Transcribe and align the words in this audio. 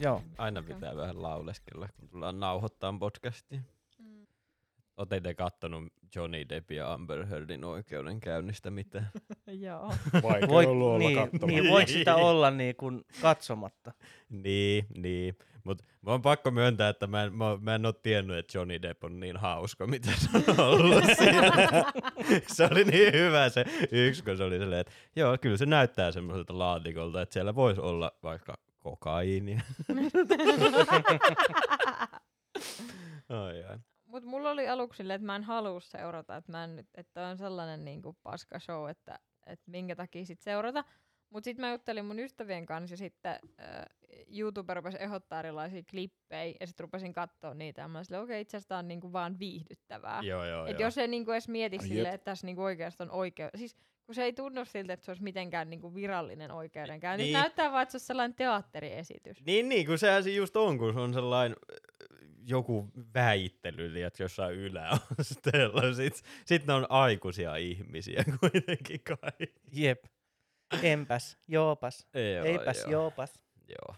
Joo. 0.00 0.22
Aina 0.38 0.62
pitää 0.62 0.96
vähän 0.96 1.22
lauleskella, 1.22 1.88
kun 2.00 2.08
tullaan 2.08 2.40
nauhoittaa 2.40 2.94
podcastia. 3.00 3.60
Mm. 3.98 4.26
Ootte 4.96 5.34
kattonut 5.34 5.92
Johnny 6.16 6.48
Depp 6.48 6.70
ja 6.70 6.92
Amber 6.92 7.26
Heardin 7.26 7.64
oikeudenkäynnistä 7.64 8.70
mitään? 8.70 9.10
Joo. 9.46 9.92
Vaikea 10.22 10.48
Voi, 10.48 10.66
ollut 10.66 10.88
olla 10.88 10.98
niin, 10.98 11.16
katsomatta. 11.16 11.46
niin, 11.46 11.68
voiko 11.70 11.92
sitä 11.92 12.14
olla 12.14 12.50
niin 12.50 12.76
kuin 12.76 13.04
katsomatta? 13.22 13.92
niin, 14.28 14.86
niin. 14.96 15.38
Mut 15.64 15.82
mä 16.02 16.12
on 16.12 16.22
pakko 16.22 16.50
myöntää, 16.50 16.88
että 16.88 17.06
mä 17.06 17.22
en, 17.22 17.32
mä, 17.34 17.58
mä 17.60 17.74
en 17.74 17.86
oo 17.86 17.92
tiennyt, 17.92 18.36
että 18.38 18.58
Johnny 18.58 18.82
Depp 18.82 19.04
on 19.04 19.20
niin 19.20 19.36
hauska, 19.36 19.86
mitä 19.86 20.10
se 20.18 20.28
on 20.48 20.60
ollut 20.60 21.04
siinä. 21.18 21.52
se 22.46 22.68
oli 22.72 22.84
niin 22.84 23.12
hyvä 23.12 23.48
se 23.48 23.64
yksi, 23.92 24.24
kun 24.24 24.36
se 24.36 24.44
oli 24.44 24.58
silleen, 24.58 24.80
että 24.80 24.92
joo, 25.16 25.38
kyllä 25.40 25.56
se 25.56 25.66
näyttää 25.66 26.12
semmoiselta 26.12 26.58
laatikolta, 26.58 27.22
että 27.22 27.32
siellä 27.32 27.54
voisi 27.54 27.80
olla 27.80 28.12
vaikka 28.22 28.54
kokaiinia. 28.90 29.60
ai, 33.28 33.62
ai. 33.64 33.78
Mut 34.04 34.24
mulla 34.24 34.50
oli 34.50 34.68
aluksi 34.68 34.96
silleen, 34.96 35.14
että 35.16 35.26
mä 35.26 35.36
en 35.36 35.44
halua 35.44 35.80
seurata, 35.80 36.36
että, 36.36 36.52
mä 36.52 36.64
en, 36.64 36.76
nyt- 36.76 36.88
että 36.94 37.26
on 37.26 37.38
sellainen 37.38 37.84
niinku 37.84 38.16
paska 38.22 38.58
show, 38.58 38.90
että, 38.90 39.18
että 39.46 39.70
minkä 39.70 39.96
takia 39.96 40.24
sit 40.26 40.40
seurata. 40.40 40.84
Mut 41.30 41.44
sit 41.44 41.58
mä 41.58 41.70
juttelin 41.70 42.04
mun 42.04 42.18
ystävien 42.18 42.66
kanssa 42.66 42.92
ja 42.92 42.96
sitten 42.96 43.38
äh, 43.60 43.84
YouTube 44.38 44.74
rupesi 44.74 44.96
ehdottaa 45.00 45.38
erilaisia 45.38 45.82
klippejä 45.90 46.54
ja 46.60 46.66
sit 46.66 46.80
rupesin 46.80 47.12
katsoa 47.12 47.54
niitä 47.54 47.80
ja 47.80 47.88
mä 47.88 48.02
olin 48.10 48.22
okei, 48.22 48.40
itse 48.40 48.56
asiassa 48.56 48.78
on 48.78 48.88
niinku 48.88 49.12
vaan 49.12 49.38
viihdyttävää. 49.38 50.20
Joo, 50.22 50.44
joo, 50.44 50.66
Et 50.66 50.78
joo. 50.78 50.86
jos 50.86 50.98
ei 50.98 51.08
niinku 51.08 51.30
edes 51.30 51.48
mieti 51.48 51.78
jep. 51.90 52.06
että 52.06 52.24
tässä 52.24 52.46
niinku 52.46 52.62
oikeasti 52.62 53.02
on 53.02 53.10
oikeus. 53.10 53.50
Siis 53.56 53.76
kun 54.06 54.14
se 54.14 54.24
ei 54.24 54.32
tunnu 54.32 54.64
siltä, 54.64 54.92
että 54.92 55.04
se 55.04 55.10
olisi 55.10 55.22
mitenkään 55.22 55.70
niinku 55.70 55.94
virallinen 55.94 56.50
oikeudenkäynti. 56.50 57.24
Niin. 57.24 57.32
Näyttää 57.32 57.72
vaan, 57.72 57.82
että 57.82 57.92
se 57.92 57.96
olisi 57.96 58.06
sellainen 58.06 58.34
teatteriesitys. 58.34 59.44
Niin, 59.46 59.68
niin, 59.68 59.86
kun 59.86 59.98
sehän 59.98 60.24
se 60.24 60.30
just 60.30 60.56
on, 60.56 60.78
kun 60.78 60.92
se 60.92 61.00
on 61.00 61.14
sellainen 61.14 61.56
joku 62.46 62.88
väittely, 63.14 63.92
tiedätkö, 63.92 64.22
jossain 64.22 64.54
yläasteella. 64.54 65.94
Sitten 65.94 66.22
sit 66.44 66.66
ne 66.66 66.72
on 66.72 66.86
aikuisia 66.88 67.56
ihmisiä 67.56 68.24
kuitenkin 68.40 69.00
kai. 69.04 69.48
Jep. 69.72 70.04
Empäs, 70.82 71.38
joopas. 71.48 72.08
Joo, 72.14 72.44
Eipäs, 72.44 72.80
joo. 72.82 72.90
joopas. 72.90 73.40
Joo. 73.68 73.96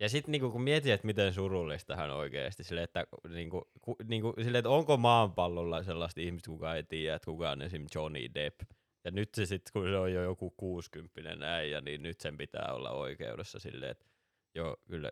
Ja 0.00 0.08
sitten 0.08 0.32
niinku, 0.32 0.50
kun 0.50 0.62
mietit, 0.62 0.92
että 0.92 1.06
miten 1.06 1.34
surullista 1.34 1.96
hän 1.96 2.10
oikeasti, 2.10 2.64
sille, 2.64 2.82
että, 2.82 3.06
niinku, 3.28 3.70
ku, 3.80 3.96
niinku, 4.04 4.34
sille, 4.42 4.58
että 4.58 4.70
onko 4.70 4.96
maanpallolla 4.96 5.82
sellaista 5.82 6.20
ihmistä, 6.20 6.50
kuka 6.50 6.74
ei 6.74 6.82
tiedä, 6.82 7.16
että 7.16 7.26
kuka 7.26 7.50
on 7.50 7.62
esim. 7.62 7.86
Johnny 7.94 8.34
Depp. 8.34 8.60
Ja 9.04 9.10
nyt 9.10 9.34
se 9.34 9.46
sitten, 9.46 9.72
kun 9.72 9.88
se 9.88 9.96
on 9.96 10.12
jo 10.12 10.22
joku 10.22 10.50
60 10.56 11.54
äijä, 11.54 11.80
niin 11.80 12.02
nyt 12.02 12.20
sen 12.20 12.36
pitää 12.36 12.72
olla 12.72 12.90
oikeudessa 12.90 13.58
silleen, 13.58 13.90
että 13.90 14.06
joo, 14.54 14.76
kyllä, 14.88 15.10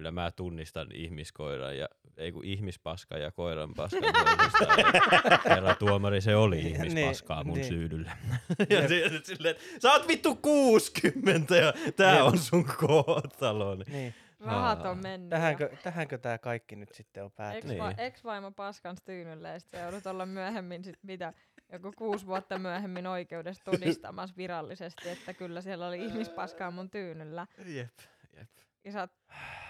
kyllä 0.00 0.10
mä 0.10 0.30
tunnistan 0.32 0.86
ihmiskoiran 0.94 1.78
ja, 1.78 1.88
ei 2.16 2.32
kun 2.32 2.44
ihmispaskan 2.44 3.20
ja 3.20 3.30
koiran 3.30 3.74
paskan 3.74 4.02
toisistaan. 4.12 4.78
Ja 4.78 5.38
Herra 5.54 5.74
tuomari, 5.74 6.20
se 6.20 6.36
oli 6.36 6.56
Niin, 6.56 6.66
ihmispaskaa 6.86 7.44
mun 7.44 7.54
niin. 7.54 7.68
syydyllä. 7.68 8.16
ja 8.70 8.88
sitten 8.88 9.24
silleen, 9.24 9.56
sä 9.82 9.92
oot 9.92 10.08
vittu 10.08 10.36
60 10.36 11.56
ja 11.56 11.72
tää 11.96 12.14
Jep. 12.14 12.22
on 12.24 12.38
sun 12.38 12.64
kohtalo. 12.64 13.74
Niin. 13.74 13.92
Niin. 13.92 14.14
Rahat 14.40 14.86
on 14.86 14.98
mennyt. 15.02 15.30
Tähänkö, 15.30 15.70
tähänkö 15.82 16.18
tämä 16.18 16.38
kaikki 16.38 16.76
nyt 16.76 16.92
sitten 16.92 17.24
on 17.24 17.30
päätynyt? 17.32 17.66
Niin. 17.66 17.80
Ex-va- 17.82 17.94
ex-vaimo 18.02 18.50
paskan 18.50 18.96
tyynylle 19.04 19.48
ja 19.48 19.60
sit 19.60 19.70
sä 19.70 19.78
joudut 19.78 20.06
olla 20.06 20.26
myöhemmin 20.26 20.84
sit 20.84 20.98
mitä, 21.02 21.32
joku 21.72 21.92
kuusi 21.98 22.26
vuotta 22.26 22.58
myöhemmin 22.58 23.06
oikeudessa 23.06 23.64
todistamassa 23.70 24.36
virallisesti, 24.36 25.08
että 25.08 25.34
kyllä 25.34 25.60
siellä 25.60 25.86
oli 25.88 26.04
ihmispaskaa 26.04 26.70
mun 26.70 26.90
tyynyllä. 26.90 27.46
Jep, 27.66 27.98
jep. 28.36 28.48
Ja 28.84 28.92
sä 28.92 29.00
oot, 29.00 29.10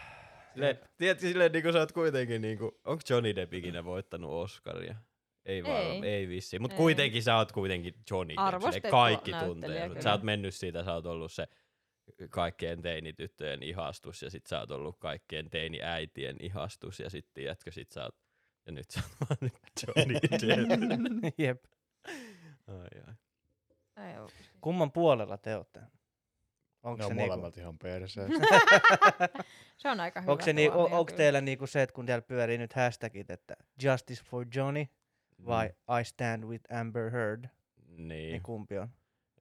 Silleen, 0.53 0.79
tiedätkö, 0.99 1.27
silleen 1.27 1.53
niin 1.53 1.63
kuin 1.63 1.73
sä 1.73 1.79
oot 1.79 1.93
kuitenkin, 1.93 2.43
niin 2.43 2.59
kuin, 2.59 2.73
onko 2.85 3.03
Johnny 3.11 3.37
Depp 3.37 3.55
ikinä 3.55 3.85
voittanut 3.85 4.31
Oscaria? 4.31 4.97
Ei 5.45 5.65
varmaan, 5.65 6.05
ei, 6.05 6.29
vissiin. 6.29 6.63
Mutta 6.63 6.77
kuitenkin 6.77 7.23
sä 7.23 7.37
oot 7.37 7.53
kuitenkin 7.53 7.95
Johnny 8.11 8.35
Depp. 8.73 8.91
Kaikki 8.91 9.33
tuntee. 9.33 9.89
kyllä. 9.89 10.03
Sä 10.03 10.13
oot 10.13 10.23
mennyt 10.23 10.55
siitä, 10.55 10.85
sä 10.85 10.95
oot 10.95 11.07
ollut 11.07 11.33
se 11.33 11.49
kaikkien 12.31 12.83
teinityttöjen 12.83 13.63
ihastus 13.63 14.23
ja 14.23 14.31
sit 14.31 14.47
sä 14.47 14.61
oot 14.61 14.71
ollut 14.71 14.99
kaikkien 14.99 15.51
teiniäitien 15.51 16.37
ihastus 16.41 17.01
ja 17.01 17.11
sit 17.11 17.27
tiedätkö, 17.35 17.71
sit 17.71 17.93
sä 17.93 18.05
oot, 18.05 18.17
ja 18.67 18.73
nyt 18.73 18.91
sä 18.91 19.01
oot 19.01 19.29
vaan 19.31 19.51
Johnny 19.87 20.15
Depp. 20.15 21.39
Jep. 21.39 21.65
ai, 22.67 23.03
ai. 23.07 23.15
Kumman 24.61 24.93
puolella 24.93 25.39
te 25.39 25.57
olette? 26.83 27.03
Ne 27.03 27.05
Onko 27.05 27.05
on 27.05 27.09
se, 27.09 27.15
niinku, 27.15 27.31
molemmat 27.33 27.57
ihan 27.57 27.79
perseestä. 27.79 28.47
se 29.77 29.89
on 29.89 30.01
aika 30.01 30.21
hyvä 30.21 30.33
onko 30.33 30.45
se 30.45 30.53
niin, 30.53 30.73
tuomio 30.73 30.99
onko 30.99 31.13
teillä 31.13 31.41
niinku 31.41 31.67
se, 31.67 31.83
että 31.83 31.95
kun 31.95 32.07
teillä 32.07 32.23
pyörii 32.23 32.59
nyt 32.59 32.73
hashtagit, 32.73 33.31
että 33.31 33.57
Justice 33.83 34.25
for 34.25 34.47
Johnny 34.55 34.87
vai 35.47 35.69
Mm, 35.69 36.01
I 36.01 36.05
stand 36.05 36.45
with 36.45 36.75
Amber 36.75 37.11
Heard, 37.11 37.45
Niin. 37.89 38.09
niin 38.09 38.43
kumpi 38.43 38.79
on? 38.79 38.89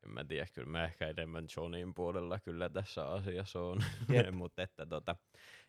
En 0.05 0.11
mä 0.13 0.23
tiedä, 0.23 0.47
kyllä 0.53 0.69
mä 0.69 0.85
ehkä 0.85 1.07
enemmän 1.07 1.47
Johnin 1.57 1.93
puolella 1.93 2.39
kyllä 2.39 2.69
tässä 2.69 3.05
asiassa 3.05 3.59
on. 3.59 3.79
Jep. 4.09 4.31
Mutta 4.35 4.61
että 4.63 4.85
tota, 4.85 5.15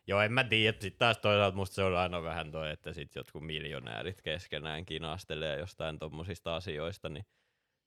joo 0.07 0.21
en 0.21 0.33
mä 0.33 0.43
tiedä, 0.43 0.77
sitten 0.79 0.99
taas 0.99 1.17
toisaalta 1.17 1.57
musta 1.57 1.73
se 1.75 1.83
on 1.83 1.97
aina 1.97 2.23
vähän 2.23 2.51
toi, 2.51 2.71
että 2.71 2.93
sit 2.93 3.15
jotkut 3.15 3.45
miljonäärit 3.45 4.21
keskenään 4.21 4.85
kinastelee 4.85 5.59
jostain 5.59 5.99
tommosista 5.99 6.55
asioista, 6.55 7.09
niin 7.09 7.23
se 7.23 7.29
on 7.29 7.40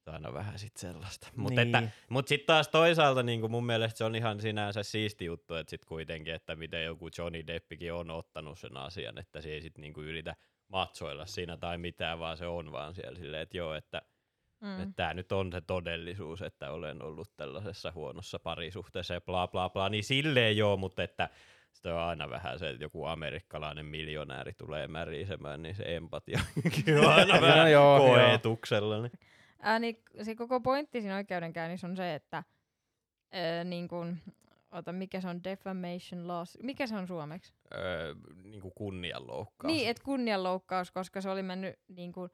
aina 0.09 0.33
vähän 0.33 0.59
sit 0.59 0.77
sellaista. 0.77 1.29
Mutta 1.37 1.65
Niin. 1.65 1.73
niin. 1.73 1.93
mut 2.09 2.29
sitten 2.29 2.47
taas 2.47 2.69
toisaalta 2.69 3.23
niin 3.23 3.51
mun 3.51 3.67
mielestä 3.67 3.99
se 3.99 4.05
on 4.05 4.15
ihan 4.15 4.41
sinänsä 4.41 4.83
siisti 4.83 5.25
juttu, 5.25 5.55
että 5.55 5.71
sit 5.71 5.85
kuitenkin, 5.85 6.35
että 6.35 6.57
miten 6.57 6.85
joku 6.85 7.09
Johnny 7.19 7.47
Deppikin 7.47 7.93
on 7.93 8.11
ottanut 8.11 8.59
sen 8.59 8.77
asian, 8.77 9.19
että 9.19 9.41
se 9.41 9.49
ei 9.49 9.61
sit 9.61 9.79
niinku 9.79 10.03
ylitä 10.03 10.37
matsoilla 10.69 11.27
siinä 11.27 11.57
tai 11.57 11.79
mitään, 11.79 12.19
vaan 12.19 12.37
se 12.37 12.47
on 12.47 12.73
vaan 12.73 12.95
siellä 12.95 13.19
silleen, 13.19 13.43
että 13.43 13.57
joo, 13.57 13.75
että 13.75 14.03
Mm. 14.61 14.83
Että 14.83 14.93
tämä 14.97 15.15
nyt 15.15 15.33
on 15.33 15.53
se 15.53 15.61
todellisuus, 15.61 16.43
että 16.43 16.71
olen 16.71 17.03
ollut 17.03 17.31
tällaisessa 17.37 17.93
huonossa 17.95 18.39
parisuhteessa 18.39 19.15
ja 19.15 19.21
bla 19.21 19.49
bla 19.49 19.71
bla, 19.71 19.89
niin 19.89 20.05
silleen 20.05 20.57
joo, 20.57 20.77
mutta 20.77 21.03
että 21.03 21.29
sitten 21.73 21.95
on 21.95 22.01
aina 22.01 22.31
vähän 22.31 22.59
se, 22.59 22.69
että 22.69 22.85
joku 22.85 23.05
amerikkalainen 23.05 23.87
miljonääri 23.87 24.53
tulee 24.53 24.89
märisemään, 24.89 25.63
niin 25.63 25.75
se 25.75 25.97
empatia 25.97 26.41
on 27.01 27.13
aina 27.13 27.35
No 27.35 27.41
vähän 27.41 27.73
joo, 27.73 27.99
koetuksella. 27.99 29.03
Niin. 29.03 29.13
Ää, 29.65 29.79
niin 29.79 30.03
se 30.23 30.35
koko 30.35 30.61
pointti 30.61 31.01
siinä 31.01 31.17
oikeudenkäynnissä 31.17 31.87
on 31.87 31.97
se, 31.97 32.15
että 32.15 32.45
ää, 33.33 33.65
niin 33.65 33.89
kun, 33.89 34.19
ota, 34.71 34.93
mikä 34.93 35.21
se 35.21 35.29
on 35.29 35.45
defamation 35.45 36.29
laws, 36.29 36.59
mikä 36.63 36.87
se 36.87 36.97
on 36.97 37.07
suomeksi? 37.07 37.55
Öö, 37.75 38.15
niin 38.43 38.61
kuin 38.61 38.73
kunnianloukkaus. 38.75 39.73
Niin, 39.73 39.89
että 39.89 40.03
kunnianloukkaus, 40.05 40.91
koska 40.91 41.21
se 41.21 41.31
oli 41.31 41.43
mennyt 41.43 41.79
niin 41.89 42.13
kuin, 42.13 42.31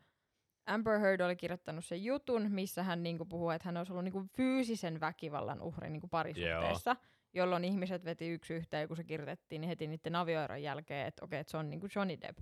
Amber 0.66 0.98
Heard 0.98 1.20
oli 1.20 1.36
kirjoittanut 1.36 1.84
sen 1.84 2.04
jutun, 2.04 2.50
missä 2.50 2.82
hän 2.82 3.02
niin 3.02 3.18
kuin, 3.18 3.28
puhuu, 3.28 3.50
että 3.50 3.68
hän 3.68 3.76
olisi 3.76 3.92
ollut 3.92 4.04
niin 4.04 4.12
kuin, 4.12 4.28
fyysisen 4.36 5.00
väkivallan 5.00 5.62
uhri 5.62 5.90
niin 5.90 6.00
kuin 6.00 6.10
parisuhteessa, 6.10 6.96
jolloin 7.32 7.64
ihmiset 7.64 8.04
veti 8.04 8.28
yksi 8.28 8.54
yhteen, 8.54 8.88
kun 8.88 8.96
se 8.96 9.04
kirjoitettiin 9.04 9.60
niin 9.60 9.68
heti 9.68 9.86
niiden 9.86 10.16
avioeron 10.16 10.62
jälkeen, 10.62 11.06
että 11.06 11.24
okei, 11.24 11.40
että 11.40 11.50
se 11.50 11.56
on 11.56 11.70
niin 11.70 11.80
kuin 11.80 11.90
Johnny 11.96 12.20
Depp. 12.20 12.38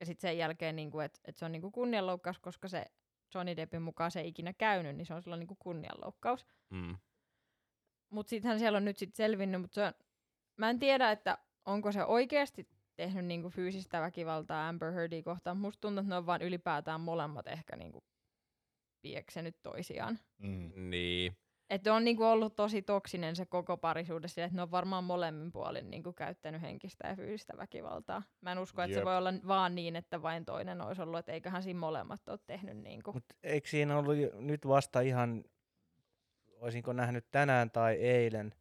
Ja 0.00 0.06
sitten 0.06 0.28
sen 0.28 0.38
jälkeen, 0.38 0.76
niin 0.76 0.90
kuin, 0.90 1.04
että, 1.04 1.20
että 1.24 1.38
se 1.38 1.44
on 1.44 1.52
niin 1.52 1.62
kuin 1.62 1.72
kunnianloukkaus, 1.72 2.38
koska 2.38 2.68
se 2.68 2.84
Johnny 3.34 3.56
Deppin 3.56 3.82
mukaan 3.82 4.10
se 4.10 4.20
ei 4.20 4.28
ikinä 4.28 4.52
käynyt, 4.52 4.96
niin 4.96 5.06
se 5.06 5.14
on 5.14 5.22
silloin 5.22 5.38
niin 5.38 5.46
kuin 5.48 5.58
kunnianloukkaus. 5.58 6.46
Mm. 6.70 6.96
Mutta 8.10 8.30
sittenhän 8.30 8.58
siellä 8.58 8.76
on 8.76 8.84
nyt 8.84 8.98
sit 8.98 9.14
selvinnyt, 9.14 9.60
mutta 9.60 9.74
se 9.74 9.84
on, 9.84 9.92
mä 10.56 10.70
en 10.70 10.78
tiedä, 10.78 11.10
että 11.10 11.38
onko 11.64 11.92
se 11.92 12.04
oikeasti 12.04 12.68
tehnyt 12.96 13.24
niinku 13.24 13.48
fyysistä 13.50 14.00
väkivaltaa 14.00 14.68
Amber 14.68 14.92
Heardia 14.92 15.22
kohtaan. 15.22 15.56
Musta 15.56 15.80
tuntuu, 15.80 16.00
että 16.00 16.08
ne 16.08 16.16
on 16.16 16.26
vaan 16.26 16.42
ylipäätään 16.42 17.00
molemmat 17.00 17.46
ehkä 17.46 17.76
niinku 17.76 18.04
pieksenyt 19.02 19.56
toisiaan. 19.62 20.18
Mm. 20.38 20.90
Niin. 20.90 21.36
Että 21.72 21.94
on 21.94 22.04
niinku 22.04 22.24
ollut 22.24 22.56
tosi 22.56 22.82
toksinen 22.82 23.36
se 23.36 23.46
koko 23.46 23.76
parisuhde 23.76 24.28
sillä, 24.28 24.46
että 24.46 24.56
ne 24.56 24.62
on 24.62 24.70
varmaan 24.70 25.04
molemmin 25.04 25.52
puolin 25.52 25.90
niinku 25.90 26.12
käyttänyt 26.12 26.62
henkistä 26.62 27.08
ja 27.08 27.16
fyysistä 27.16 27.56
väkivaltaa. 27.56 28.22
Mä 28.40 28.52
en 28.52 28.58
usko, 28.58 28.82
että 28.82 28.98
se 28.98 29.04
voi 29.04 29.16
olla 29.16 29.32
vaan 29.46 29.74
niin, 29.74 29.96
että 29.96 30.22
vain 30.22 30.44
toinen 30.44 30.80
olisi 30.80 31.02
ollut, 31.02 31.18
että 31.18 31.32
eiköhän 31.32 31.62
siinä 31.62 31.80
molemmat 31.80 32.28
ole 32.28 32.38
tehnyt 32.46 32.76
niinku. 32.76 33.12
Mutta 33.12 33.34
eikö 33.42 33.68
siinä 33.68 33.98
ollut 33.98 34.16
nyt 34.34 34.68
vasta 34.68 35.00
ihan, 35.00 35.44
olisinko 36.56 36.92
nähnyt 36.92 37.26
tänään 37.30 37.70
tai 37.70 37.94
eilen 37.94 38.54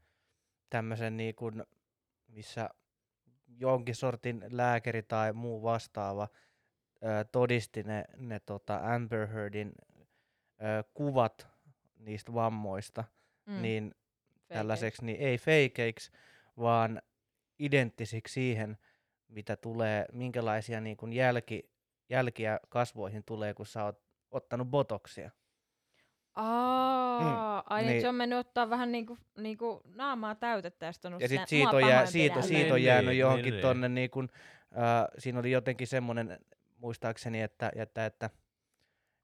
tämmöisen 0.69 1.17
niin 1.17 1.35
kuin, 1.35 1.63
missä 2.27 2.69
jonkin 3.47 3.95
sortin 3.95 4.43
lääkäri 4.51 5.03
tai 5.03 5.33
muu 5.33 5.63
vastaava 5.63 6.27
ö, 7.03 7.25
todisti 7.31 7.83
ne, 7.83 8.05
ne 8.17 8.39
tota 8.39 8.93
Amber 8.93 9.27
Heardin 9.27 9.71
ö, 10.61 10.83
kuvat 10.93 11.47
niistä 12.01 12.33
vammoista, 12.33 13.03
mm. 13.45 13.61
niin 13.61 13.83
Feikeiksi. 13.83 14.53
tällaiseksi, 14.53 15.05
niin 15.05 15.19
ei 15.19 15.37
feikeiksi, 15.37 16.11
vaan 16.57 17.01
identtisiksi 17.59 18.33
siihen, 18.33 18.77
mitä 19.27 19.55
tulee, 19.55 20.05
minkälaisia 20.11 20.81
niin 20.81 20.97
kuin 20.97 21.13
jälki, 21.13 21.69
jälkiä 22.09 22.59
kasvoihin 22.69 23.23
tulee, 23.23 23.53
kun 23.53 23.65
sä 23.65 23.83
oot 23.83 24.01
ottanut 24.31 24.67
botoksia. 24.67 25.31
Aa, 26.35 27.63
ai 27.69 27.85
niin. 27.85 28.01
se 28.01 28.09
on 28.09 28.15
mennyt 28.15 28.39
ottaa 28.39 28.69
vähän 28.69 28.91
niinku, 28.91 29.17
niinku 29.37 29.81
naamaa 29.95 30.35
täytettä 30.35 30.85
ja 30.85 30.91
sitten 30.91 31.13
on 31.13 31.21
Ja 31.21 31.27
sitten 31.27 31.47
siitä 31.47 31.71
"Mua 31.71 31.79
on, 31.79 31.89
jää, 31.89 32.05
siitä, 32.05 32.33
pidä." 32.35 32.47
siitä 32.47 32.73
on 32.73 32.75
Niin, 32.75 32.85
jäänyt 32.85 33.09
niin, 33.09 33.19
johonkin 33.19 33.51
niin, 33.53 33.61
tonne, 33.61 33.89
niin 33.89 34.09
kun, 34.09 34.29
äh, 34.77 35.07
siinä 35.17 35.39
oli 35.39 35.51
jotenkin 35.51 35.87
semmoinen, 35.87 36.39
muistaakseni, 36.77 37.41
että, 37.41 37.71
että, 37.75 38.05
että 38.05 38.29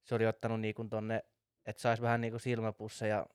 se 0.04 0.16
oli 0.16 0.26
ottanut 0.26 0.62
niin 0.62 0.76
kun 0.76 0.90
tonne, 0.90 1.24
että 1.68 1.82
saisi 1.82 2.02
vähän 2.02 2.22
niin 2.22 2.32
kuin 2.32 2.42
silmäpusseja 2.42 3.26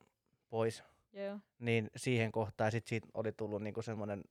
pois, 0.51 0.85
Joo. 1.13 1.39
niin 1.59 1.91
siihen 1.97 2.33
kohtaan 2.33 2.73
sitten 2.73 2.89
siitä 2.89 3.09
oli 3.15 3.33
tullut 3.33 3.63
niin 3.63 3.83
semmoinen, 3.83 4.25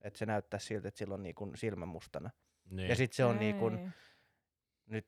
että 0.00 0.18
se 0.18 0.26
näyttää 0.26 0.60
siltä, 0.60 0.88
että 0.88 0.98
sillä 0.98 1.14
on 1.14 1.22
niin 1.22 1.34
kun 1.34 1.56
silmä 1.56 1.86
mustana. 1.86 2.30
Niin. 2.70 2.88
Ja 2.88 2.96
sitten 2.96 3.16
se 3.16 3.24
on 3.24 3.38
niin 3.38 3.56
kun, 3.56 3.78
Ei. 3.78 3.88
nyt 4.86 5.06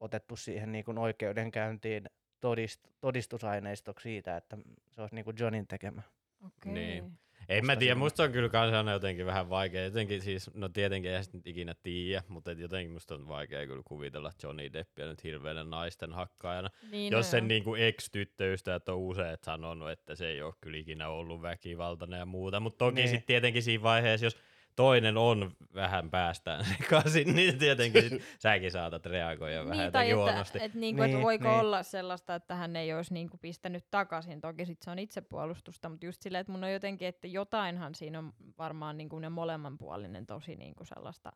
otettu 0.00 0.36
siihen 0.36 0.72
niin 0.72 0.84
kun 0.84 0.98
oikeudenkäyntiin 0.98 2.10
todist, 2.40 2.80
todistusaineistoksi 3.00 4.02
siitä, 4.02 4.36
että 4.36 4.58
se 4.90 5.00
olisi 5.00 5.14
niin 5.14 5.24
kuin 5.24 5.36
Johnin 5.40 5.66
tekemä. 5.66 6.02
Okei. 6.46 6.72
Niin. 6.72 7.18
En 7.48 7.66
mä 7.66 7.72
Musta 7.72 7.78
tiedä, 7.80 7.94
musta 7.94 8.22
on 8.22 8.32
kyllä 8.32 8.48
kans 8.48 8.72
aina 8.72 8.92
jotenkin 8.92 9.26
vähän 9.26 9.50
vaikea. 9.50 9.84
Jotenkin 9.84 10.22
siis, 10.22 10.50
no 10.54 10.68
tietenkin 10.68 11.08
eihän 11.10 11.24
sitä 11.24 11.38
ikinä 11.44 11.74
tiedä, 11.82 12.22
mutta 12.28 12.52
jotenkin 12.52 12.92
musta 12.92 13.14
on 13.14 13.28
vaikea 13.28 13.66
kyllä 13.66 13.82
kuvitella 13.84 14.32
Johnny 14.42 14.72
Deppia 14.72 15.06
nyt 15.06 15.24
hirveänä 15.24 15.64
naisten 15.64 16.12
hakkaajana. 16.12 16.70
Niin, 16.90 17.12
Jos 17.12 17.26
no 17.26 17.30
sen 17.30 17.44
joo. 17.44 17.48
niinku 17.48 17.74
ex-tyttöystävät 17.74 18.88
on 18.88 18.96
useat 18.96 19.42
sanonut, 19.42 19.90
että 19.90 20.14
se 20.14 20.28
ei 20.28 20.42
ole 20.42 20.54
kyllä 20.60 20.78
ikinä 20.78 21.08
ollut 21.08 21.42
väkivaltainen 21.42 22.18
ja 22.18 22.26
muuta. 22.26 22.60
Mutta 22.60 22.78
toki 22.78 22.94
Niin. 22.94 23.08
sitten 23.08 23.26
tietenkin 23.26 23.62
siinä 23.62 23.82
vaiheessa, 23.82 24.26
jos 24.26 24.36
toinen 24.76 25.16
on 25.16 25.52
vähän 25.74 26.10
päästään 26.10 26.64
sekaisin, 26.78 27.36
niin 27.36 27.58
tietenkin 27.58 28.10
sit 28.10 28.22
säkin 28.38 28.70
saatat 28.70 29.06
reagoida 29.06 29.64
vähän 29.64 29.78
niin, 29.78 29.92
tai 29.92 30.10
jotenkin 30.10 30.24
että, 30.24 30.32
huonosti. 30.32 30.58
et 30.62 30.74
niinku, 30.74 31.02
et 31.02 31.10
Niin, 31.10 31.22
voiko 31.22 31.48
niin. 31.48 31.60
olla 31.60 31.82
sellaista, 31.82 32.34
että 32.34 32.54
hän 32.54 32.76
ei 32.76 32.94
olisi 32.94 33.14
niinku 33.14 33.38
pistänyt 33.38 33.84
takaisin. 33.90 34.40
Toki 34.40 34.66
sit 34.66 34.82
se 34.82 34.90
on 34.90 34.98
itsepuolustusta, 34.98 35.88
mutta 35.88 36.06
just 36.06 36.22
silleen, 36.22 36.40
että 36.40 36.52
mun 36.52 36.64
on 36.64 36.72
jotenkin, 36.72 37.08
että 37.08 37.26
jotainhan 37.26 37.94
siinä 37.94 38.18
on 38.18 38.32
varmaan 38.58 38.96
niinku 38.96 39.18
ne 39.18 39.28
molemmanpuolinen 39.28 40.26
tosi 40.26 40.56
niinku 40.56 40.84
sellaista 40.84 41.32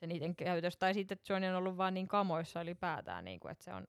se 0.00 0.06
niiden 0.06 0.36
käytös. 0.36 0.76
Tai 0.76 0.94
sitten, 0.94 1.16
että 1.18 1.32
Johnny 1.32 1.48
on 1.48 1.54
ollut 1.54 1.76
vaan 1.76 1.94
niin 1.94 2.08
kamoissa 2.08 2.62
ylipäätään, 2.62 3.24
niinku, 3.24 3.48
että 3.48 3.64
se 3.64 3.72
on 3.74 3.86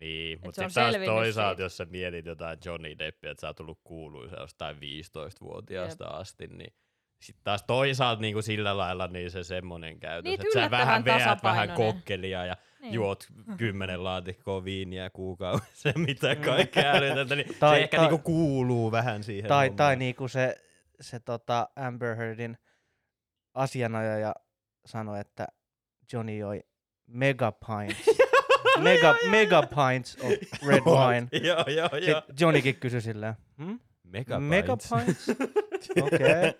Niin, 0.00 0.38
Et 0.38 0.44
mutta 0.44 0.56
se 0.60 0.64
on 0.64 0.70
sitten 0.70 0.92
taas 0.92 1.16
toisaalta, 1.16 1.50
siitä. 1.50 1.62
jos 1.62 1.76
sä 1.76 1.84
mietit 1.84 2.26
jotain 2.26 2.58
Johnny 2.64 2.98
Deppia, 2.98 3.30
että 3.30 3.40
sä 3.40 3.46
oot 3.46 3.56
tullut 3.56 3.80
kuuluisa 3.84 4.36
jostain 4.40 4.76
15-vuotiaasta 4.76 6.04
asti, 6.06 6.46
niin 6.46 6.72
sitten 7.22 7.44
taas 7.44 7.62
toisaalta 7.62 8.22
niin 8.22 8.34
kuin 8.34 8.42
sillä 8.42 8.76
lailla 8.76 9.06
niin 9.06 9.30
se 9.30 9.44
semmonen 9.44 10.00
käytös, 10.00 10.24
Niin, 10.24 10.40
että 10.40 10.60
sä 10.60 10.70
vähän 10.70 11.04
veät 11.04 11.42
vähän 11.42 11.70
kokkelia 11.70 12.46
ja 12.46 12.56
niin. 12.80 12.94
juot 12.94 13.26
kymmenen 13.56 14.04
laatikkoa 14.04 14.64
viiniä 14.64 15.10
kuukaudessa 15.10 15.88
ja 15.88 15.94
mitä 16.06 16.36
kaikkea 16.36 16.92
älytöntä, 16.92 17.36
niin 17.36 17.56
Tai- 17.60 17.76
se 17.76 17.82
ehkä 17.82 17.96
tai- 17.96 18.06
niinku 18.06 18.18
kuuluu 18.24 18.92
vähän 18.92 19.22
siihen 19.22 19.48
Tai, 19.48 19.66
hommaan. 19.66 19.76
tai 19.76 19.96
niinku 19.96 20.28
se, 20.28 20.56
se 21.00 21.20
tota 21.20 21.68
Amber 21.76 22.16
Heardin 22.16 22.58
asianajaja 23.54 24.34
sanoi, 24.86 25.20
että 25.20 25.46
Johnny 26.12 26.36
joi 26.36 26.60
mega 27.06 27.52
pints. 27.52 28.06
mega, 28.82 29.14
mega 29.30 29.62
pints 29.62 30.16
of 30.22 30.32
red 30.68 30.80
wine. 30.86 31.28
joo, 31.46 31.64
joo, 31.66 31.88
joo. 31.98 32.20
Sitten 32.20 32.36
Johnnykin 32.40 32.76
kysyi 32.76 33.00
silleen, 33.00 33.34
hmm? 33.58 33.80
Mega, 34.04 34.40
mega 34.40 34.76
pints. 34.76 34.90
pints? 35.06 35.28
Okei. 36.02 36.16
Okay. 36.26 36.52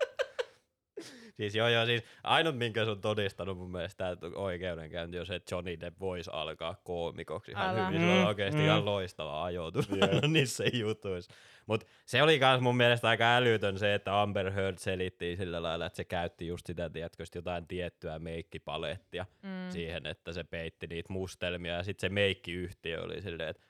Siis 1.33 1.55
joo, 1.55 1.67
joo, 1.67 1.85
siis 1.85 2.03
ainut 2.23 2.57
minkä 2.57 2.85
se 2.85 2.91
on 2.91 3.01
todistanut 3.01 3.57
mun 3.57 3.71
mielestä 3.71 4.09
että 4.09 4.27
oikeudenkäynti 4.35 5.19
on 5.19 5.25
se, 5.25 5.35
että 5.35 5.55
Johnny 5.55 5.79
Depp 5.79 5.99
voisi 5.99 6.29
alkaa 6.33 6.75
koomikoksi 6.83 7.51
ihan 7.51 7.69
Älä. 7.69 7.87
hyvin. 7.87 8.01
Se 8.01 8.07
on 8.07 8.17
Mm, 8.17 8.25
oikeasti 8.27 8.59
mm. 8.59 8.65
ihan 8.65 8.85
loistava 8.85 9.43
ajoitus 9.43 9.89
Jep. 9.89 10.23
niissä 10.33 10.63
jutuissa. 10.73 11.33
Mutta 11.65 11.85
se 12.05 12.23
oli 12.23 12.39
kans 12.39 12.61
mun 12.61 12.77
mielestä 12.77 13.07
aika 13.09 13.35
älytön 13.35 13.79
se, 13.79 13.93
että 13.93 14.21
Amber 14.21 14.51
Heard 14.51 14.77
selitti 14.77 15.35
sillä 15.37 15.63
lailla, 15.63 15.85
että 15.85 15.97
se 15.97 16.03
käytti 16.03 16.47
just 16.47 16.65
sitä, 16.67 16.89
tiedätkö, 16.89 17.25
sit 17.25 17.35
jotain 17.35 17.67
tiettyä 17.67 18.19
meikkipalettia 18.19 19.25
Mm. 19.41 19.69
siihen, 19.71 20.05
että 20.05 20.33
se 20.33 20.43
peitti 20.43 20.87
niitä 20.87 21.13
mustelmia. 21.13 21.73
Ja 21.73 21.83
sitten 21.83 22.09
se 22.09 22.13
meikkiyhtiö 22.13 23.01
oli 23.03 23.21
silleen, 23.21 23.49
että 23.49 23.61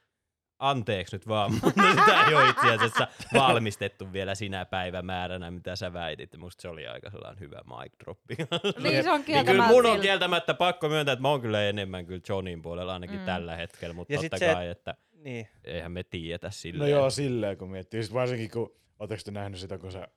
anteeksi 0.60 1.16
nyt 1.16 1.28
vaan, 1.28 1.52
mutta 1.64 1.82
sitä 1.90 2.26
ei 2.28 2.36
ole 2.36 2.50
itse 2.50 2.74
asiassa 2.74 3.08
valmistettu 3.34 4.14
vielä 4.14 4.36
sinä 4.36 4.66
päivämääränä, 4.66 5.52
mitä 5.52 5.76
sä 5.76 5.94
väitit. 5.94 6.38
Musta 6.38 6.62
se 6.62 6.68
oli 6.70 6.88
aika 6.88 7.10
sellainen 7.10 7.40
hyvä 7.40 7.60
mic 7.66 7.94
droppi. 8.04 8.36
Niin 8.84 9.04
se 9.04 9.12
on 9.12 9.24
Niin 9.28 9.46
kyllä 9.46 9.68
mun 9.68 9.86
on 9.86 10.00
kieltämättä 10.00 10.54
pakko 10.54 10.90
myöntää, 10.90 11.14
että 11.14 11.22
mä 11.22 11.30
oon 11.30 11.42
kyllä 11.42 11.64
enemmän 11.64 12.06
kyllä 12.06 12.22
Johnin 12.30 12.62
puolella 12.62 12.94
ainakin 12.94 13.20
Mm. 13.20 13.26
tällä 13.26 13.56
hetkellä, 13.56 13.94
mutta 13.94 14.14
Ja 14.14 14.22
totta 14.22 14.38
se- 14.38 14.54
kai, 14.54 14.68
että 14.68 14.96
Niin. 15.14 15.48
eihän 15.64 15.92
me 15.92 16.04
tiedetä 16.04 16.48
No 16.48 16.52
silleen. 16.52 16.92
joo, 16.92 17.10
silleen 17.10 17.58
kun 17.58 17.72
miettii. 17.72 18.04
Sit 18.04 18.14
varsinkin 18.14 18.52
kun, 18.52 18.76
ootteko 19.00 19.22
te 19.26 19.32
nähnyt 19.32 19.60
sitä, 19.60 19.78
kun 19.78 19.92
se 19.92 20.08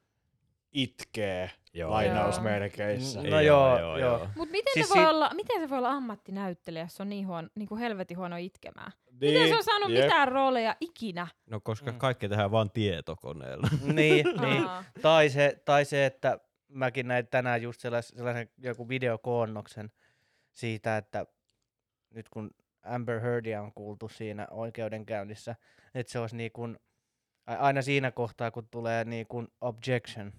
itkee 0.72 1.50
Joo. 1.74 1.90
lainausmerkeissä. 1.90 3.22
No 3.22 3.40
joo, 3.40 3.98
joo. 3.98 4.28
Mut 4.36 4.50
miten, 4.50 4.72
Siis 4.74 4.88
se 4.88 4.94
voi 4.94 5.06
olla, 5.06 5.30
miten 5.34 5.60
se 5.60 5.70
voi 5.70 5.78
olla 5.78 5.90
ammattinäyttelijä, 5.90 6.82
jos 6.82 6.96
se 6.96 7.02
on 7.02 7.08
niin, 7.08 7.26
huono, 7.26 7.48
niin 7.54 7.68
kuin 7.68 7.78
helvetin 7.80 8.16
huono 8.18 8.36
itkemään? 8.36 8.92
Niin, 9.20 9.32
Miten 9.34 9.48
se 9.48 9.56
on 9.56 9.64
saanut 9.64 9.90
jep. 9.90 10.04
mitään 10.04 10.28
rooleja 10.28 10.76
ikinä? 10.80 11.26
No 11.50 11.60
koska 11.60 11.92
Mm. 11.92 11.98
kaikki 11.98 12.28
tehdään 12.28 12.50
vaan 12.50 12.70
tietokoneella. 12.70 13.68
niin, 13.92 14.26
niin. 14.42 14.64
Tai, 15.02 15.28
se, 15.28 15.62
tai 15.64 15.84
se, 15.84 16.06
että 16.06 16.38
mäkin 16.68 17.08
näin 17.08 17.26
tänään 17.26 17.62
just 17.62 17.80
sellaisen, 17.80 18.16
sellaisen 18.18 18.48
joku 18.58 18.88
videokoonnoksen 18.88 19.92
siitä, 20.52 20.96
että 20.96 21.26
nyt 22.10 22.28
kun 22.28 22.50
Amber 22.82 23.20
Heardia 23.20 23.62
on 23.62 23.72
kuultu 23.72 24.08
siinä 24.08 24.46
oikeudenkäynnissä, 24.50 25.56
että 25.94 26.12
se 26.12 26.18
olisi 26.18 26.36
niin 26.36 26.52
kuin, 26.52 26.78
aina 27.46 27.82
siinä 27.82 28.10
kohtaa, 28.10 28.50
kun 28.50 28.68
tulee 28.70 29.04
niin 29.04 29.26
kuin 29.26 29.48
objection, 29.60 30.32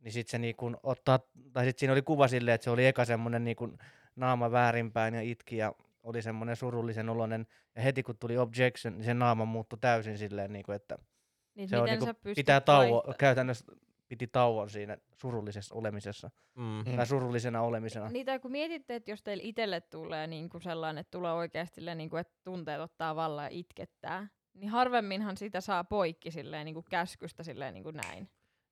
niin 0.00 0.12
sitten 0.12 0.30
se 0.30 0.38
niin 0.38 0.56
kuin 0.56 0.76
ottaa, 0.82 1.18
tai 1.52 1.64
sitten 1.64 1.80
siinä 1.80 1.92
oli 1.92 2.02
kuva 2.02 2.28
silleen, 2.28 2.54
että 2.54 2.64
se 2.64 2.70
oli 2.70 2.86
eka 2.86 3.04
semmoinen 3.04 3.44
niin 3.44 3.56
kuin 3.56 3.78
naama 4.16 4.50
väärinpäin 4.52 5.14
ja 5.14 5.20
itki 5.22 5.56
ja 5.56 5.72
oli 6.04 6.22
semmoinen 6.22 6.56
surullisen 6.56 7.08
oloinen, 7.08 7.46
ja 7.76 7.82
heti 7.82 8.02
kun 8.02 8.18
tuli 8.18 8.38
objection, 8.38 8.94
niin 8.94 9.04
se 9.04 9.14
naama 9.14 9.44
muuttui 9.44 9.78
täysin 9.80 10.18
silleen, 10.18 10.52
niin 10.52 10.62
kuin, 10.64 10.76
että 10.76 10.96
Niin 11.54 11.68
se 11.68 11.76
on 11.76 11.82
miten 11.82 11.98
niinku, 11.98 12.06
sä 12.06 12.14
pystyt 12.14 12.34
pitää 12.34 12.60
tauon, 12.60 12.90
vaihtaa- 12.90 13.14
käytännössä 13.18 13.64
piti 14.08 14.26
tauon 14.26 14.70
siinä 14.70 14.96
surullisessa 15.14 15.74
olemisessa, 15.74 16.30
Mm. 16.56 16.96
Tai 16.96 17.06
surullisena 17.06 17.62
olemisena. 17.62 18.08
Niitä 18.08 18.38
kun 18.38 18.50
mietitte, 18.50 18.94
että 18.94 19.10
jos 19.10 19.22
teille 19.22 19.42
itselle 19.42 19.80
tulee 19.80 20.26
niin 20.26 20.48
kuin 20.48 20.62
sellainen, 20.62 21.00
että 21.00 21.10
tulee 21.10 21.32
oikeasti 21.32 21.74
silleen, 21.74 21.98
niin 21.98 22.10
kuin, 22.10 22.20
että 22.20 22.34
tunteet 22.44 22.80
ottaa 22.80 23.16
vallan 23.16 23.44
ja 23.44 23.48
itkettää, 23.52 24.28
niin 24.54 24.68
harvemminhan 24.68 25.36
sitä 25.36 25.60
saa 25.60 25.84
poikki 25.84 26.30
silleen, 26.30 26.64
niin 26.64 26.74
kuin 26.74 26.84
käskystä 26.90 27.42
silleen, 27.42 27.74
niin 27.74 27.84
kuin 27.84 27.96
näin. 27.96 28.28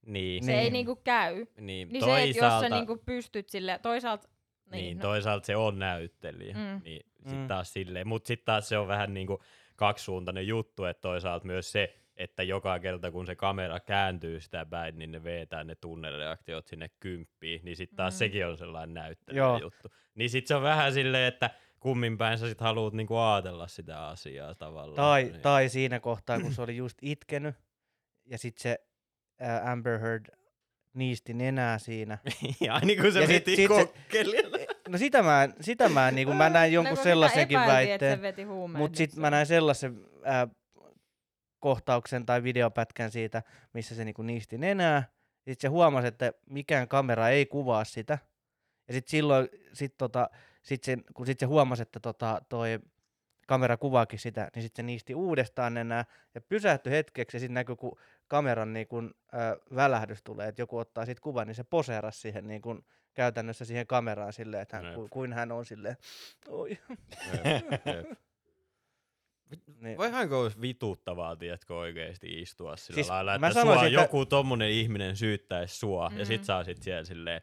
Niin, 0.06 0.44
Se 0.44 0.52
Niin. 0.52 0.62
ei 0.64 0.70
niin 0.70 0.86
kuin 0.86 0.98
käy. 1.04 1.46
niin, 1.60 1.88
Niin 1.88 2.04
se, 2.04 2.16
että 2.16 2.28
jos 2.28 2.34
sä 2.36 2.40
toisaalta, 2.40 2.68
niin 2.76 2.86
kuin 2.86 3.00
pystyt 3.06 3.48
sille 3.48 3.78
toisaalta... 3.82 4.28
niin, 4.72 4.84
Niin, 4.84 4.96
no, 4.98 5.02
toisaalta 5.02 5.46
se 5.46 5.56
on 5.56 5.78
näyttelijä. 5.78 6.54
Mm. 6.54 6.80
Niin 6.84 7.06
sit 7.28 7.38
Mm. 7.38 7.48
taas 7.48 7.72
silleen, 7.72 8.08
mut 8.08 8.26
sit 8.26 8.44
taas 8.44 8.68
se 8.68 8.78
on 8.78 8.88
vähän 8.88 9.14
niinku 9.14 9.42
kaksisuuntainen 9.76 10.46
juttu, 10.46 10.84
että 10.84 11.00
toisaalta 11.00 11.46
myös 11.46 11.72
se, 11.72 11.94
että 12.16 12.42
joka 12.42 12.78
kerta 12.78 13.10
kun 13.10 13.26
se 13.26 13.34
kamera 13.36 13.80
kääntyy 13.80 14.40
sitä 14.40 14.66
päin, 14.66 14.98
niin 14.98 15.12
ne 15.12 15.24
vetää 15.24 15.64
ne 15.64 15.74
tunnereaktiot 15.74 16.66
sinne 16.66 16.90
kymppiin, 17.00 17.60
niin 17.64 17.76
sit 17.76 17.90
taas 17.96 18.14
Mm. 18.14 18.18
sekin 18.18 18.46
on 18.46 18.56
sellainen 18.58 18.94
näyttelijä 18.94 19.38
Joo. 19.38 19.58
juttu. 19.58 19.88
Niin 20.14 20.30
sit 20.30 20.46
se 20.46 20.54
on 20.54 20.62
vähän 20.62 20.92
silleen, 20.92 21.24
että 21.28 21.50
kummin 21.80 22.18
päin 22.18 22.38
sä 22.38 22.48
sit 22.48 22.60
haluut 22.60 22.94
niinku 22.94 23.16
ajatella 23.16 23.66
sitä 23.66 24.06
asiaa 24.06 24.54
tavallaan. 24.54 24.96
Tai, 24.96 25.22
niin. 25.22 25.40
tai 25.40 25.68
siinä 25.68 26.00
kohtaa, 26.00 26.40
kun 26.40 26.52
se 26.54 26.62
oli 26.62 26.76
just 26.76 26.98
itkenyt, 27.02 27.54
ja 28.26 28.38
sitten 28.38 28.62
se 28.62 28.78
ää, 29.40 29.72
Amber 29.72 29.98
Heard 29.98 30.26
niisti 30.94 31.34
nenää 31.34 31.78
siinä. 31.78 32.18
ja 32.60 32.80
niin 32.84 33.00
kuin 33.00 33.12
se 33.12 33.20
Ja 33.20 33.26
sit- 33.26 33.34
veti 33.34 33.56
sit 33.56 33.62
se- 33.70 33.84
kokkelilla. 33.84 34.51
No 34.88 34.98
sitä 34.98 35.22
mä, 35.22 35.48
sitä 35.60 35.88
mä, 35.88 36.10
niin 36.10 36.26
kuin 36.26 36.36
mä 36.36 36.50
näin 36.50 36.72
jonkun 36.72 36.90
no, 36.90 36.96
kun 36.96 37.04
sellaisenkin 37.04 37.58
sitä 37.58 37.64
epäiltiin, 37.64 38.22
väitteen, 38.22 38.46
se 38.46 38.46
mutta 38.46 38.78
niin 38.78 38.96
sitten 38.96 39.14
se 39.14 39.20
mä 39.20 39.30
näin 39.30 39.46
sellaisen 39.46 40.04
ää, 40.24 40.48
kohtauksen 41.60 42.26
tai 42.26 42.42
videopätkän 42.42 43.10
siitä, 43.10 43.42
missä 43.72 43.94
se 43.94 44.04
niinku 44.04 44.22
niisti 44.22 44.58
nenää. 44.58 45.04
Sitten 45.34 45.60
se 45.60 45.68
huomasi, 45.68 46.08
että 46.08 46.32
mikään 46.50 46.88
kamera 46.88 47.28
ei 47.28 47.46
kuvaa 47.46 47.84
sitä. 47.84 48.18
Ja 48.88 48.94
sitten 48.94 49.10
silloin, 49.10 49.48
sit 49.72 49.94
tota, 49.98 50.30
sit 50.62 50.84
sen, 50.84 51.04
kun 51.14 51.26
sit 51.26 51.38
se 51.38 51.46
huomasi, 51.46 51.82
että 51.82 52.00
tota, 52.00 52.42
toi 52.48 52.80
kamera 53.46 53.76
kuvaakin 53.76 54.18
sitä, 54.18 54.50
niin 54.54 54.62
sitten 54.62 54.82
se 54.82 54.86
niisti 54.86 55.14
uudestaan 55.14 55.74
nenää 55.74 56.04
ja 56.34 56.40
pysähtyi 56.40 56.92
hetkeksi 56.92 57.36
ja 57.36 57.40
sitten 57.40 57.54
näkyi, 57.54 57.76
kun 57.76 57.98
kameran 58.32 58.72
niin 58.72 58.86
kun, 58.86 59.14
ö, 59.34 59.60
välähdys 59.74 60.22
tulee, 60.22 60.48
että 60.48 60.62
joku 60.62 60.78
ottaa 60.78 61.04
siitä 61.06 61.20
kuvan, 61.20 61.46
niin 61.46 61.54
se 61.54 61.64
poseerasi 61.64 62.20
siihen 62.20 62.46
niin 62.46 62.62
kun, 62.62 62.84
käytännössä 63.14 63.64
siihen 63.64 63.86
kameraan 63.86 64.32
silleen, 64.32 64.62
että 64.62 64.76
hän, 64.76 64.94
ku, 64.94 65.08
kuin 65.10 65.32
hän 65.32 65.52
on 65.52 65.66
silleen, 65.66 65.96
oi. 66.48 66.78
Niin. 69.80 69.98
Voihanko 69.98 70.40
olisi 70.40 70.60
vituuttavaa, 70.60 71.36
tiedätkö, 71.36 71.74
oikeesti 71.76 72.40
istua 72.40 72.76
sillä 72.76 72.94
Siis 72.94 73.08
lailla, 73.10 73.38
mä 73.38 73.46
että 73.46 73.60
sanoisin, 73.60 73.80
sua 73.80 73.86
että- 73.88 74.00
joku 74.00 74.26
tommonen 74.26 74.70
ihminen 74.70 75.16
syyttäisi 75.16 75.78
sua, 75.78 76.08
mm. 76.08 76.18
ja 76.18 76.24
sit 76.24 76.40
Mm. 76.40 76.44
sä 76.44 76.64
sit 76.64 76.82
siellä 76.82 77.04
silleen, 77.04 77.40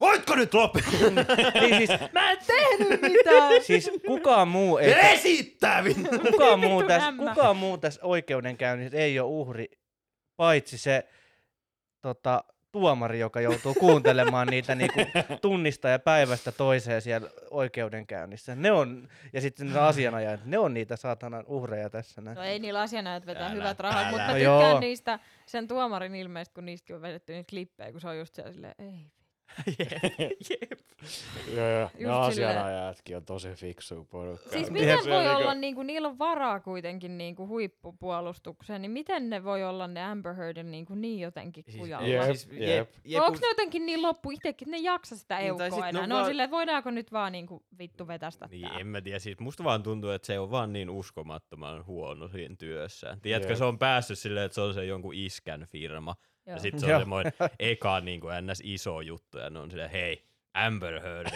Voitko 0.00 0.34
nyt 0.36 0.54
lopettaa? 0.54 0.92
niin 1.60 1.76
siis, 1.76 1.90
Mä 2.12 2.30
en 2.30 2.38
tehnyt 2.46 3.02
mitään! 3.02 3.62
siis 3.62 3.90
kukaan 4.06 4.48
muu 4.48 4.78
ei, 4.78 4.92
Esittää 5.14 5.84
vittu! 5.84 6.18
kukaan 6.30 6.60
muu, 6.60 6.82
tässä, 6.82 7.12
kukaan 7.18 7.56
muu 7.56 7.78
tässä 7.78 8.00
oikeudenkäynnissä 8.04 8.98
ei 8.98 9.20
ole 9.20 9.28
uhri, 9.28 9.66
paitsi 10.36 10.78
se 10.78 11.08
tota, 12.00 12.44
tuomari, 12.72 13.18
joka 13.18 13.40
joutuu 13.40 13.74
kuuntelemaan 13.74 14.48
niitä 14.48 14.74
niinku, 14.74 15.00
tunnista 15.42 15.88
ja 15.88 15.98
päivästä 15.98 16.52
toiseen 16.52 17.02
siellä 17.02 17.30
oikeudenkäynnissä. 17.50 18.54
Ne 18.54 18.72
on, 18.72 19.08
ja 19.32 19.40
sitten 19.40 19.72
ne 19.72 19.78
asianajajat, 19.80 20.44
ne 20.44 20.58
on 20.58 20.74
niitä 20.74 20.96
saatanan 20.96 21.44
uhreja 21.46 21.90
tässä. 21.90 22.20
Näin. 22.20 22.34
No 22.36 22.42
ei 22.42 22.58
niillä 22.58 22.80
asianajat 22.80 23.26
vetää 23.26 23.46
Älä, 23.46 23.54
hyvät 23.54 23.80
rahat, 23.80 24.00
älä. 24.02 24.10
mutta 24.10 24.26
No 24.26 24.32
mä 24.32 24.38
joo. 24.38 24.60
tykkään 24.60 24.80
niistä 24.80 25.18
sen 25.46 25.68
tuomarin 25.68 26.14
ilmeistä, 26.14 26.54
kun 26.54 26.66
niistäkin 26.66 26.96
on 26.96 27.02
vedetty 27.02 27.32
niitä 27.32 27.50
klippejä, 27.50 27.92
kun 27.92 28.00
se 28.00 28.08
on 28.08 28.18
just 28.18 28.34
siellä 28.34 28.52
silleen, 28.52 28.74
ei. 28.78 29.06
Jep. 30.50 30.78
Joo, 31.56 31.68
joo. 31.68 31.90
Ne 31.94 32.00
Just 32.00 32.12
asianajajatkin 32.14 33.16
on 33.16 33.24
tosi 33.24 33.48
fiksu 33.54 34.04
porukka. 34.10 34.50
Siis 34.50 34.70
miten 34.70 34.98
voi 34.98 35.22
niinku- 35.24 35.36
olla, 35.36 35.54
niinku, 35.54 35.82
niillä 35.82 36.08
on 36.08 36.18
varaa 36.18 36.60
kuitenkin 36.60 37.18
niinku 37.18 37.46
huippupuolustukseen, 37.48 38.82
niin 38.82 38.90
miten 38.92 39.30
ne 39.30 39.44
voi 39.44 39.64
olla 39.64 39.86
ne 39.86 40.02
Amber 40.04 40.34
Heardin 40.34 40.70
niinku 40.70 40.94
niin 40.94 41.20
jotenkin 41.20 41.64
Siis, 41.66 41.76
kujalla? 41.76 42.06
jep, 42.08 42.24
siis, 42.24 42.48
jep. 42.52 42.60
jep, 42.60 42.90
jep, 43.04 43.22
Onko 43.22 43.38
ne 43.40 43.48
jotenkin 43.48 43.86
niin 43.86 44.02
loppu 44.02 44.30
itekin, 44.30 44.68
että 44.68 44.76
ne 44.76 44.82
jaksa 44.82 45.16
sitä 45.16 45.36
Niin, 45.38 45.46
eukkoa 45.48 45.70
sit 45.70 45.80
ne 45.80 45.88
enää? 45.88 46.06
Ne 46.06 46.14
on 46.14 46.18
vaan- 46.18 46.26
silleen, 46.30 46.50
voidaanko 46.50 46.90
nyt 46.90 47.12
vaan 47.12 47.32
niinku 47.32 47.62
vittu 47.78 48.06
vetästä 48.06 48.48
Niin, 48.50 48.68
tää? 48.68 48.78
en 48.78 48.86
mä 48.86 49.00
tiedä. 49.00 49.18
Siis 49.18 49.38
musta 49.40 49.64
vaan 49.64 49.82
tuntuu, 49.82 50.10
että 50.10 50.26
se 50.26 50.38
on 50.38 50.50
vaan 50.50 50.72
niin 50.72 50.90
uskomattoman 50.90 51.86
huono 51.86 52.28
siinä 52.28 52.56
työssään. 52.58 53.20
Tiedätkö, 53.20 53.52
Jep. 53.52 53.58
se 53.58 53.64
on 53.64 53.78
päässyt 53.78 54.18
silleen, 54.18 54.46
että 54.46 54.54
se 54.54 54.60
on 54.60 54.74
se 54.74 54.84
jonkun 54.84 55.14
iskän 55.14 55.66
firma. 55.70 56.14
Joo. 56.46 56.56
Ja 56.56 56.58
sit 56.60 56.78
se 56.78 56.94
on 56.94 57.00
semmoinen 57.00 57.32
eka 57.58 58.00
niin 58.00 58.20
kuin 58.20 58.34
ns. 58.46 58.60
iso 58.64 59.00
juttu. 59.00 59.38
Ja 59.38 59.50
ne 59.50 59.58
on 59.58 59.70
silleen, 59.70 59.90
hei, 59.90 60.32
Amber 60.54 61.00
Heard 61.00 61.26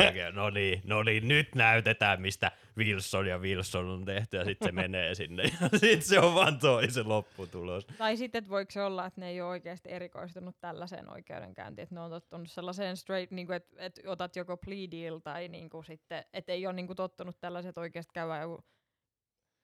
oikein, 0.00 0.34
no 0.34 0.50
niin, 0.50 0.80
no 0.84 1.02
niin, 1.02 1.28
nyt 1.28 1.54
näytetään, 1.54 2.20
mistä 2.20 2.52
Wilson 2.78 3.26
ja 3.26 3.38
Wilson 3.38 3.88
on 3.88 4.04
tehty, 4.04 4.36
ja 4.36 4.44
sitten 4.44 4.68
se 4.68 4.72
menee 4.72 5.14
sinne, 5.14 5.42
ja 5.60 5.78
sitten 5.78 6.02
se 6.02 6.18
on 6.18 6.34
vaan 6.34 6.58
toi 6.58 6.90
se 6.90 7.02
lopputulos. 7.02 7.86
Tai 7.98 8.16
sitten, 8.16 8.38
että 8.38 8.50
voiko 8.50 8.70
se 8.70 8.82
olla, 8.82 9.06
että 9.06 9.20
ne 9.20 9.28
ei 9.28 9.40
ole 9.40 9.50
oikeasti 9.50 9.92
erikoistunut 9.92 10.56
tällaiseen 10.60 11.12
oikeudenkäyntiin, 11.12 11.82
että 11.82 11.94
ne 11.94 12.00
on 12.00 12.10
tottunut 12.10 12.50
sellaiseen 12.50 12.96
straight, 12.96 13.32
niin 13.32 13.46
kuin, 13.46 13.56
että, 13.56 13.76
että 13.78 14.00
otat 14.06 14.36
joko 14.36 14.56
plea 14.56 14.90
deal 14.90 15.18
tai 15.18 15.48
niin 15.48 15.70
kuin 15.70 15.84
sitten, 15.84 16.24
että 16.32 16.52
ei 16.52 16.66
ole 16.66 16.74
niin 16.74 16.86
kuin 16.86 16.96
tottunut 16.96 17.40
tällaiset 17.40 17.78
oikeasti 17.78 18.10
käydä 18.14 18.40
joku 18.40 18.64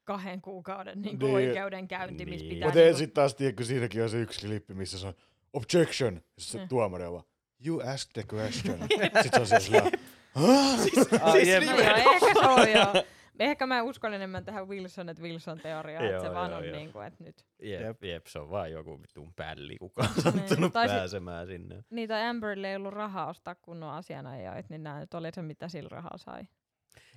kahden 0.05 0.41
kuukauden 0.41 1.03
niin 1.03 1.19
kuin 1.19 1.35
Niin. 1.35 1.49
oikeudenkäynti, 1.49 2.27
missä 2.27 2.45
Niin. 2.47 2.55
pitää... 2.55 2.69
Mutta 2.69 2.81
niinku- 2.81 2.99
sitten 2.99 3.15
taas 3.15 3.35
tiedä, 3.35 3.57
kun 3.57 3.67
siinäkin 3.67 4.03
on 4.03 4.11
se 4.11 4.21
yksi 4.21 4.47
klippi, 4.47 4.75
missä 4.75 4.99
se 4.99 5.07
on 5.07 5.15
objection. 5.53 6.21
Se 6.39 6.59
Mm. 6.59 6.69
tuomari 6.69 7.05
on 7.05 7.13
vaan, 7.13 7.25
you 7.67 7.81
asked 7.81 8.13
the 8.13 8.37
question. 8.37 8.79
Sitten 9.23 9.31
se 9.35 9.41
on 9.41 9.47
siellä 9.47 9.61
sillä, 9.61 9.99
"Huh?" 10.39 11.21
Ah, 11.23 11.33
Siis 11.33 11.49
jep. 11.49 11.65
No 11.65 11.71
joo, 11.81 11.95
ehkä 11.97 12.35
se 12.41 12.47
on 12.49 12.71
joo. 12.73 13.05
Ehkä 13.39 13.67
mä 13.67 13.83
uskon 13.83 14.15
enemmän 14.15 14.45
tähän 14.45 14.69
Wilson, 14.69 15.09
että 15.09 15.23
Wilson-teoriaan, 15.23 16.05
että 16.05 16.21
se 16.21 16.27
Joo, 16.27 16.35
vaan 16.35 16.51
joo, 16.51 16.59
on 16.61 16.67
joo. 16.69 16.77
niin 16.77 16.93
kuin, 16.93 17.07
että 17.07 17.25
nyt. 17.25 17.45
Jep, 17.63 17.81
Jep. 17.81 18.05
jep, 18.05 18.27
se 18.27 18.39
on 18.39 18.51
vaan 18.51 18.73
joku 18.73 19.03
vitun 19.03 19.33
pälli, 19.35 19.77
kuka 19.79 20.03
on 20.03 20.23
sattunut 20.23 20.73
Tai 20.73 20.89
sit- 20.89 20.97
pääsemään 20.97 21.47
sinne. 21.47 21.85
Niitä 21.91 22.29
Amberille 22.29 22.71
ei 22.71 22.77
ollut 22.77 22.93
rahaa 22.95 23.27
ostaa 23.29 23.55
kunnon 23.55 23.91
asianajajoit, 23.93 24.69
niin 24.71 24.83
nämä 24.83 25.01
nyt 25.01 25.15
oli 25.15 25.29
se, 25.35 25.43
mitä 25.43 25.69
sillä 25.69 25.89
rahaa 25.89 26.17
sai. 26.19 26.43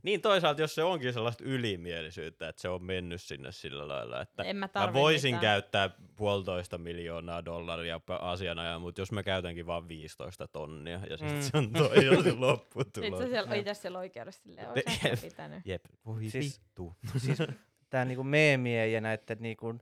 Niin 0.03 0.21
toisaalta, 0.21 0.61
jos 0.61 0.75
se 0.75 0.83
onkin 0.83 1.13
sellaista 1.13 1.43
ylimielisyyttä, 1.43 2.47
että 2.49 2.61
se 2.61 2.69
on 2.69 2.83
mennyt 2.83 3.21
sinne 3.21 3.51
sillä 3.51 3.87
lailla, 3.87 4.21
että 4.21 4.43
En 4.43 4.55
mä 4.55 4.69
mä 4.75 4.93
voisin 4.93 5.35
mitään. 5.35 5.41
käyttää 5.41 5.89
puolitoista 6.15 6.77
miljoonaa 6.77 7.45
dollaria 7.45 8.01
asianajan, 8.19 8.81
mutta 8.81 9.01
jos 9.01 9.11
mä 9.11 9.23
käytänkin 9.23 9.65
vaan 9.65 9.87
15 9.87 10.47
tonnia, 10.47 10.99
ja 11.09 11.17
sitten 11.17 11.35
Mm. 11.37 11.41
se 11.41 11.57
on 11.57 11.73
toi 11.73 12.05
jo 12.05 12.11
se 12.11 12.15
Sitten 12.17 12.41
lopputulos. 12.41 13.19
se 13.19 13.27
siellä, 13.27 13.55
Jep. 13.55 13.59
itse 13.67 13.73
siellä 13.73 13.99
oikeudessa 13.99 14.43
silleen, 14.43 14.67
jep. 15.03 15.21
pitänyt. 15.21 15.65
Jep, 15.65 15.85
voi 16.05 16.29
Siis- 16.29 16.61
vittu. 16.61 16.93
siis 17.17 17.37
tämä 17.89 18.05
niinku 18.05 18.23
meemien 18.23 18.91
ja 18.93 19.01
näiden 19.01 19.37
niinku 19.39 19.77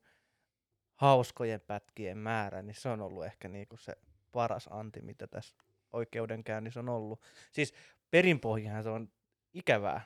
hauskojen 0.95 1.61
pätkien 1.61 2.17
määrä, 2.17 2.61
niin 2.61 2.75
se 2.75 2.89
on 2.89 3.01
ollut 3.01 3.25
ehkä 3.25 3.47
niinku 3.47 3.77
se 3.77 3.93
paras 4.31 4.67
anti, 4.71 5.01
mitä 5.01 5.27
tässä 5.27 5.55
oikeudenkäynnissä 5.93 6.79
on 6.79 6.89
ollut. 6.89 7.21
Siis 7.51 7.73
perinpohjahan 8.11 8.83
se 8.83 8.89
on 8.89 9.09
ikävää, 9.53 10.01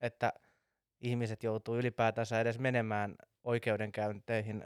että 0.00 0.32
ihmiset 1.00 1.42
joutuu 1.42 1.76
ylipäätänsä 1.76 2.40
edes 2.40 2.58
menemään 2.58 3.14
oikeudenkäynteihin 3.44 4.64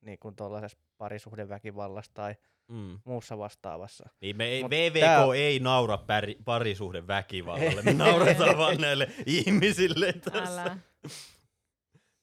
niin 0.00 0.18
kuin 0.18 0.36
tuollaisessa 0.36 0.78
parisuhdeväkivallassa 0.98 2.12
tai 2.14 2.34
Mm. 2.68 2.98
muussa 3.04 3.38
vastaavassa. 3.38 4.08
Niin 4.20 4.36
me 4.36 4.44
ei, 4.44 4.62
Mut 4.62 4.70
VVK 4.70 5.00
tää- 5.00 5.24
ei 5.36 5.58
naura 5.60 5.98
päri, 5.98 6.36
parisuhde 6.44 7.06
väkivallalle, 7.06 7.82
me 7.92 7.92
naurataan 7.92 8.58
vaan 8.58 8.80
näille 8.80 9.08
ihmisille 9.26 10.12
tässä. 10.12 10.62
Älä. 10.62 10.76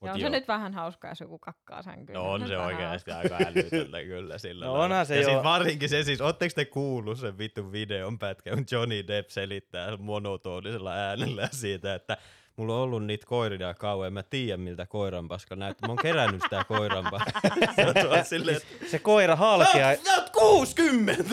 Mut 0.01 0.07
Ja 0.07 0.13
on 0.13 0.19
se 0.19 0.25
joo. 0.25 0.29
nyt 0.31 0.47
vähän 0.47 0.73
hauskaa, 0.73 1.11
jos 1.11 1.19
joku 1.19 1.39
kakkaa 1.39 1.81
sänkyyn. 1.81 2.13
No 2.15 2.31
on 2.31 2.47
se 2.47 2.57
oikeasti 2.57 3.11
aika 3.11 3.37
älytöntä 3.47 4.03
kyllä 4.03 4.37
sillä 4.37 4.65
No 4.65 4.73
onhan 4.73 5.05
se 5.05 5.15
ja 5.15 5.21
jo- 5.21 5.29
siis 5.29 5.43
varsinkin 5.43 5.89
se 5.89 6.03
siis, 6.03 6.21
ootteko 6.21 6.51
te 6.55 6.65
kuullut 6.65 7.19
sen 7.19 7.37
vitun 7.37 7.71
videon 7.71 8.19
pätkä, 8.19 8.49
kun 8.55 8.65
Johnny 8.71 9.07
Depp 9.07 9.29
selittää 9.29 9.97
monotonisella 9.97 10.93
äänellä 10.93 11.49
siitä, 11.51 11.95
että 11.95 12.17
mulla 12.59 12.75
on 12.75 12.81
ollut 12.81 13.05
niitä 13.05 13.25
koiria 13.25 13.73
kauan, 13.73 14.13
mä 14.13 14.23
tiedän 14.23 14.59
miltä 14.59 14.85
koiranpaska 14.85 15.55
näyttää. 15.55 15.87
Mä 15.87 15.91
oon 15.91 15.97
kerännyt 16.01 16.41
sitä 16.41 16.63
koiranpaskaa. 16.67 17.41
Se 18.23 18.23
silleen, 18.23 18.59
Se 18.87 18.99
koira 18.99 19.35
halkea, 19.35 19.95
sä 19.95 20.15
oot 20.15 20.29
60! 20.29 21.23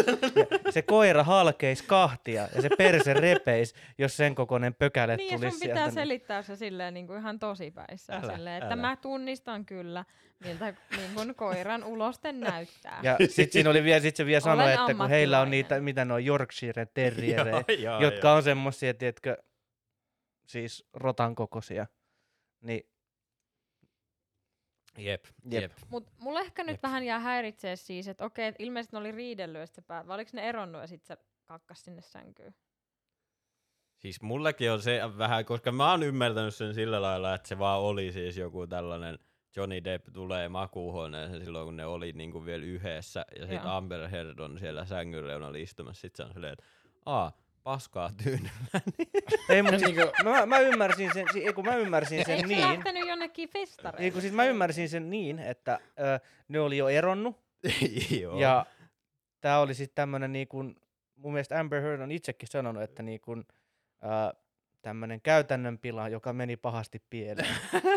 se 0.70 0.82
koira 0.82 1.24
halkeis 1.24 1.82
kahtia 1.82 2.48
ja 2.54 2.62
se 2.62 2.68
perse 2.78 3.14
repeis, 3.14 3.74
jos 3.98 4.16
sen 4.16 4.34
kokoinen 4.34 4.74
pökäle 4.74 5.16
Niin, 5.16 5.34
tulisi 5.40 5.50
sun 5.50 5.60
pitää 5.60 5.74
sieltä. 5.76 5.86
niin- 5.86 5.94
selittää 5.94 6.42
se 6.42 6.56
silleen 6.56 6.94
niin 6.94 7.06
kuin 7.06 7.18
ihan 7.18 7.38
tosipäissä. 7.38 8.12
Älä, 8.16 8.36
silleen, 8.36 8.56
että 8.56 8.66
älä. 8.74 8.76
mä 8.76 8.96
tunnistan 8.96 9.64
kyllä, 9.64 10.04
miltä 10.44 10.74
niin 10.96 11.10
kuin 11.14 11.34
koiran 11.34 11.84
uloste 11.84 12.32
näyttää. 12.32 13.00
Ja 13.02 13.16
sit 13.28 13.52
siinä 13.52 13.70
oli 13.70 13.84
vielä, 13.84 14.00
sit 14.00 14.16
se 14.16 14.26
vielä 14.26 14.40
sanoi, 14.40 14.72
että 14.72 14.94
kun 14.94 15.08
heillä 15.08 15.40
on 15.40 15.50
niitä, 15.50 15.80
mitä 15.80 16.04
ne 16.04 16.14
on 16.14 16.26
Yorkshire 16.26 16.86
terrierejä, 16.94 17.64
jotka 18.00 18.28
joo. 18.28 18.36
on 18.36 18.42
semmosia, 18.42 18.94
tiedätkö, 18.94 19.36
siis 20.46 20.88
rotan 20.92 21.34
kokoisia. 21.34 21.86
Niin, 22.60 22.90
Jep, 24.98 25.24
Jep. 25.50 25.62
jep. 25.62 25.72
Mut 25.88 26.10
mulla 26.18 26.40
ehkä 26.40 26.64
nyt 26.64 26.74
Jep. 26.74 26.82
vähän 26.82 27.04
jää 27.04 27.18
häiritsee 27.18 27.76
siis, 27.76 28.08
että 28.08 28.24
okei, 28.24 28.46
et 28.46 28.54
ilmeisesti 28.58 28.96
ne 28.96 29.00
oli 29.00 29.12
riidellyt 29.12 29.60
ja 29.60 29.66
sitten 29.66 29.84
päät, 29.84 30.06
vai 30.06 30.14
oliko 30.14 30.30
ne 30.34 30.48
eronnut 30.48 30.80
ja 30.80 30.86
sitten 30.86 31.16
se 31.16 31.24
kakkas 31.44 31.84
sinne 31.84 32.02
sänkyyn? 32.02 32.54
Siis 33.96 34.22
mullekin 34.22 34.72
on 34.72 34.82
se 34.82 35.00
vähän, 35.18 35.44
koska 35.44 35.72
mä 35.72 35.90
oon 35.90 36.02
ymmärtänyt 36.02 36.54
sen 36.54 36.74
sillä 36.74 37.02
lailla, 37.02 37.34
että 37.34 37.48
se 37.48 37.58
vaan 37.58 37.80
oli 37.80 38.12
siis 38.12 38.36
joku 38.36 38.66
tällainen 38.66 39.18
Johnny 39.56 39.84
Depp 39.84 40.06
tulee 40.12 40.48
makuuhuoneeseen 40.48 41.44
silloin, 41.44 41.64
kun 41.64 41.76
ne 41.76 41.86
oli 41.86 42.12
niinku 42.12 42.44
vielä 42.44 42.64
yhdessä, 42.64 43.24
ja 43.38 43.46
sitten. 43.46 43.70
Amber 43.70 44.08
Heard 44.08 44.38
on 44.38 44.58
siellä 44.58 44.84
sängyn 44.84 45.24
reunalla 45.24 45.58
istumassa, 45.58 46.00
sit 46.00 46.16
se 46.16 46.22
on 46.22 46.32
silleen, 46.32 46.52
että 46.52 46.64
aa, 47.06 47.32
paskaa 47.66 48.10
tyynyllä. 48.24 48.80
ei, 49.48 49.62
mut 49.62 49.78
siis, 49.78 49.96
mä, 50.24 50.46
mä, 50.46 50.58
ymmärsin 50.58 51.10
sen, 51.14 51.26
si- 51.32 51.46
ei, 51.46 51.52
kun 51.52 51.64
mä 51.64 51.76
ymmärsin 51.76 52.24
sen 52.24 52.34
Eikö 52.36 52.48
se 52.48 52.54
niin, 52.54 52.68
lähtenyt 52.68 53.08
jonnekin 53.08 53.48
festareille? 53.48 54.04
ei, 54.04 54.10
kun 54.10 54.20
siis 54.20 54.32
mä 54.32 54.44
ymmärsin 54.44 54.88
sen 54.88 55.10
niin, 55.10 55.38
että 55.38 55.78
ö, 56.00 56.20
ne 56.48 56.60
oli 56.60 56.76
jo 56.76 56.88
eronnut, 56.88 57.40
Joo. 58.20 58.40
ja 58.40 58.66
tää 59.40 59.60
oli 59.60 59.74
sitten 59.74 59.94
tämmönen 59.94 60.32
niin 60.32 60.48
kuin, 60.48 60.76
mun 61.16 61.32
mielestä 61.32 61.60
Amber 61.60 61.82
Heard 61.82 62.00
on 62.00 62.12
itsekin 62.12 62.48
sanonut, 62.48 62.82
että 62.82 63.02
niin 63.02 63.20
kuin, 63.20 63.44
ö, 64.04 64.36
tämmönen 64.82 65.20
käytännön 65.20 65.78
pila, 65.78 66.08
joka 66.08 66.32
meni 66.32 66.56
pahasti 66.56 67.02
pieleen. 67.10 67.54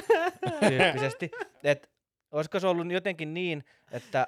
tyyppisesti. 0.69 1.31
Et, 1.63 1.89
olisiko 2.31 2.59
se 2.59 2.67
ollut 2.67 2.91
jotenkin 2.91 3.33
niin, 3.33 3.63
että 3.91 4.27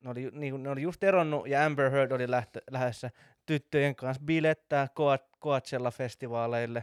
ne 0.00 0.10
oli, 0.10 0.30
niin, 0.32 0.62
ne 0.62 0.70
oli 0.70 0.82
just 0.82 1.04
eronnut 1.04 1.48
ja 1.48 1.64
Amber 1.64 1.90
Heard 1.90 2.12
oli 2.12 2.30
lähtö, 2.30 2.60
lähdössä 2.70 3.10
tyttöjen 3.46 3.96
kanssa 3.96 4.22
bilettää 4.24 4.86
Coa- 4.86 5.38
Coachella-festivaaleille. 5.44 6.82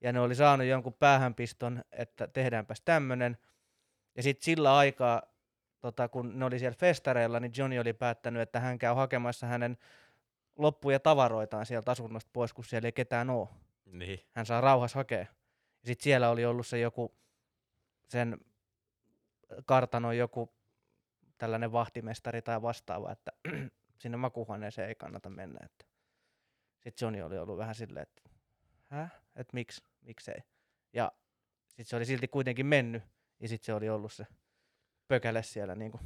Ja 0.00 0.12
ne 0.12 0.20
oli 0.20 0.34
saanut 0.34 0.66
jonkun 0.66 0.94
päähänpiston, 0.94 1.84
että 1.92 2.28
tehdäänpäs 2.28 2.80
tämmönen. 2.84 3.36
Ja 4.16 4.22
sitten 4.22 4.44
sillä 4.44 4.76
aikaa, 4.76 5.22
tota, 5.80 6.08
kun 6.08 6.38
ne 6.38 6.44
oli 6.44 6.58
siellä 6.58 6.76
festareilla, 6.80 7.40
niin 7.40 7.52
Johnny 7.56 7.78
oli 7.78 7.92
päättänyt, 7.92 8.42
että 8.42 8.60
hän 8.60 8.78
käy 8.78 8.94
hakemassa 8.94 9.46
hänen 9.46 9.78
loppuja 10.58 11.00
tavaroitaan 11.00 11.66
sieltä 11.66 11.90
asunnosta 11.90 12.30
pois, 12.32 12.52
kun 12.52 12.64
siellä 12.64 12.86
ei 12.88 12.92
ketään 12.92 13.30
ole 13.30 13.48
Niin. 13.84 14.20
hän 14.32 14.46
saa 14.46 14.60
rauhassa 14.60 14.98
hakea. 14.98 15.18
Ja 15.18 15.26
sitten 15.86 16.04
siellä 16.04 16.30
oli 16.30 16.44
ollut 16.44 16.66
se 16.66 16.78
joku, 16.78 17.14
sen 18.08 18.38
kartanon 19.66 20.16
joku 20.16 20.52
tällainen 21.38 21.72
vahtimestari 21.72 22.42
tai 22.42 22.62
vastaava, 22.62 23.12
että 23.12 23.32
sinne 23.98 24.16
makuuhuoneeseen 24.16 24.88
ei 24.88 24.94
kannata 24.94 25.30
mennä. 25.30 25.58
Että. 25.64 25.84
Sitten 26.80 27.06
Johnny 27.06 27.22
oli 27.22 27.38
ollut 27.38 27.58
vähän 27.58 27.74
silleen, 27.74 28.02
että 28.02 28.30
häh, 28.86 29.12
että 29.36 29.54
miksi, 29.54 29.82
miksei. 30.00 30.38
Ja 30.92 31.12
sitten 31.68 31.84
se 31.84 31.96
oli 31.96 32.04
silti 32.04 32.28
kuitenkin 32.28 32.66
mennyt, 32.66 33.02
ja 33.40 33.48
sitten 33.48 33.66
se 33.66 33.74
oli 33.74 33.88
ollut 33.88 34.12
se 34.12 34.26
pökäle 35.08 35.42
siellä. 35.42 35.74
Niin, 35.74 35.90
kuin. 35.90 36.02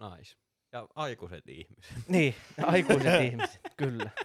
Nice. 0.00 0.36
Ja 0.72 0.88
aikuiset 0.94 1.48
ihmiset. 1.48 1.94
niin 2.08 2.34
aikuiset 2.62 3.22
ihmiset, 3.22 3.60
Kyllä. 3.76 4.10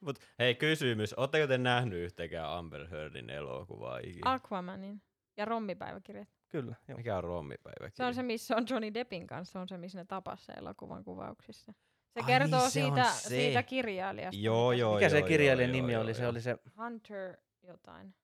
Mut 0.00 0.18
hei 0.38 0.54
kysymys, 0.54 1.14
ootteko 1.16 1.46
te 1.46 1.58
nähnyt 1.58 1.98
yhtäkään 1.98 2.50
Amber 2.50 2.88
Heardin 2.88 3.30
elokuvaa 3.30 3.98
ikinä? 3.98 4.32
Aquamanin 4.32 5.02
ja 5.36 5.44
rommipäiväkirjat. 5.44 6.28
Kyllä, 6.52 6.74
joo. 6.88 6.96
Mikä 6.98 7.16
on 7.16 7.24
rommipäivä? 7.24 7.90
Se 7.94 8.04
on 8.04 8.14
se, 8.14 8.22
missä 8.22 8.56
on 8.56 8.64
Johnny 8.70 8.94
Deppin 8.94 9.26
kanssa, 9.26 9.52
se 9.52 9.58
on 9.58 9.68
se, 9.68 9.78
missä 9.78 9.98
ne 9.98 10.04
tapas 10.04 10.46
se 10.46 10.52
elokuvan 10.52 11.04
kuvauksissa. 11.04 11.72
Se 12.14 12.20
Ai 12.20 12.26
kertoo 12.26 12.60
niin, 12.60 12.70
se 12.70 12.72
siitä, 12.72 13.04
se. 13.04 13.28
siitä 13.28 13.62
kirjailijasta. 13.62 14.40
Joo, 14.40 14.70
mikä 14.70 14.80
joo, 14.80 14.94
Mikä 14.94 15.08
se 15.08 15.18
joo, 15.18 15.28
kirjailijan 15.28 15.70
joo, 15.70 15.76
nimi 15.76 15.92
joo, 15.92 16.02
oli? 16.02 16.14
Se 16.14 16.22
joo. 16.22 16.30
oli 16.30 16.40
se 16.40 16.56
Hunter 16.78 17.36
jotain. 17.62 18.14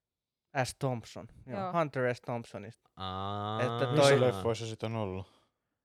S. 0.63 0.75
Thompson. 0.79 1.27
Joo, 1.45 1.59
Joo. 1.59 1.73
Hunter 1.73 2.15
S. 2.15 2.21
Thompsonista. 2.21 2.89
Aa. 2.95 3.61
Että 3.61 3.85
toi- 3.85 3.95
Missä 3.95 4.21
leffoissa 4.21 4.65
sit 4.65 4.83
on 4.83 4.95
ollut? 4.95 5.38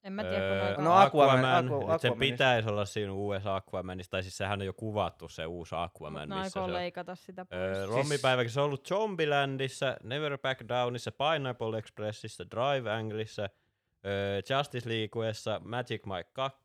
En 0.04 0.12
mä 0.12 0.22
tiedä, 0.22 0.36
kun 0.36 0.42
Öö, 0.56 0.64
noita... 0.64 0.82
No. 0.82 0.90
Aquaman- 0.90 1.06
Aquaman, 1.06 1.64
Aqu- 1.68 1.70
nyt 1.70 1.70
sen 1.70 1.90
Aquamanista. 1.90 2.16
pitäisi 2.18 2.68
olla 2.68 2.84
siinä 2.84 3.12
uudessa 3.12 3.56
Aquamanissa, 3.56 4.10
tai 4.10 4.22
siis 4.22 4.36
sehän 4.36 4.60
on 4.60 4.66
jo 4.66 4.72
kuvattu 4.72 5.28
se 5.28 5.46
uusi 5.46 5.74
Aquaman, 5.78 6.28
Mut 6.28 6.28
ne 6.28 6.34
missä 6.42 6.50
se 6.50 6.60
on. 6.60 6.72
leikata 6.72 7.14
sitä 7.14 7.44
pois. 7.44 7.60
Öö, 7.62 7.74
Siis... 7.74 7.88
Rommipäiväkin 7.96 8.50
se 8.50 8.60
on 8.60 8.66
ollut 8.66 8.86
Zombielandissa, 8.88 9.96
Never 10.02 10.38
Back 10.38 10.68
Downissa, 10.68 11.12
Pineapple 11.12 11.78
Expressissa, 11.78 12.44
Drive 12.50 12.90
Angleissa, 12.92 13.48
öö, 14.06 14.40
Justice 14.58 14.88
Leagueessa, 14.90 15.60
Magic 15.64 16.02
Mike 16.06 16.30
2. 16.32 16.62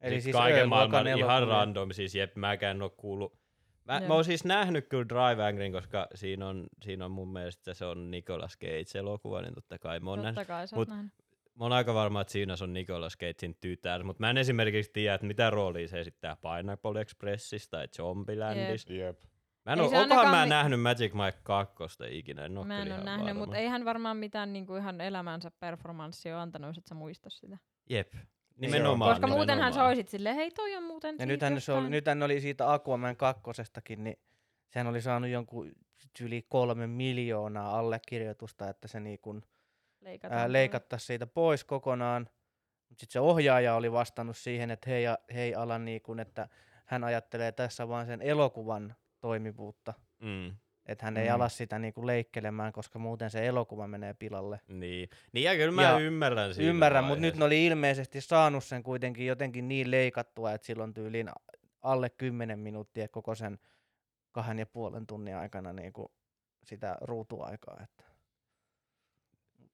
Eli 0.00 0.14
Sit 0.14 0.22
siis 0.22 0.36
kaiken 0.36 0.68
maailman 0.68 1.06
ihan 1.06 1.20
elokuvia. 1.20 1.54
random, 1.58 1.92
siis 1.92 2.14
jep, 2.14 2.36
mäkään 2.36 2.76
en 2.76 2.82
oo 2.82 2.90
kuullut. 2.90 3.38
Mä, 3.84 3.98
Joo. 3.98 4.08
mä 4.08 4.14
oon 4.14 4.24
siis 4.24 4.44
nähnyt 4.44 4.88
kyllä 4.88 5.04
Drive 5.08 5.44
Anglen, 5.46 5.72
koska 5.72 6.06
siinä 6.14 6.48
on, 6.48 6.66
siinä 6.82 7.04
on 7.04 7.10
mun 7.10 7.32
mielestä 7.32 7.74
se 7.74 7.84
on 7.84 8.10
Nicolas 8.10 8.58
Cage-elokuva, 8.58 9.42
niin 9.42 9.54
totta 9.54 9.78
kai 9.78 10.00
mä 10.00 10.10
oon 10.10 10.18
nähnyt. 10.22 10.34
Totta 10.34 10.52
kai 10.52 10.68
sä 10.68 10.76
mut- 10.76 10.88
nähnyt. 10.88 11.12
Mä 11.54 11.64
oon 11.64 11.72
aika 11.72 11.94
varma, 11.94 12.20
että 12.20 12.32
siinä 12.32 12.54
on 12.62 12.72
Nicolas 12.72 13.16
Cagein 13.16 13.56
tytär, 13.60 14.04
mutta 14.04 14.20
mä 14.20 14.30
en 14.30 14.38
esimerkiksi 14.38 14.92
tiedä, 14.92 15.14
että 15.14 15.26
mitä 15.26 15.50
roolia 15.50 15.88
se 15.88 16.00
esittää 16.00 16.36
Pineapple 16.36 17.00
Expressissa 17.00 17.70
tai 17.70 17.88
Zombielandissa. 17.88 18.92
Jep. 18.92 19.18
Mä 19.66 19.72
en 19.72 19.80
Ei 19.80 19.88
se 19.88 19.96
ainakaan 19.96 20.30
mä 20.30 20.42
mi- 20.42 20.48
nähnyt 20.48 20.82
Magic 20.82 21.12
Mike 21.12 21.38
2 21.42 21.76
ikinä, 22.10 22.44
en 22.44 22.58
oo 22.58 22.64
Mä 22.64 22.82
en 22.82 22.92
ole 22.92 23.04
nähnyt, 23.04 23.36
mutta 23.36 23.56
eihän 23.56 23.84
varmaan 23.84 24.16
mitään 24.16 24.52
niinku 24.52 24.76
ihan 24.76 25.00
elämänsä 25.00 25.50
performanssia 25.60 26.34
ole 26.34 26.42
antanut, 26.42 26.68
jos 26.68 26.78
et 26.78 26.86
sä 26.86 26.94
muista 26.94 27.30
sitä. 27.30 27.58
Jep, 27.90 28.12
nimenomaan. 28.56 29.10
Koska 29.10 29.26
muutenhan 29.26 29.72
sä 29.72 29.76
nimenomaan. 29.76 29.88
oisit 29.88 30.08
silleen, 30.08 30.36
hei 30.36 30.50
toi 30.50 30.76
on 30.76 30.82
muuten 30.82 31.16
Ja 31.18 31.26
nythän, 31.26 31.60
se 31.60 31.72
oli, 31.72 31.90
nythän 31.90 32.22
oli 32.22 32.40
siitä 32.40 32.72
Aquaman 32.72 33.16
kakkosestakin, 33.16 34.04
niin 34.04 34.16
sehän 34.68 34.86
oli 34.86 35.02
saanut 35.02 35.30
jonkun 35.30 35.72
yli 36.20 36.46
kolme 36.48 36.86
miljoonaa 36.86 37.78
allekirjoitusta, 37.78 38.68
että 38.68 38.88
se 38.88 39.00
niin 39.00 39.18
kun, 39.22 39.42
ää, 40.06 40.40
pois. 40.42 40.52
leikattaisiin 40.52 41.06
siitä 41.06 41.26
pois 41.26 41.64
kokonaan. 41.64 42.28
Sitten 42.88 43.10
se 43.12 43.20
ohjaaja 43.20 43.74
oli 43.74 43.92
vastannut 43.92 44.36
siihen, 44.36 44.70
että 44.70 44.90
hei, 44.90 45.04
hei 45.34 45.54
Alan, 45.54 45.84
niin 45.84 46.02
kun, 46.02 46.20
että 46.20 46.48
hän 46.86 47.04
ajattelee 47.04 47.52
tässä 47.52 47.88
vain 47.88 48.06
sen 48.06 48.22
elokuvan 48.22 48.94
toimivuutta. 49.20 49.94
Mm, 50.20 50.56
Että 50.86 51.04
hän 51.06 51.16
ei 51.16 51.28
Mm. 51.28 51.34
ala 51.34 51.48
sitä 51.48 51.78
niin 51.78 51.92
kuin 51.94 52.06
leikkelemään, 52.06 52.72
koska 52.72 52.98
muuten 52.98 53.30
se 53.30 53.46
elokuva 53.46 53.86
menee 53.86 54.14
pilalle. 54.14 54.60
niin. 54.68 55.08
niin, 55.32 55.44
ja 55.44 55.54
kyllä 55.54 55.72
mä 55.72 55.82
Ja 55.82 55.98
ymmärrän 55.98 56.54
siinä 56.54 56.70
Ymmärrän, 56.70 57.04
mutta 57.04 57.20
nyt 57.20 57.36
ne 57.36 57.44
oli 57.44 57.66
ilmeisesti 57.66 58.20
saanut 58.20 58.64
sen 58.64 58.82
kuitenkin 58.82 59.26
jotenkin 59.26 59.68
niin 59.68 59.90
leikattua, 59.90 60.52
että 60.52 60.66
silloin 60.66 60.94
tyyliin 60.94 61.30
alle 61.82 62.10
10 62.10 62.58
minuuttia 62.58 63.08
koko 63.08 63.34
sen 63.34 63.58
kahden 64.32 64.58
ja 64.58 64.66
puolen 64.66 65.06
tunnin 65.06 65.36
aikana 65.36 65.72
niin 65.72 65.92
kuin 65.92 66.08
sitä 66.64 66.96
ruutuaikaa. 67.00 67.80
Että. 67.84 68.04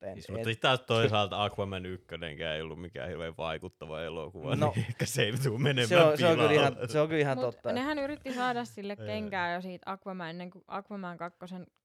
Mut 0.00 0.08
en, 0.08 0.14
Siis, 0.14 0.28
en, 0.28 0.34
mutta 0.34 0.48
sitten 0.48 0.68
taas 0.68 0.80
toisaalta 0.80 1.44
Aquaman 1.44 1.87
1 1.87 2.06
ei 2.54 2.62
ollut 2.62 2.80
mikään 2.80 3.08
hirveän 3.08 3.37
vaikuttava 3.37 4.02
elokuva, 4.02 4.56
No, 4.56 4.72
niin 4.76 4.87
ehkä 4.88 5.06
se 5.06 5.22
ei 5.22 5.32
tule 5.42 5.58
menemään 5.58 5.88
se, 5.88 5.96
on, 6.00 6.18
se, 6.18 6.26
on 6.26 6.37
kyllä 6.38 6.52
ihan, 6.52 6.76
se 6.88 7.00
on 7.00 7.08
kyllä 7.08 7.20
ihan 7.20 7.37
Mut 7.38 7.44
totta. 7.46 7.58
että- 7.58 7.72
nehän 7.72 7.98
yritti 7.98 8.34
saada 8.34 8.64
sille 8.64 8.96
kenkää 8.96 9.54
jo 9.54 9.61
siitä 9.61 9.92
Aquaman, 9.92 10.30
ennen 10.30 10.50
kuin 10.50 10.64
Aquaman 10.68 11.16
2 11.18 11.38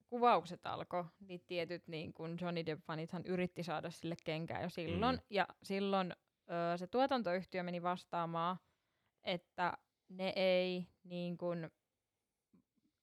kuvaukset 0.07 0.65
alkoi, 0.65 1.03
niin 1.27 1.41
tietyt 1.47 1.87
niin 1.87 2.13
kun 2.13 2.37
Johnny 2.41 2.61
Depp-fanithan 2.65 3.23
yritti 3.25 3.63
saada 3.63 3.89
sille 3.91 4.15
kenkää 4.23 4.61
jo 4.61 4.69
silloin, 4.69 5.15
Mm. 5.15 5.21
ja 5.29 5.47
silloin 5.63 6.13
öö, 6.51 6.77
se 6.77 6.87
tuotantoyhtiö 6.87 7.63
meni 7.63 7.83
vastaamaan, 7.83 8.57
että 9.23 9.77
ne 10.09 10.33
ei 10.35 10.87
niin 11.03 11.37
kun, 11.37 11.69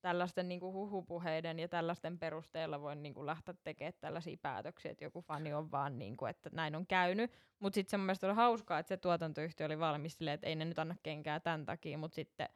tällaisten 0.00 0.48
niin 0.48 0.60
kuin 0.60 0.72
huhupuheiden 0.72 1.58
ja 1.58 1.68
tällaisten 1.68 2.18
perusteella 2.18 2.80
voi 2.80 2.96
niin 2.96 3.14
kuin 3.14 3.26
lähteä 3.26 3.54
tekemään 3.64 3.92
tällaisia 4.00 4.36
päätöksiä, 4.42 4.90
että 4.90 5.04
joku 5.04 5.20
fani 5.20 5.54
on 5.54 5.70
vaan, 5.70 5.98
niin 5.98 6.16
kuin, 6.16 6.30
että 6.30 6.50
näin 6.52 6.76
on 6.76 6.86
käynyt. 6.86 7.32
Mutta 7.58 7.74
sitten 7.74 7.90
se 7.90 7.96
mun 7.96 8.06
mielestä 8.06 8.26
oli 8.26 8.34
hauskaa, 8.34 8.78
että 8.78 8.88
se 8.88 8.96
tuotantoyhtiö 8.96 9.66
oli 9.66 9.78
valmis 9.78 10.16
silleen, 10.18 10.34
että 10.34 10.46
ei 10.46 10.56
ne 10.56 10.64
nyt 10.64 10.78
anna 10.78 10.96
kenkää 11.02 11.40
tämän 11.40 11.66
takia, 11.66 11.98
mutta 11.98 12.14
sitten 12.14 12.48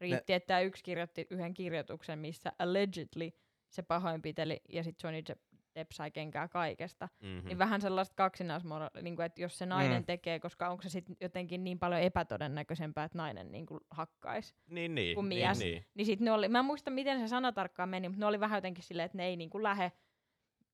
riitti, 0.00 0.32
että 0.32 0.46
tämä 0.46 0.60
yksi 0.60 0.84
kirjoitti 0.84 1.26
yhden 1.30 1.54
kirjoituksen, 1.54 2.18
missä 2.18 2.52
allegedly 2.58 3.30
se 3.68 3.82
pahoinpiteli 3.82 4.60
ja 4.68 4.82
sitten 4.82 5.08
Johnny 5.08 5.22
Depp, 5.28 5.51
Sai 5.92 6.10
kenkää 6.10 6.48
kaikesta. 6.48 7.08
Mm-hmm. 7.22 7.48
Niin 7.48 7.58
vähän 7.58 7.80
sellaista 7.80 8.14
kaksinaismoraalia, 8.14 9.02
niin 9.02 9.20
että 9.22 9.42
jos 9.42 9.58
se 9.58 9.66
nainen 9.66 10.02
Mm. 10.02 10.06
tekee, 10.06 10.40
koska 10.40 10.68
onko 10.68 10.82
se 10.82 10.88
sitten 10.88 11.16
jotenkin 11.20 11.64
niin 11.64 11.78
paljon 11.78 12.00
epätodennäköisempää, 12.00 13.04
että 13.04 13.18
nainen 13.18 13.52
niin 13.52 13.66
kuin 13.66 13.80
hakkaisi. 13.90 14.54
Niin, 14.66 14.94
niin, 14.94 15.14
kuin 15.14 15.28
niin, 15.28 15.46
mies. 15.46 15.58
niin. 15.58 15.84
Niin 15.94 16.06
sit 16.06 16.20
ne 16.20 16.32
oli, 16.32 16.48
mä 16.48 16.58
en 16.58 16.64
muista 16.64 16.90
miten 16.90 17.20
se 17.20 17.28
sana 17.28 17.52
tarkkaan 17.52 17.88
meni, 17.88 18.08
mutta 18.08 18.20
ne 18.20 18.26
oli 18.26 18.40
vähän 18.40 18.56
jotenkin 18.56 18.84
silleen, 18.84 19.06
että 19.06 19.18
ne 19.18 19.26
ei 19.26 19.36
niinku 19.36 19.62
lähde 19.62 19.92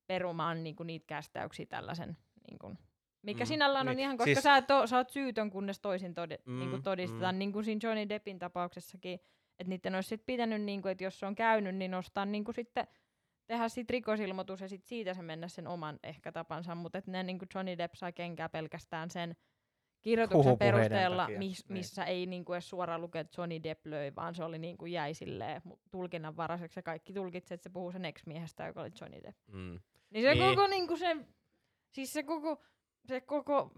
perumaan 0.07 0.65
niinku 0.65 0.83
niitä 0.83 1.07
kästäyksiä 1.07 1.67
tällaisen, 1.67 2.17
niinku, 2.51 2.75
mikä 3.23 3.45
Mm, 3.45 3.49
sinällään 3.49 3.89
on 3.89 3.97
niin. 3.97 4.03
ihan, 4.05 4.17
koska 4.17 4.25
Siis- 4.35 4.43
sä, 4.43 4.57
et 4.57 4.71
oo, 4.71 4.87
sä 4.87 4.97
oot 4.97 5.11
syytön, 5.11 5.51
kunnes 5.51 5.81
toisin 5.81 6.15
todi, 6.15 6.35
Mm, 6.47 6.53
mm, 6.53 6.59
niinku 6.59 6.79
todistetaan, 6.83 7.35
mm. 7.35 7.37
mm. 7.37 7.39
niin 7.39 7.53
kuin 7.53 7.65
siinä 7.65 7.81
Johnny 7.83 8.09
Deppin 8.09 8.39
tapauksessakin, 8.39 9.15
että 9.59 9.69
niiden 9.69 9.95
olisi 9.95 10.09
sit 10.09 10.23
pitänyt, 10.27 10.63
niinku, 10.63 10.89
että 10.89 11.05
jos 11.05 11.19
se 11.21 11.27
on 11.27 11.35
käynyt, 11.35 11.75
niin 11.77 11.91
nostaa 11.91 12.25
niinku 12.27 12.53
sitten 12.53 12.87
tehdä 13.49 13.69
sit 13.69 13.91
rikosilmoitus 13.91 14.61
ja 14.61 14.69
sit 14.69 14.85
siitä 14.85 15.15
se 15.15 15.23
mennä 15.23 15.49
sen 15.49 15.67
oman 15.67 15.99
ehkä 16.03 16.33
tapansa, 16.33 16.75
mutta 16.75 16.99
että 16.99 17.11
ne 17.11 17.23
niinku 17.23 17.45
Johnny 17.55 17.79
Depp 17.79 17.95
sai 17.95 18.13
kenkää 18.13 18.49
pelkästään 18.49 19.11
sen 19.11 19.37
kirjoituksen 20.03 20.59
perusteella, 20.59 21.29
mis, 21.29 21.69
niin. 21.69 21.79
missä 21.79 22.05
ei 22.05 22.27
niinku 22.27 22.53
edes 22.53 22.69
suoraan 22.69 23.01
luke, 23.01 23.21
että 23.21 23.41
Johnny 23.41 23.63
Depp 23.63 23.87
löi, 23.87 24.15
vaan 24.17 24.35
se 24.35 24.45
oli 24.45 24.59
niinku 24.59 24.87
jäi 24.87 25.15
silleen 25.15 25.63
tulkinnanvaraiseksi 25.91 26.79
ja 26.79 26.83
kaikki 26.83 27.13
tulkitsi, 27.13 27.55
että 27.55 27.63
se 27.63 27.71
puhuu 27.71 27.93
sen 27.93 28.05
ex-miehestä, 28.05 28.67
joka 28.67 28.81
oli 28.81 28.91
Johnny 29.01 29.23
Depp. 29.23 29.39
Mm. 29.47 29.81
Niin 30.11 30.25
se 30.25 30.35
Niin. 30.35 30.57
koko 30.57 30.67
niinku 30.67 30.97
se, 30.97 31.17
siis 31.91 32.13
se 32.13 32.23
koko, 32.23 32.63
se 33.07 33.21
koko 33.21 33.73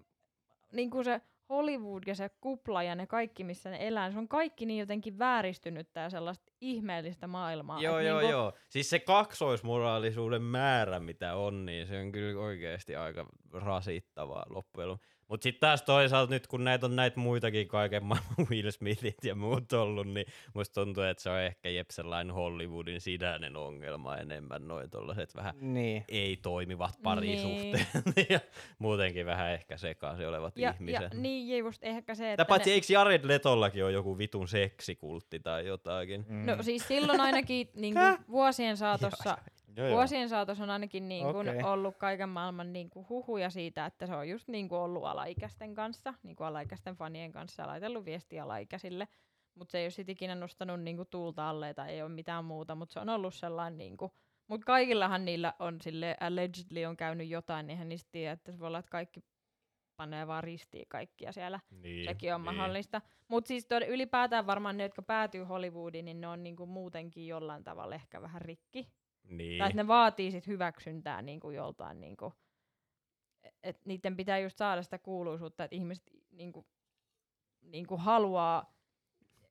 niinku 0.73 1.05
se 1.05 1.21
Hollywood 1.51 2.03
ja 2.07 2.15
se 2.15 2.31
kupla 2.41 2.83
ja 2.83 2.95
ne 2.95 3.07
kaikki, 3.07 3.45
missä 3.45 3.71
ne 3.71 3.89
elää, 3.89 4.11
se 4.11 4.19
on 4.19 4.29
kaikki 4.29 4.67
niin 4.67 4.81
jotenkin 4.81 5.19
vääristynyt 5.19 5.93
tää 5.93 6.11
sellaista 6.11 6.53
ihmeellistä 6.61 7.27
maailmaa. 7.27 7.81
Joo, 7.81 7.99
et 7.99 8.07
joo, 8.07 8.19
niinku, 8.19 8.33
joo. 8.33 8.53
Siis 8.69 8.91
se 8.91 8.99
kaksoismoraalisuuden 8.99 10.43
määrä, 10.43 11.01
mitä 11.01 11.35
on, 11.35 11.67
niin 11.67 11.87
se 11.87 12.01
on 12.01 12.13
kyllä 12.13 12.41
oikeasti 12.41 12.97
aika 12.97 13.27
rasittavaa 13.53 14.47
loppujen 14.51 14.89
Mutta 15.31 15.43
sitten 15.43 15.61
taas 15.61 15.83
toisaalta 15.83 16.33
nyt, 16.33 16.47
kun 16.47 16.64
näitä 16.64 16.87
on 16.87 16.97
näitä 16.97 17.21
muitakin 17.21 17.69
kaiken 17.69 18.05
maailman 18.05 18.47
Will 18.51 18.71
Smithit 18.71 19.25
ja 19.25 19.35
muut 19.35 19.73
ollut, 19.73 20.07
niin 20.07 20.27
musta 20.55 20.81
tuntuu, 20.81 21.03
että 21.03 21.23
se 21.23 21.31
on 21.31 21.40
ehkä 21.40 21.69
jep 21.69 21.90
sellainen 21.90 22.35
Hollywoodin 22.35 23.01
sisäinen 23.01 23.57
ongelma 23.57 24.16
enemmän, 24.16 24.69
noin 24.69 24.90
tollaset 24.90 25.35
vähän 25.35 25.55
Niin. 25.61 26.05
ei-toimivat 26.09 26.95
parisuhteet 27.03 27.87
ja 28.31 28.40
muutenkin 28.79 29.27
vähän 29.27 29.51
ehkä 29.51 29.77
sekaisin 29.77 30.29
olevat 30.29 30.57
ja, 30.57 30.71
ihmiset. 30.71 31.03
ja 31.03 31.21
niin, 31.21 31.49
ja 31.49 31.57
just 31.59 31.85
ehkä 31.85 32.14
se, 32.14 32.33
että 32.33 32.45
paitsi 32.45 32.71
ne, 32.71 32.75
eikö 32.75 32.87
Jared 32.93 33.21
Letollakin 33.25 33.85
ole 33.85 33.93
joku 33.93 34.19
vitun 34.19 34.49
seksikultti 34.49 35.40
tai 35.40 35.66
jotakin? 35.66 36.25
Mm. 36.29 36.47
no 36.47 36.62
siis 36.62 36.88
silloin 36.88 37.21
ainakin 37.21 37.69
niinku, 37.75 38.01
vuosien 38.31 38.77
saatossa 38.77 39.38
Joo, 39.77 39.87
joo. 39.87 39.97
Vuosien 39.97 40.29
saatossa 40.29 40.65
on 40.65 40.71
ainakin 40.71 41.09
niin 41.09 41.33
kuin 41.33 41.49
Okei. 41.49 41.63
ollut 41.63 41.97
kaiken 41.97 42.29
maailman 42.29 42.73
niin 42.73 42.91
kuin 42.91 43.09
huhuja 43.09 43.51
siitä, 43.51 43.87
että 43.87 44.07
se 44.07 44.15
on 44.15 44.29
just 44.29 44.49
niin 44.49 44.69
kuin 44.69 44.79
ollut 44.79 45.05
alaikäisten 45.05 45.75
kanssa, 45.75 46.15
niin 46.23 46.37
kuin 46.37 46.47
alaikäisten 46.47 46.97
fanien 46.97 47.33
kanssa 47.33 47.67
laitellut 47.67 48.05
viestiä 48.05 48.43
alaikäisille. 48.43 49.09
Mutta 49.55 49.73
se 49.73 49.79
ei 49.79 49.85
ole 49.85 49.91
sit 49.91 50.09
ikinä 50.09 50.35
nostanut 50.35 50.81
niin 50.81 50.97
kuin 50.97 51.09
tuulta 51.11 51.49
alle 51.49 51.75
tai 51.75 51.91
ei 51.91 52.03
ole 52.03 52.11
mitään 52.11 52.45
muuta, 52.45 52.75
mutta 52.75 52.93
se 52.93 53.01
on 53.01 53.09
ollut 53.09 53.35
sellainen 53.35 53.79
niin 53.79 53.97
kuin, 53.97 54.13
mutta 54.47 54.65
kaikillahan 54.65 55.25
niillä 55.25 55.55
on 55.59 55.81
sille 55.81 56.17
allegedly 56.21 56.85
on 56.85 56.97
käynyt 56.97 57.29
jotain, 57.29 57.67
niin 57.67 57.71
eihän 57.75 57.89
niistä 57.89 58.09
tiedä, 58.13 58.33
että 58.33 58.53
se 58.53 58.59
voi 58.59 58.67
olla, 58.67 58.79
että 58.79 58.91
kaikki 58.91 59.21
panee 59.97 60.27
vaan 60.27 60.45
ristiin 60.45 60.87
kaikkia 60.89 61.33
siellä. 61.33 61.61
Niin, 61.71 62.05
Sekin 62.05 62.35
on 62.35 62.41
mahdollista. 62.41 63.03
Mutta 63.29 63.49
siis 63.49 63.65
tod- 63.65 63.89
ylipäätään 63.89 64.47
varmaan 64.47 64.77
ne, 64.77 64.83
jotka 64.83 65.03
päätyy 65.03 65.45
Hollywoodiin, 65.45 66.05
niin 66.05 66.21
ne 66.21 66.29
on 66.29 66.43
niinku 66.43 66.67
muutenkin 66.67 67.27
jollain 67.27 67.65
tavalla 67.65 67.95
ehkä 67.95 68.23
vähän 68.23 68.43
rikki. 68.43 68.89
Niin. 69.29 69.59
Tai 69.59 69.67
että 69.69 69.83
ne 69.83 69.89
vaatii 69.89 70.31
sit 70.31 70.47
hyväksyntää 70.47 71.23
niin 71.23 71.41
kuin 71.41 71.57
joltain, 71.57 72.01
niin 72.01 72.17
kuin, 72.17 72.33
että 73.63 73.83
niiden 73.85 74.17
pitää 74.17 74.39
just 74.39 74.57
saada 74.57 74.83
sitä 74.83 74.99
kuuluisuutta, 74.99 75.65
että 75.65 75.77
ihmiset 75.77 76.05
niin 76.31 76.53
kuin, 76.53 76.67
niin 77.61 77.87
kuin 77.87 78.01
haluaa 78.01 78.81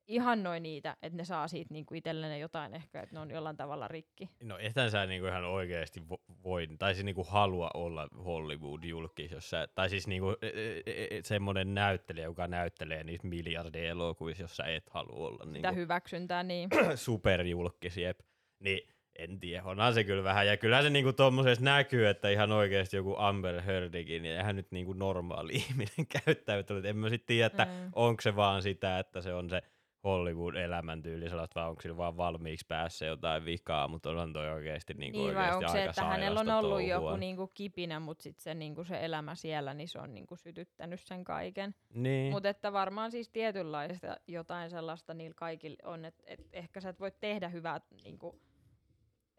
ihannoi 0.06 0.60
niitä, 0.60 0.96
että 1.02 1.16
ne 1.16 1.24
saa 1.24 1.48
siitä 1.48 1.74
niinku 1.74 1.94
itselleen 1.94 2.40
jotain 2.40 2.74
ehkä, 2.74 3.02
että 3.02 3.14
ne 3.16 3.20
on 3.20 3.30
jollain 3.30 3.56
tavalla 3.56 3.88
rikki. 3.88 4.30
No 4.42 4.58
ethän 4.58 4.90
sä 4.90 5.06
niinku 5.06 5.26
ihan 5.26 5.44
oikeesti 5.44 6.00
vo- 6.00 6.34
voi, 6.44 6.68
tai 6.78 6.94
siis 6.94 7.04
niinku 7.04 7.24
halua 7.24 7.70
olla 7.74 8.08
Hollywood-julkis, 8.24 9.32
jos 9.32 9.50
sä, 9.50 9.68
tai 9.74 9.90
siis 9.90 10.06
niinku 10.06 10.36
e- 10.42 10.82
e- 10.86 11.06
e- 11.10 11.22
semmonen 11.22 11.74
näyttelijä, 11.74 12.24
joka 12.24 12.48
näyttelee 12.48 13.04
niissä 13.04 13.28
miljardeja 13.28 13.90
elokuvissa, 13.90 14.42
jos 14.42 14.56
sä 14.56 14.64
et 14.64 14.90
halua 14.90 15.28
olla 15.28 15.44
Sitä 15.44 15.68
niinku 15.68 15.80
hyväksyntää, 15.80 16.42
niin 16.42 16.68
superjulkis, 16.94 17.96
jep. 17.96 18.20
Niin 18.60 18.88
en 19.18 19.40
tiedä, 19.40 19.62
onhan 19.64 19.94
se 19.94 20.04
kyllä 20.04 20.24
vähän. 20.24 20.46
Ja 20.46 20.56
kyllä 20.56 20.82
se 20.82 20.90
niinku 20.90 21.12
tommosessa 21.12 21.64
näkyy, 21.64 22.08
että 22.08 22.28
ihan 22.28 22.52
oikeasti 22.52 22.96
joku 22.96 23.14
Amber 23.18 23.60
Heardikin, 23.62 24.22
niin 24.22 24.34
eihän 24.36 24.56
nyt 24.56 24.70
niinku 24.70 24.92
normaali 24.92 25.52
ihminen 25.68 26.06
käyttäytynyt. 26.24 26.84
En 26.84 26.96
mä 26.96 27.08
sit 27.08 27.26
tiedä, 27.26 27.46
että 27.46 27.64
Mm. 27.64 27.90
onko 27.94 28.20
se 28.20 28.36
vaan 28.36 28.62
sitä, 28.62 28.98
että 28.98 29.20
se 29.20 29.34
on 29.34 29.50
se 29.50 29.62
Hollywood-elämäntyyli 30.04 31.28
sellaista, 31.28 31.60
vai 31.60 31.68
onko 31.68 31.82
sillä 31.82 31.96
vaan 31.96 32.16
valmiiksi 32.16 32.66
päässä 32.68 33.06
jotain 33.06 33.44
vikaa, 33.44 33.88
mutta 33.88 34.10
onhan 34.10 34.32
toi 34.32 34.50
oikeasti 34.50 34.94
niinku 34.94 35.18
Niin 35.18 35.34
vai 35.34 35.42
oikeasti 35.44 35.64
onko 35.64 35.72
se, 35.72 35.84
että 35.84 36.04
hänellä 36.04 36.40
on 36.40 36.50
ollut 36.50 36.70
touhua. 36.70 36.88
joku 36.88 37.16
niinku 37.16 37.46
kipinä, 37.54 38.00
mutta 38.00 38.22
sitten 38.22 38.42
se, 38.42 38.54
niinku 38.54 38.84
se 38.84 39.04
elämä 39.04 39.34
siellä, 39.34 39.74
niin 39.74 39.88
se 39.88 39.98
on 39.98 40.14
niinku 40.14 40.36
sytyttänyt 40.36 41.00
sen 41.00 41.24
kaiken. 41.24 41.74
Niin. 41.94 42.32
Mutta 42.32 42.48
että 42.48 42.72
varmaan 42.72 43.10
siis 43.10 43.28
tietynlaista 43.28 44.16
jotain 44.28 44.70
sellaista 44.70 45.14
niillä 45.14 45.34
kaikilla 45.36 45.76
on, 45.84 46.04
että 46.04 46.22
et 46.26 46.40
ehkä 46.52 46.80
sä 46.80 46.88
et 46.88 47.00
voi 47.00 47.12
tehdä 47.20 47.48
hyvää, 47.48 47.80
niinku, 48.04 48.40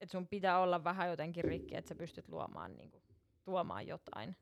että 0.02 0.12
sun 0.12 0.28
pitää 0.28 0.60
olla 0.60 0.84
vähän 0.84 1.10
jotenkin 1.10 1.44
rikki, 1.44 1.76
että 1.76 1.90
sä 1.90 1.96
pystyt 1.96 2.30
luomaan, 2.30 2.76
niinku, 2.78 3.02
tuomaan 3.44 3.88
jotain 3.88 4.36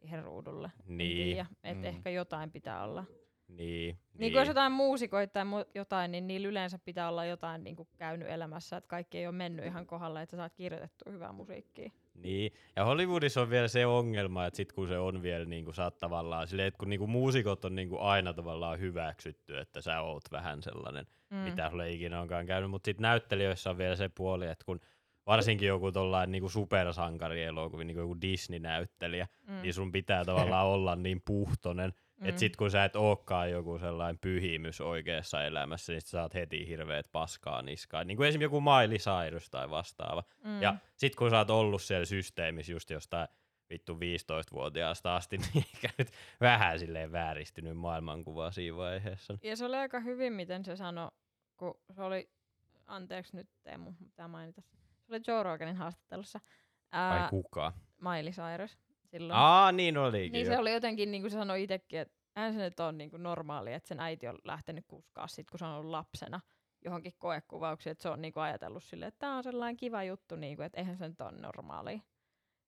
siihen 0.00 0.24
ruudulle. 0.24 0.72
Niin. 0.86 1.38
Että 1.64 1.74
Mm. 1.74 1.84
ehkä 1.84 2.10
jotain 2.10 2.50
pitää 2.50 2.84
olla. 2.84 3.04
Niin. 3.48 3.98
Niin 4.18 4.32
kuin 4.32 4.40
jos 4.40 4.48
jotain 4.48 4.72
muusikoita 4.72 5.32
tai 5.32 5.44
mu- 5.44 5.70
jotain, 5.74 6.12
niin 6.12 6.26
niillä 6.26 6.48
yleensä 6.48 6.78
pitää 6.78 7.08
olla 7.08 7.24
jotain 7.24 7.64
niin 7.64 7.76
kuin 7.76 7.88
käynyt 7.96 8.28
elämässä, 8.28 8.76
että 8.76 8.88
kaikki 8.88 9.18
ei 9.18 9.26
ole 9.26 9.34
mennyt 9.34 9.64
ihan 9.66 9.86
kohdalle, 9.86 10.22
että 10.22 10.30
sä 10.30 10.36
saat 10.36 10.54
kirjoitettua 10.54 11.12
hyvää 11.12 11.32
musiikkia. 11.32 11.90
Niin, 12.14 12.52
ja 12.76 12.84
Hollywoodissa 12.84 13.40
on 13.42 13.50
vielä 13.50 13.68
se 13.68 13.86
ongelma, 13.86 14.46
että 14.46 14.56
sit 14.56 14.72
kun 14.72 14.88
se 14.88 14.98
on 14.98 15.22
vielä 15.22 15.44
niinku 15.44 15.72
sä 15.72 15.84
oot 15.84 15.98
tavallaan 15.98 16.48
silleen, 16.48 16.68
että 16.68 16.78
kun 16.78 16.88
niinku 16.88 17.06
muusikot 17.06 17.64
on 17.64 17.74
niinku 17.74 17.98
aina 17.98 18.32
tavallaan 18.32 18.80
hyväksytty, 18.80 19.58
että 19.58 19.80
sä 19.80 20.00
oot 20.00 20.24
vähän 20.32 20.62
sellainen, 20.62 21.06
mm. 21.32 21.38
mitä 21.38 21.70
sulle 21.70 21.90
ikinä 21.90 22.20
onkaan 22.20 22.46
käynyt, 22.46 22.70
mutta 22.70 22.86
sitten 22.86 23.02
näyttelijöissä 23.02 23.70
on 23.70 23.78
vielä 23.78 23.96
se 23.96 24.08
puoli, 24.08 24.46
että 24.46 24.64
kun 24.64 24.80
varsinkin 25.26 25.68
joku 25.68 25.92
tollain 25.92 26.32
niinku 26.32 26.48
supersankarielokuvi, 26.48 27.84
niinku 27.84 28.00
joku 28.00 28.16
Disney-näyttelijä, 28.20 29.28
Mm. 29.48 29.62
niin 29.62 29.74
sun 29.74 29.92
pitää 29.92 30.24
tavallaan 30.24 30.66
olla 30.74 30.96
niin 30.96 31.22
puhtonen, 31.24 31.92
mm. 32.20 32.26
että 32.26 32.38
sit 32.38 32.56
kun 32.56 32.70
sä 32.70 32.84
et 32.84 32.96
ookaan 32.96 33.50
joku 33.50 33.78
sellainen 33.78 34.18
pyhimys 34.18 34.80
oikeassa 34.80 35.44
elämässä, 35.44 35.92
niin 35.92 36.00
sit 36.00 36.08
sä 36.08 36.18
saat 36.18 36.34
heti 36.34 36.68
hirveet 36.68 37.12
paskaa 37.12 37.62
niskaan. 37.62 38.06
Niin 38.06 38.16
kuin 38.16 38.28
esimerkiksi 38.28 38.56
joku 38.56 38.60
Miley 38.60 38.98
Cyrus 38.98 39.50
tai 39.50 39.70
vastaava. 39.70 40.22
Mm. 40.44 40.62
Ja 40.62 40.74
sit 40.96 41.16
kun 41.16 41.30
sä 41.30 41.38
oot 41.38 41.50
ollut 41.50 41.82
siellä 41.82 42.04
systeemissä 42.04 42.72
just 42.72 42.90
jostain 42.90 43.28
vittu 43.70 43.94
15-vuotiaasta 43.94 45.16
asti, 45.16 45.38
niin 45.54 45.64
ehkä 45.74 45.88
nyt 45.98 46.08
vähän 46.40 46.78
silleen 46.78 47.12
vääristynyt 47.12 47.76
maailmankuva 47.76 48.50
siinä 48.50 48.76
vaiheessa. 48.76 49.38
Ja 49.42 49.56
se 49.56 49.64
oli 49.64 49.76
aika 49.76 50.00
hyvin, 50.00 50.32
miten 50.32 50.64
se 50.64 50.76
sanoi, 50.76 51.10
kun 51.62 51.80
se 51.94 52.02
oli, 52.02 52.30
anteeksi 52.86 53.36
nyt 53.36 53.48
Teemu, 53.62 53.92
pitää 53.92 54.28
mainita 54.28 54.60
se. 54.60 54.76
Se 55.02 55.14
oli 55.14 55.20
Joe 55.26 55.42
Roganin 55.42 55.76
haastattelussa. 55.76 56.40
Vai 56.92 57.00
Ää, 57.00 57.28
kuka? 57.30 57.72
Miley 58.00 58.32
Cyrus 58.32 58.78
silloin. 59.04 59.38
Aa, 59.38 59.72
niin 59.72 59.98
olikin 59.98 60.32
Niin 60.32 60.46
jo. 60.46 60.52
se 60.52 60.58
oli 60.58 60.72
jotenkin, 60.72 61.10
niin 61.10 61.22
kuin 61.22 61.30
se 61.30 61.34
sanoi 61.34 61.62
itsekin, 61.62 62.00
että 62.00 62.14
eihän 62.36 62.54
se 62.54 62.58
nyt 62.60 62.80
ole 62.80 62.92
niin 62.92 63.10
kuin 63.10 63.22
normaali, 63.22 63.72
että 63.72 63.88
sen 63.88 64.00
äiti 64.00 64.28
on 64.28 64.38
lähtenyt 64.44 64.84
kuskaa 64.88 65.26
sit, 65.28 65.50
kun 65.50 65.58
se 65.58 65.64
on 65.64 65.70
ollut 65.70 65.90
lapsena 65.90 66.40
johonkin 66.84 67.12
koekuvauksiin, 67.18 67.90
että 67.90 68.02
se 68.02 68.08
on 68.08 68.22
niin 68.22 68.32
kuin 68.32 68.42
ajatellut 68.42 68.84
silleen, 68.84 69.08
että 69.08 69.18
tämä 69.18 69.36
on 69.36 69.42
sellainen 69.44 69.76
kiva 69.76 70.04
juttu, 70.04 70.36
niin 70.36 70.56
kuin, 70.56 70.66
että 70.66 70.78
eihän 70.80 70.96
se 70.96 71.08
nyt 71.08 71.20
ole 71.20 71.32
normaali. 71.40 72.02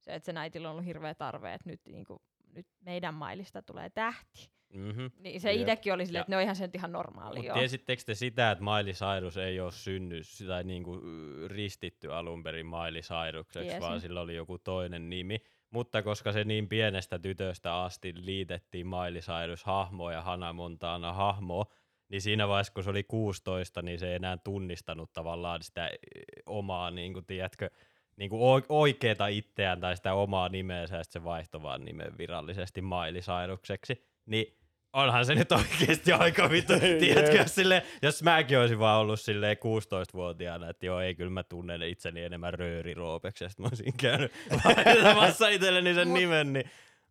Se, 0.00 0.14
että 0.14 0.26
sen 0.26 0.37
äitillä 0.37 0.68
on 0.68 0.72
ollut 0.72 0.87
hirveä 0.87 1.14
tarve, 1.14 1.54
että 1.54 1.70
nyt, 1.70 1.80
niin 1.88 2.04
kuin, 2.04 2.18
nyt 2.52 2.66
meidän 2.80 3.14
mailista 3.14 3.62
tulee 3.62 3.90
tähti. 3.90 4.54
Mm-hmm. 4.74 5.10
Niin 5.18 5.40
se 5.40 5.52
itsekin 5.52 5.92
oli 5.92 6.06
silleen, 6.06 6.20
että 6.20 6.32
no 6.32 6.40
eihän 6.40 6.56
se 6.56 6.64
nyt 6.64 6.74
ihan 6.74 6.92
normaali 6.92 7.38
Mutta 7.38 7.54
tiesittekö 7.54 8.02
te 8.06 8.14
sitä, 8.14 8.50
että 8.50 8.64
Miley 8.64 8.92
Cyrus 8.92 9.37
ei 9.37 9.60
ole 9.60 9.72
synny 9.72 10.20
tai 10.46 10.64
niinku 10.64 11.00
ristitty 11.46 12.12
alun 12.12 12.42
perin 12.42 12.66
Miley 12.66 13.00
Cyrukseksi, 13.02 13.68
Tiesin. 13.68 13.80
vaan 13.80 14.00
sillä 14.00 14.20
oli 14.20 14.34
joku 14.37 14.58
toinen 14.58 15.10
nimi. 15.10 15.40
Mutta 15.70 16.02
koska 16.02 16.32
se 16.32 16.44
niin 16.44 16.68
pienestä 16.68 17.18
tytöstä 17.18 17.76
asti 17.82 18.12
liitettiin 18.16 18.87
Miley 18.87 19.20
Cyrus 19.20 19.64
hahmoa 19.64 20.12
ja 20.12 20.22
Hannah 20.22 20.54
Montana 20.54 21.12
hahmoa, 21.12 21.66
niin 22.08 22.22
siinä 22.22 22.48
vaiheessa, 22.48 22.72
kun 22.72 22.84
se 22.84 22.90
oli 22.90 23.04
16, 23.04 23.82
niin 23.82 23.98
se 23.98 24.08
ei 24.08 24.14
enää 24.14 24.37
tunnistanut 24.37 25.12
tavallaan 25.12 25.62
sitä 25.62 25.87
eh, 25.88 25.98
omaa, 26.46 26.90
niin 26.90 27.12
kuin, 27.12 27.26
tiedätkö, 27.26 27.70
niin 28.16 28.30
kuin 28.30 28.64
oikeeta 28.68 29.26
itseään 29.26 29.80
tai 29.80 29.96
sitä 29.96 30.14
omaa 30.14 30.48
nimeensä, 30.48 30.96
ja 30.96 31.04
sit 31.04 31.12
se 31.12 31.24
vaihtoi 31.24 31.62
vaan 31.62 31.84
nimen 31.84 32.18
virallisesti 32.18 32.82
Miley. 32.82 33.20
Niin 34.26 34.63
onhan 34.94 35.26
se 35.26 35.35
nyt 35.35 35.52
oikeasti 35.52 36.12
aika 36.12 36.50
vittu, 36.50 36.72
tiedätkö, 36.98 37.37
jos, 37.37 37.54
sille, 37.54 37.83
jos 38.02 38.22
mäkin 38.22 38.59
olisin 38.59 38.78
vaan 38.78 39.00
ollut 39.00 39.20
silleen 39.20 39.57
16-vuotiaana, 39.57 40.70
että 40.70 40.87
joo, 40.87 41.00
ei 41.00 41.14
kyllä 41.14 41.30
mä 41.30 41.42
tunnen 41.42 41.83
itseni 41.83 42.22
enemmän 42.22 42.54
Rööri 42.54 42.94
Roopeksi, 42.94 43.44
ja 43.44 43.48
sit 43.48 43.59
mä 43.59 43.66
olisin 43.66 43.96
käynyt 43.96 44.33
vaihtamassa 44.64 45.48
itselleni 45.48 45.94
sen 45.94 46.09
Mut- 46.09 46.18
nimen, 46.18 46.52
niin 46.52 46.70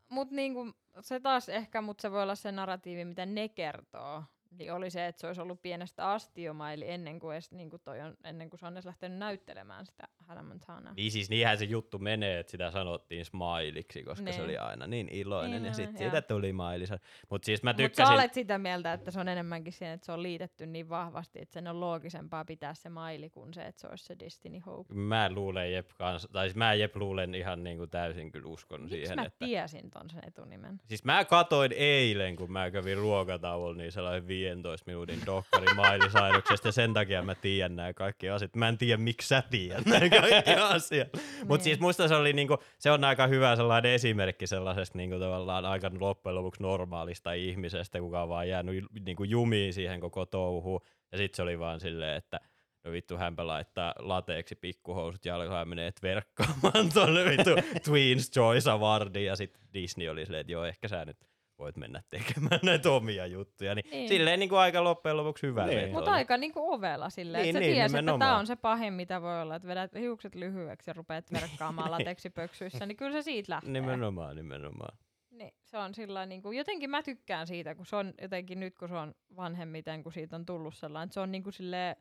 Mut 0.10 0.32
niinku, 0.32 0.74
se 1.02 1.20
taas 1.20 1.50
ehkä, 1.50 1.82
mutta 1.82 2.02
se 2.02 2.12
voi 2.12 2.24
olla 2.24 2.36
se 2.36 2.52
narratiivi, 2.52 3.06
mitä 3.06 3.26
ne 3.26 3.50
kertoo. 3.50 4.24
Niin 4.60 4.74
oli 4.74 4.90
se, 4.90 5.08
että 5.08 5.22
se 5.22 5.28
olisi 5.28 5.42
ollut 5.42 5.62
pienestä 5.62 6.12
asti 6.12 6.44
jo 6.44 6.54
maili 6.54 6.90
ennen 6.90 7.20
kuin, 7.20 7.34
edes, 7.34 7.52
niinku 7.52 7.78
toi 7.80 8.02
on, 8.02 8.18
ennen 8.24 8.50
kuin 8.50 8.60
se 8.60 8.66
on 8.66 8.74
edes 8.74 8.86
lähtenyt 8.86 9.18
näyttelemään 9.18 9.86
sitä 9.86 10.04
Hannah 10.20 10.46
Montanaa. 10.46 10.94
Niin 10.94 11.12
siis 11.12 11.30
niinhän 11.30 11.58
se 11.58 11.66
juttu 11.66 12.00
menee, 12.00 12.40
että 12.40 12.52
sitä 12.52 12.72
sanottiin 12.72 13.26
smailiksi, 13.26 14.04
koska 14.04 14.26
Niin. 14.26 14.34
se 14.34 14.42
oli 14.42 14.58
aina 14.58 14.88
niin 14.88 15.10
iloinen 15.12 15.52
Niin 15.62 15.66
ja 15.66 15.74
sitten 15.74 15.98
siitä 15.98 16.22
tuli 16.22 16.54
mailisa. 16.54 17.00
Mutta 17.30 17.46
siis 17.46 17.64
mä 17.64 17.70
Mutta 17.70 17.82
sä 17.82 17.88
tykkäsin, 17.88 18.14
olet 18.14 18.34
sitä 18.34 18.58
mieltä, 18.58 18.94
että 18.94 19.12
se 19.12 19.20
on 19.20 19.28
enemmänkin 19.28 19.74
siinä, 19.74 19.94
että 19.94 20.06
se 20.06 20.12
on 20.12 20.24
liitetty 20.24 20.66
niin 20.66 20.90
vahvasti, 20.90 21.42
että 21.42 21.54
sen 21.54 21.68
on 21.68 21.80
loogisempaa 21.80 22.46
pitää 22.46 22.74
se 22.74 22.90
maili 22.90 23.30
kuin 23.30 23.54
se, 23.54 23.62
että 23.66 23.82
se 23.82 23.88
olisi 23.88 24.06
se 24.06 24.16
Destiny 24.20 24.60
Hope. 24.60 24.94
mä 24.94 25.30
luulen 25.32 25.74
Jep 25.74 25.90
kanssa, 25.98 26.28
tai 26.32 26.46
siis 26.46 26.56
mä 26.56 26.74
Jep 26.74 26.96
luulen 26.96 27.36
ihan 27.36 27.64
niinku 27.64 27.88
täysin 27.88 28.32
kyllä 28.32 28.48
uskon 28.48 28.82
Miksi 28.82 28.96
siihen, 28.96 29.16
mä 29.16 29.26
että... 29.26 29.46
tiesin 29.46 29.92
ton 29.92 30.10
sen 30.10 30.22
etunimen? 30.28 30.82
Siis 30.86 31.04
mä 31.04 31.26
katoin 31.26 31.72
eilen, 31.76 32.36
kun 32.36 32.52
mä 32.52 32.72
kävin 32.72 32.98
ruokatauolla, 32.98 33.78
niin 33.78 33.92
sellainen 33.92 34.28
15 34.44 34.84
minuutin 34.92 35.20
dokkari 35.26 35.66
Miley 35.76 36.10
Cyruksesta, 36.10 36.68
ja 36.68 36.72
sen 36.72 36.94
takia 36.94 37.22
mä 37.22 37.36
tiedän 37.36 37.76
nämä 37.76 37.94
kaikki 37.94 38.30
asiat. 38.30 38.56
Mä 38.56 38.68
en 38.68 38.78
tiedä, 38.78 38.98
miksi 38.98 39.28
sä 39.28 39.44
tiedät 39.50 39.86
nämä 39.86 40.10
kaikki 40.10 40.52
asiat. 40.76 41.08
Mutta 41.14 41.48
Niin. 41.50 41.64
siis 41.64 41.80
musta 41.80 42.08
se 42.08 42.16
oli 42.16 42.34
niinku, 42.34 42.58
se 42.80 42.92
on 42.92 43.04
aika 43.04 43.28
hyvä 43.28 43.56
sellainen 43.56 43.92
esimerkki 43.92 44.48
sellaisesta 44.48 44.98
niinku 44.98 45.20
tavallaan 45.20 45.66
aika 45.66 45.92
loppujen 46.00 46.36
lopuksi 46.36 46.64
normaalista 46.64 47.34
ihmisestä, 47.34 48.00
kuka 48.00 48.24
on 48.24 48.30
vaan 48.30 48.50
jäänyt 48.50 48.86
niinku 49.06 49.24
jumiin 49.24 49.74
siihen 49.74 50.00
koko 50.00 50.26
touhuun. 50.26 50.82
Ja 51.12 51.18
sitten 51.18 51.36
se 51.36 51.42
oli 51.42 51.60
vaan 51.60 51.80
silleen, 51.80 52.18
että 52.18 52.40
no 52.84 52.92
vittu 52.92 53.18
hänpä 53.18 53.48
laittaa 53.48 53.94
lateeksi 54.00 54.56
pikkuhousut 54.56 55.26
jalkaan 55.26 55.60
ja 55.60 55.66
menee 55.66 55.92
verkkaamaan 56.04 56.90
tonne 56.94 57.26
vittu 57.26 57.50
Tweens 57.90 58.32
Choice 58.32 58.70
Awardiin. 58.72 59.26
Ja 59.26 59.36
sitten 59.36 59.62
Disney 59.74 60.10
oli 60.10 60.26
silleen, 60.26 60.42
että 60.42 60.52
joo, 60.52 60.66
ehkä 60.66 60.88
sä 60.88 61.06
nyt 61.06 61.18
voit 61.64 61.78
mennä 61.78 62.02
tekemään 62.10 62.60
näitä 62.64 62.92
omia 62.92 63.26
juttuja. 63.26 63.76
Niin, 63.76 63.84
Niin. 63.84 63.92
niin. 64.00 64.10
silleen 64.10 64.40
niin 64.40 64.50
kuin 64.50 64.60
aika 64.60 64.84
loppujen 64.84 65.18
lopuksi 65.18 65.48
hyvä 65.48 65.66
Niin. 65.66 65.92
Mutta 65.92 66.12
aika 66.12 66.38
niinku 66.38 66.74
ovela 66.74 67.10
silleen, 67.10 67.44
Niin, 67.44 67.50
että 67.56 67.66
sä 67.66 67.70
niin, 67.70 67.76
tiesit, 67.76 67.98
että 68.00 68.18
tämä 68.20 68.38
on 68.38 68.48
se 68.48 68.56
pahin, 68.56 68.94
mitä 68.94 69.22
voi 69.22 69.42
olla, 69.42 69.56
että 69.56 69.68
vedät 69.68 69.96
hiukset 69.96 70.36
lyhyeksi 70.36 70.90
ja 70.90 70.94
rupeat 70.94 71.34
verkkaamaan 71.34 71.92
lateksipöksyissä, 71.98 72.86
niin 72.86 72.98
kyllä 72.98 73.12
se 73.12 73.22
siitä 73.22 73.52
lähtee. 73.54 73.72
Nimenomaan, 73.72 74.36
nimenomaan. 74.36 74.98
Niin, 75.32 75.54
se 75.64 75.78
on 75.78 75.94
sillä 75.94 76.26
niinku, 76.26 76.52
jotenkin 76.52 76.90
mä 76.90 77.04
tykkään 77.04 77.48
siitä, 77.48 77.76
kun 77.76 77.86
se 77.86 77.96
on 77.96 78.14
jotenkin 78.22 78.60
nyt, 78.60 78.78
kun 78.78 78.90
se 78.90 78.96
on 78.96 79.16
vanhemmiten, 79.36 80.04
kun 80.04 80.14
siitä 80.14 80.36
on 80.36 80.46
tullut 80.46 80.76
sellainen, 80.76 81.06
että 81.06 81.14
se 81.14 81.20
on 81.20 81.32
niinku 81.32 81.52
silleen, 81.52 81.96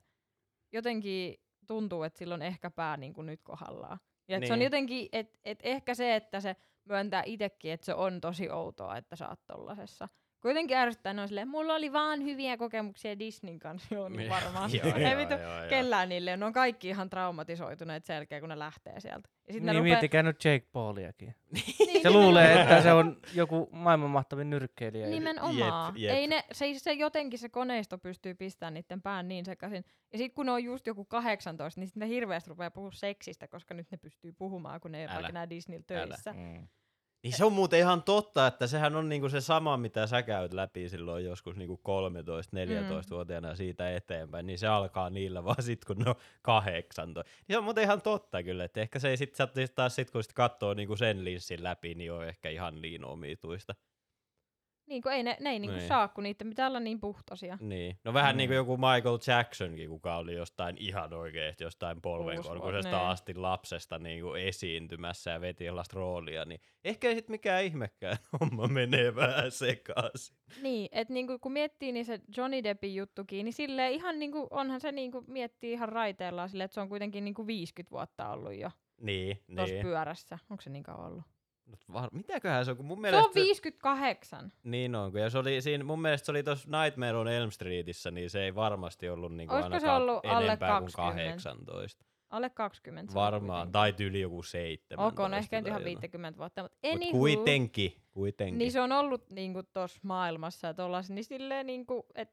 jotenkin 0.72 1.34
tuntuu, 1.66 2.02
että 2.02 2.18
sillä 2.18 2.34
on 2.34 2.42
ehkä 2.42 2.70
pää 2.70 2.96
niinku 2.96 3.22
nyt 3.22 3.40
kohdallaan. 3.42 3.98
Ja 4.28 4.38
niin. 4.40 4.46
se 4.46 4.52
on 4.52 4.58
Niin. 4.58 4.64
jotenkin, 4.66 5.08
että 5.12 5.38
et 5.44 5.58
ehkä 5.62 5.94
se, 5.94 6.16
että 6.16 6.40
se 6.40 6.56
myöntää 6.84 7.22
itsekin, 7.26 7.72
että 7.72 7.86
se 7.86 7.94
on 7.94 8.20
tosi 8.20 8.50
outoa, 8.50 8.96
että 8.96 9.16
sä 9.16 9.28
oot 9.28 9.40
tollasessa. 9.46 10.08
Kuitenkin 10.42 10.76
ärsyttää, 10.76 11.12
ne 11.12 11.22
on 11.22 11.28
silleen, 11.28 11.48
mulla 11.48 11.74
oli 11.74 11.92
vaan 11.92 12.22
hyviä 12.24 12.56
kokemuksia 12.56 13.18
Disneyn 13.18 13.58
kanssa, 13.58 13.94
joo, 13.94 14.08
niin 14.08 14.30
varmaan. 14.30 14.70
Joo, 14.74 14.96
Ei 14.96 15.02
joo. 15.22 15.68
kellään 15.68 16.08
niille, 16.08 16.36
ne 16.36 16.44
on 16.44 16.52
kaikki 16.52 16.88
ihan 16.88 17.10
traumatisoituneet 17.10 18.04
sen 18.04 18.14
jälkeen, 18.14 18.42
kun 18.42 18.48
ne 18.48 18.58
lähtee 18.58 19.00
sieltä. 19.00 19.28
Ja 19.48 19.52
sit 19.52 19.62
Niin 19.62 19.68
rupee, 19.74 19.82
miettikää 19.82 20.22
nyt 20.22 20.44
Jake 20.44 20.66
Pauliakin. 20.72 21.34
niin, 21.86 22.02
Se 22.02 22.10
luulee, 22.10 22.60
että 22.62 22.82
se 22.82 22.92
on 22.92 23.16
joku 23.34 23.68
maailman 23.72 24.10
mahtavin 24.10 24.50
nyrkkeilijä. 24.50 25.06
Nimenomaan. 25.06 25.94
Jep, 25.94 26.02
jep. 26.10 26.16
Ei 26.16 26.26
ne, 26.26 26.44
se, 26.52 26.66
se 26.76 26.92
jotenkin 26.92 27.38
se 27.38 27.48
koneisto 27.48 27.98
pystyy 27.98 28.34
pistämään 28.34 28.74
niiden 28.74 29.02
pään 29.02 29.28
niin 29.28 29.44
sekaisin. 29.44 29.84
Ja 30.12 30.18
sitten 30.18 30.34
kun 30.34 30.46
ne 30.46 30.52
on 30.52 30.64
just 30.64 30.86
joku 30.86 31.04
18, 31.04 31.80
niin 31.80 31.88
sitten 31.88 32.00
ne 32.00 32.14
hirveästi 32.14 32.50
rupeaa 32.50 32.70
puhua 32.70 32.90
seksistä, 32.90 33.48
koska 33.48 33.74
nyt 33.74 33.90
ne 33.90 33.96
pystyy 33.98 34.32
puhumaan, 34.32 34.80
kun 34.80 34.92
ne 34.92 34.98
ei 34.98 35.04
ole 35.04 35.10
Älä. 35.10 35.14
vaikka 35.14 35.28
enää 35.28 35.50
Disneyllä 35.50 35.84
Älä. 35.90 36.06
töissä. 36.06 36.32
Mm. 36.32 36.68
Niin 37.22 37.32
se 37.36 37.44
on 37.44 37.52
muuten 37.52 37.78
ihan 37.78 38.02
totta, 38.02 38.46
että 38.46 38.66
sehän 38.66 38.96
on 38.96 39.08
niinku 39.08 39.28
se 39.28 39.40
sama, 39.40 39.76
mitä 39.76 40.06
sä 40.06 40.22
käyt 40.22 40.52
läpi 40.52 40.88
silloin 40.88 41.24
joskus 41.24 41.56
niinku 41.56 41.80
13-14-vuotiaana 41.88 43.48
ja 43.48 43.56
siitä 43.56 43.96
eteenpäin, 43.96 44.46
niin 44.46 44.58
se 44.58 44.66
alkaa 44.66 45.10
niillä 45.10 45.44
vaan 45.44 45.62
sit, 45.62 45.84
kun 45.84 45.98
ne 45.98 46.10
on 46.10 46.16
18. 46.42 47.30
Niin 47.48 47.54
se 47.54 47.58
on 47.58 47.64
muuten 47.64 47.84
ihan 47.84 48.02
totta 48.02 48.42
kyllä, 48.42 48.64
että 48.64 48.80
ehkä 48.80 48.98
se 48.98 49.08
ei 49.08 49.16
sit 49.16 49.34
taas 49.74 49.94
sit, 49.94 50.10
kun 50.10 50.22
sit 50.22 50.32
katsoo 50.32 50.74
niinku 50.74 50.96
sen 50.96 51.24
linssin 51.24 51.62
läpi, 51.62 51.94
niin 51.94 52.12
on 52.12 52.26
ehkä 52.26 52.48
ihan 52.48 52.82
niin 52.82 53.04
omituista. 53.04 53.74
Niin 54.86 55.02
kuin 55.02 55.12
ei 55.14 55.22
ne, 55.22 55.36
ne 55.40 55.50
ei 55.50 55.58
niinku 55.58 55.76
Niin. 55.76 55.88
saa, 55.88 56.08
kun 56.08 56.24
niiden 56.24 56.48
pitää 56.48 56.66
olla 56.68 56.80
niin 56.80 57.00
puhtoisia. 57.00 57.58
Niin. 57.60 57.98
No 58.04 58.14
vähän 58.14 58.34
Mm. 58.34 58.36
niin 58.38 58.48
kuin 58.48 58.56
joku 58.56 58.76
Michael 58.76 59.18
Jacksonkin, 59.26 59.88
kuka 59.88 60.16
oli 60.16 60.34
jostain 60.34 60.76
ihan 60.78 61.14
oikeesti 61.14 61.64
jostain 61.64 62.00
polvenkorkuisesta 62.02 63.10
asti 63.10 63.34
lapsesta 63.34 63.98
niin 63.98 64.22
kuin 64.22 64.42
esiintymässä 64.42 65.30
ja 65.30 65.40
veti 65.40 65.64
jollaista 65.64 65.96
roolia, 65.96 66.44
niin 66.44 66.60
ehkä 66.84 67.08
ei 67.08 67.14
sit 67.14 67.28
mikään 67.28 67.64
ihmekään 67.64 68.16
homma 68.40 68.66
menee 68.68 69.14
vähän 69.14 69.50
sekaisin. 69.50 70.36
Niin, 70.62 70.88
että 70.92 71.14
niinku, 71.14 71.38
kun 71.38 71.52
miettii 71.52 71.92
niin 71.92 72.04
se 72.04 72.20
Johnny 72.36 72.62
Deppin 72.64 72.94
juttukin, 72.94 73.44
niin 73.44 73.52
sille 73.52 73.90
ihan 73.90 74.18
niinku, 74.18 74.46
onhan 74.50 74.80
se 74.80 74.92
niinku, 74.92 75.24
miettii 75.26 75.72
ihan 75.72 75.88
raiteellaan 75.88 76.48
silleen, 76.48 76.64
että 76.64 76.74
se 76.74 76.80
on 76.80 76.88
kuitenkin 76.88 77.24
niinku 77.24 77.46
50 77.46 77.90
vuotta 77.90 78.28
ollut 78.30 78.54
jo 78.54 78.70
Niin, 79.00 79.38
tuossa 79.56 79.74
niin. 79.74 79.82
pyörässä. 79.86 80.38
Onko 80.50 80.60
se 80.60 80.70
niin 80.70 80.82
kauan 80.82 81.06
ollut? 81.06 81.24
Mut 81.72 81.84
var- 81.92 82.08
Mitäköhän 82.12 82.64
se 82.64 82.70
on, 82.70 82.76
kun 82.76 82.86
mun 82.86 82.96
Se 82.98 83.00
mielestä... 83.00 83.26
on 83.28 83.34
58. 83.34 84.52
Niin 84.64 84.94
on, 84.94 85.12
kun 85.12 85.20
ja 85.20 85.30
se 85.30 85.38
oli 85.38 85.60
siinä, 85.62 85.84
mun 85.84 86.02
mielestä 86.02 86.26
se 86.26 86.30
oli 86.32 86.42
tuossa 86.42 86.82
Nightmare 86.82 87.16
on 87.16 87.28
Elm 87.28 87.50
Streetissä, 87.50 88.10
niin 88.10 88.30
se 88.30 88.42
ei 88.44 88.54
varmasti 88.54 89.08
ollut 89.08 89.34
niinku 89.36 89.54
Olisiko 89.54 89.80
se 89.80 89.90
ollut 89.90 90.24
alle 90.26 90.44
enempää 90.46 90.68
20? 90.68 90.96
kuin 90.96 91.32
18. 91.32 92.04
Alle 92.30 92.50
20. 92.50 93.12
se 93.12 93.18
on 93.18 93.24
Varmaan, 93.24 93.72
tai 93.72 93.94
yli 94.00 94.20
joku 94.20 94.42
7. 94.42 95.06
Ok, 95.06 95.18
no 95.18 95.36
ehkä 95.36 95.60
nyt 95.60 95.66
ihan 95.66 95.84
50 95.84 96.38
vuotta, 96.38 96.62
mutta 96.62 96.76
Mut 96.84 96.92
anywho, 96.94 97.18
kuitenkin, 97.18 97.92
kuitenkin. 98.10 98.58
niin 98.58 98.72
se 98.72 98.80
on 98.80 98.92
ollut 98.92 99.30
niinku 99.30 99.62
tossa 99.62 100.00
maailmassa 100.02 100.66
ja 100.66 100.74
tollas, 100.74 101.10
niin 101.10 101.24
silleen 101.24 101.66
niinku, 101.66 102.06
et 102.14 102.30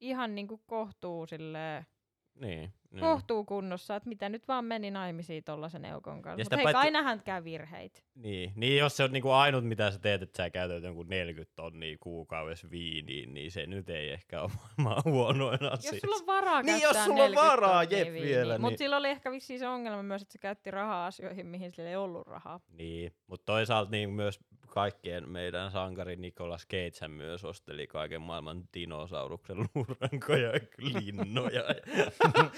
ihan 0.00 0.34
niinku 0.34 0.58
kohtuu 0.66 1.26
silleen, 1.26 1.86
niin, 2.34 2.72
niin. 2.90 3.00
kohtuu 3.00 3.44
kunnossa, 3.44 3.96
että 3.96 4.08
mitä 4.08 4.28
nyt 4.28 4.48
vaan 4.48 4.64
meni 4.64 4.90
naimisiin 4.90 5.44
tollasen 5.44 5.84
eukon 5.84 6.22
kanssa. 6.22 6.44
Mutta 6.44 6.56
hei, 6.56 6.62
paitsi- 6.64 6.80
kai 6.82 6.90
nähän 6.90 7.22
käy 7.22 7.44
virheitä. 7.44 8.00
Niin. 8.14 8.52
niin, 8.56 8.78
jos 8.78 8.96
se 8.96 9.04
on 9.04 9.12
niinku 9.12 9.30
ainut, 9.30 9.64
mitä 9.64 9.90
sä 9.90 9.98
teet, 9.98 10.22
että 10.22 10.36
sä 10.42 10.50
käytät 10.50 10.82
jonkun 10.84 11.08
40 11.08 11.52
tonnia 11.56 11.96
kuukaudessa 12.00 12.70
viiniin, 12.70 13.34
niin 13.34 13.50
se 13.50 13.66
nyt 13.66 13.90
ei 13.90 14.10
ehkä 14.10 14.42
ole 14.42 14.50
maailman 14.76 15.12
huonoin 15.12 15.62
asia. 15.72 15.90
Jos 15.92 16.00
sulla 16.00 16.16
on 16.16 16.26
varaa 16.26 16.62
Niin, 16.62 16.80
käyttää 16.80 16.88
jos 17.00 17.04
sulla 17.04 17.24
on 17.24 17.30
40 17.30 17.50
varaa, 17.52 17.82
tonnia 17.86 17.98
jep, 17.98 18.12
viiniä. 18.12 18.28
vielä, 18.36 18.58
Mut 18.58 18.70
niin- 18.70 18.78
sillä 18.78 18.96
oli 18.96 19.08
ehkä 19.08 19.30
vissiin 19.30 19.58
se 19.58 19.68
ongelma 19.68 20.02
myös, 20.02 20.22
että 20.22 20.32
se 20.32 20.38
käytti 20.38 20.70
rahaa 20.70 21.06
asioihin, 21.06 21.46
mihin 21.46 21.72
sillä 21.74 21.88
ei 21.90 21.96
ollut 21.96 22.26
rahaa. 22.26 22.60
Niin, 22.78 23.12
mutta 23.26 23.44
toisaalta 23.52 23.90
niin 23.90 24.10
myös 24.10 24.40
kaikkien 24.68 25.28
meidän 25.28 25.70
sankari 25.70 26.16
Nicolas 26.16 26.66
Cage 26.68 27.08
myös 27.08 27.44
osteli 27.44 27.86
kaiken 27.86 28.22
maailman 28.22 28.62
dinosauruksen 28.74 29.56
luurankoja 29.74 30.48
ja 30.52 30.60
linnoja. 30.78 31.62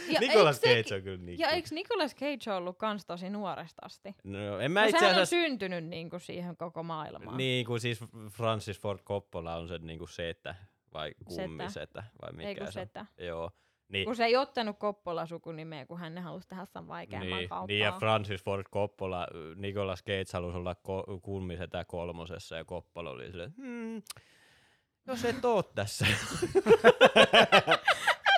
Ja 0.09 0.21
Nicolas 0.21 0.61
eikö 0.65 0.83
Cage 0.89 0.95
on 0.97 1.03
kyllä 1.03 1.25
niin. 1.25 1.39
Ja 1.39 1.49
eikö 1.51 1.69
Nicolas 1.73 2.15
Cage 2.17 2.53
ollut 2.57 2.79
kans 2.79 3.07
tosi 3.07 3.31
nuoresta 3.31 3.83
asti? 3.85 4.15
No, 4.25 4.59
en 4.61 4.73
mä 4.73 4.81
No, 4.83 4.87
itse 4.89 5.07
asiassa... 5.07 5.37
syntynyt 5.45 5.85
niinku 5.85 6.19
siihen 6.19 6.57
koko 6.57 6.83
maailmaan. 6.83 7.37
Niin 7.37 7.67
kuin 7.67 7.81
siis 7.81 8.01
Francis 8.31 8.81
Ford 8.81 8.99
Coppola 9.01 9.57
on 9.57 9.69
se 9.69 9.79
niinku 9.79 10.07
setä 10.07 10.55
vai 10.95 11.09
Setä. 11.29 11.43
kummisetä 11.43 12.05
vai 12.23 12.33
mikä 12.33 12.49
ei 12.49 12.55
kun 12.55 12.67
se 12.67 12.73
setä. 12.73 13.07
Joo. 13.19 13.51
Niin, 13.89 14.05
Kun 14.05 14.17
se 14.17 14.25
ei 14.25 14.37
ottanut 14.37 14.79
Koppola 14.79 15.27
sukunimeä, 15.27 15.87
kun 15.87 15.99
hän 15.99 16.19
halusi 16.19 16.49
tehdä 16.49 16.65
sen 16.65 16.87
vaikeamman 16.89 17.29
niin, 17.39 17.49
kauppaa. 17.49 17.67
niin, 17.67 17.81
ja 17.81 17.93
Francis 17.93 18.43
Ford 18.45 18.65
Coppola, 18.73 19.27
Nicolas 19.57 20.03
Cage 20.05 20.25
halusi 20.33 20.57
olla 20.57 20.73
ko- 20.89 21.21
kummisetä 21.23 21.85
kolmosessa 21.85 22.57
ja 22.57 22.65
Coppola 22.65 23.11
oli 23.11 23.27
silleen, 23.31 23.55
hmm, 23.57 24.03
jos 25.07 25.25
et 25.25 25.45
oo 25.45 25.63
tässä. 25.63 26.07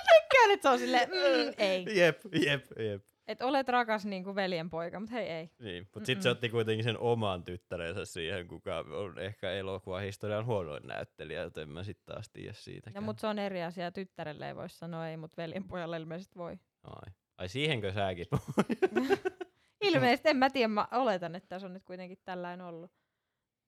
Tykkään, 0.09 0.51
että 0.51 0.61
se 0.61 0.69
on 0.69 0.79
silleen, 0.79 1.09
mm, 1.09 1.53
ei. 1.65 1.85
jep, 1.97 2.19
jep, 2.45 2.65
jep. 2.79 3.03
Et 3.27 3.41
olet 3.41 3.69
rakas 3.69 4.05
niinku 4.05 4.35
veljenpoika, 4.35 4.99
mutta 4.99 5.15
hei 5.15 5.29
ei. 5.29 5.49
Niin, 5.59 5.87
mutta 5.93 6.05
sitten 6.05 6.23
se 6.23 6.29
otti 6.29 6.49
kuitenkin 6.49 6.83
sen 6.83 6.97
oman 6.97 7.43
tyttärensä 7.43 8.05
siihen, 8.05 8.47
kuka 8.47 8.79
on 8.79 9.19
ehkä 9.19 9.51
elokuvan 9.51 10.01
historian 10.01 10.45
huonoin 10.45 10.87
näyttelijä, 10.87 11.41
joten 11.41 11.69
mä 11.69 11.83
sitten 11.83 12.15
taas 12.15 12.29
tiedä 12.29 12.53
siitä. 12.53 12.91
No, 12.95 13.01
mutta 13.01 13.21
se 13.21 13.27
on 13.27 13.39
eri 13.39 13.63
asia. 13.63 13.91
Tyttärelle 13.91 14.47
ei 14.47 14.55
voi 14.55 14.69
sanoa 14.69 15.07
ei, 15.07 15.17
mutta 15.17 15.41
veljenpojalle 15.41 15.97
ilmeisesti 15.97 16.35
voi. 16.35 16.57
Ai. 16.83 17.13
Ai 17.37 17.49
siihenkö 17.49 17.93
säkin? 17.93 18.25
Ilmeisesti, 19.81 20.29
en 20.29 20.37
mä 20.37 20.49
tiedä, 20.49 20.67
mä 20.67 20.87
oletan, 20.91 21.35
että 21.35 21.49
tässä 21.49 21.67
on 21.67 21.73
nyt 21.73 21.83
kuitenkin 21.83 22.17
tällainen 22.25 22.65
ollut. 22.65 22.91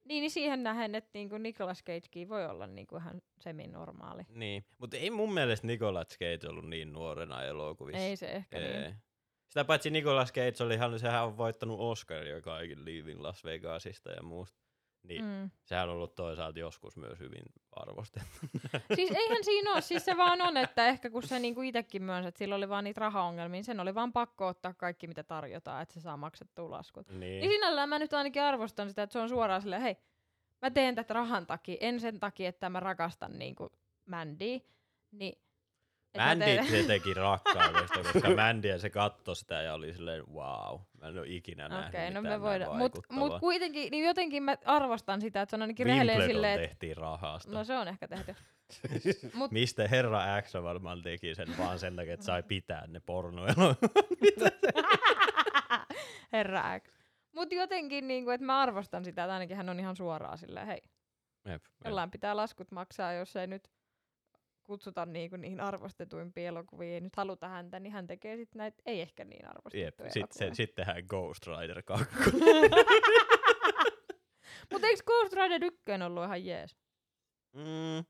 Niin, 0.04 0.20
niin 0.20 0.30
siihen 0.30 0.62
nähen, 0.62 0.94
että 0.94 1.10
niinku 1.14 1.38
Nicolas 1.38 1.84
Cagekin 1.84 2.28
voi 2.28 2.46
olla 2.46 2.66
niinku 2.66 2.96
ihan 2.96 3.22
semi-normaali. 3.40 4.22
niin, 4.28 4.64
mutta 4.78 4.96
ei 4.96 5.10
mun 5.10 5.34
mielestä 5.34 5.66
Nicolas 5.66 6.08
Cage 6.08 6.48
ollut 6.48 6.68
niin 6.68 6.92
nuorena 6.92 7.42
elokuvissa. 7.42 8.02
Ei 8.02 8.16
se 8.16 8.26
ehkä 8.26 8.58
Ei. 8.58 8.80
niin. 8.80 8.96
Sitä 9.50 9.64
paitsi 9.64 9.90
Nicolas 9.90 10.32
Cage 10.32 10.64
oli, 10.64 10.76
hän, 10.76 10.98
sehän 10.98 11.24
on 11.24 11.36
voittanut 11.36 11.80
Oscaria 11.80 12.40
kaikin 12.40 12.84
Leaving 12.84 13.20
Las 13.20 13.44
Vegasista 13.44 14.10
ja 14.10 14.22
muusta. 14.22 14.60
Niin, 15.02 15.24
mm. 15.24 15.30
Mm. 15.30 15.50
sehän 15.64 15.88
on 15.88 15.94
ollut 15.94 16.14
toisaalta 16.14 16.58
joskus 16.58 16.96
myös 16.96 17.20
hyvin 17.20 17.42
arvostettu. 17.72 18.28
Siis 18.94 19.10
eihän 19.20 19.44
siinä 19.44 19.72
ole, 19.72 19.80
siis 19.80 20.04
se 20.04 20.16
vaan 20.16 20.42
on, 20.42 20.56
että 20.56 20.86
ehkä 20.86 21.10
kun 21.10 21.22
se 21.22 21.38
niinku 21.38 21.62
itsekin 21.62 22.02
myönsi, 22.02 22.28
että 22.28 22.38
sillä 22.38 22.54
oli 22.54 22.68
vaan 22.68 22.84
niitä 22.84 23.00
rahaongelmia, 23.00 23.52
niin 23.52 23.64
sen 23.64 23.80
oli 23.80 23.94
vaan 23.94 24.12
pakko 24.12 24.46
ottaa 24.46 24.74
kaikki 24.74 25.06
mitä 25.06 25.22
tarjotaan, 25.22 25.82
että 25.82 25.94
se 25.94 26.00
saa 26.00 26.16
maksettua 26.16 26.70
laskut. 26.70 27.08
niin. 27.08 27.20
Niin 27.20 27.50
sinällään 27.50 27.88
mä 27.88 27.98
nyt 27.98 28.12
ainakin 28.12 28.42
arvostan 28.42 28.88
sitä, 28.88 29.02
että 29.02 29.12
se 29.12 29.18
on 29.18 29.28
suoraan 29.28 29.62
silleen, 29.62 29.82
hei, 29.82 29.96
mä 30.62 30.70
teen 30.70 30.94
tätä 30.94 31.14
rahan 31.14 31.46
takia, 31.46 31.76
en 31.80 32.00
sen 32.00 32.20
takia, 32.20 32.48
että 32.48 32.70
mä 32.70 32.80
rakastan 32.80 33.38
niinku 33.38 33.72
Mandyä. 34.06 34.60
Niin, 35.10 35.38
et 36.14 36.20
mä 36.20 36.26
Mandy 36.28 36.44
teen- 36.44 36.66
se 36.66 36.82
teki 36.82 37.14
rakkaudesta, 37.14 38.02
koska 38.02 38.28
ja 38.68 38.78
se 38.78 38.90
katsoi 38.90 39.36
sitä 39.36 39.62
ja 39.62 39.74
oli 39.74 39.94
silleen, 39.94 40.26
wow, 40.34 40.80
mä 41.00 41.08
en 41.08 41.18
ole 41.18 41.26
ikinä 41.28 41.68
nähnyt 41.68 41.88
Okei, 41.88 42.00
okay, 42.00 42.14
no 42.14 42.20
mitään 42.20 42.40
me 42.40 42.46
voidaan. 42.46 42.78
näin 42.78 42.90
Mut, 43.10 43.40
kuitenkin, 43.40 43.90
niin 43.90 44.04
jotenkin 44.04 44.42
mä 44.42 44.56
arvostan 44.64 45.20
sitä, 45.20 45.42
että 45.42 45.50
se 45.50 45.56
on 45.56 45.62
ainakin 45.62 45.86
rehellinen 45.86 46.26
silleen, 46.28 46.54
että 46.54 46.68
tehtiin 46.68 46.96
rahasta. 46.96 47.52
no 47.52 47.64
se 47.64 47.76
on 47.78 47.88
ehkä 47.88 48.08
tehty. 48.08 48.34
Mut, 49.34 49.50
Mistä 49.50 49.88
herra 49.88 50.42
X 50.42 50.54
varmaan 50.54 51.02
teki 51.02 51.34
sen 51.34 51.48
vaan 51.58 51.78
sen 51.78 51.96
takia, 51.96 52.14
että 52.14 52.26
sai 52.26 52.42
pitää 52.42 52.86
ne 52.86 53.00
pornoja. 53.00 53.54
Herra 56.32 56.80
X. 56.80 57.00
Mut 57.32 57.52
jotenkin, 57.52 58.08
niinku, 58.08 58.30
että 58.30 58.46
mä 58.46 58.60
arvostan 58.60 59.04
sitä, 59.04 59.24
että 59.24 59.34
ainakin 59.34 59.56
hän 59.56 59.68
on 59.68 59.80
ihan 59.80 59.96
suoraan 59.96 60.38
silleen, 60.38 60.66
hei, 60.66 60.82
Jep, 61.44 61.52
jep. 61.52 61.62
jollain 61.84 62.10
pitää 62.10 62.36
laskut 62.36 62.70
maksaa, 62.70 63.12
jos 63.12 63.36
ei 63.36 63.46
nyt 63.46 63.70
kutsuta 64.70 65.06
niinku 65.06 65.36
niihin 65.36 65.60
arvostetuimpiin 65.60 66.46
elokuviin, 66.46 66.94
ei 66.94 67.00
nyt 67.00 67.16
haluta 67.16 67.48
häntä, 67.48 67.80
niin 67.80 67.92
hän 67.92 68.06
tekee 68.06 68.36
sitten 68.36 68.58
näitä 68.58 68.82
ei 68.86 69.00
ehkä 69.00 69.24
niin 69.24 69.42
Jep, 69.42 69.50
arvostettuja 69.50 70.10
sit, 70.10 70.32
se, 70.32 70.50
sitten 70.52 70.86
tehdään 70.86 71.04
Ghost 71.08 71.46
Rider 71.46 71.82
2. 71.82 72.06
Mutta 74.70 74.86
eikö 74.86 75.02
Ghost 75.06 75.32
Rider 75.32 75.64
1 75.64 75.80
ollut 76.06 76.24
ihan 76.24 76.44
jees? 76.44 76.76
mm. 77.52 78.04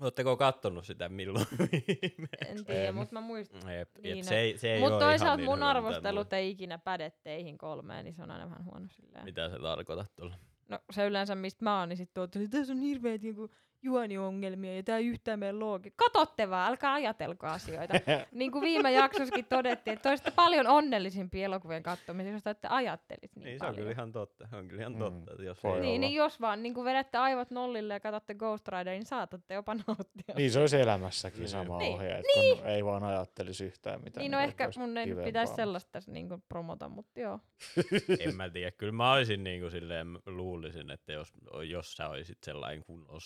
Oletteko 0.00 0.36
kattonut 0.36 0.84
sitä 0.84 1.08
milloin 1.08 1.46
viimeksi? 1.72 2.46
En 2.48 2.64
tiedä, 2.64 2.92
mutta 2.92 3.14
mä 3.14 3.20
muistan. 3.20 3.74
Jep, 3.74 3.90
jep, 3.96 4.02
Niin, 4.02 4.24
se 4.24 4.38
ei, 4.38 4.58
se 4.58 4.72
ei 4.72 4.80
Mutta 4.80 4.98
toisaalta 4.98 5.36
niin 5.36 5.44
mun 5.44 5.62
arvostelut 5.62 6.32
ei 6.32 6.50
ikinä 6.50 6.78
päde 6.78 7.12
teihin 7.22 7.58
kolmeen, 7.58 8.04
niin 8.04 8.14
se 8.14 8.22
on 8.22 8.30
aina 8.30 8.50
vähän 8.50 8.64
huono 8.64 8.86
silleen. 8.88 9.24
Mitä 9.24 9.48
se 9.48 9.58
tarkoitat 9.58 10.12
tuolla? 10.16 10.36
No 10.68 10.78
se 10.90 11.06
yleensä 11.06 11.34
mistä 11.34 11.64
mä 11.64 11.80
oon, 11.80 11.88
niin 11.88 11.96
sit 11.96 12.10
tuolta, 12.14 12.38
että 12.38 12.58
tässä 12.58 12.72
on 12.72 12.78
hirveet 12.78 13.22
niinku 13.22 13.50
juoniongelmia 13.86 14.76
ja 14.76 14.82
tää 14.82 14.98
ei 14.98 15.06
yhtään 15.06 15.38
meidän 15.38 15.58
loogi. 15.60 15.92
Katotte 15.96 16.50
vaan, 16.50 16.70
älkää 16.70 16.92
ajatelko 16.92 17.46
asioita. 17.46 17.94
niin 18.32 18.52
kuin 18.52 18.62
viime 18.62 18.92
jaksossakin 18.92 19.44
todettiin, 19.44 19.92
että 19.94 20.08
toista 20.08 20.30
paljon 20.30 20.66
onnellisimpia 20.66 21.44
elokuvien 21.44 21.82
kattomisia, 21.82 22.32
jos 22.32 22.42
te 22.42 22.50
ette 22.50 22.68
ajattelit 22.68 23.36
niin, 23.36 23.44
Niin, 23.44 23.58
se 23.58 23.64
on 23.64 23.68
paljon. 23.68 23.76
kyllä 23.76 23.90
ihan 23.92 24.12
totta. 24.12 24.46
Se 24.50 24.56
on 24.56 24.68
kyllä 24.68 24.80
ihan 24.82 24.92
Mm, 24.92 24.98
totta. 24.98 25.30
Että 25.30 25.42
jos 25.42 25.64
olla. 25.64 25.78
Niin, 25.80 26.00
niin 26.00 26.14
jos 26.14 26.40
vaan 26.40 26.62
niin 26.62 26.84
vedätte 26.84 27.18
aivot 27.18 27.50
nollille 27.50 27.94
ja 27.94 28.00
katsotte 28.00 28.34
Ghost 28.34 28.68
Riderin, 28.68 28.98
niin 28.98 29.06
saatatte 29.06 29.54
jopa 29.54 29.74
nauttia. 29.74 30.34
Niin 30.36 30.50
se 30.50 30.60
olisi 30.60 30.80
elämässäkin 30.80 31.38
Niin. 31.40 31.48
sama 31.48 31.78
Niin. 31.78 31.94
ohje, 31.94 32.10
että 32.18 32.56
kun 32.58 32.66
ei 32.66 32.84
vaan 32.84 33.04
ajattelisi 33.04 33.64
yhtään 33.64 34.00
mitään. 34.04 34.22
niin 34.22 34.32
no 34.32 34.38
kaikki 34.38 34.62
ehkä 34.62 34.80
mun 34.80 34.98
ei 34.98 35.14
pitäisi 35.24 35.54
sellaista 35.54 35.90
tässä 35.92 36.12
niin 36.12 36.28
promota, 36.48 36.88
mutta 36.88 37.20
joo. 37.20 37.40
en 38.20 38.36
mä 38.36 38.50
tiedä. 38.50 38.70
Kyllä 38.70 38.92
mä 38.92 39.12
olisin 39.12 39.44
niin 39.44 39.60
kuin 39.60 39.70
silleen, 39.70 40.18
luulisin, 40.26 40.90
että 40.90 41.12
jos, 41.12 41.32
jos 41.68 41.96
sä 41.96 42.08
olisit 42.08 42.38
sellainen 42.42 42.84
kunnon 42.84 43.20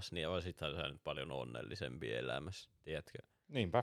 saapas, 0.00 0.12
niin 0.12 0.28
olisithan 0.28 0.76
sä 0.76 0.88
nyt 0.88 1.04
paljon 1.04 1.32
onnellisempi 1.32 2.14
elämässä, 2.14 2.70
tiedätkö? 2.84 3.18
Niinpä. 3.48 3.82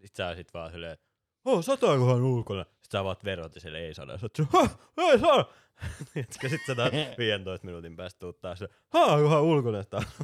Sitten 0.00 0.16
sä 0.16 0.28
olisit 0.28 0.54
vaan 0.54 0.72
silleen, 0.72 0.98
oh, 1.44 1.64
sataakohan 1.64 2.22
ulkona? 2.22 2.64
Sitten 2.64 2.90
sä 2.92 3.00
avaat 3.00 3.24
verot 3.24 3.54
ja 3.54 3.60
siellä 3.60 3.78
ei 3.78 3.94
sada. 3.94 4.18
Sä 4.18 4.26
oot 4.26 4.36
silleen, 4.36 4.52
"Hah, 4.52 5.10
ei 5.12 5.18
saa. 5.18 5.52
Tiedätkö, 6.14 6.48
sit 6.48 6.60
sä 6.66 6.74
taas 6.74 6.92
15 7.18 7.66
minuutin 7.66 7.96
päästä 7.96 8.18
tuut 8.18 8.40
taas, 8.40 8.64
haakohan 8.88 9.42
ulkona 9.42 9.84
taas. 9.84 10.04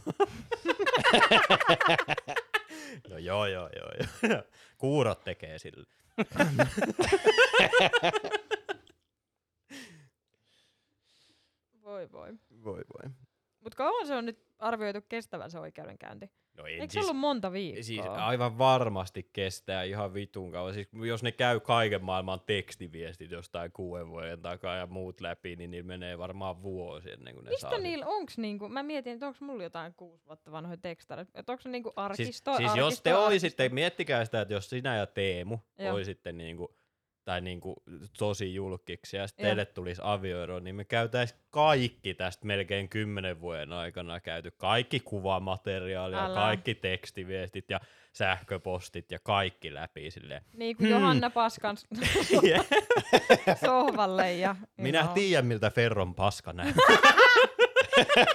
no 3.10 3.18
joo, 3.18 3.46
joo, 3.46 3.68
joo, 3.76 3.90
joo. 4.30 4.42
Kuurot 4.78 5.24
tekee 5.24 5.58
sille. 5.58 5.86
Voi 11.82 12.12
voi. 12.12 12.32
Voi 12.64 12.84
voi. 12.94 13.10
Mut 13.64 13.74
kauan 13.74 14.06
se 14.06 14.14
on 14.14 14.26
nyt 14.26 14.53
arvioitu 14.64 15.00
kestävän 15.08 15.50
se 15.50 15.58
oikeudenkäynti? 15.58 16.30
No 16.58 16.66
en 16.66 16.72
Eikö 16.80 16.92
siis, 16.92 17.04
ollut 17.04 17.20
monta 17.20 17.52
viikkoa? 17.52 17.82
siis 17.82 18.06
aivan 18.06 18.58
varmasti 18.58 19.28
kestää 19.32 19.82
ihan 19.82 20.14
vitun 20.14 20.52
kauan. 20.52 20.74
Siis 20.74 20.88
jos 21.06 21.22
ne 21.22 21.32
käy 21.32 21.60
kaiken 21.60 22.04
maailman 22.04 22.40
tekstiviestit 22.46 23.30
jostain 23.30 23.72
kuuden 23.72 24.08
vuoden 24.08 24.42
takaa 24.42 24.76
ja 24.76 24.86
muut 24.86 25.20
läpi, 25.20 25.56
niin 25.56 25.70
niillä 25.70 25.86
menee 25.86 26.18
varmaan 26.18 26.62
vuosi 26.62 27.10
ennen 27.10 27.34
kuin 27.34 27.44
ne 27.44 27.50
saa 27.50 27.54
Mistä 27.70 27.76
sit- 27.76 27.82
niillä 27.82 28.06
onks 28.06 28.38
niinku, 28.38 28.68
mä 28.68 28.82
mietin, 28.82 29.12
että 29.12 29.26
onks 29.26 29.40
mulla 29.40 29.62
jotain 29.62 29.94
kuusi 29.94 30.24
vuotta 30.26 30.52
vanhoja 30.52 30.76
tekstareita, 30.76 31.30
että 31.34 31.52
onks 31.52 31.62
se 31.62 31.68
niinku 31.68 31.88
Siis, 31.88 31.96
arkisto, 31.96 32.56
siis 32.56 32.70
arkisto, 32.70 32.78
jos 32.86 33.02
te 33.02 33.10
arkisto. 33.10 33.26
olisitte, 33.26 33.68
miettikää 33.68 34.24
sitä, 34.24 34.40
että 34.40 34.54
jos 34.54 34.70
sinä 34.70 34.96
ja 34.96 35.06
Teemu 35.06 35.58
Joo. 35.78 35.94
olisitte 35.94 36.32
niinku, 36.32 36.76
tai 37.24 37.40
niinku 37.40 37.82
tosi 38.18 38.54
julkiksi 38.54 39.16
ja 39.16 39.26
sitten 39.26 39.46
teille 39.46 39.64
tulisi 39.64 40.00
avioero, 40.04 40.60
niin 40.60 40.76
me 40.76 40.84
käytäis 40.84 41.34
kaikki 41.50 42.14
tästä 42.14 42.46
melkein 42.46 42.88
kymmenen 42.88 43.40
vuoden 43.40 43.72
aikana 43.72 44.20
käyty. 44.20 44.50
Kaikki 44.50 45.00
kuvamateriaalia, 45.00 46.24
Älä. 46.24 46.34
kaikki 46.34 46.74
tekstiviestit 46.74 47.70
ja 47.70 47.80
sähköpostit 48.12 49.10
ja 49.10 49.18
kaikki 49.18 49.74
läpi 49.74 50.10
silleen. 50.10 50.42
Niin 50.52 50.76
kuin 50.76 50.90
Johanna 50.90 51.30
Paskan 51.30 51.76
sohvalle 53.66 54.32
ja... 54.32 54.56
Minä 54.76 55.06
tiedän, 55.14 55.46
miltä 55.46 55.70
Ferron 55.70 56.14
paska 56.14 56.52
näin. 56.52 56.74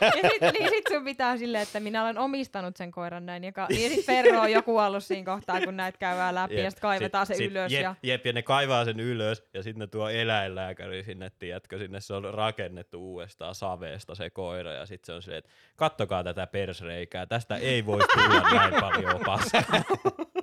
Ja 0.02 0.30
sit, 0.30 0.42
niin 0.60 0.70
sit 0.70 0.84
sun 0.90 1.04
pitää 1.04 1.38
silleen, 1.38 1.64
että 1.64 1.80
minä 1.80 2.04
olen 2.04 2.18
omistanut 2.18 2.78
sen 2.78 2.92
koiran 2.92 3.26
näin. 3.26 3.44
Ja, 3.44 3.52
ka- 3.52 3.68
niin 3.70 3.92
sit 3.96 4.06
Ferro 4.06 4.42
on 4.42 4.52
joku 4.52 4.78
ollut 4.78 5.04
siinä 5.04 5.26
kohtaa, 5.26 5.62
kun 5.62 5.78
näitä 5.78 5.98
käydään 5.98 6.36
läpi 6.36 6.56
ja 6.56 6.72
sit 6.72 6.80
kaivetaan 6.80 7.26
se 7.26 7.36
ylös. 7.46 7.72
Jep, 7.72 7.82
ja... 7.84 7.96
jep, 8.04 8.26
ja 8.26 8.34
ne 8.34 8.42
kaivaa 8.42 8.86
sen 8.86 9.00
ylös 9.00 9.44
ja 9.54 9.64
sitten 9.64 9.80
ne 9.80 9.88
tuo 9.88 10.10
eläinlääkäri 10.10 11.04
sinne, 11.04 11.32
tiedätkö, 11.40 11.78
sinne 11.78 12.02
se 12.02 12.14
on 12.14 12.34
rakennettu 12.34 13.00
uudestaan 13.12 13.56
saveesta 13.56 14.16
se 14.16 14.30
koira 14.30 14.74
ja 14.74 14.86
sitten 14.86 15.06
se 15.06 15.14
on 15.14 15.22
silleen, 15.22 15.40
että 15.40 15.52
kattokaa 15.76 16.24
tätä 16.24 16.48
persreikää, 16.48 17.26
tästä 17.26 17.56
ei 17.56 17.86
voi 17.86 18.00
tulla 18.14 18.50
näin 18.54 18.74
paljon 18.82 19.20
paskaa. 19.26 19.64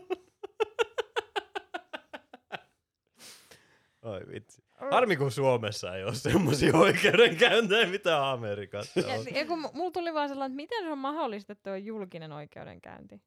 Oi 4.06 4.20
vitsi. 4.32 4.62
Harmi 4.90 5.16
kun 5.16 5.30
Suomessa 5.30 5.96
ei 5.96 6.04
ole 6.04 6.14
semmoisia 6.14 6.76
oikeudenkäyntejä, 6.76 7.86
mitä 7.86 8.30
Amerikassa 8.30 9.00
Ja, 9.00 9.14
on. 9.14 9.24
ja 9.34 9.46
kun 9.46 9.64
mu- 9.64 9.70
mulla 9.72 9.90
tuli 9.90 10.14
vaan 10.14 10.28
sellainen, 10.28 10.52
että 10.52 10.56
miten 10.56 10.84
se 10.84 10.92
on 10.92 10.98
mahdollista, 10.98 11.52
että 11.52 11.72
on 11.72 11.84
julkinen 11.84 12.32
oikeudenkäynti. 12.32 13.20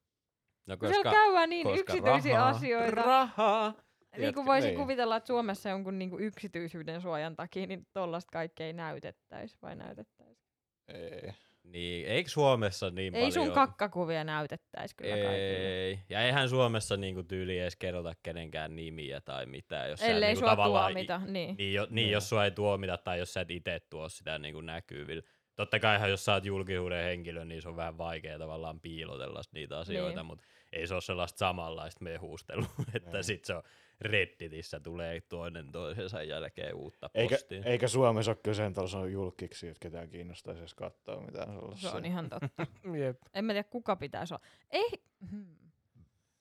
No, 0.66 0.76
Kun 0.76 0.88
siellä 0.88 1.10
käydään 1.10 1.50
niin 1.50 1.66
yksityisiä 1.78 2.34
rahaa, 2.36 2.48
asioita. 2.48 3.02
Rahaa. 3.02 3.74
Niin 4.18 4.34
kuin 4.34 4.46
voisin 4.46 4.76
kuvitella, 4.76 5.16
että 5.16 5.26
Suomessa 5.26 5.68
jonkun 5.68 5.98
niin 5.98 6.10
kuin 6.10 6.24
yksityisyyden 6.24 7.00
suojan 7.00 7.36
takia, 7.36 7.66
niin 7.66 7.86
tollasta 7.92 8.30
kaikkea 8.32 8.66
ei 8.66 8.72
näytettäisi 8.72 9.56
vai 9.62 9.76
näytettäisi. 9.76 10.40
Ei. 10.88 11.32
Niin, 11.72 12.06
eikö 12.06 12.30
Suomessa 12.30 12.90
niin 12.90 13.14
Ei 13.14 13.20
paljon... 13.20 13.32
sun 13.46 13.52
kakkakuvia 13.54 14.24
näytettäisi 14.24 14.96
kyllä 14.96 15.10
kaikille. 15.16 15.84
Ei. 15.84 15.98
Ja 16.08 16.20
eihän 16.22 16.48
Suomessa 16.48 16.96
niinku 16.96 17.22
tyyli 17.22 17.58
edes 17.58 17.76
kerrota 17.76 18.14
kenenkään 18.22 18.76
nimiä 18.76 19.20
tai 19.20 19.46
mitään. 19.46 19.90
Jos 19.90 20.00
sä 20.00 20.06
Ellei 20.06 20.28
niinku 20.28 20.40
sua 20.40 20.48
tavallaan 20.50 20.92
tuomita, 20.92 21.20
I, 21.28 21.30
niin. 21.30 21.56
niin, 21.58 21.74
jo, 21.74 21.82
niin 21.84 21.94
Niin. 21.94 22.10
jos 22.10 22.28
sua 22.28 22.44
ei 22.44 22.50
tuomita 22.50 22.96
tai 22.96 23.18
jos 23.18 23.32
sä 23.32 23.40
et 23.40 23.50
itse 23.50 23.80
tuo 23.90 24.08
sitä 24.08 24.38
niinku 24.38 24.60
näkyvillä. 24.60 25.22
Totta 25.56 25.78
kai 25.80 26.10
jos 26.10 26.24
sä 26.24 26.32
oot 26.34 26.44
julkisuuden 26.44 27.04
henkilö, 27.04 27.44
niin 27.44 27.62
se 27.62 27.68
on 27.68 27.76
vähän 27.76 27.98
vaikea 27.98 28.38
tavallaan 28.38 28.80
piilotella 28.80 29.42
niitä 29.52 29.78
asioita, 29.78 30.20
Niin. 30.20 30.26
mutta 30.26 30.44
ei 30.72 30.86
se 30.86 30.94
ole 30.94 31.00
sellaista 31.02 31.38
samanlaista 31.38 32.04
mehuustelua, 32.04 32.66
että 32.94 33.10
Niin. 33.16 33.24
sit 33.24 33.44
se 33.44 33.54
on 33.54 33.62
Redditissä 34.00 34.80
tulee 34.80 35.20
toinen 35.20 35.72
toisensa 35.72 36.22
jälkeen 36.22 36.74
uutta 36.74 37.10
Eikä, 37.14 37.34
postia. 37.34 37.62
eikä 37.64 37.88
Suomessa 37.88 38.36
ole 38.46 38.54
sen 38.54 38.72
tason 38.74 39.12
julkiksi, 39.12 39.68
että 39.68 39.80
ketään 39.80 40.08
kiinnostaisi 40.08 40.60
edes 40.60 40.74
katsoa 40.74 41.20
mitään 41.20 41.48
Se 41.48 41.54
sellaisia. 41.54 41.90
on 41.92 42.04
ihan 42.04 42.30
totta. 42.30 42.66
Jep. 43.00 43.20
en 43.34 43.44
mä 43.44 43.52
tiedä, 43.52 43.68
kuka 43.68 43.96
pitäisi 43.96 44.34
olla. 44.34 44.44
Ei, 44.70 44.88
hmm. 45.30 45.46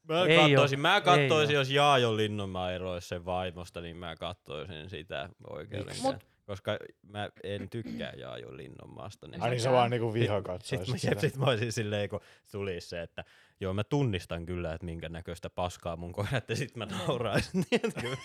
Mä 0.03 0.23
Ei 0.25 0.37
kattoisin, 0.37 0.79
mä 0.79 0.95
Ei 0.95 1.01
kattoisin 1.01 1.55
oo. 1.55 1.61
jos 1.61 1.69
Jaajo 1.71 2.17
Linnonmaa 2.17 2.71
eroisi 2.71 3.07
sen 3.07 3.25
vaimosta, 3.25 3.81
niin 3.81 3.97
mä 3.97 4.15
kattoisin 4.15 4.89
sitä 4.89 5.29
oikeudenkäyntiä. 5.49 6.11
Mut- 6.11 6.25
Koska 6.49 6.77
mä 7.01 7.29
en 7.43 7.69
tykkää 7.69 8.13
Jaajo 8.17 8.57
Linnonmaasta. 8.57 9.27
Niin 9.27 9.41
Ai 9.41 9.49
niin 9.49 9.61
se 9.61 9.71
vaan 9.71 9.91
niinku 9.91 10.13
viha 10.13 10.35
Sitten 10.35 10.43
katsoisi 10.43 10.91
mä, 10.91 10.97
sitä. 10.97 11.21
sit 11.21 11.37
mä 11.37 11.45
olisin 11.45 11.71
silleen, 11.71 12.09
kun 12.09 12.19
tulisi 12.51 12.87
se, 12.87 13.01
että 13.01 13.23
joo 13.59 13.73
mä 13.73 13.83
tunnistan 13.83 14.45
kyllä, 14.45 14.73
että 14.73 14.85
minkä 14.85 15.09
näköistä 15.09 15.49
paskaa 15.49 15.95
mun 15.95 16.13
koirat, 16.13 16.49
ja 16.49 16.55
sit 16.55 16.75
mä 16.75 16.85
nauraisin. 16.85 17.63
tiedätkö? 17.69 18.17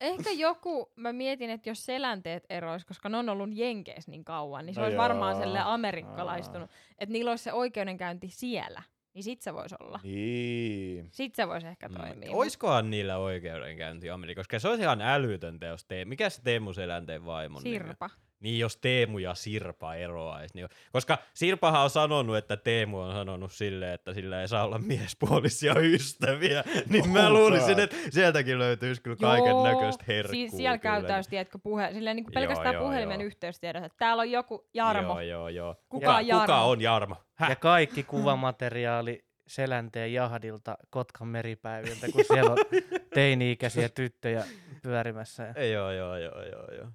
Ehkä 0.00 0.30
joku, 0.30 0.92
mä 0.96 1.12
mietin, 1.12 1.50
että 1.50 1.70
jos 1.70 1.86
selänteet 1.86 2.44
erois, 2.50 2.84
koska 2.84 3.08
ne 3.08 3.16
on 3.16 3.28
ollut 3.28 3.50
Jenkeissä 3.52 4.10
niin 4.10 4.24
kauan, 4.24 4.66
niin 4.66 4.74
se 4.74 4.80
No 4.80 4.84
olisi 4.84 4.98
varmaan 4.98 5.36
sille 5.36 5.60
amerikkalaistunut. 5.64 6.70
Että 6.98 7.12
niillä 7.12 7.30
olisi 7.30 7.44
se 7.44 7.52
oikeudenkäynti 7.52 8.28
siellä. 8.28 8.82
Niin 9.14 9.22
sit 9.24 9.42
se 9.42 9.54
voisi 9.54 9.74
olla. 9.80 10.00
Niin. 10.02 11.08
Sit 11.12 11.34
se 11.34 11.48
voisi 11.48 11.66
ehkä 11.66 11.88
Mm, 11.88 11.94
toimia. 11.94 12.30
Oiskohan 12.32 12.90
niillä 12.90 13.16
oikeudenkäynti 13.18 14.10
Amerikassa? 14.10 14.40
Koska 14.48 14.58
se 14.58 14.68
olisi 14.68 14.82
ihan 14.82 15.00
älytöntä, 15.00 15.66
jos 15.66 15.84
te... 15.84 16.04
Mikä 16.04 16.30
se 16.30 16.42
Teemu 16.42 16.72
Selänteen 16.72 17.24
vaimon 17.24 17.62
nimi 17.62 17.76
on? 17.76 17.82
Sirpa. 17.86 18.10
Niin 18.40 18.58
jos 18.58 18.76
Teemu 18.76 19.18
ja 19.18 19.34
Sirpa 19.34 19.94
eroaisi. 19.94 20.54
Niin 20.54 20.68
koska 20.92 21.18
Sirpahan 21.34 21.82
on 21.82 21.90
sanonut, 21.90 22.36
että 22.36 22.56
Teemu 22.56 23.00
on 23.00 23.12
sanonut 23.12 23.52
silleen, 23.52 23.94
että 23.94 24.14
sillä 24.14 24.40
ei 24.40 24.48
saa 24.48 24.64
olla 24.64 24.78
miespuolisia 24.78 25.74
ystäviä. 25.78 26.64
Niin 26.88 27.10
mä 27.10 27.26
Oh 27.26 27.32
luulisin, 27.32 27.80
että 27.80 27.96
sieltäkin 28.10 28.58
löytyisi 28.58 29.02
kyllä 29.02 29.16
kaiken 29.16 29.62
näköistä 29.62 30.04
herkkuu. 30.08 30.34
Siis 30.34 30.52
siellä 30.56 30.78
käytäisi, 30.78 31.30
tiedätkö, 31.30 31.58
puhe, 31.58 31.90
silleen 31.92 32.16
niin 32.16 32.24
Joo, 32.24 32.34
pelkästään 32.34 32.74
joo, 32.74 32.84
puhelimen 32.84 33.20
joo. 33.20 33.26
yhteystiedot, 33.26 33.84
että 33.84 33.98
täällä 33.98 34.20
on 34.20 34.30
joku 34.30 34.68
Jarmo. 34.74 35.12
Joo, 35.12 35.20
joo, 35.20 35.48
joo. 35.48 35.74
Kuka 35.74 36.06
Kuka, 36.06 36.16
on 36.16 36.26
Jarmo? 36.26 36.42
kuka 36.42 36.60
on 36.60 36.80
Jarmo? 36.80 37.16
Häh? 37.34 37.50
Ja 37.50 37.56
kaikki 37.56 38.02
kuvamateriaali 38.02 39.24
Selänteen 39.46 40.12
jahdilta 40.12 40.78
Kotkan 40.90 41.28
meripäiviltä, 41.28 42.06
kun 42.12 42.24
siellä 42.26 42.50
on 42.50 42.58
teini-ikäisiä 43.14 43.88
tyttöjä 43.88 44.44
pyörimässä. 44.82 45.42
Ja... 45.42 45.52
Ei, 45.56 45.72
joo, 45.72 45.92
joo, 45.92 46.16
joo, 46.16 46.42
joo, 46.42 46.66
joo. 46.74 46.86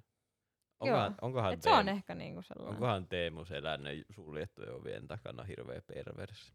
Onkohan, 0.80 1.14
onkohan, 1.20 1.52
Et 1.52 1.62
se 1.62 1.70
on 1.70 1.84
Teemu, 1.84 1.96
ehkä 1.96 2.14
niinku 2.14 2.42
sellainen. 2.42 2.74
onkohan 2.74 3.08
Teemu 3.08 3.44
Selänne 3.44 3.90
suljettujen 4.10 4.74
ovien 4.74 5.08
takana 5.08 5.42
hirveä 5.42 5.82
perversi? 5.82 6.52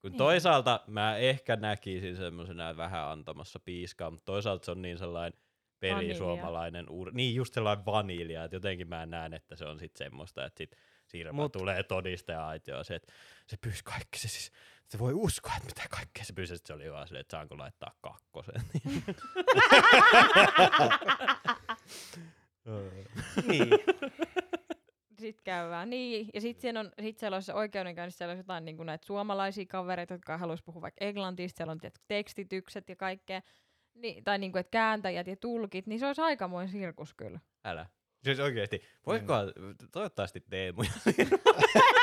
Kun 0.00 0.10
Niin. 0.10 0.18
toisaalta 0.18 0.80
mä 0.86 1.16
ehkä 1.16 1.56
näkisin 1.56 2.16
semmosena 2.16 2.76
vähän 2.76 3.08
antamassa 3.08 3.60
piiskaa, 3.60 4.10
mutta 4.10 4.24
toisaalta 4.24 4.64
se 4.64 4.70
on 4.70 4.82
niin 4.82 4.98
sellainen 4.98 5.40
perisuomalainen 5.80 6.90
ur... 6.90 7.12
Niin, 7.12 7.34
just 7.34 7.54
sellainen 7.54 7.86
vanilja, 7.86 8.44
että 8.44 8.56
jotenkin 8.56 8.88
mä 8.88 9.06
näen, 9.06 9.34
että 9.34 9.56
se 9.56 9.64
on 9.64 9.78
sit 9.78 9.96
semmoista, 9.96 10.44
että 10.44 10.58
sit 10.58 10.76
Sirpa 11.06 11.32
Mut. 11.32 11.52
Tulee 11.52 11.82
todistaja 11.82 12.50
se, 12.82 12.94
että 12.94 13.12
se 13.46 13.56
pyysi 13.56 13.84
kaikki, 13.84 14.18
se 14.18 14.28
siis, 14.28 14.52
se 14.92 14.98
voi 14.98 15.12
uskoa, 15.14 15.52
että 15.56 15.66
mitä 15.66 15.82
kaikkea 15.90 16.24
se 16.24 16.32
pyysi, 16.32 16.56
se 16.64 16.72
oli 16.72 16.92
vaan 16.92 17.06
silleen, 17.06 17.20
että 17.20 17.36
saanko 17.36 17.58
laittaa 17.58 17.94
kakkosen. 18.00 18.62
niin. 23.48 23.68
Sitten 25.18 25.44
käydään. 25.44 25.90
Niin, 25.90 26.28
ja 26.34 26.40
sitten 26.40 26.62
siellä, 26.62 26.80
on, 26.80 26.92
sit 27.00 27.18
siellä 27.18 27.36
olisi 27.36 27.46
se 27.46 27.54
oikeudenkäynnissä, 27.54 28.18
siellä 28.18 28.32
olisi 28.32 28.40
jotain 28.40 28.64
niin 28.64 28.86
näitä 28.86 29.06
suomalaisia 29.06 29.66
kavereita, 29.66 30.14
jotka 30.14 30.38
haluaisi 30.38 30.64
puhua 30.64 30.82
vaikka 30.82 31.04
englantista, 31.04 31.56
siellä 31.56 31.70
on 31.70 31.78
tietysti 31.78 32.04
tekstitykset 32.08 32.88
ja 32.88 32.96
kaikkea. 32.96 33.42
Niin, 33.94 34.24
tai 34.24 34.38
niin 34.38 34.52
kuin, 34.52 34.60
että 34.60 34.70
kääntäjät 34.70 35.26
ja 35.26 35.36
tulkit, 35.36 35.86
niin 35.86 36.00
se 36.00 36.06
olisi 36.06 36.20
aikamoinen 36.20 36.72
sirkus 36.72 37.14
kyllä. 37.14 37.40
Älä. 37.64 37.86
Siis 38.24 38.40
oikeesti, 38.40 38.82
voisikohan, 39.06 39.52
toivottavasti 39.92 40.40
Teemu 40.40 40.82
ja 40.82 40.90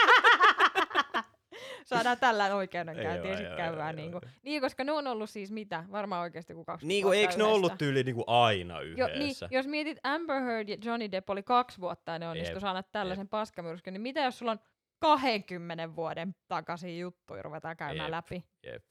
Saadaan 1.90 2.18
tällä 2.28 2.56
oikeudenkäynti 2.56 3.28
ja 3.28 3.34
Joo, 3.34 3.38
sitten 3.50 3.66
joo, 3.78 3.92
niin, 3.92 4.12
kuin. 4.12 4.22
niin, 4.44 4.62
koska 4.62 4.84
ne 4.84 4.92
on 4.92 5.08
ollut 5.08 5.30
siis 5.30 5.52
mitä? 5.52 5.84
Varmaan 5.92 6.22
oikeasti 6.22 6.54
kuin 6.54 6.66
20 6.66 6.88
Niin 6.88 7.04
kuin, 7.04 7.16
vuotta 7.18 7.32
eikö 7.32 7.38
ne 7.38 7.44
ollut 7.44 7.72
yhdessä. 7.72 7.78
tyyli 7.78 8.04
niinku 8.04 8.24
aina 8.28 8.82
Jo, 8.82 9.08
niin, 9.08 9.22
yhdessä? 9.22 9.48
jos 9.52 9.68
mietit 9.68 9.98
Amber 10.04 10.42
Heard 10.42 10.70
ja 10.70 10.78
Johnny 10.84 11.12
Depp 11.12 11.30
oli 11.30 11.44
kaksi 11.44 11.80
vuotta 11.82 12.12
ja 12.12 12.20
ne 12.20 12.28
onnistu 12.28 12.56
Jep, 12.56 12.62
saada 12.62 12.84
tällaisen 12.84 13.28
paskamyrskyn, 13.28 13.94
niin 13.94 14.02
mitä 14.02 14.20
jos 14.22 14.40
sulla 14.40 14.52
on 14.52 14.60
20 15.00 15.96
vuoden 15.96 16.36
takaisin 16.48 17.00
juttuja 17.00 17.42
ruvetaan 17.44 17.78
käymään 17.78 17.98
Jep. 18.08 18.12
läpi? 18.12 18.44
Jep. 18.66 18.84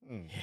Mm. 0.00 0.28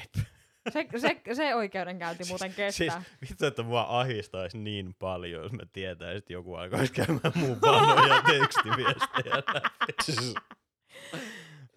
Se, 0.73 0.87
se, 0.97 1.21
se 1.33 1.55
oikeudenkäynti 1.55 2.23
muuten 2.29 2.53
kestää. 2.53 2.71
Siis 2.71 2.93
vittu, 3.29 3.45
että 3.45 3.63
mua 3.63 3.85
ahistaisi 3.89 4.57
niin 4.57 4.95
paljon, 4.99 5.43
jos 5.43 5.51
mä 5.51 5.63
tietäisin, 5.73 6.17
että 6.17 6.33
joku 6.33 6.55
alkaisi 6.55 6.93
käymään 6.93 7.31
mun 7.35 7.61
vanhoja 7.61 8.21
tekstiviestejä 8.21 9.35
läpi. 9.53 10.33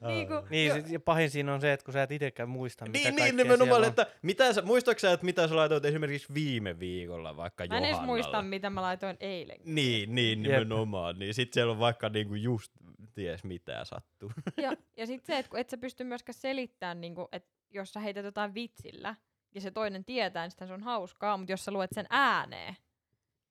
Siis, 0.00 0.12
Niinku, 0.28 0.34
Niin, 0.50 0.68
jo- 0.68 0.74
sit, 0.74 0.90
ja 0.90 1.00
pahin 1.00 1.30
siinä 1.30 1.54
on 1.54 1.60
se, 1.60 1.72
että 1.72 1.84
kun 1.84 1.92
sä 1.92 2.02
et 2.02 2.10
itsekään 2.10 2.48
muista, 2.48 2.84
mitä 2.84 2.98
Niin, 2.98 3.04
kaikkea 3.04 3.24
niin 3.24 3.36
nimenomaan, 3.36 3.66
siellä 3.68 3.86
on. 3.86 3.90
että 3.90 4.06
mitä 4.22 4.52
sä, 4.52 4.62
muistatko 4.62 4.98
sä, 4.98 5.12
että 5.12 5.26
mitä 5.26 5.48
sä 5.48 5.56
laitoit 5.56 5.84
esimerkiksi 5.84 6.34
viime 6.34 6.78
viikolla 6.78 7.36
vaikka 7.36 7.66
Mä 7.66 7.78
en 7.78 7.84
edes 7.84 8.00
muista, 8.00 8.42
mitä 8.42 8.70
mä 8.70 8.82
laitoin 8.82 9.16
eilen. 9.20 9.56
Niin, 9.64 10.14
niin 10.14 10.44
Jep. 10.44 10.52
nimenomaan. 10.52 11.18
Niin 11.18 11.34
sit 11.34 11.52
siellä 11.52 11.72
on 11.72 11.78
vaikka 11.78 12.08
niinku 12.08 12.34
just 12.34 12.72
ties 13.14 13.44
mitä 13.44 13.84
sattuu. 13.84 14.32
Ja, 14.56 14.72
ja 14.98 15.06
sitten 15.06 15.34
se, 15.34 15.38
että 15.38 15.50
kun 15.50 15.58
et 15.60 15.70
sä 15.70 15.78
pysty 15.78 16.04
myöskään 16.04 16.34
selittämään, 16.34 17.00
niinku, 17.00 17.28
että 17.32 17.50
jos 17.70 17.92
sä 17.92 18.00
heität 18.00 18.24
jotain 18.24 18.54
vitsillä, 18.54 19.14
ja 19.54 19.60
se 19.60 19.70
toinen 19.70 20.04
tietää, 20.04 20.44
niin 20.48 20.68
se 20.68 20.74
on 20.74 20.82
hauskaa, 20.82 21.36
mutta 21.36 21.52
jos 21.52 21.64
sä 21.64 21.70
luet 21.72 21.90
sen 21.94 22.06
ääneen, 22.10 22.76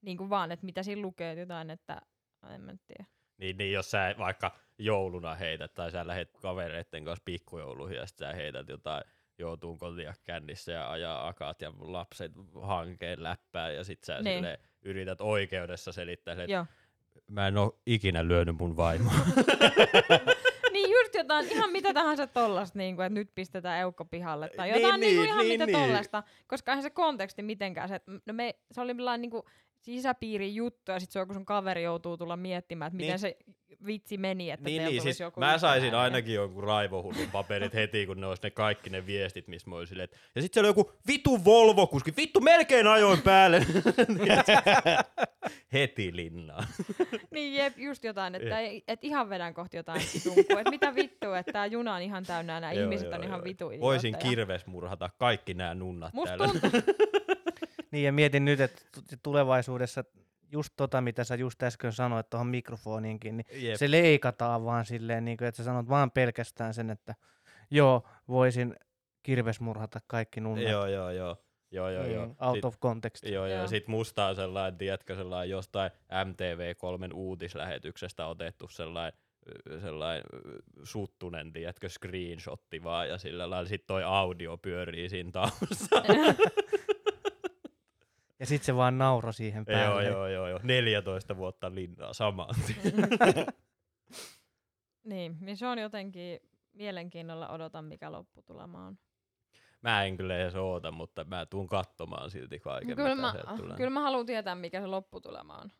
Niinku 0.01 0.29
vaan, 0.29 0.51
että 0.51 0.65
mitä 0.65 0.83
siinä 0.83 1.01
lukee 1.01 1.33
jotain, 1.39 1.69
että 1.69 2.01
no 2.41 2.49
en 2.49 2.61
mä 2.61 2.71
nyt 2.71 2.81
tiedä. 2.87 3.05
Niin, 3.39 3.57
niin 3.57 3.73
jos 3.73 3.91
sä 3.91 4.15
vaikka 4.17 4.51
jouluna 4.77 5.35
heität 5.35 5.73
tai 5.73 5.91
sä 5.91 6.07
lähdet 6.07 6.37
kavereiden 6.41 7.05
kanssa 7.05 7.23
pikkujouluihin 7.25 7.97
ja 7.97 8.05
sit 8.05 8.17
sä 8.17 8.33
heität 8.33 8.69
jotain 8.69 9.03
joutuu 9.37 9.77
kotia 9.77 10.13
kännissä 10.23 10.71
ja 10.71 10.91
ajaa 10.91 11.27
akat 11.27 11.61
ja 11.61 11.73
lapset 11.79 12.31
hankeen 12.61 13.23
läppää 13.23 13.71
ja 13.71 13.83
sit 13.83 14.03
sä 14.03 14.21
Niin. 14.21 14.45
yrität 14.81 15.21
oikeudessa 15.21 15.91
selittää, 15.91 16.35
että 16.43 16.65
mä 17.27 17.47
en 17.47 17.57
oo 17.57 17.79
ikinä 17.85 18.27
lyönyt 18.27 18.57
mun 18.57 18.77
vaimoa. 18.77 19.13
niin 20.73 20.91
just 20.91 21.15
jotain, 21.15 21.51
ihan 21.51 21.71
mitä 21.71 21.93
tahansa 21.93 22.27
tollasta, 22.27 22.77
niin 22.77 22.95
kuin, 22.95 23.05
että 23.05 23.19
nyt 23.19 23.31
pistetään 23.35 23.79
eukko 23.79 24.05
pihalle. 24.05 24.49
Tai 24.57 24.71
Niin, 24.71 24.81
jotain 24.81 24.99
niin, 24.99 25.09
niin, 25.09 25.17
niin, 25.17 25.27
ihan 25.29 25.39
niin, 25.39 25.51
mitä 25.61 25.65
niin. 25.65 25.77
tollasta. 25.77 26.23
Koska 26.47 26.71
eihän 26.71 26.83
se 26.83 26.89
konteksti 26.89 27.41
mitenkään 27.41 27.89
se, 27.89 27.95
että 27.95 28.11
no 28.11 28.33
me, 28.33 28.55
se 28.71 28.81
oli 28.81 28.93
niin 29.17 29.31
kuin 29.31 29.43
sisäpiirin 29.95 30.55
juttu, 30.55 30.91
ja 30.91 30.99
sit 30.99 31.11
se 31.11 31.19
on, 31.19 31.27
kun 31.27 31.35
sun 31.35 31.45
kaveri 31.45 31.83
joutuu 31.83 32.17
tulla 32.17 32.37
miettimään, 32.37 32.87
että 32.87 32.97
miten 32.97 33.09
Niin. 33.09 33.19
se 33.19 33.37
vitsi 33.85 34.17
meni, 34.17 34.51
että 34.51 34.69
niin, 34.69 34.85
niin, 34.85 35.01
siis 35.01 35.19
joku 35.19 35.39
mä 35.39 35.57
saisin 35.57 35.85
yhtenäinen. 35.87 35.99
ainakin 36.13 36.33
jonkun 36.35 36.63
raivohullun 36.63 37.27
paperit 37.31 37.73
heti, 37.73 38.05
kun 38.05 38.21
ne 38.21 38.27
olisi 38.27 38.43
ne 38.43 38.49
kaikki 38.51 38.89
ne 38.89 39.05
viestit, 39.05 39.47
missä 39.47 39.69
mä 39.69 39.75
olin 39.75 39.87
silleen, 39.87 40.03
että... 40.03 40.17
Ja 40.35 40.41
sit 40.41 40.53
siellä 40.53 40.67
oli 40.67 40.79
joku 40.79 40.91
vitu 41.07 41.45
Volvo-kuski, 41.45 42.13
vittu 42.17 42.39
melkein 42.41 42.87
ajoin 42.87 43.21
päälle. 43.21 43.65
heti 45.73 46.15
linnaan. 46.15 46.65
Niin 47.31 47.53
jep, 47.53 47.77
just 47.77 48.03
jotain, 48.03 48.35
että 48.35 48.59
ei, 48.59 48.83
et 48.87 49.03
ihan 49.03 49.29
vedän 49.29 49.53
kohti 49.53 49.77
jotain 49.77 50.01
tunkua. 50.23 50.59
että 50.59 50.69
mitä 50.71 50.95
vittua, 50.95 51.39
että 51.39 51.51
tää 51.51 51.65
juna 51.65 51.95
on 51.95 52.01
ihan 52.01 52.23
täynnä 52.25 52.59
nämä 52.59 52.71
ihmiset 52.71 53.07
joo, 53.07 53.15
on 53.17 53.23
ihan 53.23 53.37
joo. 53.37 53.43
vitu 53.43 53.65
Voisin 53.79 54.09
idiootteja. 54.09 54.29
kirvesmurhata 54.29 55.09
kaikki 55.17 55.53
nämä 55.53 55.75
nunnat 55.75 56.13
Musta 56.13 56.37
täällä. 56.37 56.59
tuntuu, 56.59 56.81
Niin 57.91 58.05
ja 58.05 58.13
mietin 58.13 58.45
nyt, 58.45 58.59
että 58.59 58.81
tu- 58.95 59.01
tulevaisuudessa 59.23 60.03
just 60.51 60.73
tota, 60.77 61.01
mitä 61.01 61.23
sä 61.23 61.35
just 61.35 61.63
äsken 61.63 61.93
sanoit 61.93 62.29
tuohon 62.29 62.47
mikrofoniinkin, 62.47 63.37
niin 63.37 63.45
Jep. 63.51 63.75
se 63.75 63.91
leikataan 63.91 64.65
vaan 64.65 64.85
silleen, 64.85 65.25
niin 65.25 65.37
kuin, 65.37 65.47
että 65.47 65.57
sä 65.57 65.63
sanot 65.63 65.89
vaan 65.89 66.11
pelkästään 66.11 66.73
sen, 66.73 66.89
että 66.89 67.15
joo, 67.71 68.03
voisin 68.27 68.75
kirvesmurhata 69.23 69.99
kaikki 70.07 70.41
nunnat. 70.41 70.69
Joo, 70.71 70.85
joo, 70.87 71.09
joo. 71.11 71.37
Joo, 71.71 71.89
joo, 71.89 72.05
joo. 72.05 72.25
Mm, 72.25 72.35
Out 72.41 72.55
Sit- 72.55 72.65
of 72.65 72.79
context. 72.79 73.23
Joo, 73.23 73.45
joo. 73.47 73.57
Joo. 73.57 73.67
Sit 73.67 73.87
musta 73.87 74.25
on 74.25 74.35
sellainen, 74.35 74.77
tiedätkö, 74.77 75.15
sellainen 75.15 75.49
jostain 75.49 75.91
MTV3 76.11 77.13
uutislähetyksestä 77.13 78.27
otettu 78.27 78.67
sellainen 78.67 79.19
sellainen 79.81 80.23
suttunen, 80.83 81.53
tiedätkö, 81.53 81.89
screenshotti 81.89 82.83
vaan, 82.83 83.09
ja 83.09 83.17
sillä 83.17 83.49
lailla 83.49 83.69
sit 83.69 83.87
toi 83.87 84.03
audio 84.03 84.57
pyörii 84.57 85.09
siinä 85.09 85.31
taustalla. 85.31 86.33
Ja 88.39 88.45
sit 88.45 88.63
se 88.63 88.75
vaan 88.75 88.97
nauro 88.97 89.31
siihen 89.31 89.65
joo, 89.67 89.77
päälle. 89.77 90.05
joo, 90.05 90.27
joo, 90.27 90.47
joo. 90.47 90.59
14 90.63 91.37
vuotta 91.37 91.75
linnaa 91.75 92.13
samaan. 92.13 92.55
niin, 95.03 95.37
niin 95.41 95.57
se 95.57 95.67
on 95.67 95.79
jotenkin 95.79 96.39
mielenkiinnolla 96.73 97.49
odotan, 97.49 97.85
mikä 97.85 98.11
lopputulema 98.11 98.85
on. 98.85 98.97
Mä 99.81 100.05
en 100.05 100.17
kyllä 100.17 100.37
edes 100.37 100.55
oota, 100.55 100.91
mutta 100.91 101.23
mä 101.23 101.45
tuun 101.45 101.67
katsomaan 101.67 102.31
silti 102.31 102.59
kaiken, 102.59 102.95
Kyllä 102.95 103.09
mitä 103.09 103.21
mä, 103.21 103.31
sieltä 103.31 103.53
tulee. 103.57 103.77
kyllä 103.77 103.89
mä 103.89 104.01
haluan 104.01 104.25
tietää, 104.25 104.55
mikä 104.55 104.81
se 104.81 104.87
lopputulema 104.87 105.57
on. 105.57 105.71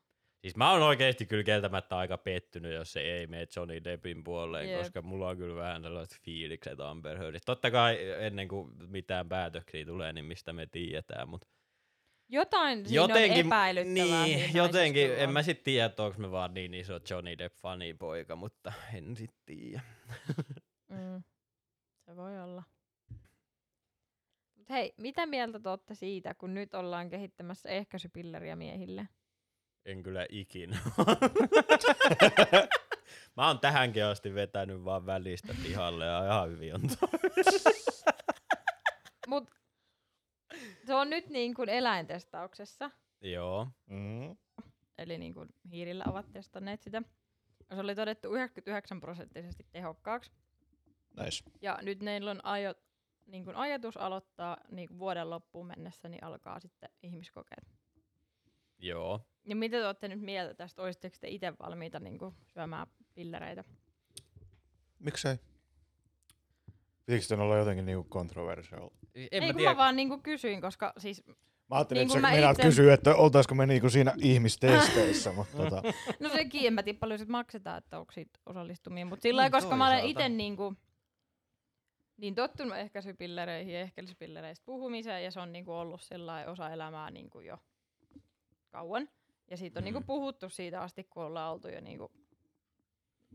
Siis 0.41 0.55
mä 0.55 0.71
oon 0.71 0.81
oikeesti 0.81 1.25
kyllä 1.25 1.43
kieltämättä 1.43 1.97
aika 1.97 2.17
pettynyt, 2.17 2.73
jos 2.73 2.93
se 2.93 2.99
ei 2.99 3.27
mene 3.27 3.47
Johnny 3.55 3.83
Deppin 3.83 4.23
puoleen, 4.23 4.69
Jep. 4.69 4.79
koska 4.79 5.01
mulla 5.01 5.29
on 5.29 5.37
kyllä 5.37 5.55
vähän 5.55 5.81
sellaiset 5.81 6.21
fiilikset 6.21 6.79
Amber 6.79 7.17
Heardista. 7.17 7.45
Totta 7.45 7.71
kai 7.71 7.97
ennen 8.19 8.47
kuin 8.47 8.71
mitään 8.87 9.29
päätöksiä 9.29 9.85
tulee, 9.85 10.13
niin 10.13 10.25
mistä 10.25 10.53
me 10.53 10.65
tiedetään, 10.65 11.29
mutta 11.29 11.47
Jotain 12.29 12.85
siinä 12.85 13.01
jotenkin, 13.01 13.31
on 13.31 13.45
epäilyttävää. 13.45 14.25
niin, 14.25 14.53
jotenkin, 14.53 15.11
en 15.17 15.31
mä 15.31 15.39
on. 15.39 15.45
sit 15.45 15.63
tiedä, 15.63 15.85
että 15.85 16.03
onko 16.03 16.17
me 16.17 16.31
vaan 16.31 16.53
niin 16.53 16.73
iso 16.73 16.99
Johnny 17.09 17.37
Depp 17.37 17.55
fanipoika, 17.55 18.35
mutta 18.35 18.73
en 18.93 19.15
sit 19.15 19.33
tiedä. 19.45 19.81
Mm, 20.89 21.23
se 22.05 22.15
voi 22.15 22.39
olla. 22.39 22.63
Mut 24.55 24.69
hei, 24.69 24.93
mitä 24.97 25.25
mieltä 25.25 25.59
te 25.59 25.69
olette 25.69 25.95
siitä, 25.95 26.33
kun 26.33 26.53
nyt 26.53 26.73
ollaan 26.73 27.09
kehittämässä 27.09 27.69
ehkäisypilleriä 27.69 28.55
miehille? 28.55 29.07
En 29.85 30.03
kyllä 30.03 30.25
ikinä. 30.29 30.77
mä 33.37 33.47
oon 33.47 33.59
tähänkin 33.59 34.05
asti 34.05 34.33
vetänyt 34.33 34.85
vaan 34.85 35.05
välistä 35.05 35.55
pihalle 35.63 36.05
ja 36.05 36.25
ihan 36.25 36.49
hyvin 36.49 36.75
on 36.75 36.81
Mut 39.27 39.49
se 40.89 40.95
on 40.95 41.09
nyt 41.09 41.29
niin 41.29 41.53
kuin 41.53 41.69
eläintestauksessa, 41.69 42.91
Joo. 43.21 43.67
Mm. 43.87 44.37
eli 44.97 45.17
niin 45.17 45.33
kuin 45.33 45.49
hiirillä 45.71 46.03
ovat 46.07 46.31
testanneet 46.31 46.81
sitä. 46.81 47.01
Se 47.75 47.79
oli 47.79 47.95
todettu 47.95 48.33
99 48.33 49.01
prosenttisesti 49.01 49.65
tehokkaaksi. 49.71 50.31
Nice. 51.23 51.43
Ja 51.61 51.79
nyt 51.81 52.01
neillä 52.01 52.31
on 52.31 52.45
ajo, 52.45 52.73
niin 53.25 53.45
kuin 53.45 53.55
ajatus 53.55 53.97
aloittaa 53.97 54.57
niin 54.71 54.87
kuin 54.87 54.99
vuoden 54.99 55.29
loppuun 55.29 55.67
mennessä, 55.67 56.09
niin 56.09 56.23
alkaa 56.23 56.59
sitten 56.59 56.89
ihmiskokeet. 57.03 57.67
Joo. 58.77 59.21
Ja 59.45 59.55
mitä 59.55 59.77
te 59.77 59.85
olette 59.85 60.07
nyt 60.07 60.21
mieltä 60.21 60.53
tästä? 60.53 60.81
Olisitteko 60.81 61.17
te 61.19 61.27
itse 61.27 61.53
valmiita 61.59 61.99
niin 61.99 62.17
kuin 62.17 62.35
syömään 62.47 62.87
pillereitä? 63.13 63.63
Miksei? 64.99 65.37
Pitikö 67.05 67.27
tämän 67.27 67.45
olla 67.45 67.57
jotenkin 67.57 67.85
niinku 67.85 68.09
controversial? 68.09 68.89
En 69.15 69.27
Ei 69.31 69.41
mä 69.41 69.47
kun 69.47 69.55
tiedä. 69.55 69.71
mä 69.71 69.77
vaan 69.77 69.95
niinku 69.95 70.17
kysyin, 70.17 70.61
koska 70.61 70.93
siis, 70.97 71.23
Mä 71.69 71.75
ajattelin, 71.75 71.99
Niin 71.99 72.05
että 72.07 72.13
sä 72.13 72.19
mä 72.21 72.31
meinaat 72.31 72.57
itse- 72.57 72.67
kysyä, 72.67 72.93
että 72.93 73.15
oltaisiko 73.15 73.55
me 73.55 73.65
niinku 73.65 73.89
siinä 73.89 74.13
ihmistesteissä, 74.23 75.31
mutta 75.31 75.57
tota, 75.57 75.81
no 76.19 76.29
sekin 76.29 76.67
en 76.67 76.73
mä 76.73 76.83
tiedä 76.83 76.99
paljon 76.99 77.19
sit 77.19 77.27
maksetaan, 77.29 77.77
että 77.77 77.99
onko 77.99 78.11
siitä 78.11 78.39
osallistumia, 78.45 79.05
mutta 79.05 79.23
sillä 79.23 79.41
Niin, 79.43 79.51
koska 79.51 79.75
mä 79.75 79.87
olen 79.87 79.99
toisaalta. 79.99 80.19
itse 80.25 80.29
niinku, 80.29 80.73
niin 82.17 82.35
tottunut 82.35 82.77
ehkäisypillereihin 82.77 83.73
ja 83.73 83.79
ehkäisypillereistä 83.81 84.65
puhumiseen 84.65 85.23
ja 85.23 85.31
se 85.31 85.39
on 85.39 85.51
niinku 85.51 85.71
ollut 85.71 86.01
sellainen 86.01 86.49
osa 86.49 86.69
elämää 86.69 87.11
niinku 87.11 87.39
jo 87.39 87.57
kauan. 88.69 89.09
Ja 89.51 89.57
siitä 89.57 89.79
on 89.79 89.83
Mm. 89.83 89.85
niinku 89.85 90.01
puhuttu 90.01 90.49
siitä 90.49 90.81
asti, 90.81 91.03
kun 91.03 91.23
ollaan 91.23 91.51
oltu 91.53 91.67
jo 91.67 91.81
niinku, 91.81 92.11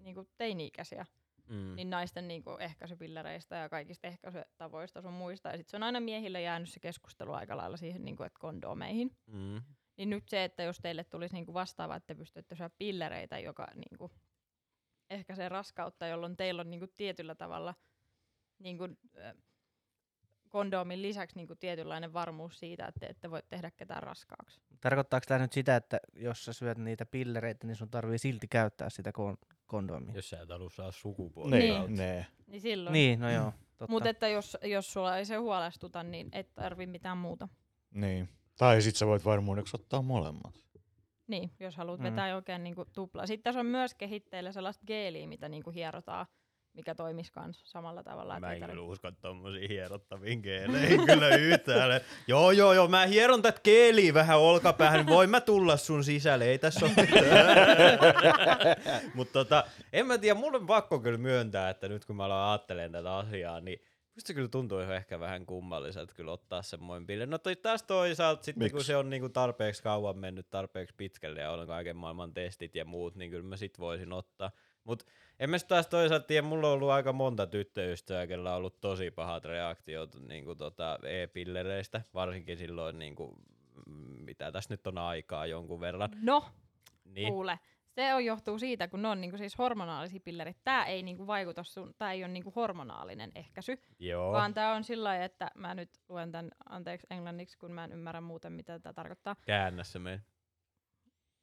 niinku 0.03 0.29
teini-ikäisiä. 0.39 1.07
Mm. 1.49 1.75
niin 1.77 1.91
naisten 1.91 2.29
niinku 2.29 2.51
ehkäisypillereistä 2.51 3.57
ja 3.57 3.69
kaikista 3.69 4.07
ehkäisytavoista 4.07 5.03
sun 5.03 5.13
muista. 5.13 5.49
Ja 5.49 5.57
sit 5.57 5.69
se 5.69 5.77
on 5.77 5.83
aina 5.83 6.01
miehille 6.01 6.43
jäänyt 6.43 6.69
se 6.69 6.81
keskustelu 6.81 7.33
aika 7.33 7.57
lailla 7.57 7.77
siihen, 7.77 8.05
niinku, 8.05 8.23
että 8.23 8.41
kondomeihin. 8.41 9.17
Mm. 9.27 9.63
Niin 9.97 10.11
nyt 10.11 10.29
se, 10.29 10.45
että 10.45 10.63
jos 10.63 10.79
teille 10.79 11.05
tulisi 11.05 11.35
niinku 11.35 11.55
vastaava, 11.55 11.97
että 11.97 12.07
te 12.07 12.15
pystytte 12.15 12.55
syömään 12.55 12.77
pillereitä, 12.79 13.39
joka 13.39 13.69
niinku 13.75 14.11
ehkäisee 15.11 15.49
raskautta, 15.49 16.07
jolloin 16.07 16.37
teillä 16.37 16.61
on 16.61 16.71
niinku 16.71 16.87
tietyllä 16.87 17.35
tavalla 17.35 17.75
niinku, 18.59 18.85
äh, 18.85 19.35
kondoomin 20.49 21.03
lisäksi 21.03 21.37
niinku 21.37 21.55
tietynlainen 21.55 22.13
varmuus 22.13 22.59
siitä, 22.59 22.87
että 22.87 23.01
te 23.01 23.07
ette 23.07 23.31
voi 23.31 23.43
tehdä 23.49 23.71
ketään 23.71 24.03
raskaaksi. 24.03 24.61
Tarkoittaako 24.81 25.25
tämä 25.29 25.41
nyt 25.41 25.53
sitä, 25.53 25.77
että 25.77 26.01
jos 26.13 26.45
sä 26.45 26.53
syöt 26.53 26.79
niitä 26.79 27.07
pillereitä, 27.07 27.67
niin 27.67 27.77
sun 27.77 27.91
tarvii 27.91 28.19
silti 28.19 28.49
käyttää 28.49 28.91
sitä 28.91 29.11
kon- 29.19 29.54
kondomia? 29.75 30.14
Jos 30.14 30.31
sä 30.31 30.41
et 30.41 30.49
halua 30.49 30.70
saada 30.70 30.93
sukupuolta. 30.93 31.57
ne, 31.57 31.59
Niin. 31.59 31.97
ne. 31.97 32.27
Niin 32.47 32.61
silloin. 32.61 32.93
Niin, 32.93 33.20
no 33.20 33.31
joo, 33.31 33.53
totta. 33.79 33.87
Mutta 33.93 34.09
että 34.09 34.29
jos, 34.29 34.57
jos 34.64 34.93
sulla 34.93 35.16
ei 35.18 35.25
se 35.25 35.37
huolestuta, 35.37 36.03
niin 36.03 36.29
et 36.33 36.55
tarvi 36.55 36.87
mitään 36.87 37.18
muuta. 37.18 37.49
Niin. 37.91 38.29
Tai 38.59 38.83
sit 38.83 38.97
sä 38.97 39.07
voit 39.07 39.25
varmuudeksi 39.25 39.77
ottaa 39.77 40.03
molemmat. 40.03 40.55
Niin, 41.27 41.51
jos 41.61 41.77
haluat 41.77 42.01
Mm. 42.01 42.07
mm. 42.07 42.11
vetää 42.11 42.35
oikein 42.37 42.64
niinku 42.64 42.85
tuplaa. 42.93 43.27
Sitten 43.27 43.45
tässä 43.45 43.61
on 43.61 43.66
myös 43.66 43.95
kehitteillä 43.95 44.53
sellaista 44.53 44.85
geeliä, 44.87 45.27
mitä 45.27 45.49
niinku 45.49 45.70
hierotaan, 45.70 46.27
mikä 46.75 46.95
toimisi 46.95 47.33
kans 47.33 47.62
samalla 47.64 48.03
tavalla. 48.03 48.41
Mä 48.41 48.53
en 48.53 48.70
kyllä 48.70 48.83
usko 48.83 49.11
tommosiin 49.11 49.68
hierottaviin 49.68 50.43
keeleihin 50.43 51.07
kyllä 51.12 51.29
yhtään. 51.29 52.01
joo, 52.27 52.51
joo, 52.51 52.72
joo, 52.72 52.89
mä 52.89 53.07
hieron 53.07 53.43
tätä 53.43 53.61
keeliä 53.62 54.14
vähän 54.14 54.39
olkapäähän, 54.39 54.99
niin 54.99 55.14
voin 55.14 55.31
mä 55.31 55.41
tulla 55.41 55.77
sun 55.77 56.05
sisälle, 56.05 56.45
ei 56.45 56.59
tässä 56.59 56.87
ole 56.87 56.95
Mutta 59.14 59.33
tota, 59.33 59.64
en 59.93 60.07
mä 60.07 60.18
tiedä, 60.18 60.41
mulla 60.41 60.59
on 60.59 60.66
pakko 60.66 61.01
kyllä 61.01 61.18
myöntää, 61.18 61.70
että 61.70 61.89
nyt 61.89 62.05
kun 62.05 62.16
mä 62.16 62.25
aloin 62.25 62.51
ajattelemaan 62.51 62.93
tätä 62.93 63.16
asiaa, 63.16 63.61
niin 63.61 63.81
Musta 64.14 64.27
se 64.27 64.35
kyllä 64.35 64.49
tuntuu 64.49 64.79
ehkä 64.79 65.20
vähän 65.20 65.47
kummalliselta 65.47 66.14
kyllä 66.14 66.33
ottaa 66.33 66.62
semmoinen 66.62 67.07
pille. 67.07 67.27
No 67.27 67.39
toi 67.39 67.57
taas 67.57 67.83
toisaalta 67.83 68.43
sitten 68.43 68.70
kun 68.70 68.85
se 68.85 68.97
on 68.97 69.11
niinku 69.11 69.29
tarpeeksi 69.29 69.83
kauan 69.83 70.18
mennyt 70.18 70.51
tarpeeksi 70.51 70.95
pitkälle 70.97 71.41
ja 71.41 71.51
on 71.51 71.66
kaiken 71.66 71.97
maailman 71.97 72.35
testit 72.35 72.75
ja 72.75 72.85
muut, 72.85 73.16
niin 73.16 73.31
kyllä 73.31 73.49
mä 73.49 73.57
sit 73.57 73.79
voisin 73.79 74.12
ottaa. 74.12 74.51
Mut 74.85 75.07
en 75.39 75.51
mä 75.51 75.57
taas 75.68 75.87
toisaalta 75.87 76.26
tiedä, 76.26 76.47
mulla 76.47 76.66
on 76.66 76.72
ollut 76.72 76.91
aika 76.91 77.12
monta 77.12 77.47
tyttöystävää, 77.47 78.26
kellä 78.26 78.51
on 78.51 78.57
ollut 78.57 78.80
tosi 78.80 79.11
pahat 79.11 79.45
reaktiot 79.45 80.16
niinku 80.28 80.55
tota 80.55 80.99
e-pillereistä, 81.03 82.03
varsinkin 82.14 82.57
silloin 82.57 82.99
niinku, 82.99 83.39
mm, 83.87 84.24
mitä 84.24 84.53
tässä 84.53 84.74
nyt 84.74 84.87
on 84.87 84.99
aikaa 84.99 85.47
jonkun 85.47 85.80
verran. 85.80 86.11
No, 86.22 86.45
Niin, 87.05 87.28
kuule. 87.28 87.59
Se 87.95 88.14
on 88.14 88.24
johtuu 88.24 88.59
siitä, 88.59 88.89
kun 88.89 89.03
ne 89.03 89.09
on 89.09 89.20
niinku 89.20 89.39
siis 89.39 89.59
hormonaalisia 89.59 90.20
pillereitä. 90.24 90.61
Tämä 90.64 90.85
ei 90.85 91.03
niinku 91.03 91.26
vaikuta 91.26 91.62
sun, 91.62 91.95
tää 91.99 92.12
ei 92.12 92.24
ole 92.24 92.32
niinku 92.32 92.53
hormonaalinen 92.57 93.32
ehkäisy, 93.35 93.78
joo. 93.99 94.32
vaan 94.32 94.55
tämä 94.55 94.74
on 94.74 94.85
sillä 94.85 95.09
lailla, 95.09 95.24
että 95.24 95.51
mä 95.55 95.74
nyt 95.74 95.91
luen 96.09 96.32
tämän 96.32 96.51
anteeksi 96.68 97.07
englanniksi, 97.11 97.59
kun 97.59 97.72
mä 97.72 97.85
en 97.85 97.93
ymmärrä 97.93 98.20
muuten, 98.20 98.53
mitä 98.53 98.78
tämä 98.78 98.93
tarkoittaa. 98.93 99.37
Käännä 99.47 99.85
se 99.85 99.99
meidän. 99.99 100.24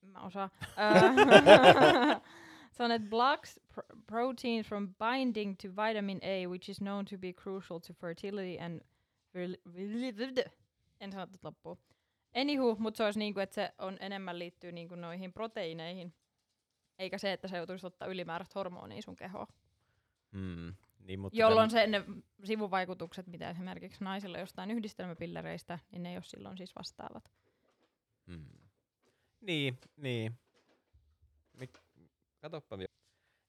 Mä 0.02 0.20
osaan. 0.20 0.50
On, 2.82 2.92
että 2.92 3.10
blocks 3.10 3.60
pr- 3.74 4.02
protein 4.08 4.64
from 4.64 4.96
binding 4.96 5.56
to 5.62 5.68
vitamin 5.70 6.20
A, 6.24 6.50
which 6.50 6.70
is 6.70 6.78
known 6.78 7.06
to 7.06 7.18
be 7.18 7.34
crucial 7.34 7.80
to 7.80 7.94
fertility 7.94 8.58
and... 8.60 8.82
En 11.00 11.12
sano 11.12 11.28
tätä 11.28 11.40
loppuun. 11.44 11.78
Anywho, 12.36 12.76
mutta 12.80 12.98
se 12.98 13.04
olisi 13.04 13.20
niinku, 13.20 13.40
että 13.40 13.54
se 13.54 13.74
on 13.78 13.98
enemmän 14.00 14.40
liittyy 14.40 14.72
niinku 14.72 14.96
noihin 14.96 15.34
proteiineihin, 15.34 16.14
eikä 17.00 17.18
se, 17.18 17.34
että 17.34 17.48
se 17.48 17.58
joutuisi 17.58 17.88
ottaa 17.88 18.08
ylimääräistä 18.08 18.60
hormonia 18.60 19.02
sun 19.02 19.16
kehoon. 19.16 19.48
Mm. 20.32 20.76
Niin, 21.00 21.20
mutta 21.20 21.40
Jolloin 21.40 21.70
se 21.70 21.88
ne 21.88 22.06
sivuvaikutukset, 22.44 23.28
mitä 23.28 23.50
esimerkiksi 23.50 24.04
naisilla 24.04 24.38
jostain 24.38 24.72
yhdistelmäpillereistä, 24.72 25.80
niin 25.92 26.04
ne 26.04 26.10
ei 26.10 26.18
ole 26.18 26.24
silloin 26.24 26.58
siis 26.58 26.76
vastaavat. 26.76 27.32
Mm. 28.26 28.46
Niin, 29.42 29.80
niin. 29.98 30.40
Katoppa 32.42 32.78
vielä. 32.78 32.94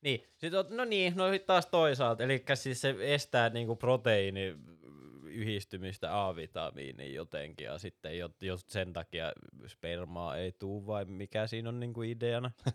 Niin, 0.00 0.24
sit 0.36 0.54
on, 0.54 0.66
no 0.70 0.84
niin, 0.84 1.16
no 1.16 1.30
sit 1.30 1.46
taas 1.46 1.66
toisaalta, 1.66 2.22
eli 2.22 2.44
siis 2.54 2.80
se 2.80 2.96
estää 3.00 3.48
niinku 3.48 3.76
proteiini 3.76 4.56
yhdistymistä 5.24 6.26
A-vitamiiniin 6.26 7.14
jotenkin, 7.14 7.64
ja 7.64 7.78
sitten 7.78 8.18
jo, 8.18 8.30
jos 8.40 8.64
sen 8.68 8.92
takia 8.92 9.32
spermaa 9.66 10.36
ei 10.36 10.52
tuu, 10.52 10.86
vai 10.86 11.04
mikä 11.04 11.46
siinä 11.46 11.68
on 11.68 11.80
niinku 11.80 12.02
ideana? 12.02 12.50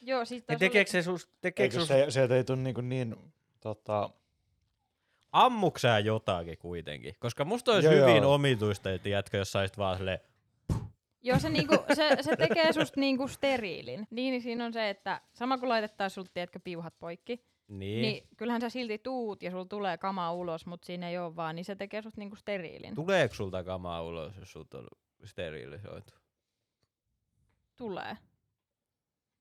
Joo, 0.00 0.24
siis 0.24 0.40
Niin 0.40 0.46
taas 0.46 0.58
tekeekö 0.58 0.90
se 0.90 1.02
sus, 1.02 1.28
tekeekö 1.40 1.74
sus, 1.74 1.88
se, 1.88 2.06
se 2.08 2.28
ei 2.36 2.44
tule 2.44 2.58
niin, 2.58 2.88
niin 2.88 3.16
tota, 3.60 4.10
Ammuksää 5.32 5.98
jotakin 5.98 6.58
kuitenkin? 6.58 7.14
Koska 7.18 7.44
musta 7.44 7.72
olisi 7.72 7.88
Joo, 7.88 8.08
hyvin 8.08 8.22
joo. 8.22 8.34
omituista, 8.34 8.92
että 8.92 9.08
jätkö, 9.08 9.36
jos 9.36 9.52
saisit 9.52 9.78
vaan 9.78 9.96
silleen, 9.96 10.20
Joo, 11.28 11.38
se, 11.38 11.48
niinku, 11.48 11.74
se, 11.94 12.16
se 12.20 12.36
tekee 12.36 12.72
susta 12.72 13.00
niinku 13.00 13.28
steriilin. 13.28 14.06
Niin, 14.10 14.30
niin 14.30 14.42
siinä 14.42 14.64
on 14.64 14.72
se, 14.72 14.90
että 14.90 15.20
sama 15.34 15.58
kun 15.58 15.68
laitettaisiin 15.68 16.14
sulta, 16.14 16.30
tiedätkö, 16.34 16.60
piuhat 16.64 16.94
poikki, 16.98 17.44
niin, 17.68 17.78
niin. 17.78 18.02
niin 18.02 18.28
kyllähän 18.36 18.60
sä 18.60 18.68
silti 18.68 18.98
tuut 18.98 19.42
ja 19.42 19.50
sulla 19.50 19.64
tulee 19.64 19.98
kamaa 19.98 20.32
ulos, 20.32 20.66
mutta 20.66 20.86
siinä 20.86 21.08
ei 21.08 21.18
ole 21.18 21.36
vaan, 21.36 21.56
niin 21.56 21.64
se 21.64 21.76
tekee 21.76 22.02
susta 22.02 22.20
niinku 22.20 22.36
steriilin. 22.36 22.94
tuleeko 22.94 23.34
sulta 23.34 23.64
kamaa 23.64 24.02
ulos, 24.02 24.36
jos 24.36 24.52
sut 24.52 24.74
on 24.74 24.88
sterilisoitu? 25.24 26.18
tulee. 27.78 28.16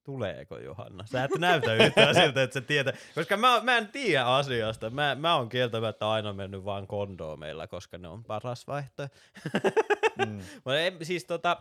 Tuleeko 0.04 0.58
Johanna? 0.58 1.06
Sä 1.06 1.24
et 1.24 1.32
näytä 1.40 1.74
yhtään 1.74 2.16
siltä, 2.22 2.44
että 2.44 2.54
sä 2.54 2.62
tietää. 2.62 2.94
Koska 3.16 3.38
mä, 3.38 3.62
mä 3.64 3.78
en 3.78 3.88
tiedä 3.88 4.26
asiasta. 4.26 4.90
Mä, 4.90 5.16
mä 5.16 5.36
oon 5.36 5.50
kieltämättä 5.50 6.10
aina 6.10 6.34
mennyt 6.34 6.66
vaan 6.66 6.88
kondoomeilla, 6.88 7.68
koska 7.68 7.98
ne 7.98 8.08
on 8.08 8.24
paras 8.24 8.68
vaihtoehto. 8.68 9.18
mm, 10.26 10.40
Mutta 10.66 10.80
en, 10.80 10.98
siis 11.04 11.26
tota, 11.26 11.58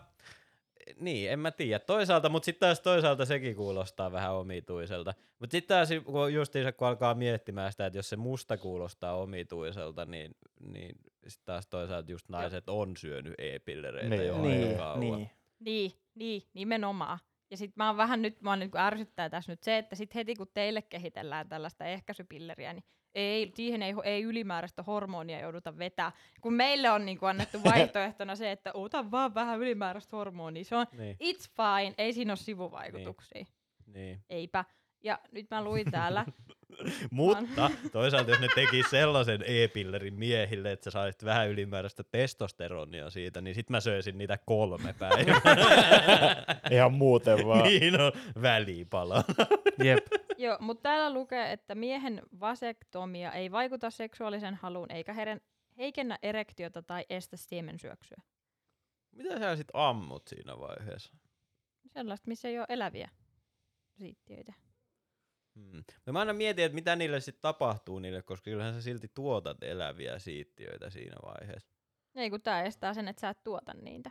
niin, 1.01 1.31
en 1.31 1.39
mä 1.39 1.51
tiedä. 1.51 1.79
Toisaalta, 1.79 2.29
mutta 2.29 2.45
sitten 2.45 2.67
taas 2.67 2.81
toisaalta 2.81 3.25
sekin 3.25 3.57
kuulostaa 3.57 4.13
vähän 4.13 4.35
omituiselta. 4.35 5.15
Mutta 5.39 5.53
sitten 5.53 5.77
taas 5.77 5.89
kun 6.05 6.35
justiinsa 6.35 6.73
kun 6.73 6.89
alkaa 6.89 7.15
miettimään 7.15 7.73
sitä, 7.73 7.87
että 7.87 7.99
jos 7.99 8.09
se 8.09 8.17
musta 8.17 8.57
kuulostaa 8.57 9.17
omituiselta, 9.17 10.05
niin, 10.05 10.37
niin 10.61 10.97
sitten 11.27 11.47
taas 11.47 11.67
toisaalta 11.67 12.13
just 12.13 12.29
naiset 12.29 12.69
on 12.69 12.97
syönyt 12.97 13.35
e-pillereitä 13.39 14.09
Niin 14.09 14.27
jo 14.27 14.43
niin, 14.43 14.77
kauan. 14.77 15.01
niin. 15.01 15.31
Niin, 15.61 15.93
niin, 16.15 16.43
nimenomaan. 16.55 17.19
Ja 17.51 17.57
sit 17.57 17.77
mä 17.77 17.87
oon 17.87 17.97
vähän 17.97 18.23
nyt, 18.23 18.43
mä 18.43 18.51
oon 18.51 18.59
nyt, 18.59 18.71
kun 18.71 18.81
ärsyttää 18.81 19.31
tässä 19.31 19.53
nyt 19.53 19.63
se, 19.63 19.79
että 19.79 19.97
sit 19.97 20.15
heti 20.15 20.35
kun 20.35 20.51
teille 20.55 20.83
kehitellään 20.83 21.49
tällaista 21.49 21.85
ehkäisypilleriä, 21.85 22.73
niin 22.73 22.85
ei, 23.17 23.53
siihen 23.55 23.83
ei, 23.83 23.95
ei 24.05 24.23
ylimääräistä 24.23 24.83
hormonia 24.83 25.41
jouduta 25.41 25.79
vetää. 25.79 26.13
Kun 26.41 26.55
meille 26.55 26.91
on 26.91 27.07
niin 27.07 27.19
annettu 27.23 27.59
vaihtoehtona 27.75 28.37
se, 28.37 28.51
että 28.53 28.71
ota 28.75 29.11
vaan 29.11 29.35
vähän 29.35 29.59
ylimääräistä 29.61 30.17
hormonia, 30.17 30.65
se 30.65 30.77
on 30.77 30.87
Niin, 30.93 31.17
it's 31.17 31.51
fine, 31.57 31.95
ei 31.99 32.13
siinä 32.13 32.31
ole 32.33 32.37
sivuvaikutuksia. 32.37 33.45
niin. 33.87 34.25
Eipä. 34.31 34.65
Ja 35.07 35.19
nyt 35.33 35.47
mä 35.51 35.65
luin 35.65 35.91
täällä, 35.91 36.27
Mutta 37.11 37.71
toisaalta 37.93 38.31
jos 38.31 38.41
ne 38.41 38.49
teki 38.55 38.83
sellaisen 38.91 39.43
e-pillerin 39.47 40.15
miehille, 40.15 40.73
että 40.73 40.85
sä 40.85 40.91
saisit 40.91 41.25
vähän 41.25 41.49
ylimääräistä 41.49 42.05
testosteronia 42.05 43.11
siitä, 43.11 43.41
niin 43.41 43.55
sit 43.55 43.71
mä 43.71 43.81
söisin 43.81 44.19
niitä 44.19 44.39
kolme 44.47 44.95
päivää. 44.99 45.41
ihan 46.71 46.93
muuten 46.93 47.47
vaan. 47.47 47.63
niin 47.63 48.01
on 48.01 48.13
välipala. 48.43 49.25
Jep. 49.85 50.07
joo, 50.37 50.57
mutta 50.61 50.83
täällä 50.83 51.15
lukee, 51.15 51.53
että 51.53 51.75
miehen 51.75 52.23
vasektomia 52.41 53.33
ei 53.33 53.53
vaikuta 53.53 53.91
seksuaalisen 53.91 54.55
haluun 54.55 54.93
eikä 54.93 55.13
heren, 55.13 55.41
heikennä 55.79 56.19
erektiota 56.23 56.83
tai 56.83 57.05
estä 57.11 57.37
siemensyöksyä. 57.37 58.19
Mitä 59.13 59.39
sä 59.39 59.57
sit 59.57 59.69
ammut 59.73 60.29
siinä 60.29 60.59
vaiheessa? 60.59 61.15
Sellaista, 61.87 62.29
missä 62.29 62.49
ei 62.49 62.59
ole 62.59 62.67
eläviä 62.69 63.11
siittiöitä. 63.99 64.66
Hmm. 65.57 65.85
No 66.07 66.13
mä 66.13 66.19
aina 66.19 66.33
mietin, 66.33 66.65
että 66.65 66.75
mitä 66.75 66.97
niille 66.97 67.21
sitten 67.21 67.43
tapahtuu 67.43 67.99
niille, 67.99 68.23
koska 68.23 68.45
kyllähän 68.45 68.75
sä 68.75 68.83
silti 68.83 69.11
tuotat 69.15 69.63
eläviä 69.63 70.19
siittiöitä 70.19 70.91
siinä 70.91 71.17
vaiheessa. 71.23 71.71
Ei 72.15 72.31
kun 72.31 72.43
tää 72.43 72.63
estää 72.63 72.95
sen, 72.95 73.09
että 73.09 73.21
sä 73.21 73.29
et 73.29 73.43
tuota 73.45 73.75
niitä. 73.75 74.11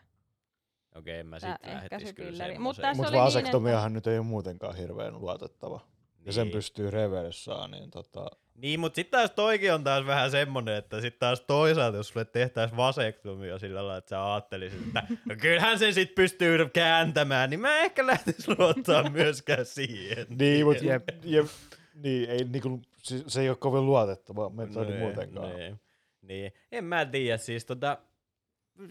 Okei, 0.96 1.20
en 1.20 1.28
mä 1.28 1.40
Tää 1.40 1.58
sit 1.58 1.68
lähtis 1.68 1.68
kyllä 1.68 1.84
ehkäisypilleri. 1.84 2.54
Mut 2.60 2.78
Mutta 2.78 2.90
oli 2.90 3.12
niin, 3.12 3.24
vasektomiahan 3.24 3.94
nyt 3.94 4.08
ei 4.08 4.18
ole 4.18 4.26
muutenkaan 4.26 4.76
hirveän 4.76 5.22
luotettava. 5.22 5.88
Ja 6.26 6.32
sen 6.34 6.48
Niin. 6.48 6.54
pystyy 6.54 6.92
reversaan, 6.92 7.72
niin 7.72 7.92
tota... 7.92 8.26
Niin, 8.56 8.80
mutta 8.80 8.96
sitten 8.96 9.20
taas 9.20 9.32
toikin 9.32 9.74
on 9.74 9.84
taas 9.84 10.06
vähän 10.06 10.32
semmonen, 10.32 10.76
että 10.76 11.02
sitten 11.02 11.20
taas 11.20 11.42
toisaalta, 11.42 11.98
jos 11.98 12.08
sulle 12.08 12.26
tehtäisiin 12.26 12.78
vasektomia 12.78 13.60
sillä 13.60 13.76
lailla, 13.76 13.98
että 13.98 14.10
sä 14.10 14.34
ajattelisit, 14.34 14.88
että 14.88 15.04
no 15.26 15.36
kyllähän 15.42 15.80
sen 15.80 15.94
sit 15.94 16.16
pystyy 16.16 16.70
kääntämään, 16.70 17.50
niin 17.50 17.60
mä 17.60 17.80
ehkä 17.80 18.08
lähtis 18.08 18.48
luottaa 18.48 19.10
myöskään 19.20 19.66
siihen. 19.66 20.26
Niin, 20.30 20.66
mutta 20.66 20.86
Jep. 20.86 21.04
jep, 21.24 21.46
niin, 21.94 22.30
ei, 22.30 22.44
niinku, 22.44 22.82
se, 22.98 23.24
se 23.28 23.42
ei 23.42 23.50
ole 23.50 23.58
kovin 23.58 23.86
luotettava 23.86 24.50
metodi 24.50 24.92
Nee, 24.92 25.00
muutenkaan. 25.00 25.56
Niin, 25.56 25.80
niin. 26.22 26.52
En 26.72 26.84
mä 26.84 27.06
tiedä, 27.06 27.38
siis 27.38 27.66
tota, 27.66 27.98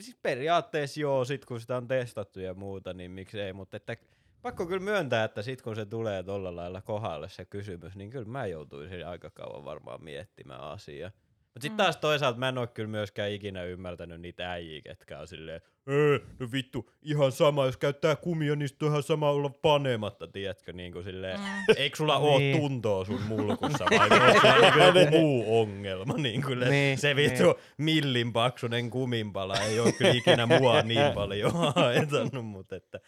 siis 0.00 0.16
periaatteessa 0.22 1.00
joo, 1.00 1.24
sit 1.24 1.44
kun 1.44 1.60
sitä 1.60 1.76
on 1.76 1.88
testattu 1.88 2.40
ja 2.40 2.54
muuta, 2.54 2.92
niin 2.92 3.10
miksei, 3.10 3.52
mutta 3.52 3.76
että 3.76 3.96
pakko 4.44 4.66
kyllä 4.66 4.80
myöntää, 4.84 5.24
että 5.24 5.42
sit 5.42 5.62
kun 5.62 5.76
se 5.76 5.86
tulee 5.86 6.22
tolla 6.22 6.56
lailla 6.56 6.80
kohdalle 6.80 7.28
se 7.28 7.44
kysymys, 7.44 7.96
niin 7.96 8.10
kyllä 8.10 8.28
mä 8.28 8.46
joutuisin 8.46 9.06
aika 9.06 9.30
kauan 9.30 9.64
varmaan 9.64 10.04
miettimään 10.04 10.60
asiaa. 10.60 11.10
Mutta 11.54 11.62
sitten 11.62 11.72
Mm. 11.72 11.76
taas 11.76 11.96
toisaalta 11.96 12.38
mä 12.38 12.48
en 12.48 12.58
oo 12.58 12.66
kyllä 12.66 12.88
myöskään 12.88 13.30
ikinä 13.30 13.62
ymmärtänyt 13.64 14.20
niitä 14.20 14.50
äijiä, 14.52 14.80
ketkä 14.82 15.18
on 15.18 15.28
silleen, 15.28 15.60
öö, 15.90 16.18
no 16.38 16.48
vittu, 16.52 16.90
ihan 17.02 17.32
sama, 17.32 17.66
jos 17.66 17.76
käyttää 17.76 18.16
kumia, 18.16 18.56
niin 18.56 18.68
sit 18.68 18.82
on 18.82 18.88
ihan 18.88 19.02
sama 19.02 19.30
olla 19.30 19.48
panematta, 19.50 20.28
tiedätkö, 20.28 20.72
niin 20.72 20.92
kuin 20.92 21.04
silleen, 21.04 21.40
Mm. 21.40 21.46
eikö 21.76 21.96
sulla 21.96 22.16
oo 22.16 22.38
Niin. 22.38 22.56
tuntoa 22.60 23.04
sun 23.04 23.22
mulkussa 23.28 23.84
vai 23.98 24.08
onko 24.10 24.40
sulla 24.40 24.60
niinku 24.60 24.98
joku 24.98 25.10
muu 25.18 25.60
ongelma? 25.60 26.14
Niin 26.16 26.42
kyllä 26.42 26.68
Niin, 26.68 26.98
se 26.98 27.16
vittu 27.16 27.54
millin 27.78 28.32
paksunen 28.32 28.90
kuminpala 28.90 29.58
ei 29.58 29.80
ole 29.80 29.92
kyllä 29.92 30.12
ikinä 30.12 30.46
mua 30.46 30.82
niin 30.82 31.12
paljon 31.14 31.52
haitannut, 31.74 32.46
mutta 32.46 32.76
että 32.76 33.00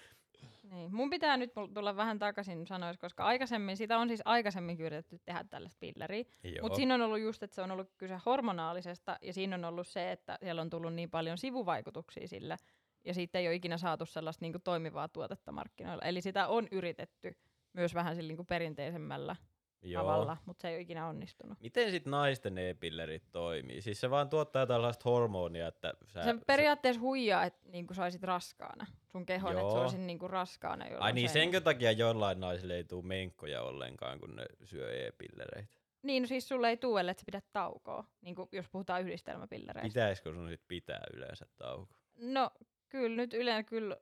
Niin. 0.76 0.94
Mun 0.94 1.10
pitää 1.10 1.36
nyt 1.36 1.52
tulla 1.74 1.96
vähän 1.96 2.18
takaisin 2.18 2.66
sanois, 2.66 2.98
koska 2.98 3.24
aikaisemmin, 3.24 3.76
sitä 3.76 3.98
on 3.98 4.08
siis 4.08 4.22
aikaisemmin 4.24 4.80
yritetty 4.80 5.18
tehdä 5.24 5.44
tällaista 5.50 5.78
pilleriä. 5.80 6.24
Mutta 6.62 6.76
siinä 6.76 6.94
on 6.94 7.02
ollut 7.02 7.20
just, 7.20 7.42
että 7.42 7.54
se 7.54 7.62
on 7.62 7.70
ollut 7.70 7.90
kyse 7.98 8.18
hormonaalisesta, 8.26 9.18
ja 9.22 9.32
siinä 9.32 9.56
on 9.56 9.64
ollut 9.64 9.86
se, 9.86 10.12
että 10.12 10.38
siellä 10.42 10.62
on 10.62 10.70
tullut 10.70 10.94
niin 10.94 11.10
paljon 11.10 11.38
sivuvaikutuksia 11.38 12.28
sille, 12.28 12.56
ja 13.04 13.14
siitä 13.14 13.38
ei 13.38 13.46
ole 13.46 13.54
ikinä 13.54 13.78
saatu 13.78 14.06
sellaista 14.06 14.44
niinku 14.44 14.58
toimivaa 14.58 15.08
tuotetta 15.08 15.52
markkinoilla. 15.52 16.04
Eli 16.04 16.20
sitä 16.20 16.46
on 16.46 16.68
yritetty 16.70 17.36
myös 17.72 17.94
vähän 17.94 18.16
sillä 18.16 18.28
niinku 18.28 18.44
perinteisemmällä 18.44 19.36
joo. 19.82 20.02
tavalla, 20.02 20.36
mutta 20.46 20.62
se 20.62 20.68
ei 20.68 20.74
ole 20.74 20.80
ikinä 20.80 21.06
onnistunut. 21.06 21.60
Miten 21.60 21.90
sit 21.90 22.06
naisten 22.06 22.58
e-pillerit 22.58 23.32
toimii? 23.32 23.82
Siis 23.82 24.00
se 24.00 24.10
vaan 24.10 24.28
tuottaa 24.28 24.66
tällaista 24.66 25.10
hormonia, 25.10 25.68
että 25.68 25.94
sä... 26.06 26.22
Se 26.22 26.34
periaatteessa 26.46 27.00
huijaa, 27.00 27.44
että 27.44 27.68
niinku 27.68 27.94
saisit 27.94 28.22
raskaana 28.22 28.86
sun 29.12 29.26
kehon, 29.26 29.58
että 29.58 29.72
se 29.72 29.78
olisi 29.78 29.98
niinku 29.98 30.28
raskaana. 30.28 30.84
Ai 30.98 31.12
niin, 31.12 31.28
senkö 31.28 31.60
takia 31.60 31.92
jollain 31.92 32.40
naisille 32.40 32.76
ei 32.76 32.84
tule 32.84 33.04
menkkoja 33.04 33.62
ollenkaan, 33.62 34.20
kun 34.20 34.36
ne 34.36 34.46
syö 34.64 35.06
e-pillereitä? 35.06 35.76
Niin, 36.02 36.22
no 36.22 36.26
siis 36.26 36.48
sulle 36.48 36.68
ei 36.68 36.76
tule, 36.76 37.00
että 37.00 37.20
sä 37.20 37.26
pidät 37.26 37.44
taukoa, 37.52 38.04
niin 38.20 38.34
kuin 38.34 38.48
jos 38.52 38.68
puhutaan 38.68 39.02
yhdistelmäpillereistä. 39.02 39.88
Pitäisikö 39.88 40.32
sun 40.32 40.48
sit 40.48 40.62
pitää 40.68 41.02
yleensä 41.14 41.46
tauko? 41.56 41.88
No 42.16 42.50
kyllä, 42.88 43.16
nyt 43.16 43.34
yleensä 43.34 43.62
kyllä... 43.62 43.96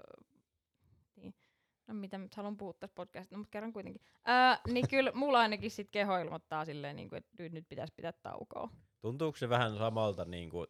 No 1.87 1.95
mitä 1.95 2.18
nyt 2.18 2.35
haluan 2.35 2.57
puhua 2.57 2.72
tässä 2.72 2.95
podcastissa, 2.95 3.35
no, 3.35 3.39
mutta 3.39 3.51
kerran 3.51 3.72
kuitenkin. 3.72 4.03
Ää, 4.24 4.61
niin 4.68 4.89
kyllä 4.89 5.12
mulla 5.14 5.39
ainakin 5.39 5.70
sit 5.70 5.91
keho 5.91 6.18
ilmoittaa 6.18 6.64
silleen, 6.64 6.97
niin 6.97 7.09
kuin, 7.09 7.18
että 7.18 7.30
nyt, 7.39 7.53
nyt 7.53 7.68
pitäisi 7.68 7.93
pitää 7.97 8.12
taukoa. 8.12 8.68
Tuntuuko 9.01 9.39
se 9.39 9.49
vähän 9.49 9.76
samalta, 9.78 10.24
niin 10.24 10.51
kuin, 10.51 10.66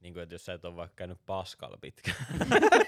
niin 0.00 0.14
kuin, 0.14 0.22
että 0.22 0.34
jos 0.34 0.44
sä 0.44 0.52
et 0.52 0.64
ole 0.64 0.76
vaikka 0.76 0.94
käynyt 0.96 1.18
paskalla 1.26 1.78
pitkään? 1.80 2.16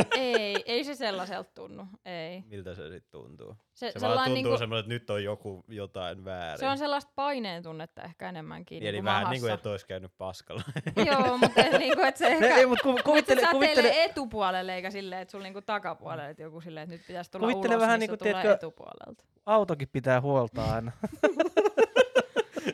ei, 0.18 0.62
ei 0.66 0.84
se 0.84 0.94
sellaiselta 0.94 1.50
tunnu. 1.54 1.86
Ei. 2.04 2.42
Miltä 2.46 2.74
se 2.74 2.88
sitten 2.88 3.10
tuntuu? 3.10 3.56
Se, 3.74 3.92
Se 3.92 4.00
vaan 4.00 4.12
tuntuu 4.18 4.34
niinku, 4.34 4.58
semmoinen, 4.58 4.80
että 4.80 4.92
nyt 4.92 5.10
on 5.10 5.24
joku 5.24 5.64
jotain 5.68 6.24
väärin. 6.24 6.58
se 6.58 6.68
on 6.68 6.78
sellaista 6.78 7.12
paineen 7.14 7.62
tunnetta 7.62 8.02
ehkä 8.02 8.28
enemmänkin. 8.28 8.82
Eli 8.82 8.92
niinku 8.92 9.04
vähän 9.04 9.30
niin 9.30 9.40
kuin, 9.40 9.52
että 9.52 9.70
olisi 9.70 9.86
käynyt 9.86 10.12
paskalla. 10.18 10.62
Joo, 11.10 11.38
mutta 11.38 11.64
et 11.64 11.78
niinku, 11.78 12.02
et 12.02 12.16
se 12.16 12.26
ehkä... 12.32 12.48
Ne, 12.48 12.54
ei, 12.54 12.66
mutta 12.66 12.82
ku, 12.82 12.88
Mut 12.90 12.98
se 12.98 13.04
kuvittele, 13.04 13.40
kuvittele, 13.52 14.04
etupuolelle 14.04 14.74
eikä 14.74 14.90
silleen, 14.90 15.22
että 15.22 15.32
sulla 15.32 15.42
niinku 15.44 15.62
takapuolelle, 15.62 16.30
että 16.30 16.42
joku 16.42 16.60
silleen, 16.60 16.84
että 16.84 16.94
nyt 16.96 17.06
pitäisi 17.06 17.30
tulla 17.30 17.46
Kuvittele 17.46 17.74
ulos, 17.74 17.82
vähän 17.82 18.00
niin 18.00 18.08
se 18.08 18.12
niinku, 18.12 18.24
tiedätkö, 18.24 18.52
etupuolelta. 18.52 19.24
autokin 19.46 19.88
pitää 19.88 20.20
huoltaa 20.20 20.74
aina. 20.74 20.92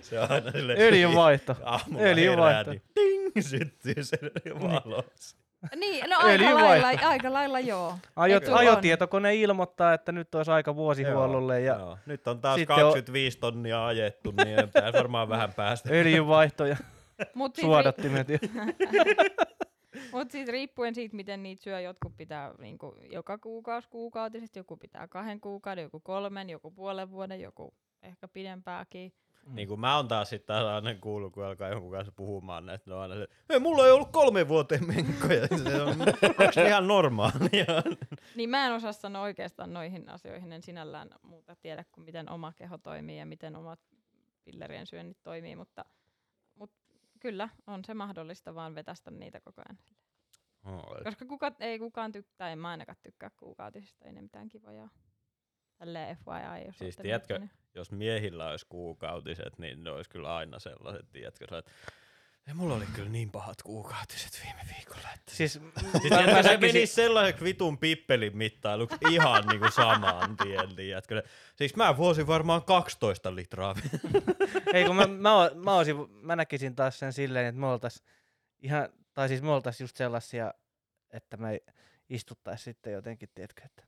se 0.00 0.20
on 0.20 0.30
aina 0.32 0.50
silleen, 0.52 0.80
Öljynvaihto. 0.80 1.56
Aamulla 1.64 2.02
Öljynvaihto. 2.04 2.70
herää, 2.70 2.72
niin 2.72 2.82
ting, 2.94 3.44
syttyy 3.46 4.04
se 4.04 4.18
valo. 4.60 5.04
Niin, 5.76 6.10
no 6.10 6.16
aika 6.18 6.54
lailla, 6.54 7.08
aika 7.08 7.32
lailla 7.32 7.60
joo. 7.60 7.94
Ajot, 8.16 8.48
on? 8.48 8.54
ajotietokone 8.54 9.34
ilmoittaa, 9.36 9.94
että 9.94 10.12
nyt 10.12 10.34
olisi 10.34 10.50
aika 10.50 10.76
vuosihuollolle 10.76 11.60
ja 11.60 11.74
Joo. 11.74 11.98
Nyt 12.06 12.28
on 12.28 12.40
taas 12.40 12.56
Sitten 12.60 12.76
25 12.76 13.38
tonnia 13.38 13.86
ajettu, 13.86 14.30
niin 14.44 14.56
pitäisi 14.66 14.98
varmaan 14.98 15.28
vähän 15.28 15.54
päästä. 15.56 15.88
öljynvaihto 15.92 16.66
ja 16.66 16.76
Mut 17.34 17.54
sit, 17.56 17.62
ri- 17.64 17.66
suodattimet. 17.66 18.28
ja- 18.28 18.38
mut 20.12 20.30
sit 20.30 20.48
riippuen 20.48 20.94
siitä, 20.94 21.16
miten 21.16 21.42
niitä 21.42 21.62
syö, 21.62 21.80
jotkut 21.80 22.16
pitää 22.16 22.54
niinku 22.58 22.96
joka 23.10 23.38
kuukausi 23.38 23.88
kuukautisesti, 23.88 24.58
joku 24.58 24.76
pitää 24.76 25.08
kahden 25.08 25.40
kuukauden, 25.40 25.82
joku 25.82 26.00
kolmen, 26.00 26.50
joku 26.50 26.70
puolen 26.70 27.10
vuoden, 27.10 27.40
joku 27.40 27.74
ehkä 28.02 28.28
pidempääkin. 28.28 29.12
Niin 29.54 29.68
kuin 29.68 29.80
mä 29.80 29.96
oon 29.96 30.08
taas 30.08 30.30
sitten 30.30 30.46
taas 30.46 30.66
aina 30.66 31.00
kuullut, 31.00 31.32
kun 31.32 31.44
alkaa 31.44 31.68
jonkun 31.68 31.90
kanssa 31.90 32.12
puhumaan 32.12 32.66
näistä, 32.66 32.90
ne 32.90 32.94
on 32.94 33.02
aina 33.02 33.14
se, 33.14 33.28
ei 33.50 33.58
mulla 33.60 33.86
ei 33.86 33.92
ollut 33.92 34.12
kolme 34.12 34.48
vuoteen 34.48 34.86
menkkoja. 34.86 35.46
Se 35.64 35.82
on, 35.82 35.88
onko 35.88 36.52
se 36.52 36.68
ihan 36.68 36.88
normaalia? 36.88 37.66
Niin 38.36 38.50
mä 38.50 38.66
en 38.66 38.72
osaa 38.72 38.92
sanoa 38.92 39.22
oikeastaan 39.22 39.72
noihin 39.72 40.08
asioihin, 40.08 40.52
en 40.52 40.62
sinällään 40.62 41.10
muuta 41.22 41.56
tiedä 41.56 41.84
kuin 41.92 42.04
miten 42.04 42.30
oma 42.30 42.52
keho 42.52 42.78
toimii 42.78 43.18
ja 43.18 43.26
miten 43.26 43.56
omat 43.56 43.80
pillerien 44.44 44.86
syönnit 44.86 45.22
toimii, 45.22 45.56
mutta, 45.56 45.84
mutta 46.54 46.76
kyllä 47.20 47.48
on 47.66 47.84
se 47.84 47.94
mahdollista 47.94 48.54
vaan 48.54 48.74
vetästä 48.74 49.10
niitä 49.10 49.40
koko 49.40 49.62
ajan. 49.68 49.78
Koska 51.04 51.26
kuka, 51.26 51.52
ei 51.60 51.78
kukaan 51.78 52.12
tykkää, 52.12 52.50
en 52.50 52.58
mä 52.58 52.68
ainakaan 52.68 52.98
tykkää 53.02 53.30
kuukautisista, 53.36 54.04
ei 54.04 54.12
ne 54.12 54.22
mitään 54.22 54.48
kivoja. 54.48 54.88
Tälleen 55.78 56.16
FYI, 56.16 56.66
jos 56.66 56.78
Siis 56.78 56.96
tiedätkö, 56.96 57.38
miettinyt. 57.38 57.58
Jos 57.74 57.90
miehillä 57.90 58.50
olisi 58.50 58.66
kuukautiset, 58.68 59.58
niin 59.58 59.84
ne 59.84 59.90
olisi 59.90 60.10
kyllä 60.10 60.36
aina 60.36 60.58
sellaiset, 60.58 61.12
tiedätkö, 61.12 61.46
sä, 61.50 61.58
että 61.58 61.70
ja 62.48 62.54
mulla 62.54 62.74
oli 62.74 62.86
kyllä 62.94 63.08
niin 63.08 63.30
pahat 63.30 63.62
kuukautiset 63.62 64.40
viime 64.44 64.60
viikolla, 64.76 65.08
että 65.14 65.34
Siis, 65.34 65.52
Siis 65.52 65.64
mä, 65.84 66.00
tiedätkö, 66.00 66.32
mä 66.32 66.42
se 66.42 66.56
menisi 66.56 66.94
sellaiseksi 66.94 67.44
vitun 67.44 67.78
pippelin 67.78 68.36
mittailuksi 68.36 68.96
ihan 69.10 69.46
niinku 69.46 69.70
samaan 69.70 70.36
tien, 70.36 70.76
tiedätkö. 70.76 71.22
Siis 71.56 71.76
mä 71.76 71.96
vuosin 71.96 72.26
varmaan 72.26 72.62
12 72.62 73.34
litraa. 73.34 73.74
ei 74.74 74.84
kun 74.84 74.96
mä, 74.96 75.06
mä, 75.06 75.50
mä, 75.54 75.76
olisin, 75.76 75.96
mä 76.10 76.36
näkisin 76.36 76.74
taas 76.74 76.98
sen 76.98 77.12
silleen, 77.12 77.46
että 77.46 77.60
me 77.60 77.66
oltais 77.66 78.02
ihan, 78.62 78.88
tai 79.14 79.28
siis 79.28 79.42
me 79.42 79.50
oltais 79.50 79.80
just 79.80 79.96
sellaisia, 79.96 80.54
että 81.10 81.36
me 81.36 81.60
istuttais 82.08 82.64
sitten 82.64 82.92
jotenkin, 82.92 83.28
tiedätkö, 83.34 83.62
että 83.64 83.82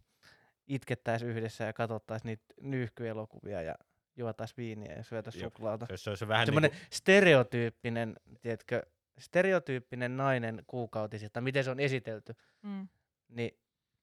itkettäis 0.75 1.23
yhdessä 1.23 1.65
ja 1.65 1.73
katsottaisiin 1.73 2.27
niitä 2.29 2.45
nyyhkyelokuvia 2.61 3.63
ja 3.63 3.75
juotais 4.17 4.57
viiniä 4.57 4.93
ja 4.93 5.03
syötäis 5.03 5.37
Jop. 5.37 5.43
suklaata. 5.53 5.87
Jos 5.91 6.05
se 6.05 6.11
olisi 6.11 6.29
vähän 6.29 6.47
Semmoinen 6.47 6.71
niinku, 6.71 6.87
stereotyyppinen, 6.93 8.17
tiedätkö, 8.41 8.83
stereotyyppinen 9.19 10.17
nainen 10.17 10.63
kuukautisista, 10.67 11.41
miten 11.41 11.65
se 11.65 11.71
on 11.71 11.81
esitelty, 11.81 12.35
Mm. 12.63 12.89
niin 13.29 13.59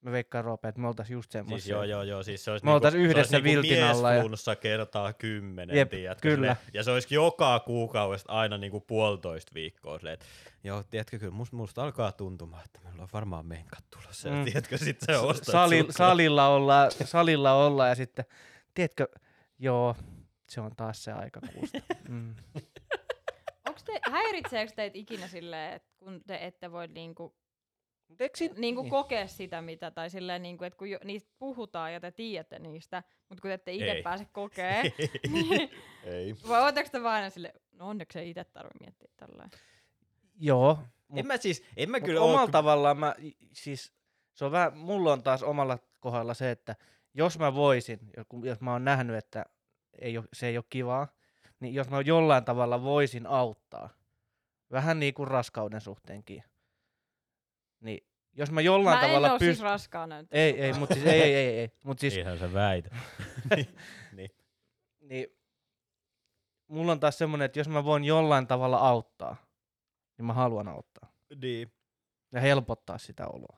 mä 0.08 0.12
veikkaan 0.12 0.46
Roope, 0.46 0.68
että 0.68 0.82
me 0.82 0.88
oltais 0.88 1.10
just 1.10 1.32
semmoisia. 1.32 1.58
siis 1.64 1.70
joo, 1.72 1.84
joo, 1.84 2.04
joo, 2.04 2.24
siis 2.24 2.44
se 2.46 2.52
olisi 2.52 2.66
Me 2.66 2.72
niinku, 2.72 2.98
yhdessä 2.98 3.30
se 3.30 3.36
olisi 3.36 3.44
viltin 3.56 3.84
alla 3.84 4.14
ja- 4.14 4.22
Niinku 4.24 4.56
kertaa 4.56 5.14
kymmenen, 5.14 5.78
Jep, 5.78 5.90
tiedätkö, 5.90 6.30
kyllä. 6.30 6.36
silleen, 6.56 6.74
ja 6.74 6.84
se 6.84 6.92
olisi 6.92 7.16
joka 7.16 7.60
kuukaudesta 7.60 8.34
aina 8.34 8.58
niinku 8.58 8.80
puolitoista 8.80 9.54
viikkoa 9.54 9.98
silleen, 9.98 10.14
että 10.14 10.26
joo, 10.64 10.84
tiedätkö, 10.84 11.20
kyllä 11.20 11.32
musta, 11.34 11.56
musta 11.56 11.84
alkaa 11.84 12.12
tuntumaan, 12.12 12.64
että 12.66 12.80
meillä 12.84 13.02
on 13.04 13.10
varmaan 13.14 13.46
menkat 13.46 13.84
tulossa, 13.90 14.30
mm. 14.30 14.38
Ja 14.40 14.44
tiedätkö, 14.46 14.78
sit 14.78 14.98
sä 15.06 15.22
ostat 15.22 15.46
Sali, 15.52 15.86
salilla, 15.90 16.48
ollaan, 16.48 16.92
salilla 16.92 17.54
ollaan 17.54 17.90
ja 17.90 17.96
sitten, 17.96 18.26
tiedätkö, 18.74 19.08
joo, 19.60 19.96
se 20.50 20.62
on 20.62 20.72
taas 20.76 21.04
se 21.04 21.12
aika 21.12 21.40
kuusta. 21.54 21.78
Mm. 22.10 22.36
Onks 23.68 23.84
te, 23.84 24.00
häiritseekö 24.12 24.72
teitä 24.76 24.98
ikinä 24.98 25.28
silleen, 25.28 25.74
että 25.74 25.90
kun 26.00 26.22
te 26.28 26.38
ette 26.42 26.72
voi 26.72 26.88
niinku, 26.88 27.36
Sit- 28.36 28.58
niinku 28.58 28.82
niin. 28.82 28.90
kokea 28.90 29.28
sitä, 29.28 29.62
mitä, 29.62 29.92
tai 29.92 30.10
silleen, 30.10 30.42
niinku, 30.42 30.64
että 30.64 30.78
kun 30.78 30.90
jo, 30.90 31.00
niistä 31.04 31.30
puhutaan 31.40 31.94
ja 31.94 32.00
te 32.00 32.12
tiedätte 32.12 32.60
niistä, 32.60 33.04
mutta 33.30 33.42
kun 33.42 33.50
te 33.50 33.54
ette 33.54 33.74
itse 33.74 34.02
pääse 34.04 34.26
kokee, 34.26 34.84
niin 35.32 35.70
Ei. 36.04 36.36
vai 36.50 36.62
ootteko 36.62 36.90
te 36.92 37.04
vaan 37.04 37.32
sille, 37.32 37.54
no 37.72 37.88
onneksi 37.90 38.20
ei 38.20 38.30
itse 38.30 38.44
tarvitse 38.44 38.80
miettiä 38.80 39.10
tällä 39.18 39.50
Joo, 40.40 40.80
mut, 41.08 41.20
En 41.20 41.28
mä 41.28 41.38
siis, 41.38 41.64
en 41.78 41.90
mä 41.92 42.00
kyllä 42.00 42.22
omalla 42.22 42.42
oo, 42.42 42.48
tavallaan 42.48 42.98
mä, 42.98 43.16
siis 43.54 43.94
se 44.34 44.46
on 44.46 44.52
vähän, 44.52 44.78
mulla 44.78 45.14
on 45.14 45.24
taas 45.24 45.44
omalla 45.44 45.78
kohdalla 46.00 46.34
se, 46.34 46.52
että 46.52 46.76
jos 47.14 47.40
mä 47.40 47.56
voisin, 47.56 48.00
jos- 48.18 48.26
kun- 48.30 48.46
jos 48.46 48.62
mä 48.62 48.72
oon 48.72 48.86
nähnyt, 48.86 49.16
että 49.16 49.46
ei 50.00 50.18
oo, 50.18 50.24
se 50.34 50.48
ei 50.48 50.58
ole 50.58 50.66
kivaa, 50.70 51.08
niin 51.60 51.74
jos 51.74 51.90
mä 51.90 52.02
jollain 52.02 52.46
tavalla 52.46 52.84
voisin 52.84 53.28
auttaa, 53.28 53.90
vähän 54.72 55.00
niin 55.00 55.14
kuin 55.14 55.28
raskauden 55.28 55.82
suhteenkin, 55.82 56.44
niin 57.80 58.08
jos 58.34 58.52
mä 58.52 58.62
jollain 58.62 59.00
Mä 59.00 59.06
en 59.06 59.10
tavalla 59.10 59.32
oo 59.32 59.40
siis 59.40 59.50
pystyn... 59.50 59.64
raskaana 59.64 60.22
nyt. 60.22 60.34
Ei, 60.34 60.62
ei, 60.62 60.74
mutta 60.74 60.96
siis, 60.96 61.08
ei, 61.08 61.22
ei, 61.22 61.36
ei, 61.36 61.60
ei, 61.60 61.70
mut 61.86 62.00
siis 62.00 62.18
Eihän 62.18 62.40
sä 62.40 62.54
väitä. 62.54 62.96
niin. 64.16 64.30
niin 65.00 65.28
mulla 66.68 66.92
on 66.92 67.00
taas 67.00 67.18
semmonen, 67.18 67.46
että 67.46 67.60
jos 67.60 67.68
mä 67.70 67.84
voin 67.84 68.04
jollain 68.04 68.48
tavalla 68.48 68.78
auttaa, 68.78 69.36
niin 70.18 70.26
mä 70.26 70.34
haluan 70.34 70.68
auttaa. 70.68 71.12
niin. 71.42 71.72
Ja 72.32 72.42
helpottaa 72.42 72.98
sitä 72.98 73.28
oloa. 73.28 73.58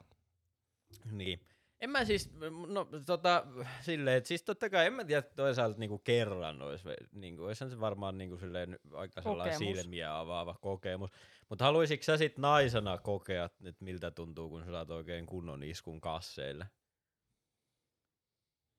Niin. 1.11 1.39
En 1.81 1.89
mä 1.89 2.05
siis, 2.05 2.31
no 2.67 2.87
tota, 3.05 3.45
silleen, 3.81 4.17
että 4.17 4.27
siis 4.27 4.43
totta 4.43 4.69
kai 4.69 4.85
en 4.85 4.93
mä 4.93 5.03
tiedä 5.05 5.21
toisaalta 5.21 5.79
niinku 5.79 5.97
kerran 5.99 6.61
olisi, 6.61 6.83
niinku, 7.11 7.43
olisihan 7.43 7.71
se 7.71 7.79
varmaan 7.79 8.17
niinku 8.17 8.37
silleen 8.37 8.79
aika 8.93 9.21
sellainen 9.21 9.57
Kokemus. 9.59 9.77
silmiä 9.81 10.19
avaava 10.19 10.55
kokemus. 10.61 11.11
Mutta 11.49 11.65
haluaisitko 11.65 12.03
sä 12.03 12.17
sit 12.17 12.37
naisena 12.37 12.97
kokea, 12.97 13.45
että 13.45 13.85
miltä 13.85 14.11
tuntuu, 14.11 14.49
kun 14.49 14.65
sä 14.65 14.71
saat 14.71 14.89
oikein 14.91 15.25
kunnon 15.25 15.63
iskun 15.63 16.01
kasseille? 16.01 16.65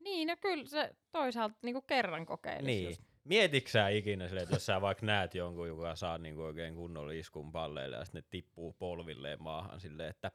Niin, 0.00 0.28
no 0.28 0.36
kyllä 0.40 0.66
se 0.66 0.96
toisaalta 1.12 1.54
niinku 1.62 1.82
kerran 1.82 2.26
kokeilis 2.26 2.66
Niin. 2.66 2.88
just. 2.88 3.02
Mietitkö 3.24 3.70
sä 3.70 3.88
ikinä 3.88 4.28
silleen, 4.28 4.42
että 4.42 4.54
jos 4.56 4.66
sä 4.66 4.80
vaikka 4.80 5.06
näet 5.06 5.34
jonkun, 5.34 5.68
joka 5.68 5.96
saa 5.96 6.18
niinku 6.18 6.42
oikein 6.42 6.74
kunnon 6.74 7.12
iskun 7.14 7.52
palleille 7.52 7.96
ja 7.96 8.04
sitten 8.04 8.22
ne 8.22 8.26
tippuu 8.30 8.72
polvilleen 8.72 9.42
maahan 9.42 9.80
silleen, 9.80 10.10
että 10.10 10.32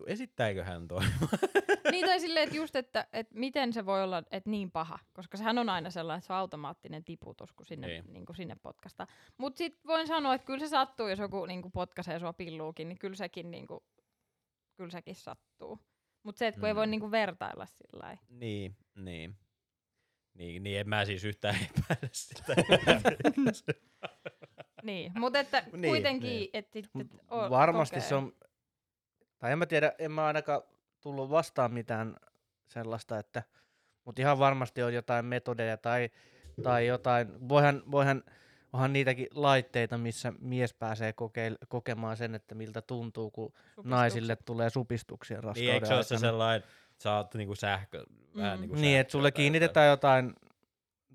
tu- 0.00 0.06
esittääkö 0.06 0.64
hän 0.64 0.88
toi? 0.88 1.02
niin 1.90 2.06
tai 2.06 2.20
silleen, 2.20 2.44
että 2.44 2.56
just, 2.56 2.76
että, 2.76 3.06
että 3.12 3.38
miten 3.38 3.72
se 3.72 3.86
voi 3.86 4.02
olla 4.02 4.18
että 4.30 4.50
niin 4.50 4.70
paha, 4.70 4.98
koska 5.12 5.36
sehän 5.36 5.58
on 5.58 5.68
aina 5.68 5.90
sellainen, 5.90 6.18
että 6.18 6.26
se 6.26 6.32
on 6.32 6.38
automaattinen 6.38 7.04
tiputus, 7.04 7.52
kun 7.52 7.66
sinne, 7.66 7.86
Niin. 7.86 8.04
niin. 8.12 8.26
Kuin 8.26 8.36
sinne 8.36 8.56
potkasta. 8.62 9.06
Mutta 9.38 9.58
sitten 9.58 9.80
voin 9.86 10.06
sanoa, 10.06 10.34
että 10.34 10.44
kyllä 10.46 10.58
se 10.60 10.68
sattuu, 10.68 11.08
jos 11.08 11.18
joku 11.18 11.46
niin 11.46 11.62
kuin 11.62 11.72
potkaisee 11.72 12.18
sua 12.18 12.32
pilluukin, 12.32 12.88
niin 12.88 12.98
kyllä 12.98 13.16
sekin, 13.16 13.50
niin 13.50 13.66
kuin, 13.66 13.80
kyllä 14.76 14.90
sekin 14.90 15.14
sattuu. 15.14 15.78
Mutta 16.22 16.38
se, 16.38 16.46
että 16.46 16.60
kun 16.60 16.66
mm. 16.66 16.68
ei 16.68 16.74
voi 16.74 16.86
Mm. 16.86 16.90
niin 16.90 17.00
kuin 17.00 17.10
vertailla 17.10 17.66
sillä 17.66 18.02
lailla. 18.02 18.22
Niin, 18.28 18.76
niin. 18.94 19.36
Niin, 20.34 20.62
niin 20.62 20.80
en 20.80 20.88
mä 20.88 21.04
siis 21.04 21.24
yhtään 21.24 21.54
epäile 21.70 22.08
sitä. 22.12 22.54
Niin, 24.82 25.12
mutta 25.18 25.38
että 25.38 25.64
Niin, 25.72 25.90
kuitenkin, 25.92 26.30
niin. 26.30 26.50
että 26.52 26.72
sit, 26.72 26.90
Mut 26.92 27.06
et 27.14 27.20
o- 27.30 27.50
Varmasti 27.50 27.94
kokee. 27.96 28.08
se 28.08 28.14
on, 28.14 28.32
tai 29.40 29.52
en 29.52 29.58
mä 29.58 29.66
tiedä, 29.66 29.92
en 29.98 30.12
mä 30.12 30.26
ainakaan 30.26 30.62
tullut 31.00 31.30
vastaan 31.30 31.72
mitään 31.72 32.16
sellaista, 32.68 33.18
että, 33.18 33.42
mutta 34.04 34.22
ihan 34.22 34.38
varmasti 34.38 34.82
on 34.82 34.94
jotain 34.94 35.24
metodeja 35.24 35.76
tai, 35.76 36.10
tai 36.62 36.86
jotain, 36.86 37.48
voihan, 37.48 37.82
voihan, 37.90 38.22
onhan 38.72 38.92
niitäkin 38.92 39.26
laitteita, 39.34 39.98
missä 39.98 40.32
mies 40.40 40.74
pääsee 40.74 41.12
kokeil, 41.12 41.56
kokemaan 41.68 42.16
sen, 42.16 42.34
että 42.34 42.54
miltä 42.54 42.82
tuntuu, 42.82 43.30
kun 43.30 43.52
naisille 43.84 44.36
tulee 44.36 44.70
supistuksia 44.70 45.40
raskauden 45.40 45.62
niin, 45.62 45.74
eikö 45.74 45.86
se 45.86 45.94
ole 45.94 46.02
se 46.02 46.18
sellainen, 46.18 46.68
sä 46.98 47.16
oot 47.16 47.34
niinku 47.34 47.54
sähkö, 47.54 48.04
vähän 48.36 48.58
Mm. 48.58 48.60
niinku 48.60 48.76
Niin, 48.76 49.00
että 49.00 49.10
sulle 49.10 49.32
kiinnitetään 49.32 49.88
jotain 49.88 50.34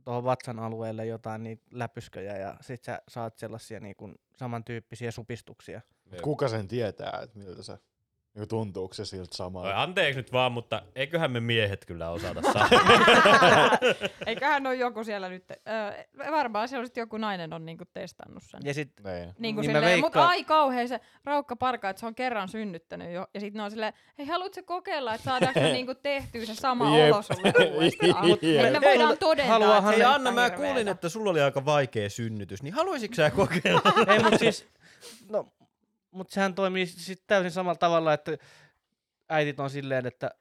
tuohon 0.05 0.23
vatsan 0.23 0.59
alueelle 0.59 1.05
jotain 1.05 1.43
niitä 1.43 1.63
läpysköjä 1.71 2.37
ja 2.37 2.57
sit 2.61 2.83
sä 2.83 3.01
saat 3.07 3.37
sellaisia 3.37 3.79
niin 3.79 3.95
kuin 3.95 4.15
samantyyppisiä 4.35 5.11
supistuksia. 5.11 5.81
Kuka 6.21 6.47
sen 6.47 6.67
tietää, 6.67 7.19
että 7.23 7.39
miltä 7.39 7.63
se 7.63 7.77
Niin 8.35 8.47
tuntuuko 8.47 8.93
se 8.93 9.05
siltä 9.05 9.21
Oi, 9.31 9.35
samalta? 9.35 9.81
anteeksi 9.81 10.19
nyt 10.19 10.31
vaan, 10.31 10.51
mutta 10.51 10.81
eiköhän 10.95 11.31
me 11.31 11.39
miehet 11.39 11.85
kyllä 11.85 12.09
osata 12.09 12.41
saada. 12.41 12.69
Eiköhän 14.27 14.67
ole 14.67 14.75
joku 14.75 15.03
siellä 15.03 15.29
nyt, 15.29 15.43
öö, 15.51 16.31
varmaan 16.31 16.67
siellä 16.67 16.85
sitten 16.85 17.01
joku 17.01 17.17
nainen 17.17 17.53
on 17.53 17.65
niinku 17.65 17.83
testannut 17.93 18.43
sen. 18.43 18.59
Ja 18.63 18.73
sit 18.73 18.91
Niin. 19.03 19.33
Niin 19.39 19.55
kuin 19.55 19.63
Niin 19.67 19.75
silleen, 19.75 19.99
mut 19.99 20.13
veikkaan- 20.15 20.29
ai 20.29 20.43
kauhean 20.43 20.87
se 20.87 20.99
raukka 21.23 21.55
parka, 21.55 21.89
että 21.89 21.99
se 21.99 22.05
on 22.05 22.15
kerran 22.15 22.49
synnyttänyt 22.49 23.11
jo. 23.13 23.27
Ja 23.33 23.39
sitten 23.39 23.57
ne 23.59 23.63
on 23.63 23.71
silleen, 23.71 23.93
hei 24.17 24.25
haluatko 24.27 24.61
kokeilla, 24.65 25.13
että 25.13 25.25
saadaanko 25.25 25.59
niinku 25.73 25.95
tehtyä 25.95 26.45
se 26.45 26.55
sama 26.55 26.97
Jep. 26.97 27.13
olo 27.13 27.21
sulle 27.21 27.53
uudestaan. 27.75 28.29
Jep. 28.29 28.71
Me 28.71 28.81
voidaan 28.81 29.17
todentaa, 29.17 29.81
se 29.81 29.87
Hei 29.87 30.05
on 30.05 30.11
Anna, 30.13 30.31
mä 30.31 30.49
kuulin, 30.49 30.87
että 30.87 31.09
sulla 31.09 31.29
oli 31.31 31.41
aika 31.41 31.65
vaikea 31.65 32.09
synnytys, 32.09 32.63
niin 32.63 32.73
haluaisitko 32.73 33.15
sä 33.15 33.31
kokeilla? 33.31 33.81
Ei, 34.07 34.19
mutta 34.23 34.37
siis, 34.37 34.67
no, 35.29 35.47
mut 36.15 36.29
sehän 36.29 36.55
toimii 36.55 36.85
sit 36.85 37.23
täysin 37.27 37.51
samalla 37.51 37.77
tavalla, 37.77 38.13
että 38.13 38.31
äitit 39.29 39.59
on 39.59 39.69
silleen, 39.69 40.05
että 40.05 40.31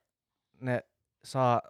ne 0.61 0.85
saa 1.25 1.63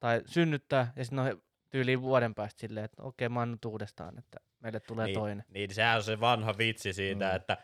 tai 0.00 0.22
synnyttää 0.26 0.92
ja 0.96 1.04
sitten 1.04 1.18
on 1.18 1.42
tyyliin 1.70 2.02
vuoden 2.02 2.34
päästä 2.34 2.60
silleen, 2.60 2.84
että 2.84 3.02
okei 3.02 3.28
mä 3.28 3.40
annan 3.40 3.58
uudestaan, 3.66 4.18
että 4.18 4.40
meille 4.60 4.80
tulee 4.80 5.06
niin, 5.06 5.18
toinen. 5.18 5.44
Niin, 5.48 5.74
sehän 5.74 5.96
on 5.96 6.02
se 6.02 6.20
vanha 6.20 6.58
vitsi 6.58 6.92
siitä, 6.92 7.24
Mm. 7.24 7.30
mm. 7.30 7.36
että, 7.36 7.56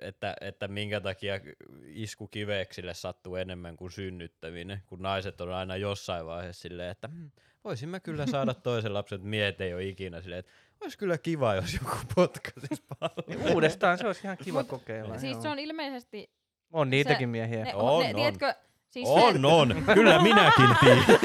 että, 0.00 0.36
että 0.40 0.68
minkä 0.68 1.00
takia 1.00 1.34
isku 1.84 2.28
kiveksille 2.28 2.94
sattuu 2.94 3.36
enemmän 3.36 3.76
kuin 3.76 3.90
synnyttäminen, 3.92 4.82
kun 4.86 5.02
naiset 5.02 5.40
on 5.40 5.52
aina 5.52 5.76
jossain 5.76 6.26
vaiheessa 6.26 6.62
silleen, 6.62 6.90
että 6.90 7.08
"Hmm, 7.08 7.30
voisin 7.64 7.88
mä 7.88 8.00
kyllä 8.00 8.26
saada 8.26 8.54
toisen 8.62 8.94
lapsen, 8.94 9.16
että 9.16 9.28
miehet 9.28 9.60
ei 9.60 9.74
ole 9.74 9.84
ikinä 9.84 10.20
silleen, 10.20 10.38
että 10.38 10.52
olisi 10.80 10.98
kyllä 10.98 11.18
kiva, 11.18 11.54
jos 11.54 11.72
joku 11.74 11.96
potkaisisi 12.14 12.82
paljon. 12.98 13.42
Niin 13.42 13.54
uudestaan 13.54 13.98
se 13.98 14.06
olisi 14.06 14.20
ihan 14.24 14.36
kiva 14.44 14.58
Mut 14.58 14.68
kokeilla. 14.68 15.18
Siis 15.18 15.32
joo. 15.32 15.42
se 15.42 15.48
on 15.48 15.58
ilmeisesti, 15.58 16.30
on 16.72 16.90
niitäkin 16.90 17.28
miehiä. 17.28 17.64
ne, 17.64 17.74
On, 17.74 18.02
ne, 18.02 18.08
on. 18.08 18.14
tiedätkö, 18.14 18.54
siis 18.90 19.08
On, 19.08 19.40
se, 19.40 19.46
on, 19.46 19.84
kyllä 19.94 20.22
minäkin 20.22 20.68
tiedän. 20.80 21.04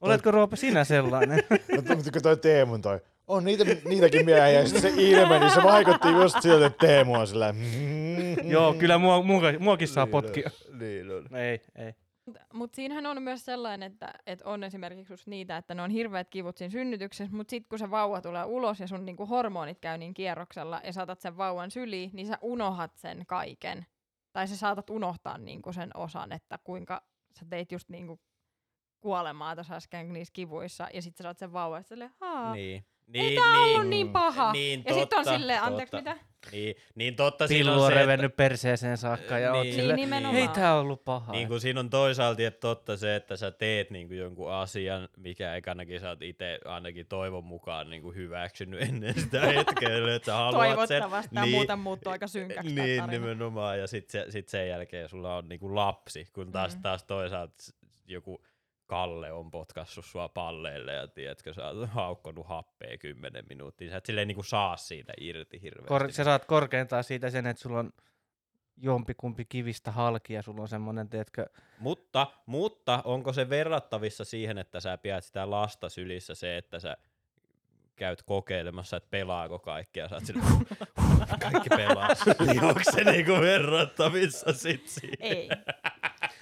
Oletko 0.00 0.30
Roope 0.30 0.56
sinä 0.56 0.84
sellainen? 0.84 1.42
No 1.76 1.82
tuntuuko 1.82 2.20
toi 2.22 2.36
Teemun 2.36 2.82
toi? 2.82 3.00
On 3.26 3.44
niitä, 3.44 3.64
niitäkin 3.84 4.24
miehiä, 4.24 4.48
ja 4.48 4.68
se 4.68 4.92
ilme, 4.96 5.38
niin 5.38 5.50
se 5.50 5.62
vaikutti 5.62 6.08
just 6.08 6.42
siltä, 6.42 6.66
että 6.66 6.86
Teemu 6.86 7.14
on 7.14 7.26
sillä 7.26 7.52
mm, 7.52 8.50
Joo, 8.50 8.74
kyllä 8.74 8.98
mua, 8.98 9.22
mua, 9.22 9.42
muakin 9.58 9.88
saa 9.88 10.06
potkia. 10.06 10.50
Niin 10.78 11.10
on. 11.10 11.36
Ei, 11.36 11.60
ei. 11.76 11.92
Mutta 12.52 12.76
siinähän 12.76 13.06
on 13.06 13.22
myös 13.22 13.44
sellainen, 13.44 13.92
että, 13.92 14.12
että 14.26 14.48
on 14.48 14.64
esimerkiksi 14.64 15.12
just 15.12 15.26
niitä, 15.26 15.56
että 15.56 15.74
ne 15.74 15.82
on 15.82 15.90
hirveät 15.90 16.28
kivut 16.28 16.56
siinä 16.56 16.70
synnytyksessä, 16.72 17.36
mutta 17.36 17.50
sitten 17.50 17.68
kun 17.68 17.78
se 17.78 17.90
vauva 17.90 18.20
tulee 18.20 18.44
ulos 18.44 18.80
ja 18.80 18.86
sun 18.86 19.04
niinku 19.04 19.26
hormonit 19.26 19.78
käy 19.80 19.98
niin 19.98 20.14
kierroksella 20.14 20.80
ja 20.84 20.92
saatat 20.92 21.20
sen 21.20 21.36
vauvan 21.36 21.70
syliin, 21.70 22.10
niin 22.12 22.26
sä 22.26 22.38
unohat 22.40 22.96
sen 22.96 23.24
kaiken. 23.26 23.86
Tai 24.32 24.48
sä 24.48 24.56
saatat 24.56 24.90
unohtaa 24.90 25.38
niinku 25.38 25.72
sen 25.72 25.90
osan, 25.94 26.32
että 26.32 26.58
kuinka 26.64 27.02
sä 27.38 27.46
teit 27.50 27.72
just 27.72 27.88
niinku 27.88 28.20
kuolemaa 29.00 29.54
tuossa 29.54 29.74
äsken 29.74 30.12
niissä 30.12 30.32
kivuissa 30.32 30.88
ja 30.94 31.02
sitten 31.02 31.18
sä 31.18 31.22
saat 31.22 31.38
sen 31.38 31.52
vauvan 31.52 31.78
ja 31.78 31.82
silleen, 31.82 32.10
haa, 32.20 32.54
Niin. 32.54 32.84
ei 33.14 33.22
Niin, 33.22 33.42
tää 33.42 33.52
niin, 33.52 33.76
ollut 33.76 33.90
niin 33.90 34.12
paha. 34.12 34.52
Niin, 34.52 34.82
ja 34.86 34.94
sitten 34.94 35.18
on 35.18 35.24
silleen, 35.24 35.62
anteeksi 35.62 35.96
mitä? 35.96 36.16
Niin, 36.52 36.76
niin 36.94 37.16
totta 37.16 37.46
siinä 37.46 37.64
Pillu 37.70 37.80
on 37.80 37.86
on 37.86 37.92
se, 37.92 37.92
että, 37.92 38.00
revennyt 38.00 38.36
perseeseen 38.36 38.96
saakka 38.96 39.38
ja 39.38 39.52
oot 39.52 39.62
Niin, 39.62 39.74
silleen, 39.74 39.96
nimenomaan. 39.96 40.36
ei 40.36 40.48
tää 40.48 40.74
on 40.74 40.80
ollut 40.80 41.04
paha. 41.04 41.32
niin 41.32 41.48
kuin 41.48 41.60
siinä 41.60 41.80
on 41.80 41.90
toisaalta 41.90 42.42
että 42.42 42.60
totta 42.60 42.96
se, 42.96 43.16
että 43.16 43.36
sä 43.36 43.50
teet 43.50 43.90
niin 43.90 44.08
kuin 44.08 44.18
jonkun 44.18 44.52
asian, 44.52 45.08
mikä 45.16 45.54
ekanakin 45.54 46.00
sä 46.00 46.08
oot 46.08 46.22
itse 46.22 46.58
ainakin 46.64 47.06
toivon 47.06 47.44
mukaan 47.44 47.90
niin 47.90 48.02
kuin 48.02 48.16
hyväksynyt 48.16 48.82
ennen 48.82 49.20
sitä 49.20 49.40
hetkeä, 49.56 50.14
että 50.14 50.26
sä 50.26 50.34
haluat 50.34 50.62
sen. 50.68 50.76
Toivottavasti 50.76 51.34
tämä 51.34 51.46
muuten 51.46 51.78
muuttuu 51.78 52.12
aika 52.12 52.26
synkäksi 52.26 52.74
Niin, 52.74 53.00
tarina. 53.00 53.06
nimenomaan. 53.06 53.78
Ja 53.78 53.86
sitten 53.86 54.24
se, 54.24 54.30
sit 54.30 54.48
sen 54.48 54.68
jälkeen 54.68 55.08
sulla 55.08 55.36
on 55.36 55.48
niinku 55.48 55.74
lapsi, 55.74 56.26
kun 56.32 56.52
taas, 56.52 56.74
Mm. 56.76 56.82
taas 56.82 57.04
toisaalta 57.04 57.54
joku 58.06 58.42
Kalle 58.88 59.32
on 59.32 59.50
potkassut 59.50 60.04
sua 60.04 60.28
palleille 60.28 60.92
ja 60.92 61.08
tiedätkö, 61.08 61.54
sä 61.54 61.68
oot 61.68 61.88
haukkonut 61.90 62.46
happea 62.46 62.98
kymmenen 62.98 63.44
minuuttia. 63.48 63.90
Sä 63.90 63.96
et 63.96 64.06
silleen 64.06 64.28
niinku 64.28 64.42
saa 64.42 64.76
siitä 64.76 65.12
irti 65.20 65.62
hirveästi. 65.62 65.88
Kor- 65.88 66.12
sä 66.12 66.24
saat 66.24 66.44
korkeintaan 66.44 67.04
siitä 67.04 67.30
sen, 67.30 67.46
että 67.46 67.62
sulla 67.62 67.78
on 67.78 67.92
jompikumpi 68.76 69.44
kivistä 69.44 69.92
halki 69.92 70.34
ja 70.34 70.42
sulla 70.42 70.62
on 70.62 70.68
semmonen, 70.68 71.08
teetkö, 71.08 71.46
Mutta, 71.78 72.26
mutta 72.46 73.02
onko 73.04 73.32
se 73.32 73.50
verrattavissa 73.50 74.24
siihen, 74.24 74.58
että 74.58 74.80
sä 74.80 74.98
pidät 74.98 75.24
sitä 75.24 75.50
lasta 75.50 75.88
sylissä 75.88 76.34
se, 76.34 76.56
että 76.56 76.80
sä 76.80 76.96
käyt 77.96 78.22
kokeilemassa, 78.22 78.96
että 78.96 79.10
pelaako 79.10 79.58
kaikki 79.58 80.00
ja 80.00 80.08
sä 80.08 80.14
oot 80.14 80.26
sillä, 80.26 80.42
kaikki 81.40 81.68
pelaa. 81.68 82.08
niin 82.46 82.64
onko 82.68 82.80
se 82.94 83.04
niinku 83.04 83.32
verrattavissa 83.32 84.52
sit 84.52 84.88
siihen? 84.88 85.16
Ei. 85.20 85.48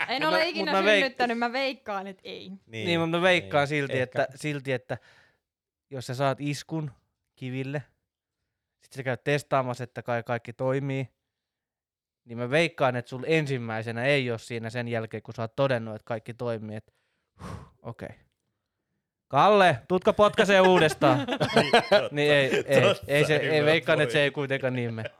En 0.09 0.27
ole 0.27 0.37
mä- 0.39 0.43
ikinä 0.45 0.73
mä 0.73 0.81
veik- 0.83 1.01
synnyttänyt, 1.01 1.39
mä 1.39 1.53
veikkaan, 1.53 2.07
että 2.07 2.23
ei. 2.25 2.51
niin, 2.67 2.87
niin 2.87 3.01
mutta 3.01 3.17
mä 3.17 3.23
veikkaan 3.23 3.63
niin, 3.63 3.69
silti, 3.69 3.93
ehkä. 4.01 4.23
että, 4.23 4.37
silti, 4.39 4.73
että 4.73 4.99
jos 5.91 6.07
sä 6.07 6.15
saat 6.15 6.41
iskun 6.41 6.91
kiville, 7.37 7.83
sit 8.83 8.93
sä 8.93 9.03
käyt 9.03 9.25
testaamassa, 9.25 9.85
että 9.85 10.03
kai 10.03 10.23
kaikki 10.23 10.53
toimii, 10.53 11.09
niin 12.25 12.39
mä 12.39 12.51
veikkaan, 12.51 12.97
että 12.97 13.09
sul 13.09 13.23
ensimmäisenä 13.27 14.05
ei 14.05 14.31
ole 14.31 14.39
siinä 14.39 14.71
sen 14.71 14.89
jälkeen, 14.89 15.23
kun 15.23 15.35
sä 15.35 15.43
oot 15.43 15.57
todennut, 15.57 15.95
että 15.95 16.05
kaikki 16.07 16.35
toimii, 16.35 16.77
että 16.77 16.93
huh, 17.43 17.49
okei. 17.83 18.07
Okay. 18.07 18.19
Kalle, 19.29 19.79
tutko 19.89 20.13
potkasee 20.13 20.61
uudestaan? 20.71 21.19
niin, 21.19 21.73
totta, 21.73 22.09
Niin 22.11 22.33
ei, 22.33 22.65
ei, 22.67 22.83
totta, 22.83 23.05
ei, 23.09 23.25
se, 23.25 23.37
ei 23.37 23.65
veikkaan, 23.65 24.01
että 24.01 24.13
se 24.13 24.23
ei 24.23 24.31
kuitenkaan 24.31 24.73
niin 24.73 24.95
mene. 24.95 25.11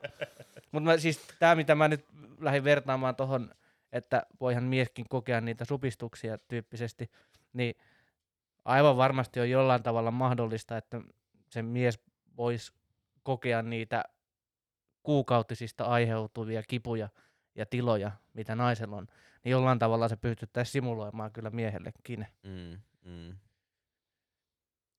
Mutta 0.71 0.97
siis 0.99 1.21
tämä, 1.39 1.55
mitä 1.55 1.75
mä 1.75 1.87
nyt 1.87 2.05
lähdin 2.41 2.63
vertaamaan 2.63 3.15
tuohon, 3.15 3.51
että 3.97 4.23
voihan 4.41 4.63
mieskin 4.63 5.05
kokea 5.09 5.41
niitä 5.41 5.65
supistuksia 5.65 6.37
tyyppisesti, 6.37 7.11
niin 7.53 7.75
aivan 8.65 8.97
varmasti 8.97 9.39
on 9.39 9.49
jollain 9.49 9.83
tavalla 9.83 10.11
mahdollista, 10.11 10.77
että 10.77 11.01
se 11.49 11.61
mies 11.61 11.99
voisi 12.37 12.73
kokea 13.23 13.61
niitä 13.61 14.03
kuukautisista 15.03 15.83
aiheutuvia 15.83 16.63
kipuja 16.63 17.09
ja 17.55 17.65
tiloja, 17.65 18.11
mitä 18.33 18.55
naisella 18.55 18.95
on. 18.95 19.07
Niin 19.43 19.51
jollain 19.51 19.79
tavalla 19.79 20.07
se 20.07 20.15
pystyttäisiin 20.15 20.73
simuloimaan 20.73 21.31
kyllä 21.31 21.49
miehellekin. 21.49 22.27
Mm, 22.43 22.81
mm. 23.11 23.35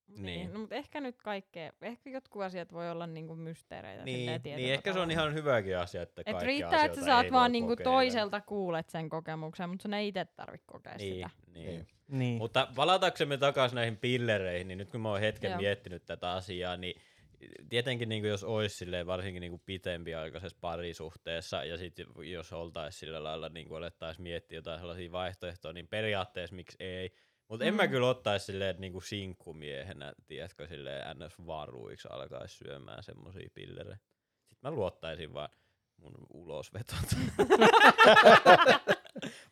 Niin. 0.08 0.24
Niin. 0.24 0.52
No, 0.52 0.58
mutta 0.58 0.74
ehkä 0.74 1.00
nyt 1.00 1.22
kaikkea, 1.22 1.72
ehkä 1.82 2.10
jotkut 2.10 2.42
asiat 2.42 2.72
voi 2.72 2.90
olla 2.90 3.06
niinku 3.06 3.36
mysteereitä. 3.36 4.04
Niin, 4.04 4.40
niin 4.44 4.72
ehkä 4.72 4.92
se 4.92 4.98
on 4.98 5.10
ihan 5.10 5.34
hyväkin 5.34 5.78
asia, 5.78 6.02
että 6.02 6.22
Et 6.26 6.42
riittää, 6.42 6.84
että 6.84 7.00
sä 7.00 7.06
saat 7.06 7.32
vaan 7.32 7.52
niinku 7.52 7.68
kokeilla. 7.68 7.92
toiselta 7.92 8.40
kuulet 8.40 8.88
sen 8.90 9.08
kokemuksen, 9.08 9.68
mutta 9.70 9.82
sun 9.82 9.94
ei 9.94 10.08
itse 10.08 10.24
tarvitse 10.24 10.66
kokea 10.66 10.96
Niin, 10.96 11.14
sitä. 11.14 11.30
niin. 11.54 11.86
Niin. 12.08 12.38
Mutta 12.38 12.68
palataksemme 12.76 13.36
takaisin 13.36 13.76
näihin 13.76 13.96
pillereihin, 13.96 14.68
niin 14.68 14.78
nyt 14.78 14.90
kun 14.90 15.00
mä 15.00 15.10
oon 15.10 15.20
hetken 15.20 15.50
Joo. 15.50 15.60
miettinyt 15.60 16.06
tätä 16.06 16.30
asiaa, 16.32 16.76
niin 16.76 17.00
tietenkin 17.68 18.08
niin 18.08 18.24
jos 18.24 18.44
olisi 18.44 18.76
silleen, 18.76 19.06
varsinkin 19.06 19.40
niin 19.40 19.60
pitempiaikaisessa 19.66 20.58
parisuhteessa, 20.60 21.64
ja 21.64 21.76
sitten 21.76 22.06
jos 22.18 22.52
oltaisiin 22.52 23.00
sillä 23.00 23.24
lailla, 23.24 23.48
niin 23.48 23.76
alettaisiin 23.76 24.22
miettiä 24.22 24.58
jotain 24.58 24.78
sellaisia 24.78 25.12
vaihtoehtoja, 25.12 25.72
niin 25.72 25.88
periaatteessa 25.88 26.56
miksi 26.56 26.76
ei. 26.80 27.12
Mutta 27.48 27.64
en 27.64 27.74
mä 27.74 27.82
Mm. 27.84 27.90
kyllä 27.90 28.08
ottaisi 28.08 28.46
silleen 28.46 28.76
niin 28.78 28.92
kuin 28.92 29.02
sinkkumiehenä, 29.02 30.12
tiedätkö, 30.26 30.66
silleen 30.66 31.16
ns. 31.18 31.46
varuiksi 31.46 32.08
alkaisi 32.10 32.56
syömään 32.56 33.02
semmosia 33.02 33.48
pillereitä. 33.54 34.04
Sitten 34.48 34.70
mä 34.70 34.76
luottaisin 34.76 35.34
vaan 35.34 35.48
mun 35.96 36.14
ulosvetot. 36.30 36.96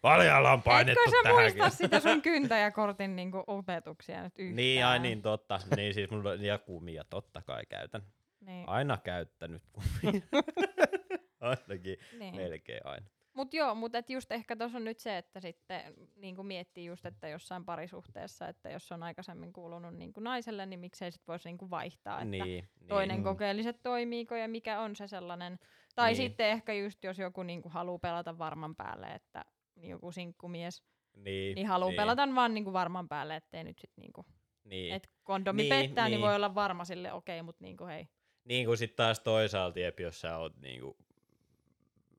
Paljon 0.03 0.47
on 0.47 0.63
painettu 0.63 1.01
Etkö 1.01 1.11
sä 1.11 1.23
tähänkin. 1.23 1.63
muista 1.63 1.77
sitä 1.79 2.01
sun 2.01 2.23
kyntäjäkortin 2.23 3.17
niinku 3.17 3.45
opetuksia 3.47 4.23
nyt 4.23 4.39
yhtään? 4.39 4.57
Niin, 4.57 4.85
ai 4.87 4.99
niin, 4.99 5.23
totta. 5.23 5.61
Niin 5.77 5.95
siis 5.95 6.11
mulla 6.11 6.31
on 6.31 6.45
ja 6.45 6.59
kumia 6.59 7.05
totta 7.11 7.43
kai 7.43 7.67
käytän. 7.69 8.03
Niin. 8.41 8.69
Aina 8.69 8.97
käyttänyt 9.05 9.63
kumia. 9.73 10.21
Ainakin 11.41 11.97
niin. 12.19 12.37
melkein 12.37 12.87
aina. 12.87 13.07
Mut 13.37 13.55
joo, 13.55 13.75
mutta 13.75 13.99
et 13.99 14.11
just 14.11 14.33
ehkä 14.33 14.57
tuossa 14.57 14.79
on 14.79 14.85
nyt 14.85 14.99
se, 14.99 15.19
että 15.19 15.41
sitten 15.41 15.95
niinku 16.17 16.43
miettii 16.43 16.85
just, 16.85 17.07
että 17.07 17.29
jossain 17.29 17.65
parisuhteessa, 17.65 18.49
että 18.49 18.71
jos 18.71 18.93
on 18.93 19.03
aikaisemmin 19.03 19.53
kuulunut 19.53 19.95
niinku 19.95 20.21
naiselle, 20.21 20.67
niin 20.67 20.81
miksei 20.81 21.13
sit 21.13 21.29
voisi 21.29 21.49
niinku 21.49 21.71
vaihtaa, 21.71 22.17
että 22.21 22.31
Niin, 22.31 22.69
toinen 22.89 23.17
Mm. 23.17 23.23
kokeilisi, 23.25 23.69
että 23.69 23.83
toimiiko 23.83 24.35
ja 24.37 24.49
mikä 24.49 24.81
on 24.81 24.97
se 24.97 25.09
sellainen. 25.09 25.59
Tai 25.95 26.09
Niin. 26.11 26.17
sitten 26.17 26.47
ehkä 26.49 26.73
just, 26.73 27.05
jos 27.05 27.19
joku 27.19 27.43
niinku 27.43 27.69
haluaa 27.69 27.99
pelata 27.99 28.39
varman 28.39 28.77
päälle, 28.77 29.07
että 29.07 29.45
joku 29.77 30.13
sinkkumies, 30.13 30.83
niin, 31.17 31.55
niin 31.55 31.67
haluaa 31.67 31.93
pelata 31.97 32.29
vaan 32.35 32.55
niinku 32.55 32.73
varman 32.73 33.09
päälle, 33.09 33.37
ettei 33.37 33.65
nyt 33.65 33.79
sit 33.79 33.93
niinku, 33.97 34.27
Niin, 34.65 34.95
että 34.95 35.09
kondomi 35.25 35.63
Niin, 35.63 35.69
pettää, 35.69 36.05
niin. 36.09 36.11
niin. 36.17 36.27
voi 36.27 36.35
olla 36.35 36.55
varma 36.55 36.85
sille, 36.85 37.13
okei, 37.13 37.43
mutta 37.43 37.65
niinku 37.65 37.87
hei. 37.87 38.09
niin 38.45 38.67
kuin 38.67 38.79
sitten 38.79 38.97
taas 38.97 39.21
toisaalta, 39.21 39.81
jep, 39.81 40.01
jos 40.01 40.21
sä 40.21 40.39
oot 40.39 40.57
niinku, 40.61 40.97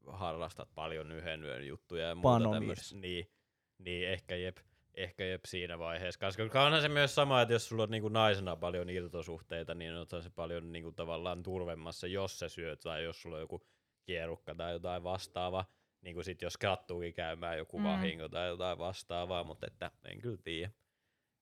harrastat 0.08 0.70
paljon 0.76 1.12
yhden 1.12 1.44
yön 1.44 1.68
juttuja 1.68 2.08
ja 2.08 2.16
muuta 2.16 2.50
tämmöistä, 2.52 2.96
niin, 2.96 3.32
niin 3.78 4.08
ehkä 4.08 4.36
jep, 4.36 4.58
ehkä 4.94 5.26
jep 5.26 5.42
siinä 5.46 5.80
vaiheessa. 5.80 6.20
Koska 6.26 6.64
onhan 6.66 6.82
se 6.82 6.90
myös 6.90 7.16
sama, 7.16 7.42
että 7.42 7.54
jos 7.54 7.68
sulla 7.70 7.84
on 7.84 7.90
niinku 7.90 8.10
naisena 8.10 8.56
paljon 8.56 8.90
irtosuhteita, 8.90 9.76
niin 9.76 9.94
on 9.94 10.24
se 10.24 10.30
paljon 10.30 10.72
niinku 10.72 10.92
tavallaan 10.92 11.44
turvemmassa, 11.44 12.08
jos 12.08 12.40
sä 12.40 12.50
syöt 12.50 12.80
tai 12.80 13.04
jos 13.04 13.22
sulla 13.22 13.36
on 13.36 13.42
joku 13.42 13.62
kierukka 14.06 14.56
tai 14.56 14.74
jotain 14.74 15.04
vastaavaa. 15.04 15.66
niin 16.02 16.24
sit 16.24 16.42
jos 16.42 16.54
sattuukin 16.62 17.14
käymään 17.14 17.58
joku 17.58 17.78
Mm. 17.78 17.84
mm. 17.84 17.90
vahinko 17.90 18.30
tai 18.30 18.48
jotain 18.48 18.78
vastaavaa, 18.78 19.44
mutta 19.44 19.68
että 19.68 19.92
en 20.06 20.22
kyllä 20.22 20.38
tiedä. 20.44 20.72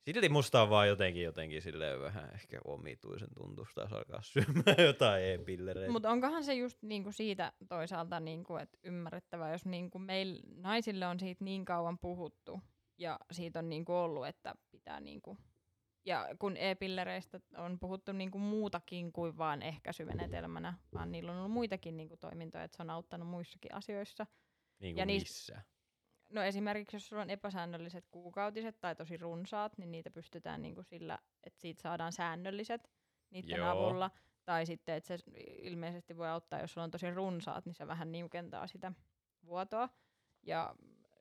Silti 0.05 0.29
musta 0.29 0.61
on 0.61 0.69
vaan 0.69 0.87
jotenkin, 0.87 1.23
jotenkin 1.23 1.61
silleen 1.61 2.01
vähän 2.01 2.33
ehkä 2.33 2.59
omituisen 2.65 3.29
tuntusta, 3.35 3.81
jos 3.81 3.93
alkaa 3.93 4.21
syömään 4.21 4.85
jotain 4.87 5.23
e-pillereitä. 5.23 5.91
Mutta 5.91 6.09
onkohan 6.09 6.43
se 6.43 6.53
just 6.53 6.83
niinku 6.83 7.11
siitä 7.11 7.53
toisaalta, 7.69 8.19
niinku, 8.19 8.55
että 8.57 8.77
ymmärrettävää, 8.83 9.51
jos 9.51 9.65
niinku 9.65 9.99
meillä 9.99 10.41
naisille 10.55 11.07
on 11.07 11.19
siitä 11.19 11.43
niin 11.43 11.65
kauan 11.65 11.99
puhuttu 11.99 12.59
ja 12.97 13.19
siitä 13.31 13.59
on 13.59 13.69
niinku 13.69 13.93
ollut, 13.93 14.27
että 14.27 14.55
pitää 14.71 14.99
niinku, 14.99 15.37
ja 16.05 16.27
kun 16.39 16.57
e-pillereistä 16.57 17.39
on 17.57 17.79
puhuttu 17.79 18.11
niinku 18.11 18.39
muutakin 18.39 19.11
kuin 19.11 19.37
vaan 19.37 19.61
ehkäisymenetelmänä, 19.61 20.73
vaan 20.93 21.11
niillä 21.11 21.31
on 21.31 21.37
ollut 21.37 21.51
muitakin 21.51 21.97
niinku 21.97 22.17
toimintoja, 22.17 22.63
että 22.63 22.77
se 22.77 22.83
on 22.83 22.89
auttanut 22.89 23.27
muissakin 23.27 23.73
asioissa. 23.73 24.27
niin 24.79 24.97
ja 24.97 25.05
kuin 25.05 25.07
niis- 25.07 25.23
missä. 25.23 25.61
No 26.29 26.43
esimerkiksi 26.43 26.95
jos 26.95 27.07
sulla 27.07 27.21
on 27.21 27.29
epäsäännölliset 27.29 28.07
kuukautiset 28.11 28.81
tai 28.81 28.95
tosi 28.95 29.17
runsaat, 29.17 29.77
niin 29.77 29.91
niitä 29.91 30.11
pystytään 30.11 30.61
niinku 30.61 30.83
sillä, 30.83 31.19
että 31.43 31.61
siitä 31.61 31.81
saadaan 31.81 32.11
säännölliset 32.11 32.91
niiden 33.29 33.57
Joo. 33.57 33.69
avulla. 33.69 34.11
Tai 34.45 34.65
sitten, 34.65 34.95
että 34.95 35.07
se 35.07 35.23
ilmeisesti 35.61 36.17
voi 36.17 36.27
auttaa, 36.27 36.59
jos 36.59 36.73
sulla 36.73 36.85
on 36.85 36.91
tosi 36.91 37.11
runsaat, 37.11 37.65
niin 37.65 37.73
se 37.73 37.87
vähän 37.87 38.11
niukentaa 38.11 38.67
sitä 38.67 38.91
vuotoa. 39.45 39.89
Ja 40.43 40.75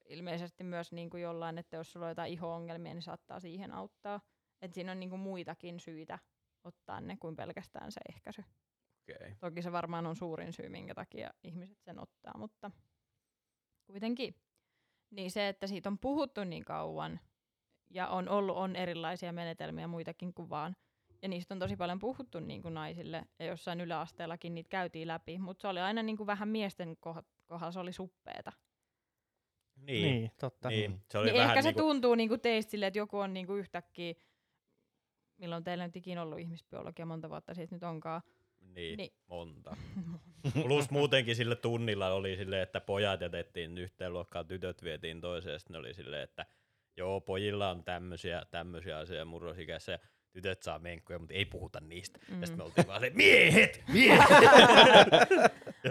ilmeisesti 0.09 0.65
myös 0.65 0.93
niinku 0.93 1.17
jollain, 1.17 1.59
että 1.59 1.77
jos 1.77 1.93
sulla 1.93 2.07
on 2.07 2.11
jotain 2.11 2.33
iho-ongelmia, 2.33 2.95
niin 2.95 3.03
saattaa 3.03 3.41
siihen 3.41 3.73
auttaa. 3.73 4.21
Että 4.63 4.75
siinä 4.75 4.93
on 4.93 5.01
niinku 5.01 5.17
muitakin 5.17 5.81
syitä 5.81 6.19
ottaa 6.65 7.01
ne 7.01 7.17
kuin 7.17 7.37
pelkästään 7.37 7.93
se 7.93 8.01
ehkäisy. 8.09 8.45
Okay. 9.11 9.35
Toki 9.41 9.63
se 9.63 9.73
varmaan 9.73 10.07
on 10.07 10.17
suurin 10.17 10.53
syy, 10.53 10.69
minkä 10.69 10.95
takia 10.95 11.31
ihmiset 11.43 11.79
sen 11.81 11.99
ottaa, 11.99 12.39
mutta 12.39 12.71
kuitenkin. 13.87 14.35
Niin 15.15 15.31
se, 15.31 15.49
että 15.49 15.67
siitä 15.67 15.89
on 15.89 15.99
puhuttu 15.99 16.45
niin 16.45 16.65
kauan 16.65 17.21
ja 17.91 18.09
on 18.09 18.29
ollut 18.29 18.57
on 18.57 18.77
erilaisia 18.77 19.33
menetelmiä 19.33 19.87
muitakin 19.87 20.35
kuin 20.35 20.51
vaan. 20.51 20.77
Ja 21.23 21.29
niistä 21.29 21.55
on 21.55 21.59
tosi 21.59 21.77
paljon 21.77 21.99
puhuttu 21.99 22.41
niin 22.41 22.63
kuin 22.63 22.75
naisille 22.75 23.25
ja 23.39 23.47
jossain 23.47 23.81
yläasteellakin 23.81 24.55
niitä 24.55 24.69
käytiin 24.69 25.09
läpi, 25.09 25.39
mutta 25.39 25.63
se 25.63 25.69
oli 25.69 25.81
aina 25.81 26.03
niin 26.03 26.17
kuin 26.17 26.27
vähän 26.27 26.49
miesten 26.49 26.97
koh- 27.07 27.25
kohdalla 27.47 27.73
se 27.73 27.81
oli 27.81 27.93
suppeeta. 27.93 28.53
Niin, 29.77 30.03
Niin, 30.03 30.31
totta. 30.41 30.69
niin. 30.69 31.01
se 31.11 31.19
oli 31.19 31.27
Niin 31.27 31.37
vähän 31.39 31.51
ehkä 31.51 31.63
se 31.63 31.69
niinku, 31.69 31.81
tuntuu 31.81 32.15
niin 32.15 32.29
kuin 32.29 32.41
teistä 32.41 32.71
silleen, 32.71 32.89
että 32.89 32.99
joku 32.99 33.19
on 33.19 33.35
niin 33.35 33.47
kuin 33.47 33.61
yhtäkkiä, 33.61 34.15
milloin 35.37 35.65
teillä 35.65 35.87
nyt 35.87 35.97
ikinä 35.97 36.23
ollut 36.23 36.39
ihmisbiologia, 36.39 37.07
monta 37.07 37.31
vuotta 37.31 37.55
siitä 37.55 37.75
nyt 37.75 37.83
onkaan. 37.83 38.23
Niin, 38.75 38.97
Niin. 38.97 39.13
monta. 39.27 39.77
Plus 40.63 40.91
muutenkin 40.91 41.37
sillä 41.37 41.57
tunnilla 41.57 42.13
oli 42.13 42.37
silleen, 42.37 42.63
että 42.63 42.81
pojat 42.81 43.21
jätettiin 43.21 43.79
yhteen 43.79 44.13
luokkaan, 44.13 44.47
tytöt 44.47 44.83
vietiin 44.83 45.21
toiseen, 45.21 45.53
ja 45.53 45.59
sitten 45.59 45.73
ne 45.73 45.79
oli 45.79 45.95
silleen, 45.95 46.23
että 46.23 46.47
joo, 46.97 47.21
pojilla 47.21 47.71
on 47.71 47.85
tämmöisiä, 47.85 48.43
tämmöisiä 48.51 48.99
asioita 48.99 49.25
murrosikässä, 49.25 49.93
ja 49.93 49.99
tytöt 50.33 50.63
saa 50.63 50.79
menkkuja, 50.79 51.19
mutta 51.19 51.35
ei 51.35 51.45
puhuta 51.45 51.81
niistä. 51.81 52.19
Mm. 52.29 52.41
Ja 52.41 52.47
sitten 52.47 52.59
me 52.59 52.65
oltiin 52.65 52.87
vaan 52.87 53.01
se, 53.01 53.11
miehet, 53.15 53.83
miehet! 53.93 54.29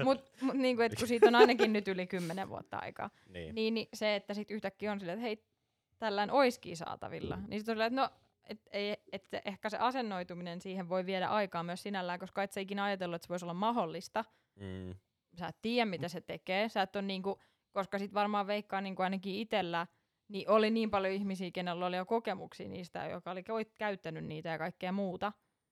Mutta 0.03 0.31
mut 0.41 0.55
niinku, 0.55 0.81
et 0.83 0.95
kun 0.99 1.07
siitä 1.07 1.27
on 1.27 1.35
ainakin 1.35 1.73
nyt 1.73 1.87
yli 1.87 2.07
kymmenen 2.07 2.49
vuotta 2.49 2.77
aikaa, 2.77 3.09
niin. 3.29 3.55
niin, 3.55 3.73
niin 3.73 3.87
se, 3.93 4.15
että 4.15 4.33
sit 4.33 4.51
yhtäkkiä 4.51 4.91
on 4.91 4.99
silleen, 4.99 5.17
että 5.17 5.27
hei, 5.27 5.43
tällään 5.99 6.31
oiski 6.31 6.75
saatavilla. 6.75 7.37
Niin 7.47 7.59
sit 7.59 7.69
on 7.69 7.73
silleen, 7.75 7.93
että 7.93 8.01
no, 8.01 8.09
et, 8.49 8.61
et 9.11 9.25
se, 9.25 9.41
ehkä 9.45 9.69
se 9.69 9.77
asennoituminen 9.77 10.61
siihen 10.61 10.89
voi 10.89 11.05
viedä 11.05 11.27
aikaa 11.27 11.63
myös 11.63 11.83
sinällään, 11.83 12.19
koska 12.19 12.43
et 12.43 12.51
sä 12.51 12.61
ikinä 12.61 12.83
ajatellut, 12.83 13.15
että 13.15 13.25
se 13.25 13.29
voisi 13.29 13.45
olla 13.45 13.53
mahdollista. 13.53 14.25
Mm. 14.55 14.95
Sä 15.39 15.47
et 15.47 15.57
tiedä, 15.61 15.85
mitä 15.85 16.07
se 16.07 16.21
tekee. 16.21 16.69
Sä 16.69 16.81
et 16.81 16.95
on 16.95 17.07
niinku, 17.07 17.39
koska 17.71 17.99
sit 17.99 18.13
varmaan 18.13 18.47
veikkaa 18.47 18.81
niinku 18.81 19.01
ainakin 19.01 19.35
itsellä, 19.35 19.87
niin 20.27 20.49
oli 20.49 20.69
niin 20.69 20.91
paljon 20.91 21.13
ihmisiä, 21.13 21.51
kenellä 21.51 21.85
oli 21.85 21.97
jo 21.97 22.05
kokemuksia 22.05 22.69
niistä, 22.69 23.07
joka 23.07 23.31
oli 23.31 23.43
käyttänyt 23.77 24.25
niitä 24.25 24.49
ja 24.49 24.57
kaikkea 24.57 24.91
muuta. 24.91 25.31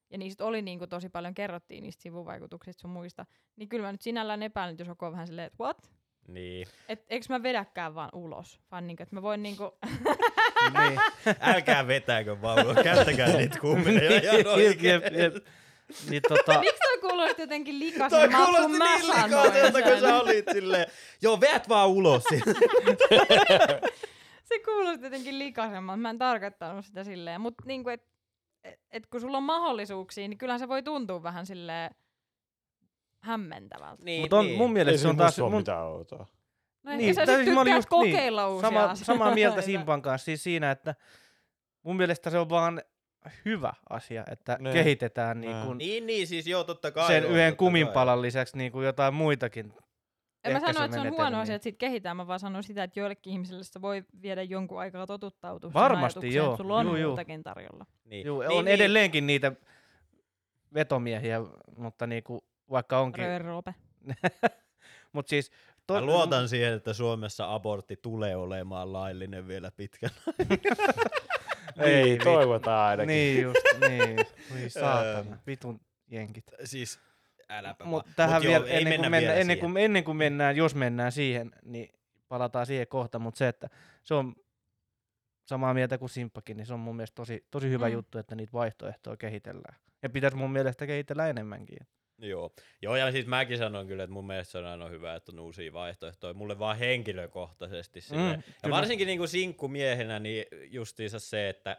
Ja 0.10 0.18
niistä 0.18 0.46
oli 0.46 0.62
niinku 0.62 0.88
tosi 0.88 1.10
paljon, 1.10 1.34
kerrottiin 1.34 1.84
niistä 1.84 2.02
sivuvaikutuksista 2.02 2.82
sun 2.82 2.92
muista. 2.92 3.26
Niin 3.56 3.70
kyllä 3.70 3.86
mä 3.86 3.92
nyt 3.92 4.02
sinällään 4.02 4.44
epäilen, 4.44 4.76
jos 4.80 4.88
joku 4.88 5.06
on 5.06 5.12
vähän 5.12 5.28
silleen, 5.28 5.48
että 5.48 5.64
what? 5.64 5.92
Niin. 6.28 6.68
Et 6.90 7.06
eikö 7.10 7.26
mä 7.30 7.44
vedäkään 7.44 7.96
vaan 7.96 8.10
ulos, 8.14 8.60
vaan 8.72 8.88
niinku, 8.88 9.04
että 9.04 9.16
mä 9.16 9.22
voin 9.22 9.44
niinku, 9.44 9.78
niin. 10.80 11.00
Älkää 11.40 11.88
vetääkö 11.88 12.42
vauva, 12.42 12.84
käyttäkää 12.84 13.38
niitä 13.38 13.60
kuumeja 13.60 14.22
ihan 14.22 14.38
jep, 14.38 14.48
oikein. 14.48 15.02
jep, 15.04 15.14
jep. 15.14 15.46
Niin 16.10 16.22
tota, 16.28 16.60
miksi 16.60 16.80
toi 16.80 17.10
kuulosti 17.10 17.42
jotenkin 17.42 17.80
Toi 17.80 17.88
likaisemmalta 17.88 18.46
kuulosti 18.46 18.80
niin 18.80 19.06
sanoin 19.06 19.54
likaiselta, 19.54 19.82
kun 19.82 20.00
sä 20.00 20.16
olit 20.16 20.46
silleen, 20.52 20.88
joo, 21.22 21.42
veät 21.42 21.70
vaan 21.70 21.90
ulos. 21.90 22.24
Se 24.50 24.60
kuulosti 24.66 25.06
jotenkin 25.06 25.40
likaisemmalta, 25.40 25.98
mä 25.98 26.10
en 26.10 26.18
tarkoittanut 26.18 26.86
sitä 26.86 27.04
silleen, 27.04 27.42
mutta 27.42 27.64
niinku, 27.66 27.90
et, 27.90 28.04
et, 28.64 28.80
et 28.92 29.08
kun 29.08 29.22
sulla 29.22 29.38
on 29.38 29.44
mahdollisuuksia, 29.44 30.28
niin 30.28 30.38
kyllähän 30.38 30.60
se 30.60 30.68
voi 30.68 30.84
tuntua 30.84 31.24
vähän 31.24 31.46
silleen 31.46 31.96
hämmentävältä. 33.22 34.04
niin, 34.04 34.22
Mutta 34.22 34.36
on, 34.38 34.46
mun 34.52 34.68
Ei 34.70 34.74
mielestä 34.74 34.98
se 34.98 35.02
se 35.02 35.08
on 35.08 35.18
taas... 35.18 35.38
Mun, 35.40 35.56
mitään 35.56 35.84
outoa. 35.84 36.26
No 36.84 36.92
Niin, 36.92 36.98
niin, 36.98 37.16
sä 37.16 37.26
siis 37.26 37.48
mä 37.48 37.62
olin 37.62 37.74
tykkäät 37.74 37.78
just- 37.78 37.92
niin, 38.04 38.14
kokeilla 38.14 38.48
uusia 38.50 38.70
sama, 38.70 38.84
asioita. 38.84 39.06
samaa 39.06 39.34
mieltä 39.34 39.62
Simpan 39.62 40.02
kanssa 40.02 40.26
siis 40.26 40.44
siinä, 40.44 40.72
että 40.72 40.96
mun 41.84 41.96
mielestä 41.98 42.30
se 42.30 42.40
on 42.40 42.50
vaan 42.50 42.82
hyvä 43.46 43.74
asia, 43.90 44.24
että 44.32 44.58
Ne. 44.60 44.74
kehitetään 44.74 45.42
niin 45.42 45.60
Ne. 45.60 45.66
kuin 45.66 45.78
Niin, 45.78 46.06
niin, 46.08 46.28
siis 46.28 46.48
joo, 46.48 46.64
totta 46.64 46.92
kai. 46.92 47.08
sen 47.08 47.26
on, 47.26 47.32
yhden 47.32 47.56
kuminpalan 47.58 48.22
lisäksi 48.22 48.58
niin 48.58 48.72
kuin 48.72 48.86
jotain 48.86 49.14
muitakin. 49.14 49.74
En 50.44 50.54
mä 50.54 50.60
sano, 50.60 50.70
että 50.70 50.78
se 50.78 50.84
on 50.84 50.90
huono 50.90 51.02
ehkäisymenetelmiä. 51.04 51.42
asia, 51.42 51.56
että 51.56 51.64
siitä 51.64 51.78
kehitään, 51.78 52.18
mä 52.18 52.28
vaan 52.28 52.40
sanon 52.40 52.64
sitä, 52.64 52.84
että 52.84 53.00
joillekin 53.00 53.34
ihmisille 53.34 53.64
se 53.64 53.82
voi 53.82 54.04
viedä 54.22 54.44
jonkun 54.44 54.80
aikaa 54.80 55.08
totuttautua 55.08 55.74
Varmasti, 55.74 56.34
joo. 56.34 56.46
että 56.52 56.58
sulla 56.58 56.78
on 56.78 56.86
Juu, 56.86 56.96
juu. 56.96 57.10
muutakin 57.10 57.44
tarjolla. 57.44 57.86
Niin. 58.06 58.26
Juu, 58.26 58.40
niin, 58.42 58.52
on 58.52 58.66
niin. 58.66 58.76
edelleenkin 58.76 59.28
niitä 59.28 59.52
vetomiehiä, 60.74 61.42
mutta 61.78 62.08
niin 62.08 62.24
kuin, 62.24 62.42
vaikka 62.72 63.00
onkin. 63.00 63.24
Rööroope. 63.26 63.76
Mutta 65.14 65.30
siis... 65.30 65.52
Mä 65.92 66.02
luotan 66.02 66.50
siihen, 66.50 66.74
että 66.74 66.94
Suomessa 66.94 67.54
abortti 67.54 67.96
tulee 68.02 68.36
olemaan 68.36 68.94
laillinen 68.94 69.48
vielä 69.48 69.72
pitkään. 69.72 70.14
Ei, 71.80 72.04
niin, 72.04 72.24
toivotaan 72.24 72.90
ainakin. 72.90 73.08
Niin 73.08 73.42
just, 73.42 73.58
niin. 73.90 74.18
Voi 74.52 74.70
saatana, 74.82 75.38
vitun 75.48 75.80
jenkit. 76.08 76.46
siis 76.64 77.00
äläpä 77.50 77.86
Mutta 77.86 78.08
vaan. 78.08 78.16
tähän 78.16 78.42
Mut 78.42 78.50
vielä, 78.50 78.68
joo, 78.68 78.78
ennen, 78.78 78.84
mennä 78.84 78.98
kuin 78.98 79.12
mennään, 79.12 79.22
vielä 79.22 79.42
ennen, 79.42 79.60
kuin, 79.60 79.78
ennen 79.78 80.04
kuin 80.04 80.18
mennään, 80.18 80.56
jos 80.56 80.76
mennään 80.76 81.12
siihen, 81.12 81.52
niin 81.66 81.90
palataan 82.28 82.66
siihen 82.66 82.88
kohta, 82.88 83.20
mutta 83.20 83.38
se, 83.38 83.48
että 83.48 83.70
se 84.04 84.14
on 84.14 84.36
samaa 85.46 85.74
mieltä 85.74 85.98
kuin 85.98 86.10
Simppakin, 86.10 86.58
niin 86.58 86.66
se 86.68 86.74
on 86.74 86.80
mun 86.80 86.96
mielestä 86.96 87.16
tosi, 87.16 87.46
tosi 87.52 87.70
hyvä 87.70 87.88
Mm. 87.88 87.94
juttu, 87.94 88.18
että 88.18 88.36
niitä 88.36 88.54
vaihtoehtoja 88.54 89.18
kehitellään. 89.18 89.76
Ja 90.04 90.10
pitäisi 90.10 90.38
mun 90.38 90.52
mielestä 90.52 90.86
kehitellä 90.88 91.28
enemmänkin. 91.28 91.78
Joo. 92.22 92.52
Joo, 92.82 92.96
ja 92.96 93.12
siis 93.12 93.26
mäkin 93.26 93.58
sanon 93.58 93.88
kyllä, 93.88 94.04
että 94.04 94.14
mun 94.14 94.28
mielestä 94.28 94.52
se 94.52 94.58
on 94.58 94.66
aina 94.66 94.88
hyvä, 94.88 95.16
että 95.16 95.32
on 95.32 95.40
uusia 95.40 95.74
vaihtoehtoja. 95.74 96.34
Mulle 96.34 96.60
vaan 96.60 96.78
henkilökohtaisesti. 96.78 98.00
Mm, 98.12 98.18
ja 98.18 98.38
kyllä. 98.62 98.76
varsinkin 98.76 99.08
niinku 99.08 99.28
sinkkumiehenä, 99.28 100.20
niin 100.20 100.46
justiinsa 100.70 101.20
se, 101.20 101.50
että 101.50 101.78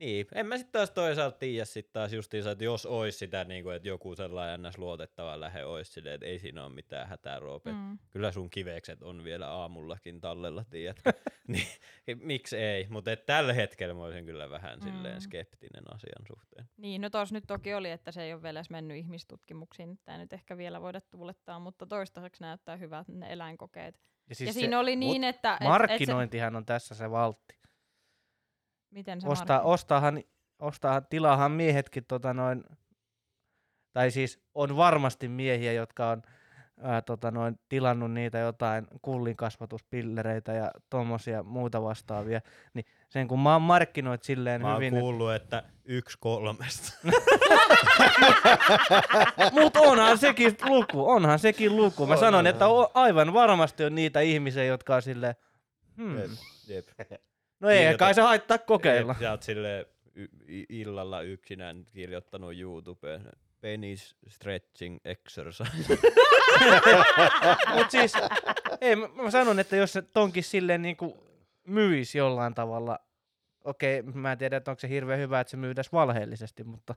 niin, 0.00 0.26
en 0.34 0.46
mä 0.46 0.56
sitten 0.56 0.72
taas 0.72 0.90
toisaalta 0.90 1.38
tiedä 1.38 1.64
sit 1.64 1.92
taas 1.92 2.12
justiinsa, 2.12 2.50
että 2.50 2.64
jos 2.64 2.86
ois 2.86 3.18
sitä, 3.18 3.44
niinku, 3.44 3.70
että 3.70 3.88
joku 3.88 4.14
sellainen 4.16 4.70
ns. 4.70 4.78
luotettava 4.78 5.40
lähe 5.40 5.64
ois 5.64 5.94
silleen, 5.94 6.14
että 6.14 6.26
ei 6.26 6.38
siinä 6.38 6.64
ole 6.64 6.72
mitään 6.74 7.08
hätää, 7.08 7.38
Roope. 7.38 7.72
Mm. 7.72 7.98
Kyllä 8.10 8.32
sun 8.32 8.50
kivekset 8.50 9.02
on 9.02 9.24
vielä 9.24 9.48
aamullakin 9.48 10.20
tallella, 10.20 10.64
tiedätkö? 10.70 11.12
niin, 11.48 11.66
miksi 12.22 12.56
ei? 12.56 12.86
Mutta 12.90 13.16
tällä 13.16 13.52
hetkellä 13.52 13.94
mä 13.94 14.04
olisin 14.04 14.26
kyllä 14.26 14.50
vähän 14.50 14.82
silleen 14.82 15.14
Mm. 15.14 15.20
skeptinen 15.20 15.94
asian 15.94 16.26
suhteen. 16.26 16.68
Niin, 16.76 17.00
no 17.00 17.10
tos 17.10 17.32
nyt 17.32 17.44
toki 17.46 17.74
oli, 17.74 17.90
että 17.90 18.12
se 18.12 18.22
ei 18.22 18.32
ole 18.34 18.42
vielä 18.42 18.58
edes 18.58 18.70
mennyt 18.70 18.96
ihmistutkimuksiin. 18.96 19.98
Tämä 20.04 20.18
nyt 20.18 20.32
ehkä 20.32 20.56
vielä 20.56 20.80
voida 20.80 21.00
tuulettaa, 21.00 21.58
mutta 21.58 21.86
toistaiseksi 21.86 22.42
näyttää 22.42 22.76
hyvältä 22.76 23.12
ne 23.12 23.32
eläinkokeet. 23.32 24.00
Ja, 24.28 24.34
Siis 24.34 24.46
ja 24.48 24.52
se 24.52 24.60
siinä 24.60 24.78
oli 24.80 24.96
niin, 24.96 25.24
että... 25.24 25.52
et- 25.54 25.60
et 25.60 25.68
markkinointihan 25.68 26.56
on 26.56 26.66
tässä 26.66 26.94
se 26.94 27.10
valtti. 27.10 27.59
Miten 28.90 29.20
se 29.20 29.28
Ostaa, 29.28 29.58
markkino- 29.58 29.66
ostaahan, 29.68 30.22
ostaahan, 30.58 31.06
tilaahan 31.10 31.52
miehetkin 31.52 32.04
tota 32.08 32.34
noin, 32.34 32.64
tai 33.92 34.10
siis 34.10 34.40
on 34.54 34.76
varmasti 34.76 35.28
miehiä, 35.28 35.72
jotka 35.72 36.10
on 36.10 36.22
ää, 36.82 37.02
tota 37.02 37.30
noin, 37.30 37.58
tilannut 37.68 38.12
niitä 38.12 38.38
jotain 38.38 38.86
kullinkasvatuspillereitä 39.02 40.52
ja 40.52 40.70
tuommoisia 40.90 41.42
muuta 41.42 41.82
vastaavia, 41.82 42.40
niin 42.74 42.84
sen 43.08 43.28
kun 43.28 43.40
mä 43.40 43.58
markkinoit 43.58 44.22
silleen 44.22 44.62
Mä 44.62 44.68
oon 44.68 44.76
hyvin, 44.76 45.00
kuullut, 45.00 45.32
että 45.32 45.62
yksi 45.84 46.16
kolmesta. 46.20 46.92
mutta 49.60 49.80
onhan 49.80 50.18
sekin 50.18 50.56
luku, 50.64 51.10
onhan 51.10 51.38
sekin 51.38 51.76
luku. 51.76 52.06
Mä 52.06 52.12
On, 52.12 52.18
sanon, 52.20 52.38
on, 52.38 52.46
että 52.46 52.68
on. 52.68 52.86
aivan 52.94 53.32
varmasti 53.32 53.84
on 53.84 53.94
niitä 53.94 54.20
ihmisiä, 54.20 54.64
jotka 54.64 54.96
on 54.96 55.02
silleen, 55.02 55.34
hmm, 55.96 56.16
Jep. 56.68 56.88
No 57.60 57.68
ei 57.70 57.78
Kirjoita- 57.78 57.98
kai 57.98 58.14
se 58.14 58.20
haittaa 58.20 58.58
kokeilla. 58.58 59.14
Sä 59.20 59.30
oot 59.30 59.42
silleen 59.42 59.86
y- 60.14 60.28
i- 60.48 60.66
illalla 60.68 61.22
yksinään 61.22 61.84
kirjoittanut 61.92 62.58
YouTubeen. 62.58 63.28
penis 63.60 64.16
stretching 64.28 64.98
exercise. 65.04 65.98
Mut 67.74 67.90
siis, 67.90 68.12
ei, 68.80 68.96
mä, 68.96 69.08
mä 69.08 69.30
sanon, 69.30 69.58
että 69.58 69.76
jos 69.76 69.92
se 69.92 70.02
tonkin 70.02 70.44
silleen 70.44 70.82
niinku 70.82 71.26
myisi 71.66 72.18
jollain 72.18 72.54
tavalla, 72.54 72.98
okei, 73.64 74.02
mä 74.02 74.32
en 74.32 74.38
tiedä, 74.38 74.56
että 74.56 74.70
onko 74.70 74.80
se 74.80 74.88
hirveän 74.88 75.20
hyvä, 75.20 75.40
että 75.40 75.50
se 75.50 75.56
myydäs 75.56 75.92
valheellisesti, 75.92 76.64
mutta 76.64 76.94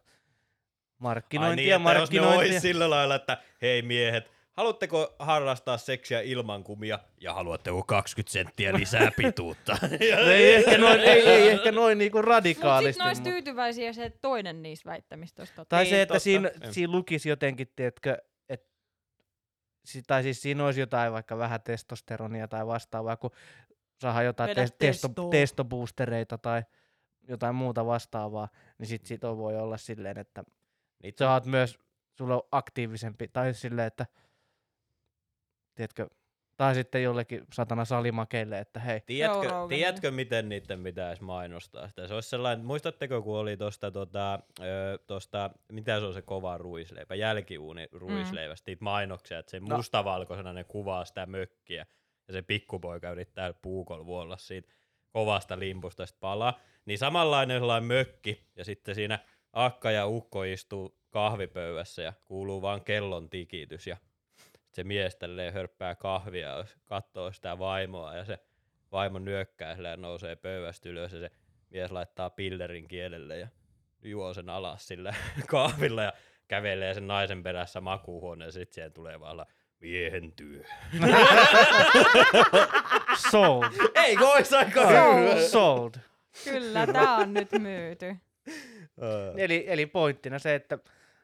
markkinointia, 0.99 1.75
Ai 1.75 1.79
niin, 1.79 1.87
että 1.87 1.99
jos 1.99 2.11
ne 2.11 2.19
markkinointia. 2.19 2.39
olisi 2.39 2.59
sillä 2.59 2.89
lailla, 2.89 3.15
että 3.15 3.37
hei 3.61 3.81
miehet, 3.81 4.31
haluatteko 4.53 5.15
harrastaa 5.19 5.77
seksiä 5.77 6.21
ilman 6.21 6.63
kumia 6.63 6.99
ja 7.21 7.33
haluatteko 7.33 7.83
20 7.83 8.31
senttiä 8.33 8.73
lisää 8.73 9.11
pituutta? 9.17 9.77
No 9.81 9.87
ei 10.31 10.55
ehkä 10.55 10.77
noin, 10.77 10.99
ei, 10.99 11.21
ei 11.27 11.49
ehkä 11.49 11.71
noin 11.71 11.97
niinku 11.97 12.21
radikaalisti. 12.21 12.93
sit 12.93 13.03
ne 13.03 13.09
ois 13.09 13.17
mut- 13.19 13.23
tyytyväisiä 13.23 13.93
se, 13.93 14.05
että 14.05 14.19
toinen 14.21 14.63
niistä 14.63 14.89
väittämistä 14.89 15.41
olisi 15.41 15.53
totta. 15.53 15.69
Tai 15.75 15.83
Niin, 15.83 15.89
se, 15.89 16.01
että 16.01 16.13
totta. 16.13 16.23
siinä, 16.23 16.51
siinä 16.71 16.93
lukisi 16.93 17.29
jotenkin, 17.29 17.67
tiedätkö, 17.75 18.17
että 18.49 18.67
tai 20.07 20.23
siis 20.23 20.41
siinä 20.41 20.65
olisi 20.65 20.79
jotain 20.79 21.13
vaikka 21.13 21.37
vähän 21.37 21.61
testosteronia 21.61 22.47
tai 22.47 22.67
vastaavaa, 22.67 23.17
kun 23.17 23.31
saadaan 24.01 24.25
jotain 24.25 24.49
tes- 24.57 24.75
testo, 24.79 25.09
testoboostereita 25.31 26.37
tai 26.37 26.63
jotain 27.27 27.55
muuta 27.55 27.85
vastaavaa, 27.85 28.47
niin 28.77 28.87
sit 28.87 29.05
siitä 29.05 29.37
voi 29.37 29.57
olla 29.57 29.77
silleen, 29.77 30.17
että 30.17 30.43
Niitä 31.03 31.17
sä 31.25 31.31
oot 31.33 31.45
myös, 31.45 31.79
sulla 32.17 32.35
on 32.35 32.41
aktiivisempi, 32.51 33.27
tai 33.27 33.53
silleen, 33.53 33.87
että 33.87 34.05
tiedätkö, 35.75 36.09
tai 36.57 36.75
sitten 36.75 37.03
jollekin 37.03 37.43
satana 37.53 37.85
salimakeille, 37.85 38.59
että 38.59 38.79
hei, 38.79 39.01
Tiedätkö, 39.05 39.49
tiedätkö, 39.69 40.11
miten 40.11 40.49
niiden 40.49 40.83
pitäisi 40.83 41.23
mainostaa 41.23 41.87
sitä? 41.87 42.07
Se 42.07 42.13
olisi 42.13 42.29
sellainen, 42.29 42.65
muistatteko, 42.65 43.21
kun 43.21 43.37
oli 43.37 43.57
tosta, 43.57 43.91
tota, 43.91 44.39
ö, 44.59 44.99
tosta, 45.07 45.49
mitä 45.71 45.99
se 45.99 46.05
on 46.05 46.13
se 46.13 46.21
kova 46.21 46.57
ruisleipä, 46.57 47.15
jälkiuuni 47.15 47.87
ruisleivästä, 47.91 48.65
mm. 48.65 48.71
niitä 48.71 48.83
mainoksia, 48.83 49.39
että 49.39 49.49
se 49.49 49.59
No. 49.59 49.75
mustavalkoisena 49.75 50.53
ne 50.53 50.63
kuvaa 50.63 51.05
sitä 51.05 51.25
mökkiä, 51.25 51.85
ja 52.27 52.33
se 52.33 52.41
pikkupoika 52.41 53.11
yrittää 53.11 53.53
puukolla 53.53 54.05
vuolla 54.05 54.37
siitä 54.37 54.69
kovasta 55.09 55.59
limpusta 55.59 56.05
sit 56.05 56.19
palaa. 56.19 56.59
Niin 56.85 56.97
samanlainen 56.97 57.59
sellainen 57.59 57.87
mökki, 57.87 58.47
ja 58.55 58.65
sitten 58.65 58.95
siinä 58.95 59.19
akka 59.53 59.91
ja 59.91 60.07
ukko 60.07 60.43
istuu 60.43 60.97
kahvipöydässä, 61.09 62.01
ja 62.01 62.13
kuuluu 62.25 62.61
vaan 62.61 62.83
kellon 62.83 63.29
tikitys, 63.29 63.87
ja 63.87 63.97
se 64.73 64.83
mies 64.83 65.15
tälleen 65.15 65.53
hörppää 65.53 65.95
kahvia 65.95 66.47
ja 66.57 66.65
katsoo 66.85 67.31
sitä 67.31 67.59
vaimoa 67.59 68.15
ja 68.15 68.25
se 68.25 68.39
vaimo 68.91 69.19
nyökkää 69.19 69.75
sillä 69.75 69.89
ja 69.89 69.97
nousee 69.97 70.35
pöydästä 70.35 70.89
ylös 70.89 71.13
ja 71.13 71.19
se 71.19 71.31
mies 71.69 71.91
laittaa 71.91 72.29
pillerin 72.29 72.87
kielelle 72.87 73.37
ja 73.37 73.47
juo 74.01 74.33
sen 74.33 74.49
alas 74.49 74.87
sillä 74.87 75.13
kahvilla 75.47 76.03
ja 76.03 76.13
kävelee 76.47 76.93
sen 76.93 77.07
naisen 77.07 77.43
perässä 77.43 77.81
makuuhuoneen 77.81 78.47
ja 78.47 78.51
sitten 78.51 78.73
siihen 78.73 78.93
tulee 78.93 79.19
vaan 79.19 79.45
miehen 79.79 80.31
työ. 80.31 80.63
sold, 83.31 83.63
Ei 83.95 84.17
ois 84.17 84.53
aika 84.53 84.81
Sold. 84.81 85.29
hyvä. 85.29 85.41
sold. 85.41 85.91
Kyllä, 86.43 86.87
tää 86.87 87.15
on 87.15 87.33
nyt 87.33 87.51
myyty. 87.51 88.15
Eli, 89.37 89.65
eli 89.67 89.85
pointtina 89.85 90.39
se, 90.39 90.55
että 90.55 90.77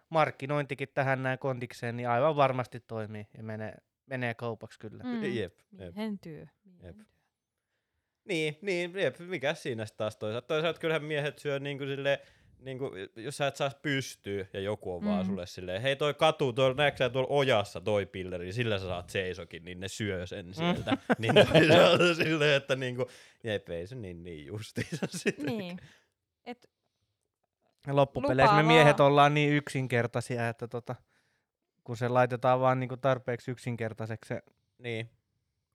markkinointikin 0.09 0.89
tähän 0.93 1.23
näin 1.23 1.39
kondikseen, 1.39 1.97
niin 1.97 2.09
aivan 2.09 2.35
varmasti 2.35 2.79
toimii 2.79 3.27
ja 3.37 3.43
menee, 3.43 3.75
menee 4.05 4.33
kaupaksi 4.33 4.79
kyllä. 4.79 5.03
Mm. 5.03 5.23
Jep, 5.23 5.33
jep. 5.33 5.53
Miehen 5.71 6.19
työ. 6.19 6.45
miehen 6.63 6.85
Jep. 6.87 6.95
työ. 6.95 7.05
Niin, 8.25 8.57
niin, 8.61 8.93
jep, 8.95 9.19
mikä 9.19 9.53
siinä 9.53 9.85
sit 9.85 9.97
taas 9.97 10.17
toisaalta. 10.17 10.47
Toisaalta 10.47 10.79
kyllähän 10.79 11.03
miehet 11.03 11.39
syö 11.39 11.59
niinku 11.59 11.85
sille, 11.85 12.21
niinku, 12.59 12.91
jos 13.15 13.37
sä 13.37 13.47
et 13.47 13.55
saa 13.55 13.71
pystyä 13.81 14.45
ja 14.53 14.59
joku 14.59 14.95
on 14.95 15.03
mm. 15.03 15.09
vaan 15.09 15.25
Mm. 15.25 15.25
sulle 15.29 15.45
silleen, 15.47 15.81
hei 15.81 15.95
toi 15.95 16.13
katu, 16.13 16.53
tuolla 16.53 16.75
näetkö 16.75 16.97
sä 16.97 17.09
tuolla 17.09 17.29
ojassa 17.29 17.81
toi 17.81 18.05
pilleri, 18.05 18.53
sillä 18.53 18.79
sä 18.79 18.85
saat 18.87 19.09
seisokin, 19.09 19.65
niin 19.65 19.79
ne 19.79 19.87
syö 19.87 20.27
sen 20.27 20.53
sieltä. 20.53 20.97
niin 21.19 21.33
toisaalta 21.51 22.15
silleen, 22.15 22.57
että 22.57 22.75
niinku, 22.75 23.05
jep, 23.43 23.69
ei 23.69 23.87
se 23.87 23.95
niin, 23.95 24.23
niin 24.23 24.45
justiinsa 24.45 25.07
sitten. 25.09 25.45
Niin. 25.57 25.77
Et, 26.45 26.69
Ja 27.87 27.95
loppupeleissä 27.95 28.55
me 28.55 28.63
miehet 28.63 28.99
ollaan 28.99 29.33
niin 29.33 29.53
yksinkertaisia, 29.53 30.49
että 30.49 30.67
tota, 30.67 30.95
kun 31.83 31.97
se 31.97 32.07
laitetaan 32.07 32.59
vaan 32.59 32.79
niinku 32.79 32.97
tarpeeksi 32.97 33.51
yksinkertaiseksi 33.51 34.27
se 34.27 34.41
Niin. 34.77 35.09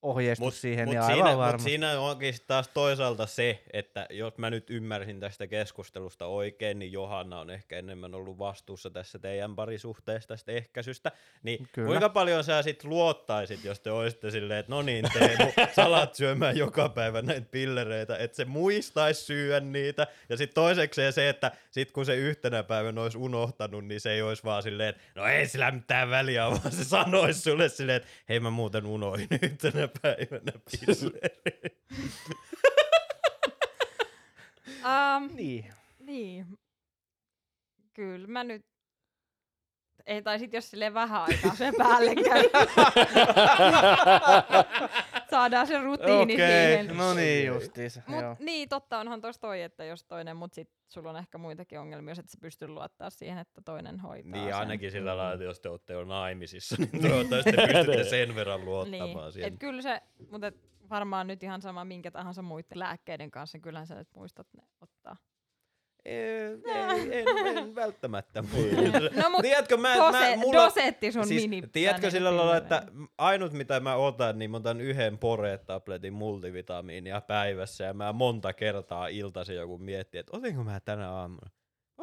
Ohjeistus 0.04 0.44
Mut, 0.44 0.54
siihen, 0.54 0.88
mut 0.88 0.94
niin 0.94 1.04
siinä, 1.04 1.52
mut 1.52 1.60
siinä 1.60 2.00
onkin 2.00 2.34
taas 2.46 2.68
toisaalta 2.68 3.26
se, 3.26 3.64
että 3.72 4.06
jos 4.10 4.38
mä 4.38 4.50
nyt 4.50 4.70
ymmärsin 4.70 5.20
tästä 5.20 5.46
keskustelusta 5.46 6.26
oikein, 6.26 6.78
niin 6.78 6.92
Johanna 6.92 7.40
on 7.40 7.50
ehkä 7.50 7.78
enemmän 7.78 8.14
ollut 8.14 8.38
vastuussa 8.38 8.90
tässä 8.90 9.18
teidän 9.18 9.56
parisuhteesta 9.56 10.34
tästä 10.34 10.52
ehkäisystä. 10.52 11.12
Niin 11.42 11.68
Kyllä. 11.72 11.86
kuinka 11.86 12.08
paljon 12.08 12.44
sä 12.44 12.62
sit 12.62 12.84
luottaisit, 12.84 13.64
jos 13.64 13.80
te 13.80 13.90
olisitte 13.90 14.30
silleen, 14.30 14.60
että 14.60 14.72
no 14.72 14.82
niin 14.82 15.06
Teemu, 15.12 15.52
sä 15.76 15.84
alat 15.84 16.14
syömään 16.14 16.56
joka 16.56 16.88
päivä 16.88 17.22
näitä 17.22 17.46
pillereitä, 17.50 18.16
että 18.16 18.36
se 18.36 18.44
muistaisi 18.44 19.24
syödä 19.24 19.60
niitä. 19.60 20.06
Ja 20.28 20.36
sitten 20.36 20.54
toisekseen 20.54 21.12
se, 21.12 21.28
että 21.28 21.52
sit 21.70 21.92
kun 21.92 22.06
se 22.06 22.16
yhtenä 22.16 22.62
päivänä 22.62 23.02
olisi 23.02 23.18
unohtanut, 23.18 23.84
niin 23.84 24.00
se 24.00 24.12
ei 24.12 24.22
olisi 24.22 24.44
vaan 24.44 24.62
silleen, 24.62 24.88
että 24.88 25.02
no 25.14 25.26
ei 25.26 25.46
sillä 25.46 25.70
mitään 25.70 26.10
väliä, 26.10 26.50
vaan 26.50 26.72
se 26.72 26.84
sanoisi 26.84 27.40
sulle 27.40 27.68
silleen, 27.68 27.96
että 27.96 28.08
hei 28.28 28.40
mä 28.40 28.50
muuten 28.50 28.86
unohin 28.86 29.28
yhtenä 29.42 29.88
päivänä 30.02 30.52
pillereitä. 30.70 31.76
um, 34.84 35.36
Niin. 35.36 35.72
niin. 35.98 36.46
Kyllä 37.94 38.26
mä 38.28 38.44
nyt... 38.44 38.73
Ei, 40.06 40.22
tai 40.22 40.38
sit 40.38 40.52
jos 40.52 40.70
silleen 40.70 40.94
vähän 40.94 41.22
aikaa 41.22 41.54
sen 41.54 41.74
päälle 41.78 42.14
käy. 42.28 42.42
Saadaan 45.30 45.66
se 45.66 45.78
rutiini 45.82 46.34
Okei, 46.34 46.36
siihen. 46.76 46.96
no 46.96 47.14
niin 47.14 47.46
justiinsa. 47.46 48.02
Mut 48.06 48.20
joo. 48.20 48.36
niin, 48.38 48.68
totta 48.68 48.98
onhan 49.00 49.20
tossa 49.20 49.40
toi, 49.40 49.62
että 49.62 49.84
jos 49.84 50.04
toinen, 50.04 50.36
mut 50.36 50.54
sit 50.54 50.70
sulla 50.88 51.10
on 51.10 51.16
ehkä 51.16 51.38
muitakin 51.38 51.78
ongelmia, 51.78 52.10
jos 52.10 52.18
et 52.18 52.28
sä 52.28 52.38
pysty 52.40 52.68
luottaa 52.68 53.10
siihen, 53.10 53.38
että 53.38 53.60
toinen 53.64 54.00
hoitaa 54.00 54.32
Niin 54.32 54.44
sen. 54.44 54.54
ainakin 54.56 54.90
sillä 54.90 55.16
lailla, 55.16 55.32
että 55.32 55.44
jos 55.44 55.60
te 55.60 55.68
olette 55.68 55.92
jo 55.92 56.04
naimisissa, 56.04 56.76
niin 56.92 57.02
toivottavasti 57.02 57.52
te 57.52 57.66
pystytte 57.66 58.04
sen 58.04 58.34
verran 58.34 58.64
luottamaan 58.64 59.10
Niin, 59.14 59.32
siihen. 59.32 59.52
et 59.52 59.58
kyllä 59.58 59.82
se, 59.82 60.00
mutta 60.30 60.46
et 60.46 60.56
varmaan 60.90 61.26
nyt 61.26 61.42
ihan 61.42 61.62
sama 61.62 61.84
minkä 61.84 62.10
tahansa 62.10 62.42
muiden 62.42 62.78
lääkkeiden 62.78 63.30
kanssa, 63.30 63.58
kyllähän 63.58 63.86
sä 63.86 63.94
nyt 63.94 64.08
muistat 64.16 64.46
ne 64.56 64.62
ottaa. 64.80 65.16
Ei, 66.04 66.18
ei, 66.64 67.20
en, 67.20 67.56
en 67.56 67.74
välttämättä. 67.74 68.44
No 69.22 69.30
mut 69.30 69.40
tiedätkö, 69.42 69.76
mä, 69.76 69.94
Dose, 69.96 70.30
mä, 70.30 70.36
mulla, 70.36 70.64
dosetti 70.64 71.12
sun 71.12 71.26
siis, 71.26 71.48
mini. 71.48 71.66
tiedätkö 71.72 72.10
sillä 72.10 72.36
lailla, 72.36 72.56
että 72.56 72.86
ainut 73.18 73.52
mitä 73.52 73.80
mä 73.80 73.96
otan, 73.96 74.38
niin 74.38 74.50
mä 74.50 74.56
otan 74.56 74.80
yhden 74.80 75.18
poretabletin 75.18 76.12
multivitamiinia 76.12 77.20
päivässä 77.20 77.84
ja 77.84 77.94
mä 77.94 78.12
monta 78.12 78.52
kertaa 78.52 79.06
iltaisin 79.06 79.56
joku 79.56 79.78
miettii, 79.78 80.18
että 80.18 80.36
otinko 80.36 80.64
mä 80.64 80.80
tänä 80.80 81.10
aamuna. 81.10 81.50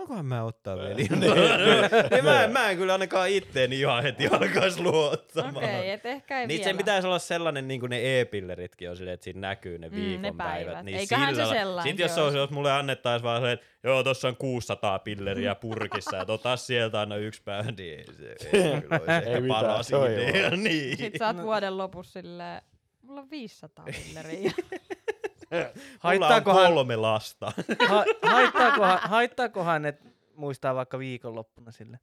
Voinkohan 0.01 0.25
mä 0.25 0.43
ottaa 0.43 0.77
vielä 0.77 0.93
niin 2.11 2.23
mä, 2.23 2.43
en- 2.43 2.51
mä 2.51 2.69
en 2.69 2.77
kyllä 2.77 2.93
ainakaan 2.93 3.29
itteeni 3.29 3.79
ihan 3.79 4.03
heti 4.03 4.27
alkaisi 4.27 4.81
luottamaan. 4.83 5.55
Okei, 5.57 5.69
okay, 5.79 5.89
et 5.89 6.05
ehkä 6.05 6.39
ei 6.41 6.47
Niin 6.47 6.57
vielä. 6.57 6.63
sen 6.69 6.77
pitäisi 6.77 7.07
olla 7.07 7.19
sellainen, 7.19 7.67
niin 7.67 7.79
kuin 7.79 7.89
ne 7.89 8.19
e-pilleritkin 8.21 8.89
on 8.89 8.97
silleen, 8.97 9.13
että 9.13 9.23
siinä 9.23 9.39
näkyy 9.39 9.77
ne 9.77 9.89
Mm, 9.89 9.95
ne 9.95 10.01
viikonpäivät. 10.01 10.65
päivät. 10.67 10.85
Niin 10.85 10.97
Eiköhän 10.97 11.35
se 11.35 11.41
sillä 11.41 11.53
sellainen 11.53 11.91
Sit 11.93 11.99
jos, 11.99 12.15
se 12.15 12.21
olisi. 12.21 12.37
jos 12.37 12.49
mulle 12.49 12.71
annettaisiin 12.71 13.23
vaan 13.23 13.41
se, 13.41 13.51
että 13.51 13.65
joo, 13.83 14.03
tossa 14.03 14.27
on 14.27 14.35
600 14.37 14.99
pilleriä 14.99 15.55
purkissa, 15.55 16.15
ja 16.17 16.25
ota 16.27 16.57
sieltä 16.57 16.99
aina 16.99 17.15
yksi 17.15 17.41
päivä, 17.45 17.71
niin 17.71 17.99
ei 17.99 18.05
se 18.39 18.49
ei 18.53 18.81
kyllä 18.81 18.99
olisi 18.99 19.29
Ei 19.29 19.41
mitään 19.41 19.47
paras 19.61 19.89
idea. 19.89 20.49
Niin. 20.57 20.97
Sitten 20.97 21.19
sä 21.19 21.27
oot 21.27 21.37
vuoden 21.43 21.77
lopussa 21.77 22.21
silleen, 22.21 22.61
mulla 23.01 23.21
on 23.21 23.29
500 23.29 23.85
pilleriä. 23.85 24.51
Mulla 25.51 25.65
on 25.73 25.81
Haittaakohan, 25.99 26.73
kolme 26.73 26.95
lasta. 26.95 27.51
ha, 27.89 28.05
haittaakohan, 28.21 28.99
haittaakohan, 29.03 29.85
että 29.85 30.09
muistaa 30.35 30.75
vaikka 30.75 30.99
viikonloppuna 30.99 31.71
sille. 31.71 31.99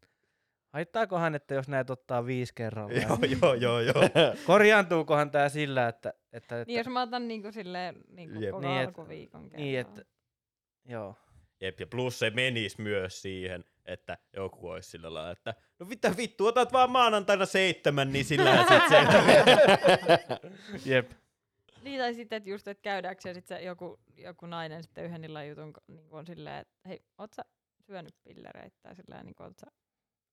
Haittaakohan, 0.72 1.34
että 1.34 1.55
jos 1.55 1.68
näet 1.68 1.90
ottaa 1.90 2.26
viisi 2.26 2.53
kerralla? 2.55 2.92
joo, 2.94 3.55
joo, 3.55 3.55
joo, 3.55 3.80
joo. 3.80 4.03
Korjaantuukohan 4.46 5.30
tää 5.30 5.49
sillä, 5.49 5.88
että... 5.88 6.09
että, 6.32 6.61
että 6.61 6.64
niin 6.66 6.78
jos 6.78 6.86
mä 6.88 7.03
otan 7.03 7.28
niinku 7.28 7.53
silleen 7.53 7.94
niinku 8.09 8.40
Jep. 8.40 8.51
koko 8.51 8.66
Niin, 8.66 8.80
et- 8.80 8.86
alkuviikon 8.88 9.42
kerralla. 9.51 9.64
niin, 9.64 9.78
että... 9.80 10.03
Joo. 10.84 11.14
Jep, 11.61 11.80
ja 11.80 11.86
plus 11.86 12.18
se 12.18 12.30
menisi 12.30 12.82
myös 12.82 13.22
siihen, 13.22 13.64
että 13.84 14.18
joku 14.36 14.68
olisi 14.68 14.90
sillä 14.90 15.14
lailla, 15.14 15.30
että 15.30 15.55
no 15.78 15.86
mitä 15.86 16.16
vittu, 16.16 16.46
otat 16.46 16.72
vaan 16.72 16.90
maanantaina 16.90 17.46
seitsemän, 17.46 18.12
niin 18.12 18.24
sillä 18.24 18.66
se... 18.88 18.96
Jep. 20.94 21.11
Niin, 21.83 22.01
tai 22.01 22.14
sitten, 22.14 22.37
että 22.37 22.51
just, 22.51 22.68
että 22.68 22.83
käydäänkö 22.83 23.29
ja 23.29 23.35
sitten 23.35 23.59
se 23.59 23.64
joku, 23.64 24.01
joku 24.16 24.47
nainen 24.47 24.83
sitten 24.83 25.05
yhden 25.05 25.24
illan 25.24 25.49
jutun 25.49 25.72
niin 25.87 26.07
on 26.11 26.26
silleen, 26.26 26.57
että 26.57 26.74
hei, 26.89 27.03
oot 27.18 27.33
sä 27.33 27.45
syönyt 27.87 28.14
pillereitä? 28.24 28.76
Tai 28.83 28.97
silleen, 28.97 29.26
niin 29.26 29.35
oot 29.41 29.59
sä, 29.59 29.66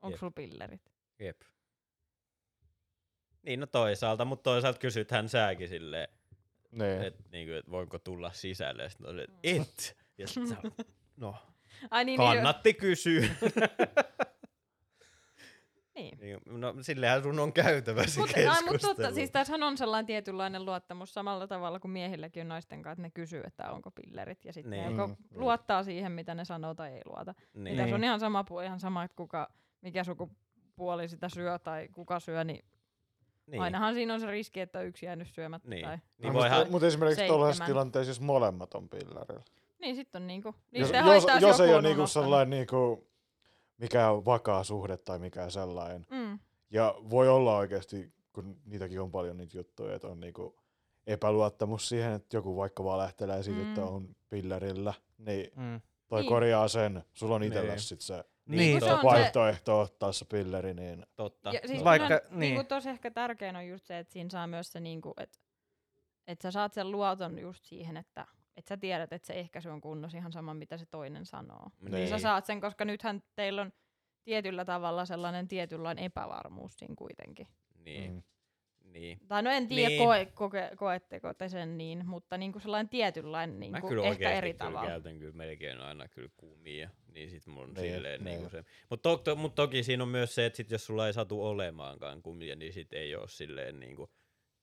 onko 0.02 0.18
sulla 0.18 0.32
pillerit? 0.36 0.92
Jep. 1.20 1.42
Niin 3.44 3.60
no 3.60 3.66
toisaalta, 3.66 4.26
mutta 4.26 4.44
toisaalta 4.44 4.80
kysythän 4.80 5.30
säkin 5.30 5.68
silleen, 5.70 6.08
Niin. 6.72 7.02
että 7.04 7.24
niinku, 7.32 7.54
et 7.54 7.72
voinko 7.72 8.00
tulla 8.00 8.32
sisälle, 8.32 8.84
ja 8.84 8.90
sitten 8.90 9.28
et. 9.44 9.98
Ja 10.18 10.28
sit 10.28 10.48
sä, 10.48 10.56
no, 11.18 11.36
Ai 11.92 12.06
niin, 12.06 12.18
kannatti 12.20 12.74
kysyä. 12.74 13.22
Niin. 15.96 16.18
Niin, 16.22 16.40
no 16.48 16.74
sillehän 16.82 17.24
sun 17.24 17.40
on 17.40 17.54
käytävä 17.54 18.08
se 18.08 18.20
Mutta 18.20 18.38
mut 18.38 18.46
keskustelu. 18.50 18.96
totta, 18.96 19.12
siis 19.12 19.32
tässähän 19.32 19.64
on 19.64 19.78
sellainen 19.78 20.06
tietynlainen 20.06 20.66
luottamus 20.66 21.14
samalla 21.14 21.48
tavalla 21.48 21.80
kuin 21.80 21.92
miehilläkin 21.92 22.42
on 22.42 22.48
naisten 22.48 22.82
kanssa, 22.82 22.92
että 22.92 23.02
ne 23.02 23.10
kysyy, 23.10 23.42
että 23.48 23.72
onko 23.72 23.92
pillerit, 23.92 24.46
ja 24.46 24.54
sitten 24.54 24.72
Niin. 24.72 24.84
ne 24.84 24.92
joko 24.92 25.08
Mm. 25.08 25.16
luottaa 25.36 25.84
siihen, 25.84 26.12
mitä 26.12 26.36
ne 26.36 26.46
sanoo 26.46 26.74
tai 26.76 26.92
ei 26.94 27.02
luota. 27.06 27.34
Niin. 27.54 27.64
niin. 27.64 27.78
Tässä 27.78 27.96
on 27.96 28.04
ihan 28.04 28.20
sama, 28.20 28.46
ihan 28.66 28.80
sama, 28.80 29.04
että 29.04 29.16
kuka, 29.16 29.50
mikä 29.82 30.04
sukupuoli 30.04 31.08
sitä 31.08 31.30
syö 31.30 31.60
tai 31.60 31.88
kuka 31.88 32.20
syö, 32.20 32.44
niin, 32.44 32.56
niin. 32.58 32.66
niin. 33.52 33.62
ainahan 33.62 33.94
siinä 33.94 34.14
on 34.14 34.20
se 34.20 34.28
riski, 34.32 34.60
että 34.62 34.82
yksi 34.82 35.06
jäänyt 35.06 35.28
syömättä. 35.28 35.70
Niin. 35.70 35.86
Tai... 35.86 35.98
Niin 36.18 36.28
No, 36.28 36.34
voihan, 36.34 36.58
mutta, 36.60 36.72
mutta 36.72 36.88
esimerkiksi 36.88 37.28
tuollaisessa 37.28 37.66
tilanteessa, 37.66 38.10
jos 38.10 38.22
molemmat 38.22 38.74
on 38.74 38.90
pillerillä. 38.90 39.44
Niin 39.80 39.96
sitten 39.96 40.22
on 40.22 40.28
niinku, 40.28 40.56
niin 40.72 40.82
Jos, 40.82 40.90
se 40.90 40.98
jos, 40.98 41.26
jos 41.42 41.60
ei 41.60 41.68
ole 41.70 41.76
on 41.78 41.84
niinku 41.84 42.08
sellainen 42.08 42.50
niinku, 42.50 43.08
mikä 43.78 44.12
on 44.12 44.26
vakaa 44.26 44.64
suhde 44.64 44.98
tai 44.98 45.20
mikä 45.20 45.50
sellainen. 45.50 46.06
Mm. 46.12 46.40
Ja 46.70 46.96
voi 47.10 47.30
olla 47.30 47.58
oikeasti, 47.58 48.14
kun 48.34 48.58
niitäkin 48.66 49.02
on 49.02 49.12
paljon 49.12 49.38
niitä 49.38 49.58
juttuja, 49.58 49.96
että 49.96 50.08
on 50.08 50.20
niinku 50.20 50.60
epäluottamus 51.08 51.90
siihen, 51.90 52.12
että 52.14 52.38
joku 52.38 52.58
vaikka 52.58 52.84
valehtelee 52.84 53.44
siitä, 53.44 53.60
mm. 53.62 53.68
että 53.70 53.86
on 53.86 54.16
pillerillä, 54.30 54.94
niin 55.18 55.52
Mm. 55.56 55.82
toi 56.08 56.22
Niin. 56.22 56.30
korjaa 56.30 56.68
sen. 56.68 57.04
Sulla 57.14 57.36
on 57.36 57.42
Niin. 57.42 57.54
itsellä 57.54 57.78
sit 57.78 58.02
se 58.02 58.24
Niin, 58.46 58.80
se 58.82 58.94
on 58.94 59.00
se- 59.00 59.04
vaihtoehto 59.04 59.80
ottaa 59.80 60.12
se 60.12 60.26
pilleri, 60.26 60.74
niin 60.74 61.06
totta. 61.16 61.52
Ja 61.54 61.60
siis 61.66 61.84
Vaikka- 61.84 62.14
on, 62.14 62.20
niin. 62.30 62.40
niinku, 62.40 62.64
tosi 62.64 62.90
ehkä 62.90 63.12
tärkein 63.12 63.56
on 63.56 63.68
just 63.68 63.86
se, 63.86 64.00
että 64.00 64.14
siinä 64.14 64.30
saa 64.30 64.48
myös 64.48 64.72
se, 64.72 64.80
niinku, 64.80 65.14
että 65.18 65.38
et 66.28 66.42
sä 66.42 66.52
saat 66.52 66.74
sen 66.74 66.92
luoton 66.92 67.40
just 67.40 67.66
siihen, 67.66 67.98
että 67.98 68.26
et 68.58 68.68
sä 68.68 68.78
tiedät, 68.78 69.14
että 69.14 69.26
se 69.28 69.34
ehkäisy 69.34 69.70
on 69.70 69.82
kunnossa 69.82 70.18
ihan 70.18 70.32
sama, 70.32 70.54
mitä 70.54 70.78
se 70.78 70.86
toinen 70.86 71.26
sanoo. 71.26 71.70
Niin. 71.82 71.92
niin 71.92 72.08
sä 72.08 72.16
Niin. 72.16 72.22
saat 72.22 72.46
sen, 72.46 72.62
koska 72.62 72.86
nythän 72.86 73.24
teillä 73.36 73.62
on 73.62 73.74
tietyllä 74.24 74.66
tavalla 74.66 75.06
sellainen 75.06 75.48
tietynlainen 75.48 76.04
epävarmuus 76.06 76.74
siinä 76.80 76.96
kuitenkin. 76.98 77.48
Niin. 77.86 78.12
mm. 78.14 78.24
niin. 78.92 79.20
Tai 79.28 79.44
no 79.44 79.50
en 79.52 79.68
tiedä, 79.68 79.90
Niin. 79.90 79.98
niin. 79.98 80.08
koe, 80.08 80.26
koke, 80.26 80.72
koetteko 80.76 81.34
te 81.34 81.50
sen 81.50 81.78
niin, 81.78 82.06
mutta 82.08 82.38
niinku 82.38 82.60
sellainen 82.60 82.90
tietynlainen 82.90 83.56
Mä 83.56 83.60
niinku, 83.60 83.88
kyllä 83.88 84.04
ehkä 84.08 84.32
eri 84.32 84.54
kyllä 84.54 84.66
tavalla. 84.66 84.90
käytän 84.90 85.20
kyllä 85.20 85.34
melkein 85.34 85.82
aina 85.82 86.08
kyllä 86.08 86.30
kumia, 86.38 86.90
niin 87.14 87.30
sit 87.30 87.46
mun 87.48 87.74
Niin, 87.74 87.94
silleen 87.94 88.24
niin. 88.24 88.26
niinku 88.34 88.50
se. 88.50 88.66
Mut, 88.90 89.02
to, 89.02 89.18
to, 89.18 89.36
mut 89.36 89.56
toki 89.56 89.84
siinä 89.84 90.04
on 90.04 90.10
myös 90.10 90.36
se, 90.36 90.46
että 90.46 90.58
sit 90.58 90.72
jos 90.72 90.86
sulla 90.86 91.08
ei 91.08 91.14
satu 91.14 91.44
olemaankaan 91.46 92.22
kumia, 92.22 92.56
niin 92.56 92.74
sit 92.74 92.94
ei 92.94 93.16
oo 93.16 93.28
silleen 93.28 93.80
niinku, 93.80 94.10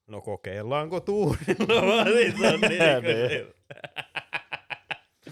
no 0.06 0.20
kokeillaanko 0.20 1.00
tuurilla, 1.00 1.82
vaan 1.96 2.06
sit 2.06 2.34
on 2.54 2.60
niinku 2.60 3.08
Niin. 3.08 3.28
sillä- 3.30 3.52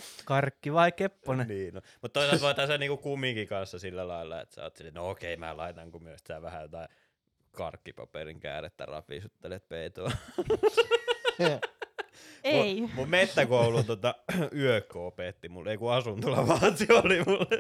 Karkki 0.24 0.72
vai 0.72 0.92
kepponen? 0.92 1.48
niin, 1.48 1.74
no. 1.74 1.80
Mutta 2.02 2.20
toisaalta 2.20 2.44
voi 2.44 2.54
tässä 2.54 2.78
niinku 2.78 2.96
kumminkin 2.96 3.48
kanssa 3.48 3.78
sillä 3.78 4.08
lailla, 4.08 4.40
että 4.40 4.54
sä 4.54 4.62
oot 4.62 4.76
silleen, 4.76 4.94
no 4.94 5.10
okei, 5.10 5.36
mä 5.36 5.56
laitan, 5.56 5.90
kun 5.90 6.02
myös 6.02 6.20
sä 6.28 6.42
vähän 6.42 6.62
jotain 6.62 6.88
karkkipaperin 7.52 8.40
käärettä 8.40 8.86
rapisuttelet 8.86 9.68
peitoa. 9.68 10.10
Ei. 12.44 12.80
Mun, 12.80 12.90
mun 12.94 13.08
mettäkoulun 13.08 13.84
tota, 13.84 14.14
yökko 14.62 15.06
opetti 15.06 15.48
mulle, 15.48 15.70
ei 15.70 15.76
kun 15.78 15.92
asuntolavaatsi 15.92 16.86
oli 16.92 17.24
mulle. 17.24 17.58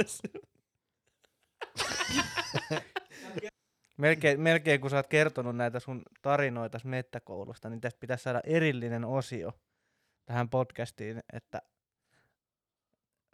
Melkein, 4.00 4.40
melkein 4.40 4.80
kun 4.80 4.90
sä 4.90 4.96
oot 4.96 5.06
kertonut 5.06 5.56
näitä 5.56 5.80
sun 5.80 6.02
tarinoita 6.22 6.80
mettäkoulusta, 6.84 7.70
niin 7.70 7.80
tästä 7.80 8.00
pitäisi 8.00 8.24
saada 8.24 8.40
erillinen 8.44 9.04
osio 9.04 9.52
tähän 10.26 10.48
podcastiin, 10.48 11.22
että 11.32 11.62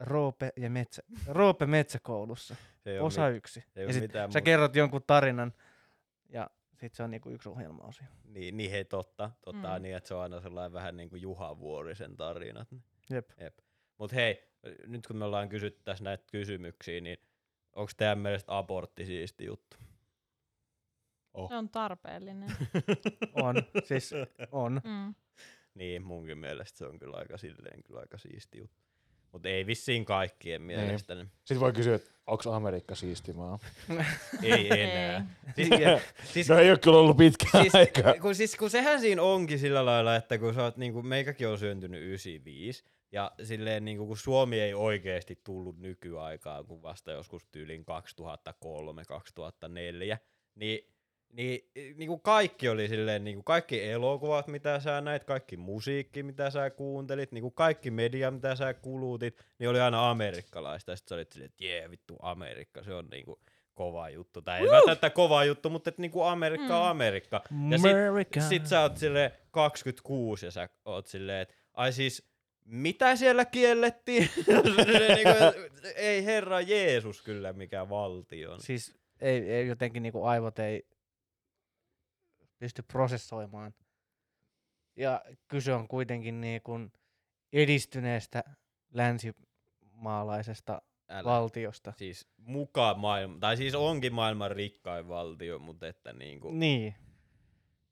Roope, 0.01 0.53
ja 0.57 0.71
metsä, 0.71 1.03
Roope 1.27 1.67
metsäkoulussa, 1.67 2.57
Se 2.79 2.91
ei 2.91 2.99
oo 2.99 3.07
osa 3.07 3.29
mit- 3.29 3.37
yksi. 3.37 3.65
Ja 3.75 3.93
sit 3.93 4.13
sä 4.13 4.27
muuta. 4.27 4.41
kerrot 4.41 4.77
jonkun 4.77 5.03
tarinan, 5.07 5.53
ja 6.29 6.51
sit 6.75 6.95
se 6.95 7.03
on 7.03 7.11
niinku 7.11 7.31
yksi 7.31 7.49
ohjelmaosio. 7.49 8.07
Niin, 8.25 8.57
niin 8.57 8.71
hei 8.71 8.85
totta, 8.85 9.31
totta 9.45 9.69
mm. 9.69 9.75
Mm. 9.77 9.83
niin, 9.83 9.97
että 9.97 10.09
se 10.09 10.15
on 10.15 10.23
aina 10.23 10.41
sellainen 10.41 10.73
vähän 10.73 10.97
niin 10.97 11.11
kuin 11.11 11.23
Juha 11.23 11.59
Vuorisen 11.59 12.17
tarinat. 12.17 12.69
Jep. 13.11 13.31
Jep. 13.41 13.59
Mut 13.99 14.13
hei, 14.13 14.49
nyt 14.87 15.07
kun 15.07 15.17
me 15.17 15.25
ollaan 15.25 15.49
kysytty 15.49 15.83
tässä 15.85 16.05
näitä 16.05 16.25
kysymyksiä, 16.31 17.01
niin 17.01 17.19
onko 17.77 17.93
teidän 17.97 18.19
mielestä 18.19 18.59
abortti 18.59 19.07
siisti 19.07 19.45
juttu? 19.45 19.77
Oh. 21.37 21.49
Se 21.49 21.55
on 21.55 21.69
tarpeellinen. 21.69 22.49
On, 23.43 23.55
siis 23.85 24.15
on. 24.53 24.81
Mm. 24.85 25.15
niin, 25.75 26.03
munkin 26.03 26.39
mielestä 26.39 26.79
se 26.79 26.87
on 26.87 26.99
kyllä 26.99 27.17
aika 27.17 27.37
silleen 27.37 27.83
kyllä 27.83 28.01
aika 28.01 28.19
siisti 28.19 28.59
juttu. 28.59 28.87
Mutta 29.33 29.49
ei 29.49 29.67
vissiin 29.67 30.05
kaikkien 30.05 30.63
mielestä. 30.63 31.15
Niin. 31.15 31.31
Sitten 31.39 31.61
voi 31.61 31.73
kysyä, 31.73 31.95
että 31.95 32.11
onko 32.27 32.53
Amerikka 32.53 32.95
siisti 32.95 33.33
maa? 33.33 33.59
ei 34.43 34.81
enää. 34.81 35.27
Siis, 35.55 35.69
siis, 36.25 36.49
No 36.49 36.59
ei 36.59 36.71
ole 36.71 36.79
kyllä 36.79 36.99
ollut 36.99 37.17
pitkään 37.17 37.65
siis, 37.65 37.75
aikaa. 37.75 38.15
kun, 38.21 38.35
siis, 38.35 38.57
kun 38.57 38.71
sehän 38.71 39.01
siinä 39.01 39.23
onkin 39.23 39.59
sillä 39.59 39.85
lailla, 39.85 40.17
että 40.17 40.39
kun 40.39 40.55
sä 40.55 40.63
oot, 40.63 40.77
niin 40.77 40.93
kuin, 40.93 41.07
meikäkin 41.07 41.49
on 41.49 41.59
syntynyt 41.59 42.03
95, 42.03 42.85
ja 43.13 43.33
silleen 43.43 43.85
niin 43.85 43.97
kuin, 43.97 44.07
kun 44.09 44.17
Suomi 44.17 44.61
ei 44.61 44.75
oikeasti 44.75 45.41
tullut 45.45 45.79
nykyaikaan, 45.79 46.67
kun 46.67 46.83
vasta 46.83 47.13
joskus 47.13 47.47
tyylin 47.47 47.85
2003-2004, 50.15 50.19
niin 50.55 50.96
niin, 51.37 51.71
niin 51.97 52.09
kuin 52.09 52.21
kaikki 52.21 52.69
oli 52.69 52.89
silleen, 52.89 53.25
niin 53.25 53.37
kuin 53.37 53.45
kaikki 53.45 53.83
elokuvat, 53.85 54.47
mitä 54.47 54.81
sä 54.81 55.01
näit, 55.01 55.25
kaikki 55.25 55.57
musiikki, 55.57 56.23
mitä 56.23 56.51
sä 56.51 56.71
kuuntelit, 56.71 57.33
niin 57.33 57.43
kuin 57.43 57.55
kaikki 57.55 57.91
media, 57.91 58.31
mitä 58.31 58.55
sä 58.55 58.75
kulutit, 58.75 59.47
niin 59.59 59.71
oli 59.71 59.81
aina 59.81 60.11
amerikkalaista. 60.11 60.93
Ja 60.93 60.97
sit 60.97 61.09
sä 61.09 61.15
olit 61.15 61.33
silleen, 61.33 61.51
että 61.51 61.65
jee, 61.65 61.91
vittu 61.91 62.17
Amerikka, 62.23 62.83
se 62.83 62.95
on 62.95 63.09
niin 63.11 63.25
kuin 63.25 63.37
kova 63.75 64.09
juttu. 64.11 64.43
Tai 64.43 64.61
ei 64.61 64.71
välttämättä 64.71 65.11
kova 65.11 65.45
juttu, 65.45 65.71
mutta 65.71 65.91
että 65.91 66.03
niin 66.03 66.11
kuin 66.11 66.27
Amerikka 66.27 66.79
on 66.79 66.85
Mm. 66.85 66.91
Amerikka. 66.91 67.43
Ja 67.71 67.79
sit, 67.79 67.87
America. 67.91 68.41
sit 68.41 68.67
sä 68.67 68.81
oot 68.81 68.97
silleen 68.97 69.31
26 69.51 70.47
ja 70.47 70.51
sä 70.51 70.69
oot 70.85 71.07
silleen, 71.07 71.41
että 71.43 71.55
ai 71.75 71.93
siis, 71.93 72.29
mitä 72.65 73.17
siellä 73.17 73.45
kiellettiin? 73.45 74.29
Niinku, 74.47 75.61
ei 75.97 76.25
herra 76.25 76.61
Jeesus 76.61 77.23
kyllä 77.23 77.53
mikä 77.53 77.89
valtio 77.89 78.53
on. 78.53 78.61
Siis 78.61 78.95
ei, 79.21 79.51
ei 79.51 79.67
jotenkin 79.67 80.03
niinku 80.03 80.25
aivot 80.25 80.59
ei 80.59 80.87
pysty 82.59 82.83
prosessoimaan. 82.83 83.75
Ja 84.97 85.21
kyse 85.49 85.75
on 85.75 85.89
kuitenkin 85.89 86.41
niinku 86.41 86.73
edistyneestä 87.53 88.45
länsimaalaisesta 88.95 90.83
Älä. 91.09 91.25
valtiosta. 91.25 91.93
Siis 91.97 92.29
mukaan 92.37 92.99
maailman, 92.99 93.41
tai 93.41 93.57
siis 93.57 93.75
onkin 93.75 94.15
maailman 94.15 94.51
rikkain 94.51 95.09
valtio, 95.09 95.59
mutta 95.59 95.87
että 95.87 96.13
niinku, 96.13 96.51
Niin. 96.51 96.95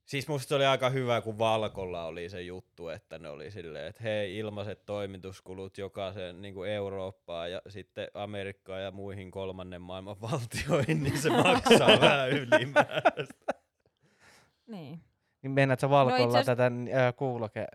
Siis 0.05 0.27
musta 0.27 0.47
se 0.49 0.55
oli 0.55 0.65
aika 0.65 0.89
hyvä, 0.89 1.21
kun 1.21 1.39
Valkolla 1.39 2.05
oli 2.05 2.29
se 2.29 2.41
juttu, 2.41 2.89
että 2.89 3.19
ne 3.19 3.29
oli 3.29 3.51
silleen, 3.51 3.87
että 3.87 4.03
hei, 4.03 4.37
ilmaiset 4.37 4.85
toimituskulut 4.85 5.77
jokaisen 5.77 6.41
niin 6.41 6.53
kuin 6.53 6.69
Eurooppaan 6.71 7.51
ja 7.51 7.61
sitten 7.69 8.07
Amerikkaan 8.13 8.83
ja 8.83 8.91
muihin 8.91 9.31
kolmannen 9.31 9.81
maailman 9.81 10.21
valtioihin, 10.21 11.03
niin 11.03 11.17
se 11.21 11.29
maksaa 11.29 11.99
vähän 12.01 12.29
ylimääräistä. 12.29 13.64
Niin. 14.67 15.01
Niin 15.41 15.51
mennät 15.51 15.79
sä 15.79 15.89
asiassa- 16.39 16.55
tätä 16.55 16.71
ää, 16.93 17.13
kuuloke... 17.13 17.67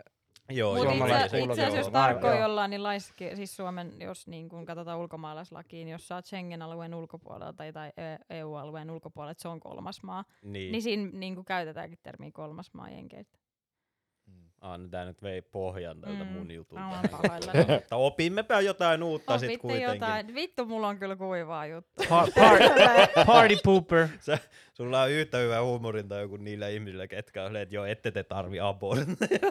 Joo, 0.53 0.75
Mutta 0.75 0.91
Suomalaisen 0.91 1.25
itse, 1.25 1.39
itse 1.41 1.65
asiassa 1.67 1.93
joo. 2.33 2.41
jollain, 2.41 2.71
niin 2.71 2.83
laiski, 2.83 3.37
siis 3.37 3.57
Suomen, 3.57 3.93
jos 4.01 4.27
niin 4.27 4.49
kun 4.49 4.65
katsotaan 4.65 4.99
ulkomaalaislakiin, 4.99 5.89
jos 5.89 6.09
sä 6.09 6.15
oot 6.15 6.27
Schengen-alueen 6.27 6.95
ulkopuolella 6.95 7.53
tai, 7.53 7.73
tai 7.73 7.93
E- 7.97 8.39
EU-alueen 8.39 8.91
ulkopuolella, 8.91 9.31
että 9.31 9.43
se 9.43 9.49
on 9.49 9.61
kolmas 9.61 10.03
maa, 10.03 10.25
niin. 10.43 10.53
niin, 10.53 10.73
niin 10.73 10.83
siinä 10.83 11.11
niin 11.13 11.35
kuin 11.35 11.45
käytetäänkin 11.45 11.99
termiä 12.03 12.31
kolmas 12.33 12.75
maa 12.75 12.91
jenkeistä. 12.91 13.39
No 14.63 14.89
tää 14.91 15.05
nyt 15.05 15.23
vei 15.23 15.43
pohjan 15.43 16.01
tältä 16.01 16.25
Mm, 16.25 16.31
mun 16.31 16.51
jutulta. 16.51 16.83
mä. 16.83 17.03
Mutta 17.75 17.97
opimmepä 18.07 18.61
jotain 18.61 19.03
uutta 19.03 19.39
sit 19.39 19.49
Opitte 19.49 19.63
kuitenkin. 19.63 19.95
jotain. 19.95 20.35
Vittu, 20.35 20.67
mulla 20.67 20.89
on 20.89 20.99
kyllä 20.99 21.17
kuivaa 21.17 21.67
juttu. 21.67 22.03
Pa- 22.03 22.33
par- 22.41 23.25
party 23.27 23.57
pooper. 23.65 24.09
Sulla 24.75 25.03
on 25.03 25.11
yhtä 25.11 25.39
hyvä 25.39 25.63
huumorinta 25.63 26.29
kuin 26.29 26.45
niillä 26.45 26.69
ihmisillä, 26.69 27.07
ketkä 27.07 27.45
on, 27.45 27.57
että 27.57 27.75
joo, 27.75 27.85
ette 27.85 28.11
te 28.11 28.23
tarvi 28.25 28.61
abortteja. 28.61 29.41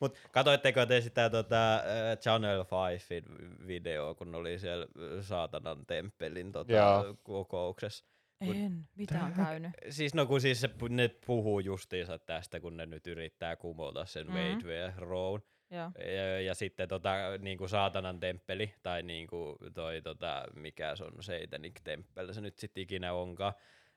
Mut 0.00 0.18
katoitteko 0.32 0.86
te 0.86 1.00
sitä 1.00 1.30
tota, 1.30 1.74
äh, 1.74 1.82
Channel 2.20 2.64
5 2.90 3.24
videoa, 3.66 4.14
kun 4.14 4.34
oli 4.34 4.58
siellä 4.58 4.84
äh, 4.84 5.24
saatanan 5.24 5.86
temppelin 5.86 6.52
tota, 6.52 7.04
kokouksessa? 7.22 8.04
En. 8.40 8.88
Mitä 8.94 9.24
on 9.24 9.32
käynyt? 9.32 9.70
Siis 9.90 10.14
no 10.14 10.26
kun 10.26 10.40
siis 10.40 10.60
se, 10.60 10.70
ne 10.88 11.08
puhuu 11.26 11.60
justiinsa 11.60 12.18
tästä, 12.18 12.60
kun 12.60 12.76
ne 12.76 12.86
nyt 12.86 13.06
yrittää 13.06 13.56
kumota 13.56 14.04
sen 14.04 14.26
Mm. 14.26 14.32
mm. 14.32 14.38
Wade 14.38 14.74
ja 14.76 14.92
Rowan. 14.96 15.42
Joo. 15.70 15.90
Ja, 16.16 16.40
ja 16.40 16.54
sitten 16.54 16.88
tota, 16.88 17.14
niinku 17.38 17.68
saatanan 17.68 18.20
temppeli, 18.20 18.74
tai 18.82 19.02
niinku 19.02 19.56
toi 19.74 20.02
tota, 20.02 20.44
mikä 20.54 20.96
se 20.96 21.04
on, 21.04 21.12
Seitanik 21.20 21.80
temppel, 21.84 22.32
se 22.32 22.40
nyt 22.40 22.58
sitten 22.58 22.82
ikinä 22.82 23.12
onkaan. 23.12 23.52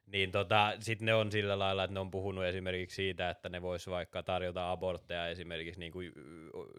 Niin 0.06 0.32
tota, 0.32 0.74
sit 0.80 1.02
ne 1.02 1.14
on 1.14 1.32
sillä 1.32 1.60
lailla, 1.60 1.84
että 1.84 1.94
ne 1.94 2.00
on 2.00 2.12
puhunut 2.12 2.44
esimerkiksi 2.44 2.96
siitä, 2.96 3.30
että 3.30 3.50
ne 3.50 3.62
vois 3.62 3.88
vaikka 3.88 4.24
tarjota 4.24 4.72
abortteja 4.72 5.28
esimerkiksi 5.28 5.80
niinku, 5.80 6.00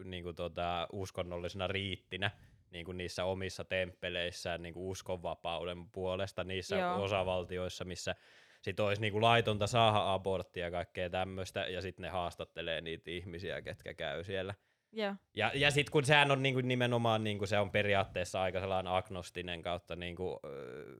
niinku 0.03 0.33
tota, 0.33 0.87
uskonnollisena 0.93 1.67
riittinä. 1.67 2.31
Niin 2.71 2.85
kuin 2.85 2.97
niissä 2.97 3.25
omissa 3.25 3.63
temppeleissään 3.63 4.61
niin 4.61 4.73
kuin 4.73 4.87
uskonvapauden 4.87 5.89
puolesta 5.89 6.43
niissä 6.43 6.75
Joo. 6.75 7.03
osavaltioissa, 7.03 7.85
missä 7.85 8.15
sit 8.61 8.79
olisi 8.79 9.01
niin 9.01 9.13
kuin 9.13 9.23
laitonta 9.23 9.67
saada 9.67 10.13
aborttia 10.13 10.65
ja 10.65 10.71
kaikkea 10.71 11.09
tämmöistä, 11.09 11.59
ja 11.59 11.81
sitten 11.81 12.03
ne 12.03 12.09
haastattelee 12.09 12.81
niitä 12.81 13.11
ihmisiä, 13.11 13.61
ketkä 13.61 13.93
käy 13.93 14.23
siellä. 14.23 14.55
Joo. 14.91 15.15
Ja, 15.35 15.51
ja 15.55 15.71
sitten 15.71 15.91
kun 15.91 16.05
sehän 16.05 16.31
on 16.31 16.43
niinku 16.43 16.61
nimenomaan, 16.61 17.23
niinku 17.23 17.45
se 17.45 17.59
on 17.59 17.71
periaatteessa 17.71 18.41
aika 18.41 18.59
sellainen 18.59 18.93
agnostinen 18.93 19.61
kautta, 19.61 19.95
niinku, 19.95 20.39
öö, 20.45 20.95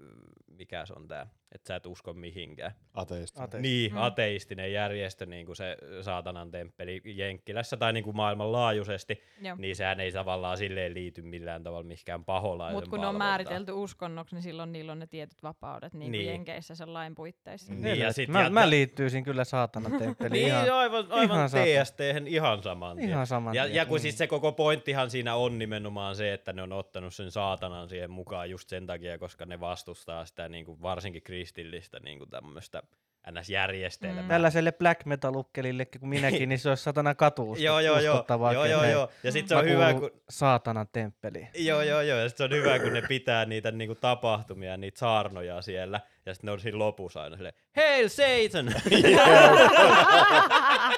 mikä 0.48 0.86
se 0.86 0.94
on 0.94 1.08
tää, 1.08 1.28
että 1.56 1.68
sä 1.68 1.76
et 1.76 1.86
usko 1.86 2.14
mihinkään. 2.14 2.72
Ateisti. 2.94 3.40
Ate- 3.42 3.60
Niin, 3.60 3.92
Mm. 3.92 3.98
ateistinen 4.02 4.74
järjestö, 4.74 5.26
niin 5.26 5.46
kuin 5.46 5.56
se 5.56 5.78
saatanan 6.02 6.52
temppeli 6.52 7.02
Jenkkilässä 7.06 7.78
tai 7.78 7.94
niin 7.94 8.04
kuin 8.04 8.16
maailmanlaajuisesti, 8.16 9.24
Joo. 9.42 9.56
niin 9.60 9.76
sehän 9.76 10.00
ei 10.00 10.12
tavallaan 10.12 10.58
silleen 10.58 10.94
liity 10.94 11.22
millään 11.22 11.64
tavalla 11.64 11.84
mihinkään 11.84 12.26
paholaisen 12.26 12.76
Mutta 12.76 12.90
kun 12.90 13.02
ne 13.02 13.08
on 13.08 13.16
määritelty 13.16 13.72
uskonnoksi, 13.72 14.36
niin 14.36 14.44
silloin 14.44 14.72
niillä 14.72 14.92
on 14.92 15.00
ne 15.00 15.08
tietyt 15.08 15.44
vapaudet 15.44 15.94
niin 15.94 16.12
kuin 16.12 16.12
Niin. 16.12 16.28
Jenkeissä 16.28 16.76
sen 16.76 16.94
lain 16.94 17.16
puitteissa. 17.16 17.74
Niin, 17.74 18.00
ja 18.00 18.14
sit 18.14 18.30
mä, 18.30 18.48
jat- 18.48 18.50
mä 18.50 18.70
liittyisin 18.70 19.24
kyllä 19.24 19.44
saatanan 19.44 19.92
temppeliin 20.00 20.32
Niin, 20.34 20.48
ihan, 20.48 20.70
aivan, 20.74 21.06
aivan 21.12 21.38
ihan. 21.38 21.50
TST-hän 21.50 22.28
ihan 22.28 22.64
saman 22.64 22.98
tien. 22.98 23.10
ihan 23.10 23.28
saman 23.28 23.56
Ja, 23.56 23.64
tien. 23.64 23.76
ja 23.76 23.86
kun 23.86 23.98
Mm. 23.98 24.02
siis 24.02 24.18
se 24.18 24.28
koko 24.28 24.52
pointtihan 24.52 25.10
siinä 25.10 25.36
on 25.36 25.60
nimenomaan 25.60 26.16
se, 26.16 26.34
että 26.34 26.54
ne 26.54 26.62
on 26.62 26.72
ottanut 26.74 27.14
sen 27.16 27.32
saatanan 27.32 27.90
siihen 27.90 28.12
mukaan 28.12 28.50
just 28.50 28.70
sen 28.70 28.86
takia, 28.88 29.18
koska 29.18 29.46
ne 29.46 29.60
vastustaa 29.60 30.26
sitä 30.26 30.50
niin 30.50 30.66
kuin 30.66 30.82
varsinkin 30.82 31.22
kristillistä 31.42 32.00
niin 32.00 32.18
kuin 32.18 32.30
tämmöistä 32.30 32.84
NS-järjestelmää. 33.32 34.22
Mm. 34.22 34.28
Tällaiselle 34.28 34.72
black 34.72 35.06
metal-ukkelillekin 35.06 36.00
kuin 36.00 36.10
minäkin, 36.10 36.50
niin 36.50 36.60
se 36.60 36.70
olisi 36.70 36.84
satana 36.84 37.16
katu 37.16 37.56
Joo, 37.60 37.80
joo, 37.80 38.00
joo. 38.00 38.26
Joo, 38.54 38.66
joo, 38.66 38.82
ne- 38.82 38.92
joo. 38.92 39.10
Ja 39.24 39.32
sit 39.32 39.48
se 39.48 39.56
on 39.56 39.66
hyvä, 39.66 39.94
kun... 39.94 40.12
saatanan 40.30 40.88
temppeliin. 40.92 41.48
Joo, 41.56 41.82
joo, 41.82 42.02
joo. 42.02 42.20
Ja 42.20 42.30
sit 42.30 42.38
se 42.38 42.44
on 42.44 42.52
hyvä, 42.52 42.80
kun 42.80 42.94
ne 42.94 43.02
pitää 43.02 43.46
niitä 43.46 43.72
niinku 43.72 43.96
tapahtumia, 43.96 44.78
niitä 44.78 45.00
saarnoja 45.00 45.62
siellä. 45.62 46.00
Ja 46.26 46.34
sitten 46.34 46.48
ne 46.48 46.52
on 46.52 46.60
siinä 46.60 46.80
lopussa 46.80 47.24
aina 47.24 47.36
silleen, 47.36 47.54
Hail 47.76 48.10
Satan! 48.10 48.76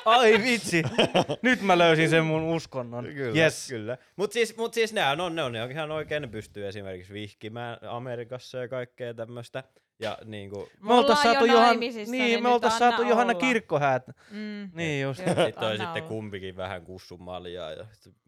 Ai 0.06 0.44
vitsi, 0.44 0.84
nyt 1.42 1.62
mä 1.62 1.78
löysin 1.78 2.10
sen 2.10 2.26
mun 2.26 2.44
uskonnon. 2.44 3.06
kyllä, 3.06 3.40
yes. 3.40 3.68
kyllä. 3.70 3.98
Mut 4.16 4.32
siis, 4.32 4.58
mut 4.58 4.74
siis 4.74 4.94
ne 4.94 5.10
on, 5.10 5.22
on, 5.22 5.36
ne 5.36 5.44
on 5.44 5.72
ihan 5.72 5.92
oikein, 5.92 6.22
ne 6.22 6.28
pystyy 6.28 6.68
esimerkiksi 6.68 7.14
vihkimään 7.14 7.78
Amerikassa 7.82 8.58
ja 8.58 8.68
kaikkea 8.68 9.14
tämmöistä. 9.14 9.64
Ja 10.04 10.18
niinku, 10.26 10.70
Me 10.82 10.94
oltais 10.94 11.20
ollaan 11.20 11.24
saatu 11.24 11.46
jo 11.46 11.54
Johan, 11.54 11.80
niin, 11.80 12.12
niin 12.12 12.44
me 12.44 12.50
oltais 12.50 12.78
saatu 12.78 13.02
Johanna. 13.02 13.34
Kirkkohäät. 13.34 14.08
Mm. 14.32 14.70
Niin 14.74 15.02
just. 15.02 15.24
Kyllä, 15.24 15.46
sitten 15.46 15.68
on 15.68 15.72
sitten 15.72 15.90
olla. 15.90 16.02
kumpikin 16.02 16.58
vähän 16.58 16.86
kussun 16.86 17.24
maljaa 17.24 17.72
ja 17.72 17.86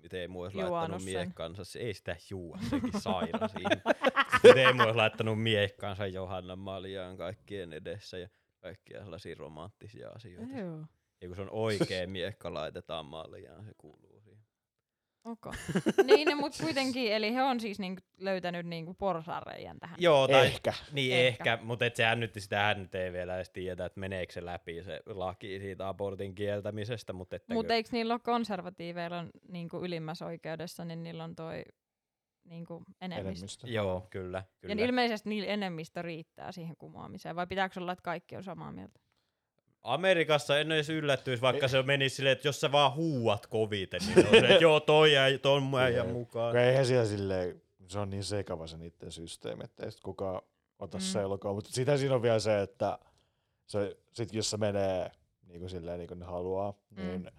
Teemu 0.09 0.41
olisi 0.41 0.57
Juonut 0.57 1.01
laittanut. 1.13 1.67
Se 1.67 1.79
ei 1.79 1.93
sitä 1.93 2.15
juua, 2.29 2.57
sekin 2.69 3.01
sairas 3.01 3.53
Teemu 4.53 4.81
olisi 4.81 4.95
laittanut 4.95 5.41
miekkansa 5.41 6.07
Johannan 6.07 6.59
maljaan 6.59 7.17
kaikkien 7.17 7.73
edessä 7.73 8.17
ja 8.17 8.29
kaikkia 8.59 9.03
sellaisia 9.03 9.35
romanttisia 9.39 10.09
asioita. 10.09 10.59
Joo. 10.59 10.79
Ja 11.21 11.27
kun 11.27 11.35
se 11.35 11.41
on 11.41 11.49
oikea 11.51 12.07
miekka, 12.07 12.53
laitetaan 12.53 13.05
maljaan, 13.05 13.65
se 13.65 13.71
kuuluu. 13.77 14.14
Okay. 15.25 15.53
niin, 16.07 16.37
mutta 16.37 16.63
kuitenkin, 16.63 17.13
eli 17.13 17.33
he 17.33 17.43
on 17.43 17.59
siis 17.59 17.79
niinku 17.79 18.01
löytänyt 18.17 18.65
niinku 18.65 18.93
porsareijan 18.93 19.79
tähän. 19.79 19.97
Joo, 19.99 20.27
tai 20.27 20.45
Ehkä. 20.45 20.73
niin 20.91 21.15
Ehkä. 21.15 21.53
ehkä, 21.53 21.65
mutta 21.65 21.85
et 21.85 21.95
sehän 21.95 22.19
nyt, 22.19 22.33
sitähän 22.37 22.81
nyt 22.81 22.95
ei 22.95 23.13
vielä 23.13 23.35
edes 23.35 23.49
tiedetä, 23.49 23.85
että 23.85 23.99
meneekö 23.99 24.33
se 24.33 24.45
läpi 24.45 24.83
se 24.83 25.01
laki 25.05 25.59
siitä 25.59 25.87
abortin 25.87 26.35
kieltämisestä, 26.35 27.13
mutta 27.13 27.35
että 27.35 27.53
Mutta 27.53 27.73
eikö 27.73 27.89
niillä 27.91 28.13
ole 28.13 28.21
konservatiiveilla 28.23 29.19
on 29.19 29.29
niinku 29.47 29.77
ylimmässä 29.83 30.25
oikeudessa, 30.25 30.85
niin 30.85 31.03
niillä 31.03 31.23
on 31.23 31.35
toi 31.35 31.63
niinku 32.43 32.83
enemmistö. 33.01 33.29
Enemmistö. 33.29 33.67
Joo, 33.67 34.07
kyllä, 34.09 34.43
kyllä. 34.59 34.75
Ja 34.75 34.85
ilmeisesti 34.85 35.29
niillä 35.29 35.47
enemmistö 35.47 36.01
riittää 36.01 36.51
siihen 36.51 36.75
kumoamiseen, 36.77 37.35
vai 37.35 37.47
pitääkö 37.47 37.79
olla, 37.79 37.91
että 37.91 38.03
kaikki 38.03 38.35
on 38.35 38.43
samaa 38.43 38.71
mieltä? 38.71 38.99
Amerikassa 39.85 40.59
en 40.59 40.71
edes 40.71 40.89
yllättyisi, 40.89 41.41
vaikka 41.41 41.67
se 41.67 41.83
menisi 41.83 42.15
silleen, 42.15 42.31
että 42.33 42.47
jos 42.47 42.61
sä 42.61 42.71
vaan 42.71 42.95
huuat 42.95 43.47
koviten, 43.47 44.01
niin 44.07 44.25
on 44.25 44.31
se, 44.31 44.37
että 44.37 44.53
joo, 44.63 44.79
toi 44.79 45.13
jäi 45.13 45.37
ton 45.37 45.71
äijän 45.79 46.05
Jep. 46.05 46.13
mukaan. 46.15 46.55
Eihän 46.57 46.85
siellä 46.85 47.05
silleen, 47.05 47.61
se 47.87 47.99
on 47.99 48.09
niin 48.09 48.23
sekava 48.23 48.67
se 48.67 48.77
niiden 48.77 49.11
systeemi, 49.11 49.63
että 49.63 49.85
ei 49.85 49.91
sit 49.91 50.01
kukaan 50.01 50.41
ota 50.79 50.97
Mm. 50.97 51.01
selkoa. 51.01 51.53
Mutta 51.53 51.69
sitä 51.73 51.97
siinä 51.97 52.15
on 52.15 52.21
vielä 52.21 52.39
se, 52.39 52.61
että 52.61 52.99
se, 53.65 53.97
sit 54.13 54.33
jos 54.33 54.49
se 54.49 54.57
menee 54.57 55.11
niin 55.47 55.59
kuin 55.59 55.69
silleen 55.69 55.97
niin 55.99 56.07
kuin 56.07 56.19
ne 56.19 56.25
haluaa, 56.25 56.71
Mm. 56.89 57.01
mm. 57.03 57.07
niin 57.07 57.31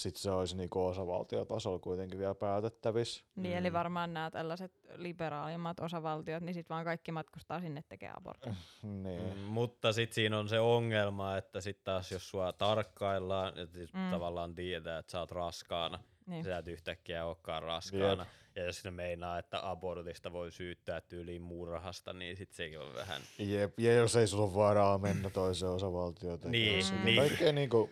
sit 0.00 0.16
se 0.16 0.30
olisi 0.30 0.56
niin 0.56 0.70
kuin 0.70 0.82
osavaltiotasolla 0.82 1.78
kuitenkin 1.78 2.18
vielä 2.18 2.34
päätettävissä. 2.34 3.24
Niin, 3.36 3.56
eli 3.56 3.70
Mm. 3.70 3.74
varmaan 3.74 4.14
nämä 4.14 4.30
tällaiset 4.30 4.72
liberaalimmat 4.94 5.80
osavaltiot, 5.80 6.42
niin 6.42 6.54
sitten 6.54 6.74
vaan 6.74 6.84
kaikki 6.84 7.12
matkustaa 7.12 7.60
sinne 7.60 7.84
tekemään 7.88 8.18
abortin. 8.18 8.56
Niin. 9.02 9.34
Mm, 9.34 9.38
mutta 9.40 9.92
sitten 9.92 10.14
siinä 10.14 10.38
on 10.38 10.48
se 10.48 10.60
ongelma, 10.60 11.36
että 11.36 11.60
sitten 11.60 11.84
taas 11.84 12.12
jos 12.12 12.30
sua 12.30 12.52
tarkkaillaan, 12.52 13.58
että 13.58 13.74
siis 13.74 13.92
Mm. 13.94 14.10
tavallaan 14.10 14.54
tietää, 14.54 14.98
että 14.98 15.12
sä 15.12 15.20
oot 15.20 15.30
raskaana, 15.30 15.98
Niin. 16.26 16.44
sä 16.44 16.58
et 16.58 16.66
yhtäkkiä 16.68 17.24
olekaan 17.26 17.62
raskaana. 17.62 18.26
Ja 18.56 18.64
jos 18.64 18.84
ne 18.84 18.90
meinaa, 18.90 19.38
että 19.38 19.70
abortista 19.70 20.32
voi 20.32 20.52
syyttää 20.52 21.00
tyyliin 21.00 21.42
murhasta, 21.42 22.12
niin 22.12 22.36
sitten 22.36 22.56
sekin 22.56 22.80
on 22.80 22.94
vähän... 22.94 23.22
Jep, 23.38 23.78
ja 23.80 23.92
jos 23.94 24.16
ei 24.16 24.26
sulla 24.26 24.44
ole 24.44 24.54
varaa 24.54 24.98
mennä 24.98 25.30
toiseen 25.30 25.72
osavaltioon. 25.72 26.38
Niin, 26.44 26.84
niin. 27.04 27.16
Kaikkea 27.16 27.52
niinku, 27.52 27.90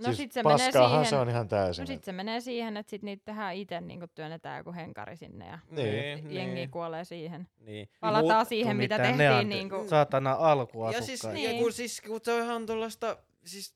No 0.00 0.04
siis 0.04 0.16
sit 0.16 0.32
se 0.32 0.42
menee 0.42 0.72
siihen, 0.72 1.06
se 1.06 1.16
on 1.16 1.28
ihan 1.28 1.48
täysin. 1.48 1.82
no 1.82 1.86
sit 1.86 2.04
se 2.04 2.12
menee 2.12 2.40
siihen, 2.40 2.76
että 2.76 2.90
sit 2.90 3.02
niitä 3.02 3.22
tehdään 3.24 3.54
itse, 3.54 3.80
niin 3.80 4.00
työnnetään 4.14 4.58
joku 4.58 4.72
henkari 4.72 5.16
sinne 5.16 5.46
ja 5.46 5.58
Niin, 5.70 6.34
jengi 6.34 6.68
kuolee 6.68 7.04
siihen. 7.04 7.48
Niin. 7.60 7.88
Palataan 8.00 8.46
Mut- 8.46 8.48
siihen, 8.48 8.76
mitä 8.76 8.98
tehtiin 8.98 9.30
on 9.30 9.48
niinku... 9.48 9.88
Saatana 9.88 10.32
alkuasukkaita. 10.32 10.98
Ja 11.12 11.16
siis, 11.18 11.32
Niin. 11.34 11.56
ja 11.56 11.62
kun, 11.62 11.72
siis, 11.72 12.00
kun 12.00 12.20
se 12.22 12.32
on 12.32 12.42
ihan 12.42 12.66
tuollaista, 12.66 13.16
siis 13.44 13.74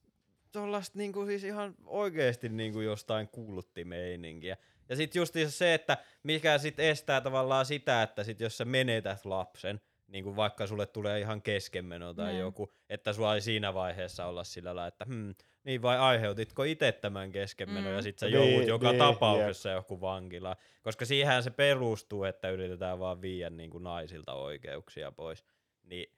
tuollaista 0.52 0.98
niinku 0.98 1.26
siis 1.26 1.44
ihan 1.44 1.74
oikeesti 1.86 2.48
niinku 2.48 2.80
jostain 2.80 3.28
kuulutti 3.28 3.84
meininkiä. 3.84 4.56
Ja 4.88 4.96
sit 4.96 5.14
justiinsa 5.14 5.59
se, 5.59 5.74
että 5.74 5.96
mikä 6.22 6.59
sit 6.59 6.80
estää 6.80 7.20
tavallaan 7.20 7.66
sitä, 7.66 8.02
että 8.02 8.24
sit 8.24 8.40
jos 8.40 8.56
sä 8.59 8.64
menetät 8.64 9.24
lapsen, 9.24 9.80
niin 10.06 10.24
kuin 10.24 10.36
vaikka 10.36 10.66
sulle 10.66 10.86
tulee 10.86 11.20
ihan 11.20 11.42
keskenmeno 11.42 12.14
tai 12.14 12.26
Niin. 12.32 12.40
joku, 12.40 12.72
että 12.88 13.12
sua 13.12 13.34
ei 13.34 13.40
siinä 13.40 13.74
vaiheessa 13.74 14.26
olla 14.26 14.44
sillä 14.44 14.68
lailla, 14.76 14.86
että 14.86 15.05
hmm, 15.05 15.34
niin 15.65 15.82
vai 15.82 15.99
aiheutitko 15.99 16.62
itse 16.65 16.93
tämän 16.93 17.32
keskenmenon 17.32 17.91
Mm. 17.91 17.97
ja 17.97 18.03
sit 18.03 18.19
sä 18.19 18.27
Niin, 18.27 18.53
joudut 18.53 18.69
joka 18.69 18.89
niin, 18.91 18.99
tapauksessa 18.99 19.70
joku 19.70 20.01
vankilaan. 20.01 20.57
Koska 20.82 21.05
siihen 21.05 21.43
se 21.43 21.51
perustuu, 21.51 22.24
että 22.24 22.51
yritetään 22.51 22.99
vaan 22.99 23.20
viedä 23.23 23.51
niin 23.51 23.70
kuin 23.70 23.85
naisilta 23.85 24.32
oikeuksia 24.35 25.12
pois. 25.12 25.45
Niin 25.82 26.12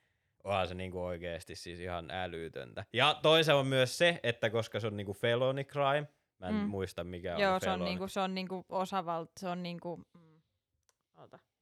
onhan 0.44 0.68
se 0.68 0.74
niinku 0.74 1.04
oikeesti 1.04 1.54
siis 1.54 1.80
ihan 1.80 2.10
älytöntä. 2.10 2.84
Ja 2.92 3.18
toisaalta 3.22 3.60
on 3.60 3.66
myös 3.66 3.98
se, 3.98 4.20
että 4.22 4.50
koska 4.50 4.80
se 4.80 4.86
on 4.86 4.96
niinku 4.96 5.12
felony 5.12 5.64
crime, 5.64 6.08
mä 6.38 6.48
en 6.48 6.54
Mm. 6.54 6.60
muista 6.60 7.04
mikä 7.04 7.34
on 7.34 7.40
Joo, 7.42 7.60
se 7.60 7.64
felony. 7.64 7.82
on 7.82 7.88
niinku, 7.88 8.08
se 8.08 8.20
on 8.20 8.34
niinku 8.34 8.64
osavalt, 8.68 9.30
se 9.40 9.48
on 9.48 9.62
niinku, 9.62 9.96
mm. 10.14 10.35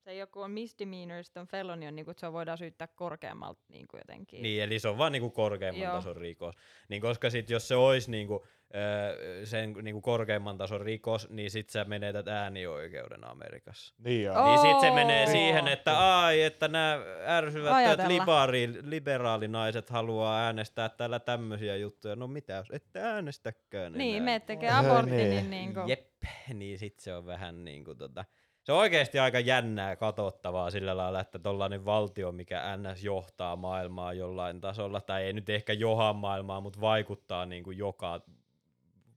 Se 0.05 0.15
joku 0.15 0.41
on 0.41 0.51
misdemeanor, 0.51 1.25
sitten 1.25 1.41
on 1.41 1.47
felony, 1.47 1.87
on 1.87 1.97
niinku, 1.97 2.11
että 2.11 2.21
se 2.21 2.33
voidaan 2.33 2.59
syyttää 2.59 2.89
korkeammalta 2.95 3.63
niinku 3.69 3.97
jotenkin. 3.97 4.43
Niin, 4.43 4.63
eli 4.63 4.79
se 4.79 4.89
on 4.89 4.99
vaan 4.99 5.13
niinku 5.13 5.31
korkeamman 5.31 5.83
Joo. 5.83 5.95
tason 5.95 6.17
rikos. 6.17 6.55
Niin 6.89 7.03
koska 7.03 7.31
sit 7.31 7.51
jos 7.51 7.69
se 7.69 7.77
olisi 7.77 8.11
niinku, 8.11 8.47
öö, 8.75 9.47
sen 9.47 9.73
niinku 9.83 10.01
korkeamman 10.01 10.59
tason 10.59 10.81
rikos, 10.81 11.31
niin 11.31 11.51
sit 11.51 11.71
sä 11.71 11.85
menetät 11.85 12.29
äänioikeuden 12.29 13.25
Amerikassa. 13.31 13.95
Niin 13.99 14.23
joo. 14.23 14.39
Oh. 14.39 14.45
Niin 14.45 14.59
sit 14.73 14.81
se 14.81 14.91
menee 14.91 15.27
siihen, 15.27 15.69
että 15.69 16.19
ai, 16.19 16.43
että 16.43 16.69
nämä 16.69 16.99
ärsyvät 17.27 18.07
liberaali, 18.09 18.69
liberaalinaiset 18.83 19.91
haluaa 19.91 20.39
äänestää 20.45 20.89
täällä 20.89 21.21
tämmöisiä 21.21 21.77
juttuja. 21.77 22.17
No 22.17 22.27
mitä 22.27 22.53
jos 22.53 22.71
ette 22.71 23.01
äänestäkään 23.01 23.93
Niin, 23.93 24.17
enää? 24.17 24.25
me 24.25 24.41
tekee 24.41 24.71
abortin, 24.71 25.17
niin. 25.17 25.31
niin 25.31 25.51
niinku, 25.51 25.81
Jep, 25.87 26.13
niin 26.55 26.79
sit 26.79 26.99
se 26.99 27.15
on 27.15 27.27
vähän 27.27 27.65
niinku 27.65 27.95
tota, 27.95 28.25
se 28.65 28.73
on 28.73 28.79
oikeasti 28.79 29.19
aika 29.19 29.41
jännää 29.41 29.97
katsottavaa 29.97 30.71
sillä 30.71 30.97
lailla, 30.97 31.21
että 31.21 31.39
tollainen 31.39 31.85
valtio, 31.85 32.33
mikä 32.33 32.63
NS 32.77 33.05
johtaa 33.05 33.57
maailmaa 33.57 34.13
jollain 34.13 34.61
tasolla, 34.61 35.01
tai 35.01 35.23
ei 35.25 35.33
nyt 35.33 35.49
ehkä 35.51 35.73
joha 35.73 36.13
maailmaa, 36.13 36.61
mutta 36.61 36.81
vaikuttaa 36.81 37.47
niinku 37.47 37.71
joka 37.71 38.21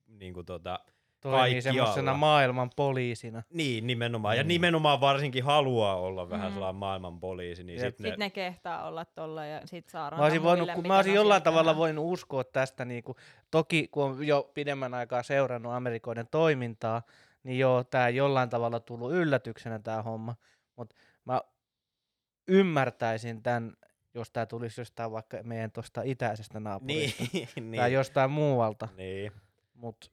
niinku 0.07 0.43
tota, 0.43 0.79
Toimii 1.21 1.61
semmoisena 1.61 2.13
maailman 2.13 2.69
poliisina. 2.75 3.43
niin 3.53 3.87
nimenomaan, 3.87 4.35
mm. 4.35 4.37
ja 4.37 4.43
nimenomaan 4.43 5.01
varsinkin 5.01 5.43
haluaa 5.43 5.95
olla 5.95 6.29
vähän 6.29 6.47
Mm. 6.51 6.53
sellainen 6.53 6.75
maailman 6.79 7.19
poliisi, 7.19 7.63
niin 7.63 7.79
Jep. 7.79 7.87
sit 7.95 7.99
ne, 7.99 8.15
ne 8.17 8.29
kehtaa 8.29 8.87
olla 8.87 9.05
tolla 9.05 9.45
ja 9.45 9.61
sit 9.65 9.89
saadaan 9.89 10.19
Mä 10.19 10.25
olisin, 10.25 10.43
voinut, 10.43 10.71
kun 10.71 10.87
mä 10.87 10.95
olisin 10.95 11.13
jollain 11.13 11.43
tavalla 11.43 11.75
voinut 11.77 12.05
uskoa 12.13 12.43
tästä, 12.43 12.85
niin 12.85 13.03
kuin, 13.03 13.15
toki 13.51 13.87
kun 13.87 14.03
on 14.03 14.27
jo 14.27 14.51
pidemmän 14.53 14.93
aikaa 14.93 15.23
seurannut 15.23 15.73
Amerikoiden 15.73 16.27
toimintaa, 16.31 17.01
niin 17.47 17.59
joo, 17.59 17.83
tämä 17.83 18.09
jollain 18.09 18.49
tavalla 18.49 18.79
tullut 18.79 19.11
yllätyksenä 19.11 19.79
tämä 19.79 20.01
homma, 20.01 20.35
mutta 20.75 20.95
mä 21.25 21.41
ymmärtäisin 22.47 23.43
tämän, 23.43 23.73
jos 24.13 24.31
tämä 24.31 24.45
tulisi 24.45 24.81
jostain 24.81 25.11
vaikka 25.11 25.37
meidän 25.43 25.71
tuosta 25.71 26.01
itäisestä 26.05 26.59
naapurista. 26.59 27.23
Niin, 27.33 27.47
tai 27.77 27.87
niin, 27.89 27.93
jostain 27.93 28.31
muualta, 28.31 28.87
niin, 28.97 29.31
mutta 29.73 30.11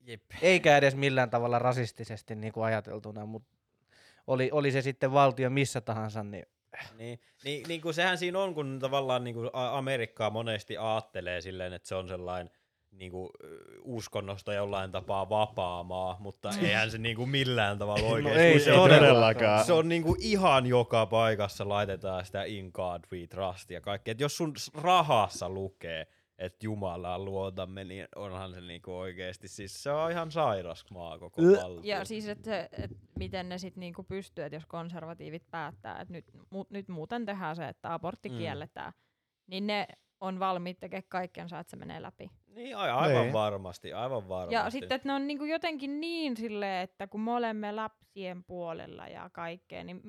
jep. 0.00 0.22
eikä 0.42 0.76
edes 0.76 0.96
millään 0.96 1.30
tavalla 1.30 1.58
rasistisesti 1.58 2.34
niin 2.34 2.52
kuin 2.52 2.64
ajateltuna, 2.64 3.26
mutta 3.26 3.56
oli, 4.26 4.50
oli 4.52 4.72
se 4.72 4.82
sitten 4.82 5.12
valtio 5.12 5.50
missä 5.50 5.80
tahansa, 5.80 6.24
niin 6.24 6.46
Niin, 6.98 7.20
niin, 7.44 7.68
niin 7.68 7.80
kuin 7.80 7.94
sehän 7.94 8.18
siinä 8.18 8.38
on, 8.38 8.54
kun 8.54 8.78
tavallaan 8.78 9.24
niin 9.24 9.34
kuin 9.34 9.50
Amerikkaa 9.52 10.30
monesti 10.30 10.76
aattelee 10.76 11.40
silleen, 11.40 11.72
että 11.72 11.88
se 11.88 11.94
on 11.94 12.08
sellainen 12.08 12.57
niin 12.92 13.10
kuin, 13.12 13.30
uskonnosta 13.82 14.52
jollain 14.52 14.92
tapaa 14.92 15.28
vapaa 15.28 15.82
maa, 15.82 16.16
mutta 16.20 16.50
eihän 16.62 16.90
se 16.90 16.98
niin 16.98 17.16
kuin 17.16 17.28
millään 17.30 17.78
tavalla 17.78 18.06
oikeasti. 18.08 18.40
ei 18.42 18.52
kun 18.52 18.60
se 18.60 18.72
on- 18.72 18.90
todellakaan. 18.90 19.64
Se 19.64 19.72
on 19.72 19.88
niinku 19.88 20.16
ihan 20.20 20.66
joka 20.66 21.06
paikassa 21.06 21.68
laitetaan 21.68 22.24
sitä 22.24 22.44
in 22.44 22.70
God 22.74 23.04
we 23.12 23.26
trust 23.26 23.70
ja 23.70 23.80
kaikkea. 23.80 24.12
Et 24.12 24.20
jos 24.20 24.36
sun 24.36 24.54
rahassa 24.74 25.48
lukee, 25.48 26.06
että 26.38 26.66
Jumalaa 26.66 27.18
luotamme, 27.18 27.84
niin 27.84 28.08
onhan 28.16 28.54
se 28.54 28.60
niinku 28.60 28.98
oikeesti, 28.98 29.48
siis 29.48 29.82
se 29.82 29.90
on 29.90 30.10
ihan 30.10 30.30
sairas 30.30 30.84
maa 30.90 31.18
koko 31.18 31.42
valtio. 31.42 31.80
Ja 31.96 32.04
siis, 32.04 32.28
että 32.28 32.68
et 32.72 32.90
miten 33.18 33.48
ne 33.48 33.58
sitten 33.58 33.80
niinku 33.80 34.02
pystyy, 34.02 34.44
että 34.44 34.56
jos 34.56 34.66
konservatiivit 34.66 35.50
päättää, 35.50 36.00
että 36.00 36.14
nyt, 36.14 36.24
mu, 36.50 36.64
nyt 36.70 36.88
muuten 36.88 37.26
tehdään 37.26 37.56
se, 37.56 37.68
että 37.68 37.94
abortti 37.94 38.28
mm. 38.28 38.38
kielletään, 38.38 38.92
niin 39.46 39.66
ne 39.66 39.86
on 40.20 40.38
valmiit 40.40 40.80
tekemään 40.80 41.08
kaikkensa, 41.08 41.58
että 41.58 41.70
se 41.70 41.76
menee 41.76 42.02
läpi. 42.02 42.30
Niin 42.58 42.76
ai- 42.76 42.90
aivan 42.90 43.22
Niin. 43.22 43.32
varmasti, 43.32 43.92
aivan 43.92 44.28
varmasti. 44.28 44.54
Ja 44.54 44.70
sitten, 44.70 44.96
että 44.96 45.08
ne 45.08 45.12
on 45.12 45.26
niinku 45.26 45.44
jotenkin 45.44 46.00
niin 46.00 46.36
silleen, 46.36 46.82
että 46.84 47.06
kun 47.06 47.20
me 47.20 47.32
olemme 47.32 47.72
lapsien 47.72 48.44
puolella 48.44 49.06
ja 49.08 49.30
kaikkea, 49.32 49.84
niin 49.84 50.00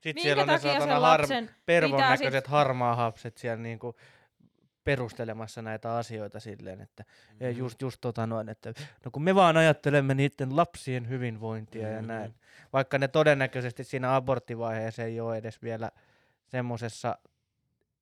sitten 0.00 0.14
minkä 0.14 0.22
siellä 0.22 0.42
on 0.42 0.46
ne 0.48 0.54
takia 0.54 0.70
saatana 0.72 0.92
sen 0.94 1.02
har- 1.02 1.20
lapsen 1.20 1.50
pervon 1.66 2.00
näköiset 2.00 2.44
sit- 2.44 2.50
harmaa 2.52 2.94
hapset 2.96 3.36
siellä 3.36 3.62
niinku 3.62 3.96
perustelemassa 4.84 5.62
näitä 5.62 5.94
asioita 5.96 6.40
silleen, 6.40 6.80
että 6.80 7.02
Mm-hmm. 7.08 7.36
ja 7.46 7.50
just, 7.50 7.82
just 7.82 7.98
tota 8.00 8.26
noin, 8.26 8.48
että 8.48 8.72
no 9.04 9.10
kun 9.10 9.22
me 9.22 9.34
vaan 9.34 9.56
ajattelemme 9.56 10.14
niiden 10.14 10.56
lapsien 10.56 11.08
hyvinvointia 11.08 11.88
ja 11.88 11.98
Mhm. 11.98 12.08
näin. 12.08 12.34
Vaikka 12.72 12.98
ne 12.98 13.08
todennäköisesti 13.08 13.84
siinä 13.84 14.14
aborttivaiheessa 14.16 15.02
ei 15.04 15.20
ole 15.20 15.36
edes 15.36 15.62
vielä 15.62 15.90
semmosessa 16.46 17.18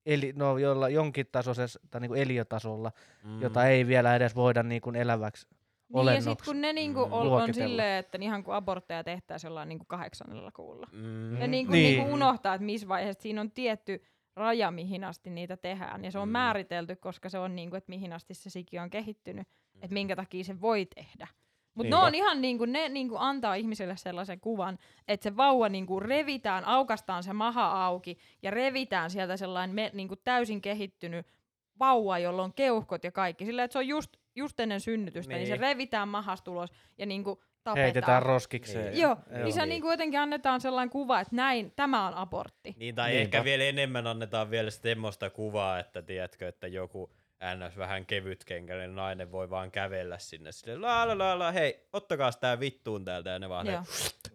eli, 0.07 0.33
no, 0.37 0.59
jolla 0.59 0.89
jonkin 0.89 1.27
tasoisessa 1.33 1.81
tai 1.91 2.01
niinku 2.01 2.15
eliötasolla, 2.15 2.93
mm. 3.25 3.43
jota 3.43 3.67
ei 3.67 3.87
vielä 3.87 4.17
edes 4.17 4.35
voida 4.37 4.63
niinku 4.63 4.91
eläväksi 4.91 5.47
Niin 5.51 5.57
ja 5.97 6.01
olennoksi. 6.01 6.31
sit 6.31 6.43
kun 6.43 6.61
ne 6.61 6.73
niinku 6.73 7.07
Mm. 7.07 7.13
on 7.13 7.27
luokitella. 7.27 7.69
silleen, 7.69 7.99
että 7.99 8.19
ihan 8.21 8.45
kuin 8.45 8.55
abortteja 8.55 9.05
tehtäisiin 9.05 9.49
jollain 9.49 9.69
niinku 9.69 9.85
kahdeksannella 9.89 10.53
kuulla. 10.53 10.87
Mm. 10.93 11.41
Ja 11.41 11.47
niinku, 11.47 11.73
Niin. 11.73 11.99
niinku 11.99 12.15
unohtaa, 12.15 12.55
että 12.55 12.65
missä 12.65 12.89
vaiheessa 12.89 13.23
siinä 13.23 13.41
on 13.41 13.51
tietty 13.51 14.03
raja, 14.37 14.71
mihin 14.71 15.05
asti 15.05 15.31
niitä 15.31 15.57
tehdään. 15.57 16.05
Ja 16.05 16.11
se 16.11 16.19
on 16.19 16.29
Mm. 16.29 16.33
määritelty, 16.33 16.97
koska 16.97 17.29
se 17.29 17.39
on 17.39 17.57
niinku, 17.57 17.77
että 17.77 17.91
mihin 17.91 18.13
asti 18.13 18.35
se 18.35 18.51
siki 18.51 18.79
on 18.79 18.91
kehittynyt, 18.91 19.49
että 19.83 19.95
minkä 19.95 20.17
takia 20.17 20.45
se 20.45 20.61
voi 20.61 20.87
tehdä. 20.95 21.29
Mutta 21.77 21.97
ne 21.97 22.03
on 22.07 22.15
ihan 22.15 22.41
niinku, 22.41 22.65
ne 22.65 22.89
niinku 22.89 23.17
antaa 23.19 23.55
ihmiselle 23.55 23.97
sellaisen 23.97 24.41
kuvan, 24.41 24.79
että 25.09 25.25
se 25.25 25.37
vauva 25.37 25.69
niinku 25.69 26.01
revitään, 26.01 26.65
aukastaan 26.65 27.23
se 27.23 27.33
maha 27.33 27.85
auki 27.87 28.19
ja 28.43 28.51
revitään 28.51 29.11
sieltä 29.11 29.37
sellainen 29.37 29.75
me, 29.75 29.91
niinku 29.95 30.17
täysin 30.17 30.61
kehittynyt 30.61 31.27
vauva, 31.79 32.19
jolla 32.19 32.43
on 32.43 32.53
keuhkot 32.53 33.05
ja 33.05 33.13
kaikki. 33.13 33.45
Sillä 33.47 33.65
että 33.65 33.73
se 33.73 33.79
on 33.79 33.89
just, 33.89 34.17
just 34.35 34.61
ennen 34.61 34.81
synnytystä, 34.81 35.33
niin. 35.33 35.39
niin 35.39 35.47
se 35.47 35.53
Niin. 35.55 35.61
revitään 35.61 36.09
mahasta 36.09 36.51
ulos 36.51 36.71
ja 36.99 37.07
niinku 37.07 37.43
tapetaan. 37.65 37.85
heitetään 37.85 38.23
roskikseen. 38.23 38.85
Niin. 38.93 39.01
Joo, 39.03 39.17
Joo. 39.31 39.43
niin 39.45 39.53
se 39.53 39.61
Niin. 39.61 39.69
niinku 39.69 39.91
jotenkin 39.91 40.21
annetaan 40.21 40.61
sellainen 40.61 40.91
kuva, 40.91 41.21
että 41.21 41.37
näin, 41.37 41.73
tämä 41.77 42.07
on 42.07 42.15
abortti. 42.15 42.75
Niin, 42.79 42.95
tai 42.95 43.09
Niinpä. 43.11 43.23
ehkä 43.23 43.45
vielä 43.45 43.65
enemmän 43.65 44.07
annetaan 44.07 44.51
vielä 44.51 44.71
semmoista 44.71 45.31
kuvaa, 45.31 45.79
että 45.79 46.03
tiedätkö, 46.03 46.49
että 46.49 46.67
joku 46.67 47.11
ns. 47.57 47.77
vähän 47.77 48.07
kevytkenkäinen 48.07 48.95
nainen 48.95 49.33
voi 49.33 49.51
vaan 49.51 49.71
kävellä 49.71 50.19
sinne 50.19 50.53
silleen, 50.53 50.83
la 50.83 51.09
la 51.09 51.19
la 51.19 51.39
la, 51.39 51.53
hei, 51.53 51.87
ottakaa 51.93 52.33
tää 52.33 52.61
vittuun 52.61 53.05
täältä, 53.05 53.31
ja 53.31 53.39
ne 53.39 53.49
vaan, 53.49 53.67
Joo. 53.67 53.81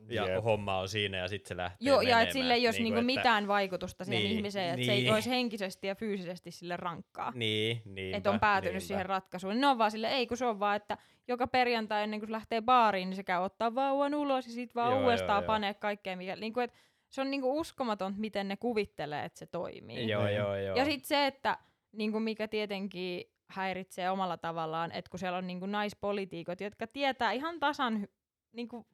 ne, 0.07 0.15
ja 0.15 0.27
Jep. 0.27 0.43
homma 0.43 0.77
on 0.79 0.89
siinä, 0.89 1.17
ja 1.17 1.27
sitten 1.27 1.47
se 1.47 1.57
lähtee 1.57 1.87
Joo, 1.87 1.95
ja 2.01 2.03
menemään. 2.03 2.23
että 2.23 2.33
sille 2.33 2.53
ei 2.53 2.67
olisi 2.67 2.83
niinku 2.83 2.99
että- 2.99 3.05
mitään 3.05 3.47
vaikutusta 3.47 4.05
siihen 4.05 4.23
Niin, 4.23 4.35
ihmiseen, 4.35 4.73
että 4.73 4.85
se 4.85 4.91
ei 4.91 5.01
niin. 5.01 5.13
olisi 5.13 5.29
henkisesti 5.29 5.87
ja 5.87 5.95
fyysisesti 5.95 6.51
sille 6.51 6.77
rankkaa. 6.77 7.31
Niin, 7.35 7.81
niin. 7.85 8.15
Että 8.15 8.29
on 8.31 8.39
päätynyt 8.39 8.83
siihen 8.83 9.05
ratkaisuun. 9.05 9.61
Ne 9.61 9.67
on 9.67 9.77
vaan 9.77 9.91
sille, 9.91 10.07
ei 10.09 10.27
kun 10.27 10.37
se 10.37 10.45
on 10.45 10.59
vaan, 10.59 10.75
että 10.75 10.97
joka 11.27 11.47
perjantai 11.47 12.03
ennen 12.03 12.19
kuin 12.19 12.27
se 12.27 12.31
lähtee 12.31 12.61
baariin, 12.61 13.09
niin 13.09 13.15
se 13.15 13.23
käy 13.23 13.41
ottaa 13.43 13.75
vauvan 13.75 14.13
ulos 14.15 14.47
ja 14.47 14.53
sitten 14.53 14.75
vaan 14.81 14.91
Joo, 14.93 15.01
uudestaan 15.03 15.35
joo, 15.37 15.41
joo. 15.41 15.47
panee 15.47 15.73
kaikkea. 15.73 16.15
Mikä, 16.17 16.35
niinku, 16.35 16.59
et, 16.59 16.73
se 17.09 17.21
on 17.21 17.31
niinku 17.31 17.59
uskomaton, 17.59 18.13
miten 18.17 18.47
ne 18.47 18.57
kuvittelee, 18.57 19.25
että 19.25 19.39
se 19.39 19.45
toimii. 19.45 20.07
Joo, 20.09 20.25
Niin. 20.25 20.35
joo, 20.35 20.55
joo. 20.55 20.75
Ja 20.75 20.85
sitten 20.85 21.07
se, 21.07 21.25
että 21.27 21.57
niinku 21.91 22.19
mikä 22.19 22.47
tietenkin 22.47 23.23
häiritsee 23.49 24.09
omalla 24.09 24.37
tavallaan, 24.37 24.91
että 24.91 25.09
kun 25.11 25.19
siellä 25.19 25.37
on 25.37 25.47
niinku 25.47 25.65
naispolitiikot, 25.65 26.61
jotka 26.61 26.87
tietää 26.87 27.31
ihan 27.31 27.59
tasan, 27.59 28.01
hy- 28.03 28.11
niinku, 28.51 28.87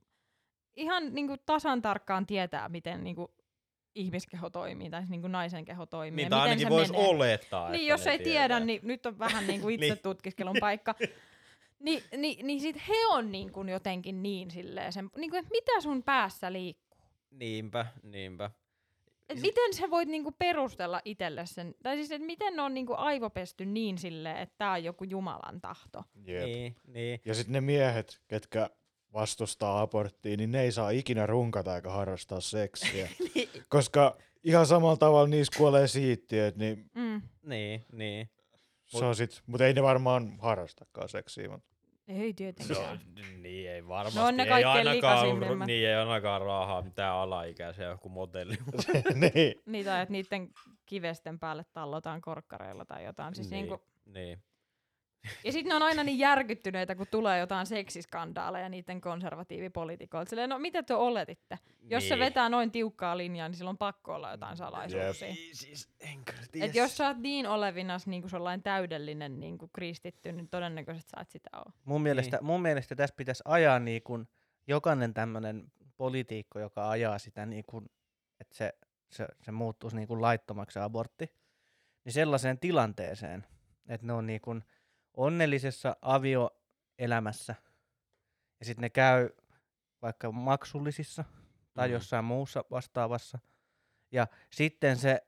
ihan 0.75 1.13
niinku 1.15 1.35
tasan 1.45 1.81
tarkkaan 1.81 2.25
tietää, 2.25 2.69
miten 2.69 3.03
niinku 3.03 3.33
ihmiskeho 3.95 4.49
toimii, 4.49 4.89
tai 4.89 5.01
siis 5.01 5.09
niinku 5.09 5.27
naisen 5.27 5.65
keho 5.65 5.85
toimii. 5.85 6.15
niin, 6.23 6.29
tai 6.29 6.39
miten 6.39 6.49
ainakin 6.49 6.69
voisi 6.69 6.91
menee. 6.91 7.07
olettaa, 7.07 7.69
Niin, 7.69 7.87
jos 7.87 8.07
ei 8.07 8.17
tietää. 8.17 8.33
tiedä, 8.47 8.59
niin 8.59 8.79
nyt 8.83 9.05
on 9.05 9.19
vähän 9.19 9.47
niinku 9.47 9.69
itse 9.75 9.85
Niin. 9.85 9.99
tutkiskelun 10.03 10.55
paikka. 10.59 10.95
Ni, 11.79 12.03
niin, 12.17 12.47
niin 12.47 12.61
sit 12.61 12.75
he 12.87 12.93
on 13.09 13.31
niinku 13.31 13.63
jotenkin 13.63 14.23
niin 14.23 14.51
silleen, 14.51 14.93
sen, 14.93 15.09
niinku, 15.17 15.35
että 15.37 15.51
mitä 15.51 15.81
sun 15.81 16.03
päässä 16.03 16.53
liikkuu? 16.53 17.01
Niinpä, 17.31 17.85
niinpä. 18.03 18.51
Et 19.29 19.37
Si- 19.37 19.41
miten 19.41 19.73
sä 19.73 19.89
voit 19.89 20.09
niinku 20.09 20.31
perustella 20.31 21.01
itselle 21.05 21.45
sen, 21.45 21.75
tai 21.83 21.95
siis 21.95 22.11
että 22.11 22.25
miten 22.27 22.55
ne 22.55 22.61
on 22.61 22.73
niinku 22.73 22.93
aivopesty 22.97 23.65
niin 23.65 23.97
silleen, 23.97 24.37
että 24.37 24.55
tää 24.57 24.71
on 24.71 24.83
joku 24.83 25.03
Jumalan 25.03 25.61
tahto. 25.61 26.03
Jep. 26.25 26.43
Niin, 26.45 26.75
niin. 26.87 27.21
Ja 27.25 27.33
sitten 27.33 27.53
ne 27.53 27.61
miehet, 27.61 28.21
ketkä 28.27 28.69
vastustaa 29.13 29.81
aborttia, 29.81 30.37
niin 30.37 30.51
ne 30.51 30.61
ei 30.61 30.71
saa 30.71 30.89
ikinä 30.89 31.25
runkata 31.25 31.75
eikä 31.75 31.89
harrastaa 31.89 32.41
seksiä. 32.41 33.09
Koska 33.69 34.17
ihan 34.43 34.65
samalla 34.65 34.97
tavalla 34.97 35.27
niissä 35.27 35.57
kuolee 35.57 35.87
siittiöt, 35.87 36.55
niin 36.55 36.85
Mm. 36.95 37.21
Niin, 37.43 37.85
niin. 37.91 38.29
se 38.85 39.05
on 39.05 39.15
sit, 39.15 39.41
mutta 39.45 39.65
ei 39.65 39.73
ne 39.73 39.83
varmaan 39.83 40.37
harrastakaan 40.39 41.09
seksiä. 41.09 41.49
Mutta 41.49 41.75
Ei 42.07 42.27
No, 42.27 42.33
tietenkään. 42.35 42.99
niin 43.41 43.69
ei 43.69 43.87
varmasti. 43.87 44.19
No 44.19 44.25
on 44.25 44.37
ne 44.37 44.43
ei 44.43 44.49
kaikkein 44.49 44.87
ainakaan, 44.87 45.39
niin 45.67 45.87
ei 45.87 45.95
ainakaan 45.95 46.41
rahaa 46.41 46.81
mitään 46.81 47.15
alaikäisiä 47.15 47.85
joku 47.85 48.09
modelli. 48.09 48.57
niin. 49.33 49.61
Niitä, 49.65 50.01
että 50.01 50.11
niiden 50.11 50.49
kivesten 50.85 51.39
päälle 51.39 51.65
tallotaan 51.73 52.21
korkkareilla 52.21 52.85
tai 52.85 53.05
jotain. 53.05 53.35
Siis 53.35 53.49
niin, 53.49 53.65
niinku, 53.65 53.85
niin. 54.05 54.43
Ja 55.43 55.51
sitten 55.51 55.69
ne 55.69 55.75
on 55.75 55.81
aina 55.81 56.03
niin 56.03 56.19
järkyttyneitä, 56.19 56.95
kun 56.95 57.07
tulee 57.11 57.39
jotain 57.39 57.65
seksiskandaaleja 57.65 58.69
niiden 58.69 59.01
konservatiivipoliitikoilta. 59.01 60.29
Silleen, 60.29 60.49
no 60.49 60.59
mitä 60.59 60.83
te 60.83 60.93
oletitte? 60.93 61.59
Jos 61.89 62.03
niin. 62.03 62.09
se 62.09 62.19
vetää 62.19 62.49
noin 62.49 62.71
tiukkaa 62.71 63.17
linjaa, 63.17 63.49
niin 63.49 63.57
sillä 63.57 63.69
on 63.69 63.77
pakko 63.77 64.15
olla 64.15 64.31
jotain 64.31 64.57
salaisuuksia. 64.57 65.27
Niin, 65.27 65.55
siis 65.55 65.89
Et 66.61 66.75
jos 66.75 66.97
sä 66.97 67.07
oot 67.07 67.17
niin 67.17 67.47
olevinas 67.47 68.07
niin 68.07 68.29
sellainen 68.29 68.63
täydellinen 68.63 69.39
niin 69.39 69.57
kristitty, 69.73 70.31
niin 70.31 70.49
todennäköisesti 70.49 71.09
sä 71.09 71.21
et 71.21 71.29
sitä 71.29 71.49
ole. 71.53 71.73
Mun, 71.85 72.01
mielestä, 72.01 72.39
mun 72.41 72.61
mielestä 72.61 72.95
tässä 72.95 73.15
pitäisi 73.15 73.43
ajaa 73.45 73.79
niin 73.79 74.03
kuin 74.03 74.27
jokainen 74.67 75.13
tämmöinen 75.13 75.71
poliitikko, 75.97 76.59
joka 76.59 76.89
ajaa 76.89 77.19
sitä 77.19 77.45
niin 77.45 77.63
kuin, 77.67 77.85
että 78.39 78.55
se, 78.55 78.73
se, 79.11 79.27
se 79.41 79.51
muuttuisi 79.51 79.95
niin 79.95 80.07
kuin 80.07 80.21
laittomaksi 80.21 80.79
abortti, 80.79 81.33
niin 82.05 82.13
sellaiseen 82.13 82.59
tilanteeseen, 82.59 83.45
että 83.87 84.07
ne 84.07 84.13
on 84.13 84.27
niin 84.27 84.41
kuin 84.41 84.63
onnellisessa 85.17 85.95
avioelämässä 86.01 87.55
ja 88.59 88.65
sitten 88.65 88.81
ne 88.81 88.89
käy 88.89 89.29
vaikka 90.01 90.31
maksullisissa 90.31 91.23
tai 91.73 91.87
Mm. 91.87 91.91
mm. 91.91 91.93
jossain 91.93 92.25
muussa 92.25 92.63
vastaavassa 92.71 93.39
ja 94.11 94.27
sitten 94.49 94.97
se 94.97 95.21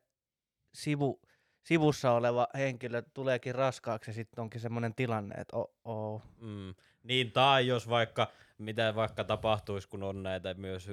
sivu, 0.74 1.22
sivussa 1.64 2.12
oleva 2.12 2.48
henkilö 2.58 3.02
tuleekin 3.14 3.56
raskaaksi 3.56 4.10
ja 4.10 4.14
sitten 4.14 4.42
onkin 4.42 4.62
semmoinen 4.62 4.96
tilanne, 4.96 5.36
että 5.36 5.58
oh, 5.58 5.74
oh, 5.84 6.22
Mm. 6.38 6.76
Niin, 7.04 7.32
tai 7.32 7.68
jos 7.68 7.90
vaikka, 7.90 8.28
mitä 8.58 8.96
vaikka 8.96 9.24
tapahtuisi, 9.24 9.88
kun 9.90 10.04
on 10.04 10.24
näitä 10.24 10.54
myös, 10.54 10.92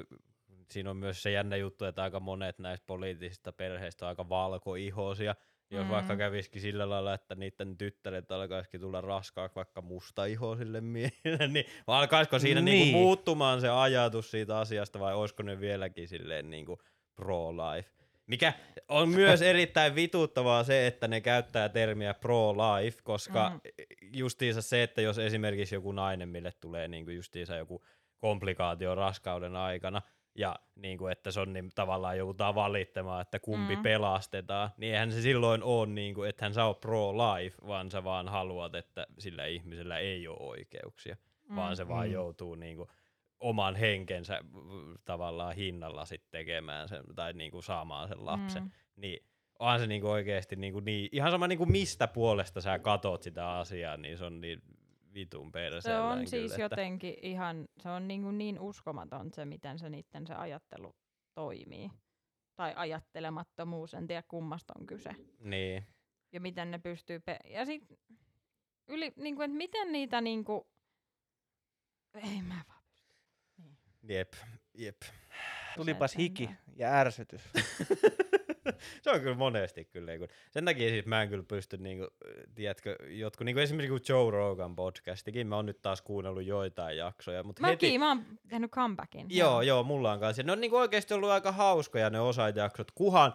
siinä 0.71 0.91
on 0.91 0.97
myös 0.97 1.23
se 1.23 1.31
jännä 1.31 1.57
juttu, 1.57 1.85
että 1.85 2.03
aika 2.03 2.21
monet 2.21 2.59
näistä 2.59 2.87
poliittisista 2.87 3.53
perheistä 3.53 4.05
on 4.05 4.09
aika 4.09 4.29
valkoihoisia. 4.29 5.35
Jos 5.71 5.85
Mm. 5.85 5.91
vaikka 5.91 6.17
kävisikin 6.17 6.63
sillä 6.63 6.91
lailla, 6.91 7.15
että 7.15 7.35
niiden 7.35 7.77
tyttäret 7.79 8.33
alkaisikin 8.33 8.81
tulla 8.81 9.01
raskaaksi 9.01 9.55
vaikka 9.57 9.83
mustaihoisille 9.83 10.81
miehille, 10.81 11.49
niin 11.53 11.65
alkaisiko 11.87 12.39
siinä 12.39 12.61
niin. 12.61 12.73
Niin. 12.75 12.83
Niinku 12.85 12.99
muuttumaan 12.99 13.61
se 13.61 13.69
ajatus 13.69 14.31
siitä 14.31 14.59
asiasta 14.59 14.99
vai 15.01 15.15
olisiko 15.15 15.43
ne 15.43 15.61
vieläkin 15.61 16.09
silleen 16.09 16.51
niinku 16.51 16.79
pro-life? 17.15 17.91
Mikä 18.27 18.53
on 18.89 19.09
myös 19.09 19.43
erittäin 19.53 19.95
vituttavaa 19.95 20.65
se, 20.65 20.87
että 20.87 21.09
ne 21.09 21.21
käyttää 21.21 21.69
termiä 21.69 22.15
pro-life, 22.15 22.99
koska 23.03 23.51
Mm. 23.51 23.61
justiinsa 24.13 24.63
se, 24.63 24.83
että 24.83 25.01
jos 25.01 25.19
esimerkiksi 25.19 25.75
joku 25.75 25.93
nainen, 25.93 26.29
mille 26.29 26.53
tulee 26.61 26.89
niinku 26.89 27.11
justiinsa 27.11 27.57
joku 27.57 27.85
komplikaatio 28.19 28.95
raskauden 28.95 29.57
aikana, 29.57 30.03
ja 30.39 30.57
niinku, 30.77 31.07
että 31.07 31.31
se 31.31 31.41
on 31.41 31.53
niin 31.53 31.71
tavallaan 31.75 32.19
joudutaan 32.19 32.55
valittamaan, 32.55 33.23
että 33.23 33.39
kumpi 33.39 33.77
Mm. 33.77 33.83
pelastetaan, 33.83 34.71
niin 34.77 34.93
eihän 34.93 35.13
se 35.13 35.21
silloin 35.21 35.63
ole, 35.63 35.87
niinku, 35.87 36.23
että 36.23 36.45
hän 36.45 36.55
saa 36.55 36.75
pro-life, 36.75 37.57
vaan 37.67 37.91
sä 37.91 38.05
vaan 38.05 38.29
haluat, 38.29 38.75
että 38.75 39.07
sillä 39.19 39.47
ihmisellä 39.47 39.99
ei 39.99 40.29
ole 40.29 40.37
oikeuksia, 40.41 41.17
mm. 41.49 41.57
vaan 41.57 41.77
se 41.77 41.89
vaan 41.89 42.07
Mm. 42.07 42.13
joutuu 42.13 42.55
niinku, 42.55 42.89
oman 43.41 43.77
henkensä 43.77 44.41
tavallaan 45.05 45.55
hinnalla 45.55 46.05
sit 46.05 46.23
tekemään 46.31 46.89
sen, 46.89 47.05
tai 47.15 47.33
niinku 47.33 47.63
saamaan 47.63 48.09
sen 48.09 48.27
lapsen. 48.27 48.63
Mm. 48.63 48.71
Niin 48.97 49.27
onhan 49.59 49.81
se 49.81 49.87
niinku 49.87 50.09
oikeesti 50.09 50.57
niinku 50.57 50.81
niin, 50.81 51.09
ihan 51.13 51.31
sama 51.31 51.47
niinku 51.49 51.67
mistä 51.67 52.09
puolesta 52.09 52.61
sä 52.61 52.79
katot 52.79 53.23
sitä 53.23 53.51
asiaa, 53.53 53.97
niin 53.97 54.19
se 54.19 54.25
on 54.25 54.41
niin 54.41 54.63
vitun 55.17 55.47
Se 55.47 55.53
perseellä. 55.53 56.09
on 56.09 56.27
siis 56.27 56.59
jotenkin 56.59 57.15
ihan, 57.23 57.69
se 57.81 57.89
on 57.89 58.09
niin, 58.09 58.23
kuin 58.23 58.39
niin 58.39 58.61
uskomaton 58.61 59.33
se, 59.33 59.45
miten 59.45 59.79
se 59.79 59.91
niiden 59.91 60.27
se 60.27 60.35
ajattelu 60.35 60.97
toimii. 61.35 61.91
Tai 62.57 62.73
ajattelemattomuus, 62.77 63.95
en 63.95 64.07
tiedä 64.07 64.23
kummasta 64.29 64.73
on 64.81 64.87
kyse. 64.87 65.11
Niin. 65.39 65.87
Ja 66.33 66.41
miten 66.41 66.71
ne 66.71 66.79
pystyy, 66.79 67.21
pe- 67.21 67.41
ja 67.45 67.65
sit 67.65 67.83
yli, 68.89 69.13
niin 69.17 69.37
kuin, 69.37 69.45
että 69.45 69.57
miten 69.57 69.93
niitä 69.93 70.21
niinku, 70.21 70.67
ei 72.15 72.43
mä 72.43 72.65
vaan 72.69 72.83
Jep, 74.09 74.33
jep. 74.75 74.97
Tulipas 75.77 76.17
hiki 76.17 76.51
ja 76.77 76.93
ärsytys. 76.95 77.43
se 79.03 79.11
on 79.11 79.21
kyllä 79.21 79.37
monesti 79.37 79.85
kyllä. 79.85 80.19
Kun, 80.19 80.29
sen 80.51 80.65
takia 80.65 80.89
siis 80.89 81.07
mä 81.07 81.23
en 81.23 81.29
kyllä 81.29 81.45
pysty, 81.49 81.77
niinku, 81.77 82.07
tiedätkö, 82.55 82.97
jotkut, 83.09 83.45
niinku 83.45 83.61
esimerkiksi 83.61 83.91
kun 83.91 84.17
Joe 84.17 84.31
Rogan 84.31 84.77
podcastikin, 84.77 85.47
mä 85.47 85.57
oon 85.57 85.67
nyt 85.67 85.83
taas 85.83 86.03
kuunnellut 86.03 86.45
joitain 86.45 86.97
jaksoja, 86.97 87.43
mutta 87.43 87.63
Mäkin, 87.63 87.89
heti... 87.89 87.99
mä 87.99 88.09
oon 88.09 88.25
tehnyt 88.49 88.71
comebackin. 88.71 89.27
Joo, 89.31 89.63
joo, 89.63 89.83
mulla 89.83 90.13
on 90.13 90.21
kanssa. 90.21 90.43
Ne 90.43 90.53
on 90.53 90.61
niinku 90.61 90.77
oikeasti 90.77 91.15
ollut 91.15 91.31
aika 91.31 91.53
hauskoja 91.53 92.11
ne 92.11 92.21
osajaksot, 92.21 92.91
kuhan 92.95 93.33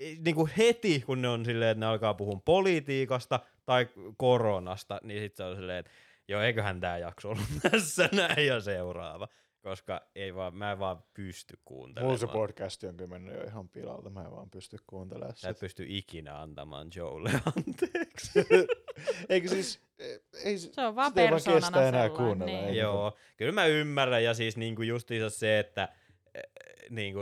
i- 0.00 0.18
niinku 0.24 0.48
heti, 0.58 1.00
kun 1.06 1.22
ne 1.22 1.28
on 1.28 1.44
silleen, 1.44 1.70
että 1.70 1.80
ne 1.80 1.86
alkaa 1.86 2.14
puhua 2.14 2.40
politiikasta 2.44 3.40
tai 3.66 3.86
koronasta, 4.16 5.00
niin 5.02 5.20
sitten 5.22 5.36
se 5.36 5.50
on 5.50 5.56
silleen, 5.56 5.78
että 5.78 5.92
joo, 6.28 6.40
eiköhän 6.42 6.80
tämä 6.80 6.98
jakso 6.98 7.28
ollut 7.28 7.44
tässä 7.70 8.08
näin 8.12 8.46
ja 8.46 8.60
seuraava. 8.60 9.28
Koska 9.64 10.02
ei 10.14 10.34
vaan, 10.34 10.56
mä 10.56 10.72
en 10.72 10.78
vaan 10.78 11.04
pysty 11.14 11.58
kuuntelemaan. 11.64 12.06
Mulla 12.06 12.18
se 12.18 12.26
podcasti 12.26 12.86
on 12.86 12.96
kyllä 12.96 13.10
mennyt 13.10 13.34
jo 13.34 13.42
ihan 13.44 13.68
pilalle, 13.68 14.10
mä 14.10 14.20
en 14.24 14.30
vaan 14.30 14.50
pysty 14.50 14.76
kuuntelemaan 14.86 15.36
Sä 15.36 15.48
et 15.48 15.56
sitä. 15.56 15.60
pysty 15.64 15.84
ikinä 15.88 16.40
antamaan 16.40 16.88
Joelle 16.96 17.30
anteeksi. 17.56 18.30
Eikö 19.28 19.48
siis, 19.48 19.80
ei, 20.44 20.58
Se 20.58 20.80
on 20.86 20.96
vaan 20.96 21.10
sitä 21.10 21.22
ei 21.22 21.30
vaan 21.30 21.42
kestä 21.54 21.88
enää 21.88 22.08
kuunnella. 22.08 22.60
niin. 22.60 22.76
Joo, 22.76 23.16
kyllä 23.36 23.52
mä 23.52 23.66
ymmärrän 23.66 24.24
ja 24.24 24.34
siis 24.34 24.56
niinku 24.56 24.82
justiinsa 24.82 25.30
se, 25.30 25.58
että 25.58 25.88
eh, 26.84 26.90
niinku, 26.90 27.20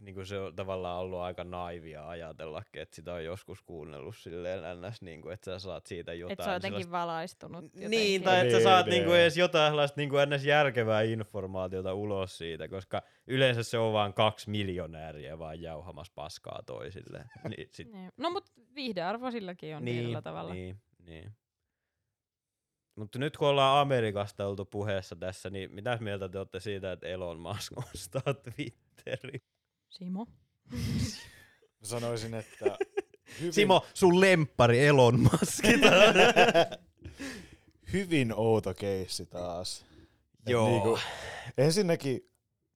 niinku 0.00 0.24
se 0.24 0.38
on 0.38 0.56
tavallaan 0.56 0.98
ollut 1.00 1.18
aika 1.18 1.44
naivia 1.44 2.08
ajatellakin, 2.08 2.82
että 2.82 2.96
sitä 2.96 3.14
on 3.14 3.24
joskus 3.24 3.62
kuunnellut 3.62 4.16
silleen 4.16 4.60
ns, 4.88 5.02
niinku, 5.02 5.28
että 5.28 5.44
sä 5.44 5.58
saat 5.58 5.86
siitä 5.86 6.14
jotain. 6.14 6.32
Että 6.32 6.44
se 6.44 6.50
on 6.50 6.54
jotenkin 6.56 6.80
sellaista- 6.82 6.90
valaistunut. 6.92 7.64
Niin, 7.74 7.82
jotenkin. 7.82 8.22
tai 8.22 8.38
että 8.40 8.50
sä 8.50 8.56
Niin, 8.56 8.62
saat 8.64 8.86
niin. 8.86 8.90
niinku 8.92 9.12
edes 9.12 9.36
jotain 9.36 9.70
sellaista 9.70 10.00
niinku 10.00 10.16
ns 10.34 10.44
järkevää 10.44 11.02
informaatiota 11.02 11.94
ulos 11.94 12.38
siitä, 12.38 12.68
koska 12.68 13.02
yleensä 13.26 13.62
se 13.62 13.78
on 13.78 13.92
vaan 13.92 14.14
kaksi 14.14 14.50
miljonääriä 14.50 15.38
vaan 15.38 15.62
jauhamassa 15.62 16.12
paskaa 16.14 16.62
toisilleen. 16.66 17.24
niin, 17.48 17.68
sit, 17.72 17.92
Niin. 17.92 18.12
No 18.16 18.30
mut 18.30 18.44
viihdearvo 18.74 19.30
silläkin 19.30 19.76
on 19.76 19.84
niin, 19.84 19.96
tietyllä 19.96 20.22
tavalla. 20.22 20.54
Niin, 20.54 20.76
niin. 21.06 21.32
Mutta 22.94 23.18
nyt 23.18 23.36
kun 23.36 23.48
ollaan 23.48 23.80
Amerikasta 23.80 24.46
oltu 24.46 24.64
puheessa 24.64 25.16
tässä, 25.16 25.50
niin 25.50 25.74
mitäs 25.74 26.00
mieltä 26.00 26.28
te 26.28 26.38
olette 26.38 26.60
siitä, 26.60 26.92
että 26.92 27.06
Elon 27.06 27.40
Musk 27.40 27.72
ostaa 27.94 28.34
Twitterin? 28.34 29.42
Simo? 29.88 30.26
Mä 31.80 31.86
sanoisin, 31.86 32.34
että 32.34 32.78
hyvin, 33.40 33.52
Simo, 33.52 33.86
sun 33.94 34.20
lemppari 34.20 34.86
Elon 34.86 35.20
Musk. 35.20 35.64
hyvin 37.92 38.34
outo 38.36 38.74
keissi 38.74 39.26
taas. 39.26 39.84
Et 40.40 40.48
Joo. 40.48 40.68
Niinku, 40.68 40.98
ensinnäkin 41.58 42.30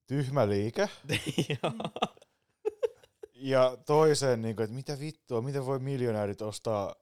tyhmä 0.06 0.48
liike, 0.48 0.88
Joo. 1.62 1.72
ja 3.34 3.76
toiseen, 3.86 4.42
niinku, 4.42 4.62
että 4.62 4.74
mitä 4.74 5.00
vittua, 5.00 5.42
miten 5.42 5.66
voi 5.66 5.78
miljonäärit 5.78 6.42
ostaa 6.42 6.94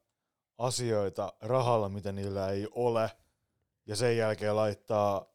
asioita 0.58 1.32
rahalla, 1.40 1.88
mitä 1.88 2.12
niillä 2.12 2.50
ei 2.50 2.68
ole, 2.70 3.10
ja 3.86 3.96
sen 3.96 4.16
jälkeen 4.16 4.56
laittaa 4.56 5.26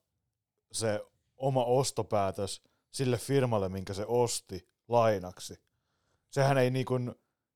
se 0.72 1.06
oma 1.38 1.64
ostopäätös 1.64 2.64
sille 2.92 3.18
firmalle, 3.18 3.70
minkä 3.70 3.94
se 3.94 4.06
osti 4.08 4.68
lainaksi. 4.88 5.62
Sehän 6.30 6.58
ei 6.58 6.72
niinku, 6.72 6.96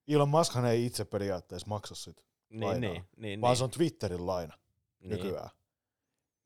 Elon 0.07 0.29
Muskhan 0.29 0.65
ei 0.65 0.85
itse 0.85 1.05
periaatteessa 1.05 1.67
maksa 1.67 1.95
sitä, 1.95 2.21
niin, 2.49 2.63
Lainaa. 2.63 2.91
niin, 2.91 3.03
niin, 3.17 3.41
vaan 3.41 3.51
niin, 3.51 3.57
se 3.57 3.63
on 3.63 3.71
Twitterin 3.71 4.27
laina 4.27 4.57
niin. 4.99 5.09
nykyään. 5.09 5.49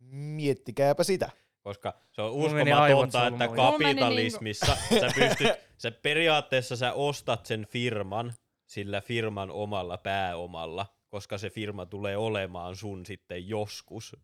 Miettikääpä 0.10 1.04
sitä. 1.04 1.30
Koska 1.62 1.94
se 2.12 2.22
on 2.22 2.32
uskomatonta, 2.32 3.28
että 3.28 3.38
meni 3.38 3.56
kapitalismissa 3.56 4.78
sä 5.02 5.10
pystyt, 5.16 5.48
sä 5.78 5.92
periaatteessa 5.92 6.76
sä 6.76 6.94
ostat 6.94 7.46
sen 7.46 7.68
firman 7.70 8.34
sillä 8.66 9.02
firman 9.02 9.52
omalla 9.52 9.98
pääomalla, 9.98 10.86
koska 11.16 11.38
se 11.38 11.50
firma 11.50 11.86
tulee 11.86 12.18
olemaan 12.18 12.76
sun 12.76 13.06
sitten 13.06 13.50
joskus. 13.50 14.16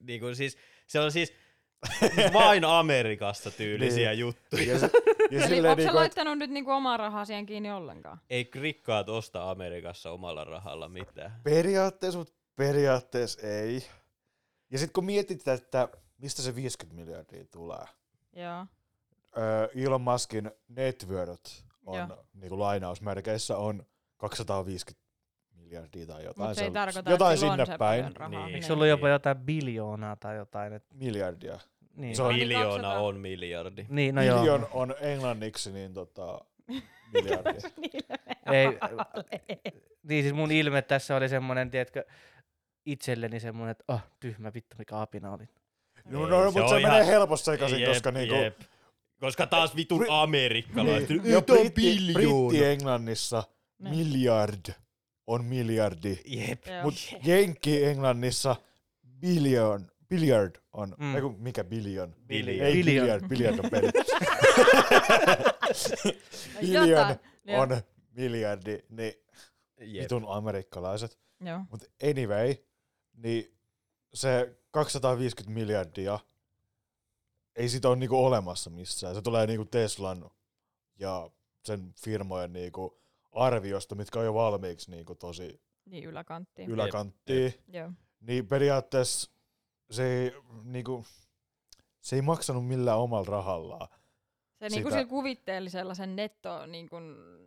Niin 0.00 0.20
kuin 0.20 0.36
siis, 0.36 0.56
se 0.86 1.00
on 1.00 1.12
siis 1.12 1.32
vain 2.32 2.64
Amerikassa 2.64 3.50
tyylisiä 3.50 4.10
Niin. 4.10 4.18
juttuja. 4.18 4.62
Ja, 4.72 4.78
se, 4.78 4.90
ja 5.30 5.44
Eli 5.46 5.56
onko 5.56 5.68
sä 5.68 5.74
niinku, 5.76 5.82
et, 5.82 5.94
laittanut 5.94 6.38
nyt 6.38 6.50
niinku 6.50 6.70
omaa 6.70 6.96
rahaa 6.96 7.24
siihen 7.24 7.46
kiinni 7.46 7.70
ollenkaan? 7.72 8.20
Ei 8.30 8.50
rikkaat 8.54 9.08
osta 9.08 9.50
Amerikassa 9.50 10.10
omalla 10.10 10.44
rahalla 10.44 10.88
mitään. 10.88 11.40
periaatteessa, 11.42 12.18
mutta 12.18 12.32
periaatteessa 12.56 13.40
ei. 13.46 13.86
Ja 14.70 14.78
sitten 14.78 14.92
kun 14.92 15.04
mietit, 15.04 15.48
että 15.48 15.88
mistä 16.18 16.42
se 16.42 16.54
50 16.54 17.00
miljardia 17.00 17.44
tulee. 17.44 17.84
Joo. 18.36 18.66
Öö, 19.38 19.68
Elon 19.86 20.00
Muskin 20.00 20.50
net 20.68 21.06
worth 21.08 21.64
on 21.86 21.98
Joo. 21.98 22.24
niinku 22.34 22.58
lainausmerkeissä 22.58 23.56
on 23.56 23.86
250 24.16 25.09
miljardia 25.70 26.06
tai 26.06 26.24
jotain. 26.24 26.48
Mutta 26.48 26.54
se 26.58 26.64
ei 26.64 26.70
tarkoita, 26.70 27.10
jotain 27.10 27.34
että 27.44 27.64
sinne 27.64 27.78
päin. 27.78 28.16
rahaa. 28.16 28.28
Niin. 28.46 28.54
Eikö 28.54 28.66
se 28.66 28.68
Niin. 28.68 28.72
ollut 28.72 28.86
jopa 28.88 29.08
jotain 29.08 29.36
biljoonaa 29.38 30.16
tai 30.16 30.36
jotain? 30.36 30.72
Et, 30.72 30.84
Miljardia. 30.94 31.58
niin. 31.96 32.16
Se 32.16 32.22
on- 32.22 32.28
Niin 32.28 32.48
Miljoona 32.48 32.68
200. 32.82 33.00
on 33.00 33.16
miljardi. 33.20 33.86
niin, 33.88 34.14
no 34.14 34.22
No 34.22 34.44
joo. 34.44 34.68
On 34.72 34.94
englanniksi 35.00 35.72
niin 35.72 35.94
tota, 35.94 36.40
miljardia. 37.14 37.60
Ei, 38.52 38.66
niin 40.08 40.22
siis 40.24 40.34
mun 40.34 40.50
ilme 40.52 40.82
tässä 40.82 41.16
oli 41.16 41.28
semmonen, 41.28 41.70
tiedätkö, 41.70 42.04
itselleni 42.86 43.40
semmonen, 43.40 43.70
että 43.70 43.84
ah, 43.88 44.04
tyhmä 44.20 44.52
vittu, 44.54 44.76
mikä 44.78 45.00
apina 45.00 45.32
olin. 45.32 45.48
no, 46.04 46.24
Ei, 46.24 46.30
no, 46.30 46.50
se 46.50 46.58
mutta 46.58 46.70
se 46.70 46.78
ihan- 46.80 46.92
menee 46.92 47.06
helposti 47.06 47.44
sekaisin, 47.44 47.80
Jep, 47.80 47.88
koska 47.90 48.10
niinku... 48.10 48.34
jep. 48.34 48.60
Koska 49.20 49.46
taas 49.46 49.76
vitun 49.76 50.00
Bri- 50.00 50.06
amerikkalaiset. 50.10 51.08
Niin, 51.08 51.22
Niin, 51.22 51.32
ja 51.32 51.38
on 51.38 51.44
britti, 51.44 51.98
britti 52.12 52.64
Englannissa 52.64 53.42
Niin. 53.78 53.96
miljard 53.96 54.72
on 55.30 55.44
miljardi. 55.44 56.20
Jep. 56.26 56.66
Joo. 56.66 56.82
Mut 56.82 56.94
Jenkki 57.24 57.84
Englannissa 57.84 58.56
billion, 59.20 59.90
billiard 60.08 60.54
on, 60.72 60.94
Mm. 60.98 61.14
eiku, 61.16 61.28
mikä 61.38 61.64
billion? 61.64 62.14
Billion. 62.26 62.66
Ei 62.66 62.72
Billion. 62.72 62.84
billiard, 62.96 63.28
billiard 63.28 63.58
on 63.58 63.70
peli. 63.70 63.90
No 66.54 66.60
billion 66.60 67.16
on 67.60 67.68
miljardi, 68.10 68.78
niin 68.88 69.12
Jep. 69.80 70.02
vitun 70.02 70.24
amerikkalaiset. 70.28 71.18
Mutta 71.70 71.86
anyway, 72.10 72.54
niin 73.16 73.58
se 74.14 74.56
250 74.70 75.54
miljardia, 75.54 76.18
ei 77.56 77.68
sitä 77.68 77.88
ole 77.88 77.96
niinku 77.96 78.24
olemassa 78.24 78.70
missään. 78.70 79.14
Se 79.14 79.22
tulee 79.22 79.46
niinku 79.46 79.64
Teslan 79.64 80.30
ja 80.98 81.30
sen 81.64 81.94
firmojen 82.04 82.52
niinku 82.52 82.99
arviosta, 83.32 83.94
mitkä 83.94 84.18
on 84.18 84.24
jo 84.24 84.34
valmiiksi 84.34 84.90
niinku 84.90 85.14
tosi 85.14 85.60
Niin 85.86 86.04
yläkanttiin. 86.04 86.70
yläkanttiin. 86.70 87.54
Joo. 87.68 87.90
Niin 88.20 88.46
periaatteessa 88.46 89.30
se 89.90 90.06
ei, 90.18 90.32
niinku, 90.64 91.04
se 92.00 92.16
ei 92.16 92.22
maksanut 92.22 92.66
millään 92.66 92.98
omalla 92.98 93.26
rahallaan. 93.30 93.88
Se 94.58 94.68
niinku 94.68 94.88
Sitä- 94.88 94.98
sillä 95.00 95.10
kuvitteellisella 95.10 95.94
sen 95.94 96.16
netto 96.16 96.66
niinku 96.66 96.96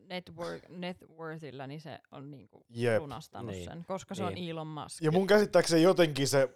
network, 0.09 0.69
net 0.69 0.97
worthilla, 1.17 1.67
niin 1.67 1.81
se 1.81 1.99
on 2.11 2.31
niinku 2.31 2.65
Jep. 2.69 3.01
lunastanut 3.01 3.51
Niin. 3.51 3.65
sen, 3.65 3.85
koska 3.87 4.15
se 4.15 4.23
on 4.23 4.33
Niin. 4.33 4.49
Elon 4.51 4.67
Musk. 4.67 5.01
Ja 5.01 5.11
mun 5.11 5.27
käsittääkseni 5.27 5.81
jotenkin 5.81 6.27
se 6.27 6.49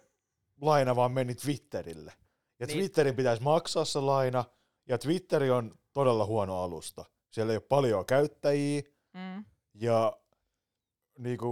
laina 0.60 0.96
vaan 0.96 1.12
meni 1.12 1.34
Twitterille. 1.34 2.12
Ja 2.60 2.66
Niin. 2.66 2.78
Twitterin 2.78 3.16
pitäisi 3.16 3.42
maksaa 3.42 3.84
se 3.84 4.00
laina, 4.00 4.44
ja 4.88 4.98
Twitteri 4.98 5.50
on 5.50 5.74
todella 5.92 6.26
huono 6.26 6.62
alusta. 6.62 7.04
Siellä 7.30 7.52
ei 7.52 7.56
ole 7.56 7.64
paljon 7.68 8.06
käyttäjiä, 8.06 8.82
Mm. 9.18 9.44
ja 9.74 10.18
niinku, 11.18 11.48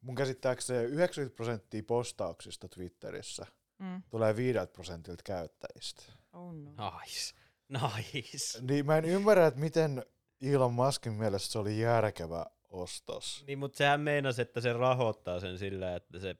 mun 0.00 0.14
käsittääkseni 0.14 0.84
90 0.84 1.36
prosenttia 1.36 1.82
postauksista 1.86 2.68
Twitterissä 2.68 3.46
Mm. 3.78 4.02
tulee 4.10 4.36
5 4.36 4.58
prosentilta 4.72 5.22
käyttäjistä. 5.24 6.02
Oh 6.32 6.54
no. 6.54 6.70
Nice. 7.00 7.34
Nice. 7.68 8.58
Niin 8.62 8.86
mä 8.86 8.96
en 8.96 9.04
ymmärrä, 9.04 9.46
että 9.46 9.60
miten 9.60 10.04
Elon 10.42 10.72
Muskin 10.72 11.12
mielestä 11.12 11.52
se 11.52 11.58
oli 11.58 11.80
järkevä 11.80 12.46
ostos. 12.68 13.44
Niin, 13.46 13.58
mutta 13.58 13.78
sehän 13.78 14.00
meinasi, 14.00 14.42
että 14.42 14.60
se 14.60 14.72
rahoittaa 14.72 15.40
sen 15.40 15.58
sillä, 15.58 15.96
että 15.96 16.18
se 16.18 16.36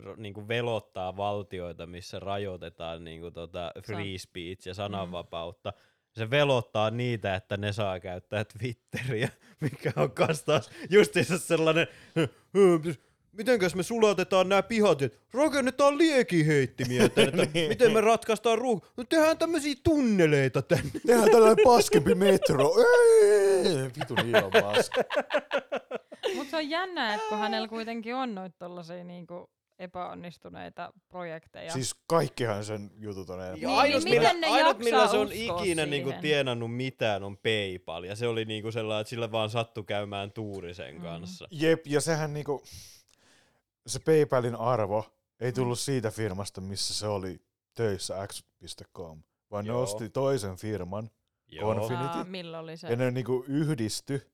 r- 0.00 0.16
niinku 0.16 0.48
velottaa 0.48 1.16
valtioita, 1.16 1.86
missä 1.86 2.20
rajoitetaan 2.20 3.04
niinku 3.04 3.30
tota 3.30 3.72
free 3.86 4.18
speech 4.18 4.66
ja 4.66 4.74
sananvapautta. 4.74 5.72
Se 6.16 6.30
velottaa 6.30 6.90
niitä, 6.90 7.34
että 7.34 7.56
ne 7.56 7.72
saa 7.72 8.00
käyttää 8.00 8.44
Twitteriä, 8.44 9.28
mikä 9.60 9.92
on 9.96 10.10
kans 10.10 10.42
taas 10.42 10.70
justiinsa 10.90 11.38
sellainen, 11.38 11.86
mitenkäs 13.32 13.74
me 13.74 13.82
sulatetaan 13.82 14.48
nämä 14.48 14.62
pihat, 14.62 15.02
että 15.02 15.18
rakennetaan 15.32 15.98
liekiheittimiä 15.98 17.08
tänne, 17.08 17.42
että 17.42 17.58
miten 17.68 17.92
me 17.92 18.00
ratkaistaan 18.00 18.58
ruuh... 18.58 18.86
No 18.96 19.04
tehdään 19.04 19.38
tämmöisiä 19.38 19.74
tunneleita 19.84 20.62
tänne. 20.62 20.90
Tehdään 21.06 21.30
tällainen 21.30 21.64
paskempi 21.64 22.14
metro. 22.14 22.74
Vitun 24.00 24.18
Elon 24.18 24.52
Musk. 24.76 24.92
Mutta 26.34 26.50
se 26.50 26.56
on 26.56 26.70
jännä, 26.70 27.14
että 27.14 27.28
kun 27.28 27.38
hänellä 27.38 27.68
kuitenkin 27.68 28.14
on 28.14 28.34
noita 28.34 28.56
tollasia 28.58 29.04
niinku 29.04 29.50
epäonnistuneita 29.78 30.92
projekteja. 31.08 31.72
Siis 31.72 31.94
kaikkihan 32.06 32.64
sen 32.64 32.90
jutut 32.98 33.30
on 33.30 33.40
Ja 33.40 33.52
Niin, 33.54 33.68
ainut, 33.68 34.04
niin 34.04 34.14
millä, 34.14 34.28
miten 34.34 34.40
ne 34.40 34.46
ainut 34.46 34.78
millä 34.78 35.08
se 35.08 35.16
on 35.16 35.28
ikinä 35.32 35.86
niinku 35.86 36.12
tienannut 36.20 36.76
mitään 36.76 37.24
on 37.24 37.36
PayPal. 37.36 38.04
Ja 38.04 38.16
se 38.16 38.26
oli 38.28 38.44
niinku 38.44 38.72
sellainen, 38.72 39.00
että 39.00 39.08
sillä 39.10 39.32
vaan 39.32 39.50
sattui 39.50 39.84
käymään 39.84 40.32
tuuri 40.32 40.68
Mm. 40.68 40.74
sen 40.74 41.00
kanssa. 41.00 41.48
Jep, 41.50 41.86
ja 41.86 42.00
sehän 42.00 42.34
niinku, 42.34 42.62
se 43.86 43.98
PayPalin 43.98 44.56
arvo 44.56 45.06
ei 45.40 45.52
tullut 45.52 45.78
siitä 45.78 46.10
firmasta, 46.10 46.60
missä 46.60 46.94
se 46.94 47.06
oli 47.06 47.40
töissä 47.74 48.26
x.com, 48.26 49.22
vaan 49.50 49.66
Joo. 49.66 49.76
ne 49.76 49.82
osti 49.82 50.08
toisen 50.08 50.56
firman, 50.56 51.10
Joo. 51.48 51.74
Konfi- 51.74 51.94
Aa, 51.94 52.24
milloin 52.24 52.64
oli 52.64 52.76
se? 52.76 52.88
ja 52.88 52.96
ne 52.96 53.10
niinku 53.10 53.44
yhdisty, 53.48 54.30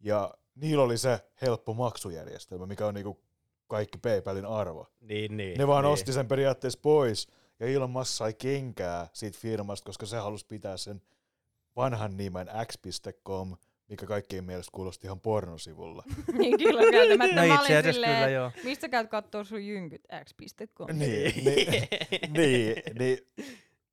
ja 0.00 0.34
niillä 0.54 0.82
oli 0.84 0.98
se 0.98 1.20
helppo 1.42 1.74
maksujärjestelmä, 1.74 2.66
mikä 2.66 2.86
on 2.86 2.94
niinku 2.94 3.20
kaikki 3.68 3.98
PayPalin 3.98 4.46
arvo. 4.46 4.86
Niin, 5.00 5.36
niin. 5.36 5.58
Ne 5.58 5.66
vaan 5.66 5.84
niin. 5.84 5.92
osti 5.92 6.12
sen 6.12 6.28
periaatteessa 6.28 6.78
pois, 6.82 7.28
ja 7.60 7.66
Elon 7.66 7.90
Musk 7.90 8.10
sai 8.10 8.34
kenkää 8.34 9.08
siitä 9.12 9.38
firmasta, 9.40 9.86
koska 9.86 10.06
se 10.06 10.16
halusi 10.16 10.46
pitää 10.46 10.76
sen 10.76 11.02
vanhan 11.76 12.16
nimen 12.16 12.48
x.com, 12.66 13.56
mikä 13.88 14.06
kaikkien 14.06 14.44
mielestä 14.44 14.70
kuulosti 14.72 15.06
ihan 15.06 15.20
pornosivulla. 15.20 16.02
niin 16.38 16.58
kyllä 16.58 16.90
käytämättä. 16.90 17.36
No 17.36 17.48
Mä 17.48 17.54
itse 17.54 17.60
olin 17.60 17.76
asiassa 17.76 17.92
silleen, 17.92 18.16
kyllä 18.16 18.28
joo. 18.28 18.50
mistä 18.64 18.88
käyt 18.88 19.10
kattoo 19.10 19.44
sun 19.44 19.66
jynkyt 19.66 20.02
x.com? 20.24 20.98
niin, 20.98 21.44
niin, 21.44 21.88
niin, 22.28 22.82
niin 22.98 23.18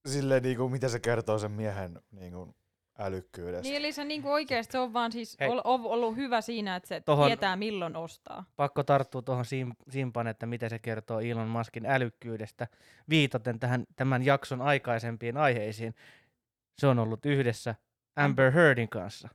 silleen 0.06 0.43
niinku, 0.43 0.69
mitä 0.69 0.89
se 0.89 0.99
kertoo 0.99 1.39
sen 1.39 1.52
miehen 1.52 1.99
niinku, 2.11 2.56
älykkyydestä. 3.00 3.64
Niin 3.64 3.76
eli 3.76 3.92
se 3.92 4.04
niinku 4.06 4.32
oikeesti 4.32 4.72
se 4.72 4.80
on 4.80 4.94
vaan 4.94 5.12
siis 5.12 5.38
Hei. 5.40 5.50
ol, 5.50 5.62
ol, 5.64 5.80
ollut 5.84 6.16
hyvä 6.16 6.42
siinä, 6.42 6.76
että 6.76 6.88
se 6.88 7.00
Tohon- 7.06 7.28
tietää 7.28 7.56
milloin 7.56 7.96
ostaa. 7.96 8.44
Pakko 8.56 8.84
tarttua 8.84 9.22
tuohon 9.22 9.46
sim- 9.46 9.76
simpan, 9.90 10.28
että 10.28 10.46
miten 10.46 10.70
se 10.70 10.80
kertoo 10.80 11.20
Elon 11.20 11.48
Muskin 11.48 11.86
älykkyydestä. 11.86 12.68
Viitaten 13.10 13.60
tähän 13.60 13.84
tämän 13.96 14.26
jakson 14.26 14.62
aikaisempiin 14.62 15.38
aiheisiin. 15.38 15.96
Se 16.80 16.88
on 16.88 17.00
ollut 17.00 17.26
yhdessä 17.26 17.76
Amber 18.16 18.52
Heardin 18.52 18.90
kanssa. 18.90 19.30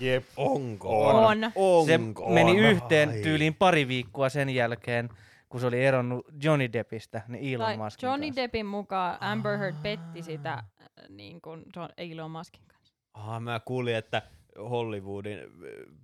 Jep. 0.00 0.24
Onko? 0.36 1.08
On. 1.08 1.44
Onko? 1.54 1.86
Se 1.86 1.98
meni 2.34 2.58
yhteen 2.58 3.08
Ai. 3.08 3.20
tyyliin 3.22 3.54
pari 3.54 3.88
viikkoa 3.88 4.28
sen 4.28 4.50
jälkeen, 4.50 5.08
kun 5.48 5.60
se 5.60 5.66
oli 5.66 5.84
eronnut 5.84 6.26
Johnny 6.42 6.72
Deppistä, 6.72 7.22
niin 7.28 7.54
Elon 7.54 7.66
Tai 7.66 7.76
Muskin 7.76 8.06
Johnny 8.06 8.26
kanssa. 8.26 8.42
Deppin 8.42 8.66
mukaan 8.66 9.16
Amber 9.20 9.58
Heard 9.58 9.76
petti 9.82 10.22
sitä 10.22 10.64
niin 11.08 11.40
kuin 11.40 11.64
Elon 11.96 12.30
Muskin 12.30 12.62
kanssa. 12.66 12.94
Ah, 13.14 13.40
mä 13.40 13.60
kuulin, 13.64 13.96
että 13.96 14.22
Hollywoodin 14.58 15.38
äh, 15.38 15.46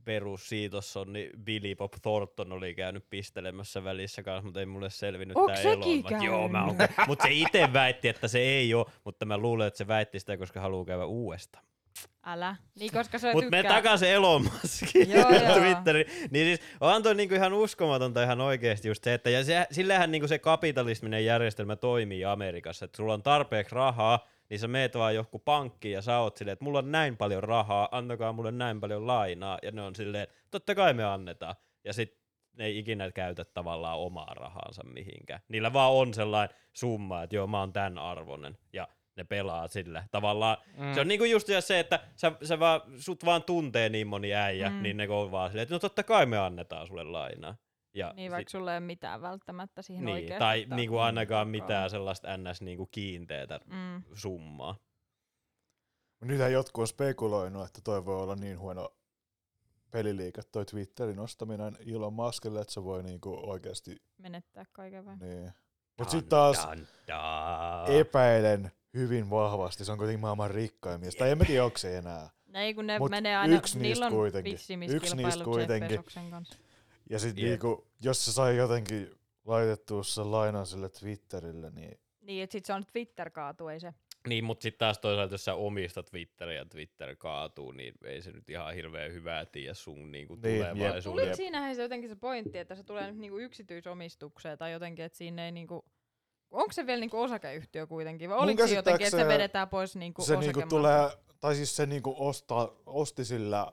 perussiitossonni 0.05 1.31
Billy 1.45 1.75
Bob 1.75 1.93
Thornton 2.03 2.53
oli 2.53 2.75
käynyt 2.75 3.11
pistelemässä 3.11 3.85
välissä 3.85 4.23
kanssa, 4.23 4.45
mutta 4.45 4.61
ei 4.61 4.67
mulle 4.67 4.91
selvinnyt 4.91 5.37
sekin 5.57 5.71
Elon. 5.71 6.13
Mut 6.13 6.25
Joo, 6.25 6.49
mä 6.49 6.65
oon, 6.65 6.77
mutta 7.07 7.23
se 7.23 7.33
itse 7.33 7.73
väitti, 7.73 8.09
että 8.09 8.29
se 8.29 8.39
ei 8.39 8.75
ole, 8.75 8.87
mutta 9.05 9.27
mä 9.27 9.39
luulen, 9.39 9.67
että 9.67 9.79
se 9.79 9.87
väitti 9.87 10.21
sitä, 10.21 10.37
koska 10.37 10.61
haluaa 10.61 10.85
käydä 10.85 11.05
uudestaan. 11.05 11.65
Älä. 12.25 12.57
Niin 12.81 12.93
koska 12.93 13.19
se 13.19 13.33
Mutta 13.33 13.51
me 13.51 13.63
takaisin 13.63 14.09
Elon 14.09 14.43
Muskiin 14.43 15.11
Joo, 15.11 15.31
ja. 15.31 15.41
Niin 16.31 16.47
siis 16.47 16.61
on 16.81 17.03
toi 17.03 17.15
niinku 17.15 17.35
ihan 17.35 17.53
uskomatonta 17.53 18.23
ihan 18.23 18.41
oikeesti 18.41 18.89
just 18.89 19.05
se, 19.05 19.15
että 19.15 19.31
ja 19.31 19.45
se, 19.45 19.67
sillähän 19.71 20.11
niinku 20.11 20.29
se 20.29 20.39
kapitalisminen 20.39 21.25
järjestelmä 21.25 21.77
toimii 21.77 22.25
Amerikassa, 22.25 22.85
että 22.85 22.97
sulla 22.97 23.15
on 23.15 23.23
tarpeeksi 23.23 23.75
rahaa, 23.75 24.27
niin 24.51 24.61
sä 24.61 24.69
meet 24.69 24.95
vaan 24.95 25.15
johonkin 25.15 25.41
pankkiin 25.45 25.93
ja 25.95 26.03
sä 26.03 26.19
oot 26.19 26.37
silleen, 26.37 26.53
että 26.53 26.65
mulla 26.65 26.79
on 26.79 26.93
näin 26.93 27.17
paljon 27.17 27.43
rahaa, 27.43 27.89
antakaa 27.93 28.33
mulle 28.33 28.53
näin 28.53 28.81
paljon 28.81 29.07
lainaa, 29.07 29.59
ja 29.63 29.73
ne 29.73 29.83
on 29.83 29.95
silleen, 29.95 30.27
totta 30.51 30.75
kai 30.75 30.95
me 30.95 31.05
annetaan. 31.05 31.55
Ja 31.85 31.93
sit 31.93 32.19
ne 32.53 32.65
ei 32.65 32.79
ikinä 32.79 33.11
käytä 33.11 33.45
tavallaan 33.45 33.99
omaa 33.99 34.35
rahaansa 34.35 34.83
mihinkään. 34.85 35.41
Niillä 35.49 35.73
vaan 35.73 35.93
on 35.93 36.15
sellainen 36.15 36.57
summa, 36.73 37.23
että 37.23 37.37
joo 37.37 37.47
mä 37.47 37.61
oon 37.61 37.73
tän 37.73 37.99
arvonen, 37.99 38.59
ja 38.73 38.89
ne 39.17 39.25
pelaa 39.25 39.69
sillä. 39.69 40.05
Tavallaan 40.11 40.57
Mm. 40.77 40.95
se 40.95 41.01
on 41.01 41.09
niinku 41.09 41.25
just 41.25 41.49
se, 41.61 41.79
että 41.81 42.01
sä, 42.17 42.33
sä 42.43 42.59
vaan, 42.59 42.81
sut 42.99 43.25
vaan 43.25 43.43
tuntee 43.43 43.89
niin 43.89 44.07
moni 44.07 44.35
äijä, 44.35 44.71
mm. 44.71 44.83
niin 44.83 44.97
ne 44.97 45.09
on 45.09 45.31
vaan 45.31 45.51
silleen, 45.51 45.63
että 45.63 45.75
no 45.75 45.79
totta 45.79 46.03
kai 46.03 46.27
me 46.27 46.39
annetaan 46.39 46.87
sulle 46.87 47.05
lainaa. 47.05 47.57
Ja 47.97 48.13
Niin 48.17 48.33
vaikka 48.33 48.51
sulla 48.51 48.73
ei 48.73 48.79
ole 48.79 48.87
mitään 48.87 49.23
välttämättä 49.23 49.83
siihen 49.83 50.05
niin, 50.05 50.15
oikeasti. 50.15 50.39
tai 50.39 50.63
ottaa 50.63 50.77
niinku 50.77 50.99
ainakaan 50.99 51.49
mitään 51.49 51.91
sellaista 51.91 52.37
ns. 52.37 52.63
Niinku 52.63 52.87
kiinteetä 52.87 53.61
Mm. 53.67 54.03
summaa. 54.15 54.77
Nythän 56.21 56.53
jotkut 56.53 56.83
on 56.83 56.89
spekuloinut, 56.89 57.67
että 57.67 57.81
toi 57.85 58.05
voi 58.05 58.23
olla 58.23 58.35
niin 58.37 58.59
huono 58.59 58.89
peliliike, 59.91 60.43
toi 60.53 60.65
Twitterin 60.65 61.19
ostaminen 61.19 61.77
Elon 61.95 62.13
Muskille, 62.13 62.61
että 62.61 62.73
se 62.73 62.85
voi 62.85 63.03
niinku 63.03 63.51
oikeasti... 63.51 63.97
Menettää 64.19 64.65
kaiken 64.73 65.05
vai? 65.05 65.17
Niin. 65.17 65.53
Mutta 65.99 66.11
sitten 66.11 66.29
taas 66.31 66.69
Dun, 66.71 66.77
dun. 66.77 67.97
epäilen 67.97 68.71
hyvin 68.95 69.31
vahvasti, 69.31 69.85
se 69.85 69.93
on 69.93 69.99
kuitenkin 69.99 70.21
maailman 70.21 70.51
rikkain 70.51 71.01
mies. 71.01 71.17
Tai 71.17 71.31
en 71.31 71.39
mä 71.39 71.45
tiedä, 71.45 71.65
onko 71.65 71.79
se 71.79 71.99
enää. 71.99 72.31
No 72.47 72.61
ei 72.61 72.75
kun 72.75 72.87
ne 72.87 72.99
Mut 72.99 73.11
menee 73.11 73.37
aina, 73.37 73.57
yksi 73.57 73.79
niistä 73.79 73.89
niillä 73.89 74.07
on 74.07 74.13
kuitenkin. 74.13 74.53
Yksi 74.53 75.17
niistä 75.17 75.45
kuitenkin. 75.45 76.01
Ja 77.11 77.19
sitten 77.19 77.45
Jep. 77.45 77.51
niinku, 77.51 77.86
jos 78.01 78.25
se 78.25 78.33
sai 78.33 78.57
jotenkin 78.57 79.11
laitettua 79.45 80.03
sen 80.03 80.31
lainan 80.33 80.67
sille 80.67 80.89
Twitterille, 80.89 81.71
niin 81.71 81.99
Niin, 82.21 82.43
että 82.43 82.53
sit 82.53 82.65
se 82.65 82.73
on 82.73 82.87
Twitter 82.93 83.31
kaatu, 83.31 83.69
ei 83.69 83.81
se. 83.81 83.95
Niin, 84.29 84.45
mutta 84.45 84.63
sitten 84.63 84.79
taas 84.79 84.99
toisaalta, 84.99 85.35
jos 85.35 85.45
sä 85.45 85.55
omistat 85.55 86.07
Twitterin 86.07 86.57
ja 86.57 86.65
Twitter 86.65 87.17
kaatuu, 87.17 87.73
niin 87.73 87.95
ei 88.05 88.23
se 88.23 88.33
nyt 88.33 88.49
ihan 88.51 88.75
hirveän 88.75 89.13
hyvää 89.13 89.47
tiedä 89.47 89.75
sun 89.75 90.13
niinku 90.13 90.35
Niin, 90.35 90.59
jep. 90.59 90.73
tulevaisuudesta. 90.73 91.11
Tuliko 91.11 91.37
siinähän 91.37 91.77
se 91.77 91.83
jotenkin 91.83 92.11
se 92.11 92.17
pointti, 92.17 92.59
että 92.59 92.75
se 92.75 92.85
tulee 92.85 93.07
nyt 93.07 93.21
niinku 93.21 93.39
yksityisomistukseen 93.39 94.59
tai 94.59 94.73
jotenkin, 94.73 95.05
että 95.05 95.19
siinä 95.19 95.45
ei 95.45 95.53
niinku... 95.53 95.85
Onko 96.51 96.73
se 96.73 96.87
vielä 96.87 97.01
niinku 97.01 97.21
osakeyhtiö 97.21 97.87
kuitenkin? 97.87 98.31
Vai 98.31 98.39
oliko 98.39 98.67
se 98.67 98.75
jotenkin, 98.75 99.07
että 99.07 99.17
se 99.19 99.29
vedetään 99.29 99.69
pois 99.69 99.97
niinku 99.97 100.23
se 100.23 100.37
niinku 100.37 100.63
tulee, 100.69 101.11
tai 101.41 101.55
siis 101.55 101.77
se 101.77 101.87
niinku 101.87 102.15
ostaa, 102.19 102.73
osti 102.87 103.25
sillä 103.25 103.73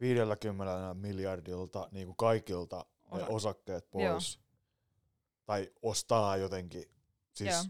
50 0.00 0.94
miljardilta 0.94 1.88
niinku 1.92 2.14
kaikilta 2.14 2.84
Osa- 3.22 3.26
osakkeet 3.28 3.88
Joo. 3.94 4.12
pois. 4.12 4.40
Tai 5.46 5.70
ostaa 5.82 6.36
jotenkin. 6.36 6.84
Siis, 7.32 7.50
Joo. 7.54 7.62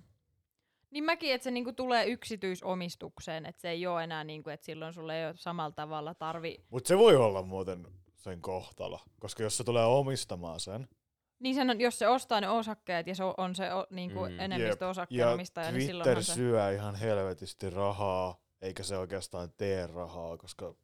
Niin 0.90 1.04
mäkin, 1.04 1.34
että 1.34 1.42
se 1.44 1.50
niinku 1.50 1.72
tulee 1.72 2.06
yksityisomistukseen, 2.06 3.46
että 3.46 3.60
se 3.62 3.70
ei 3.70 3.86
ole 3.86 4.04
enää 4.04 4.24
niinku, 4.24 4.50
että 4.50 4.66
silloin 4.66 4.94
sulle 4.94 5.18
ei 5.20 5.26
ole 5.26 5.34
samalla 5.36 5.70
tavalla 5.74 6.14
tarvi... 6.14 6.64
Mutta 6.70 6.88
se 6.88 6.98
voi 6.98 7.16
olla 7.16 7.42
muuten 7.42 7.86
sen 8.16 8.40
kohtalo, 8.40 9.00
koska 9.20 9.42
jos 9.42 9.56
se 9.56 9.64
tulee 9.64 9.84
omistamaan 9.84 10.60
sen, 10.60 10.88
Niin 11.38 11.54
sen 11.54 11.70
on, 11.70 11.80
jos 11.80 11.98
se 11.98 12.08
ostaa 12.08 12.40
ne 12.40 12.48
osakkeet 12.48 13.06
ja 13.06 13.14
se 13.14 13.22
on- 13.36 13.54
se 13.54 13.74
o, 13.74 13.86
niinku 13.90 14.24
Mm. 14.24 14.32
mm. 14.32 14.40
enemmistö 14.40 14.84
ja 14.84 14.88
osakkeenomistaja, 14.88 15.66
niin 15.66 15.72
Twitter 15.74 15.86
silloinhan 15.88 16.24
se... 16.24 16.34
syö 16.34 16.72
ihan 16.72 16.94
helvetisti 16.94 17.70
rahaa, 17.70 18.40
eikä 18.62 18.82
se 18.82 18.98
oikeastaan 18.98 19.52
tee 19.56 19.86
rahaa, 19.86 20.36
koska 20.36 20.74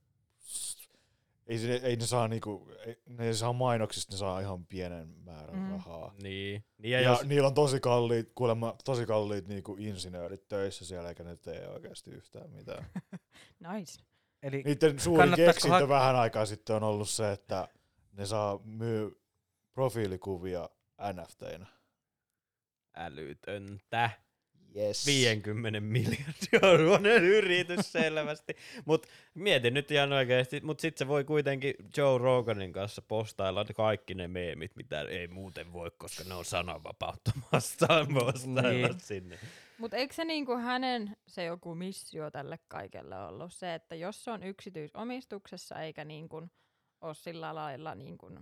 ei, 1.50 1.58
se, 1.58 1.74
ei 1.82 1.96
ne 1.96 2.06
saa 2.06 2.28
niinku, 2.28 2.68
ei, 2.86 2.96
ne 3.08 3.26
ei 3.26 3.34
saa 3.34 3.52
mainoksista, 3.52 4.12
ne 4.12 4.18
saa 4.18 4.40
ihan 4.40 4.66
pienen 4.66 5.08
määrän 5.24 5.56
Mm. 5.58 5.70
rahaa. 5.70 6.14
Niin. 6.22 6.64
niin 6.78 6.92
Ja, 6.92 7.00
ja, 7.00 7.10
jos, 7.10 7.24
niillä 7.24 7.48
on 7.48 7.54
tosi 7.54 7.80
kalliit, 7.80 8.32
kuulemma 8.34 8.76
tosi 8.84 9.06
kalliit 9.06 9.48
niinku 9.48 9.76
insinöörit 9.78 10.48
töissä 10.48 10.84
siellä, 10.84 11.08
eikä 11.08 11.24
ne 11.24 11.36
tee 11.36 11.68
oikeasti 11.68 12.10
yhtään 12.10 12.50
mitään. 12.50 12.86
Nice. 13.72 14.02
Eli 14.42 14.62
Niiden 14.62 15.00
suurin 15.00 15.18
Kannattaako 15.20 15.52
keksintö 15.52 15.84
hak- 15.84 15.88
vähän 15.88 16.16
aikaa 16.16 16.46
sitten 16.46 16.76
on 16.76 16.82
ollut 16.82 17.08
se, 17.08 17.32
että 17.32 17.68
ne 18.12 18.26
saa 18.26 18.58
myy 18.64 19.22
profiilikuvia 19.72 20.68
NFTinä. 21.12 21.66
älytöntä. 22.96 24.10
Yes. 24.76 25.06
50 25.06 25.80
miljardin 25.80 26.64
arvoinen 26.64 27.24
yritys 27.24 27.92
selvästi. 27.92 28.56
Mutta 28.84 29.08
mietin 29.34 29.74
nyt 29.74 29.90
ihan 29.90 30.12
oikeasti, 30.12 30.60
mutta 30.60 30.82
sitten 30.82 30.98
se 30.98 31.08
voi 31.08 31.24
kuitenkin 31.24 31.74
Joe 31.96 32.18
Roganin 32.18 32.72
kanssa 32.72 33.02
postailla 33.02 33.64
kaikki 33.64 34.14
ne 34.14 34.28
meemit, 34.28 34.76
mitä 34.76 35.00
ei 35.02 35.28
muuten 35.28 35.72
voi, 35.72 35.90
koska 35.98 36.24
ne 36.24 36.34
on 36.34 36.44
sananvapautta 36.44 37.30
vastaan 37.52 38.06
postailla 38.14 38.88
Niin. 38.88 39.00
sinne. 39.00 39.38
Mutta 39.78 39.96
eikö 39.96 40.14
se 40.14 40.24
niinku 40.24 40.56
hänen 40.56 41.16
se 41.26 41.44
joku 41.44 41.74
missio 41.74 42.30
tälle 42.30 42.58
kaikelle 42.68 43.18
ollut 43.18 43.52
se, 43.52 43.74
että 43.74 43.94
jos 43.94 44.24
se 44.24 44.30
on 44.30 44.42
yksityisomistuksessa 44.42 45.74
eikä 45.82 46.04
niinku 46.04 46.48
ole 47.00 47.14
sillä 47.14 47.54
lailla 47.54 47.94
niin 47.94 48.18
kuin 48.18 48.38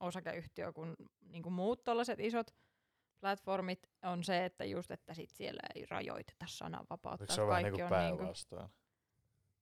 osakeyhtiö 0.00 0.72
kuin, 0.72 0.94
niin 1.28 1.42
kuin 1.42 1.52
muut 1.52 1.84
tällaiset 1.84 2.20
isot 2.20 2.54
platformit, 3.22 3.90
on 4.02 4.24
se, 4.24 4.44
että 4.44 4.64
just, 4.64 4.90
että 4.90 5.14
sit 5.14 5.30
siellä 5.30 5.60
ei 5.74 5.86
rajoiteta 5.90 6.44
sananvapautta. 6.48 7.24
Eikö 7.24 7.34
se 7.34 7.40
ole 7.40 7.48
vähän 7.50 7.62
niinku 7.62 7.78
Kaikki 7.78 7.94
on 7.94 8.00
niinku- 8.02 8.16
päinvastoin? 8.18 8.68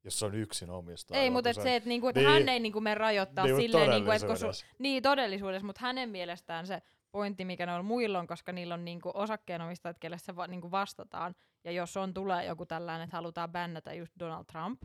Jos 0.04 0.18
se 0.18 0.26
on 0.26 0.34
yksin 0.34 0.70
omistaja. 0.70 1.20
Ei, 1.22 1.30
mutta 1.30 1.50
et 1.50 1.56
se, 1.56 1.76
että 1.76 1.88
niinku, 1.88 2.08
et 2.08 2.16
Niin. 2.16 2.28
hän 2.28 2.48
ei 2.48 2.60
niinku 2.60 2.80
me 2.80 2.94
rajoittaa 2.94 3.44
Niin, 3.44 3.56
silleen, 3.56 3.90
niinku, 3.90 4.10
että 4.10 4.26
kun 4.26 4.36
su, 4.38 4.46
niin 4.78 5.02
todellisuudessa, 5.02 5.66
mutta 5.66 5.80
hänen 5.82 6.08
mielestään 6.08 6.66
se 6.66 6.82
pointti, 7.10 7.44
mikä 7.44 7.66
noilla 7.66 7.82
muilla 7.82 8.18
on, 8.18 8.26
koska 8.26 8.52
niillä 8.52 8.74
on 8.74 8.84
niinku 8.84 9.10
osakkeenomistajat, 9.14 9.98
kelle 9.98 10.18
se 10.18 10.36
va, 10.36 10.46
niinku 10.46 10.70
vastataan, 10.70 11.34
ja 11.64 11.72
jos 11.72 11.96
on 11.96 12.14
tulee 12.14 12.44
joku 12.44 12.66
tällainen, 12.66 13.04
että 13.04 13.16
halutaan 13.16 13.52
bännätä 13.52 13.94
just 13.94 14.12
Donald 14.18 14.44
Trump, 14.44 14.82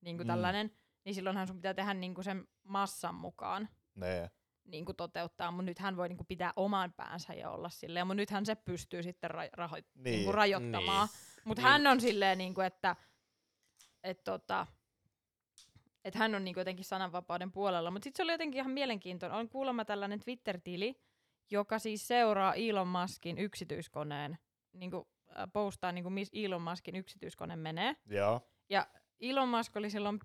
niinku 0.00 0.22
Mm. 0.24 0.26
tällainen, 0.26 0.70
niin 1.04 1.14
silloinhan 1.14 1.46
sun 1.46 1.56
pitää 1.56 1.74
tehdä 1.74 1.94
niinku 1.94 2.22
sen 2.22 2.46
massan 2.62 3.14
mukaan 3.14 3.68
Nee. 3.94 4.30
Niinku 4.64 4.94
toteuttaa, 4.94 5.50
mutta 5.50 5.62
nyt 5.66 5.78
hän 5.78 5.96
voi 5.96 6.08
niinku 6.08 6.24
pitää 6.24 6.52
oman 6.56 6.92
päänsä 6.92 7.34
ja 7.34 7.50
olla 7.50 7.68
silleen, 7.70 8.06
mutta 8.06 8.14
nythän 8.16 8.46
se 8.46 8.54
pystyy 8.54 9.02
sitten 9.02 9.30
ra- 9.30 9.50
raho- 9.66 9.82
Niin. 9.94 10.04
niinku 10.04 10.32
rajoittamaan. 10.32 11.08
Mutta 11.44 11.62
Niin. 11.62 11.70
hän 11.70 11.86
on 11.86 12.00
silleen, 12.00 12.38
niinku, 12.38 12.60
että 12.60 12.96
et 14.02 14.24
tota, 14.24 14.66
et 16.04 16.14
hän 16.14 16.34
on 16.34 16.44
niinku 16.44 16.60
jotenkin 16.60 16.84
sananvapauden 16.84 17.52
puolella. 17.52 17.90
Mutta 17.90 18.04
sitten 18.04 18.16
se 18.16 18.22
oli 18.22 18.32
jotenkin 18.32 18.58
ihan 18.58 18.70
mielenkiintoinen. 18.72 19.38
On 19.38 19.48
kuulemma 19.48 19.84
tällainen 19.84 20.20
Twitter-tili, 20.20 21.00
joka 21.50 21.78
siis 21.78 22.08
seuraa 22.08 22.54
Elon 22.54 22.88
Muskin 22.88 23.38
yksityiskoneen, 23.38 24.38
niinku, 24.72 25.08
äh, 25.38 25.44
postaa 25.52 25.92
niinku, 25.92 26.10
missä 26.10 26.32
Elon 26.36 26.62
Muskin 26.62 26.96
yksityiskone 26.96 27.56
menee. 27.56 27.96
Joo. 28.06 28.40
Elon 29.20 29.48
Musk 29.48 29.76
oli 29.76 29.90
silloin 29.90 30.18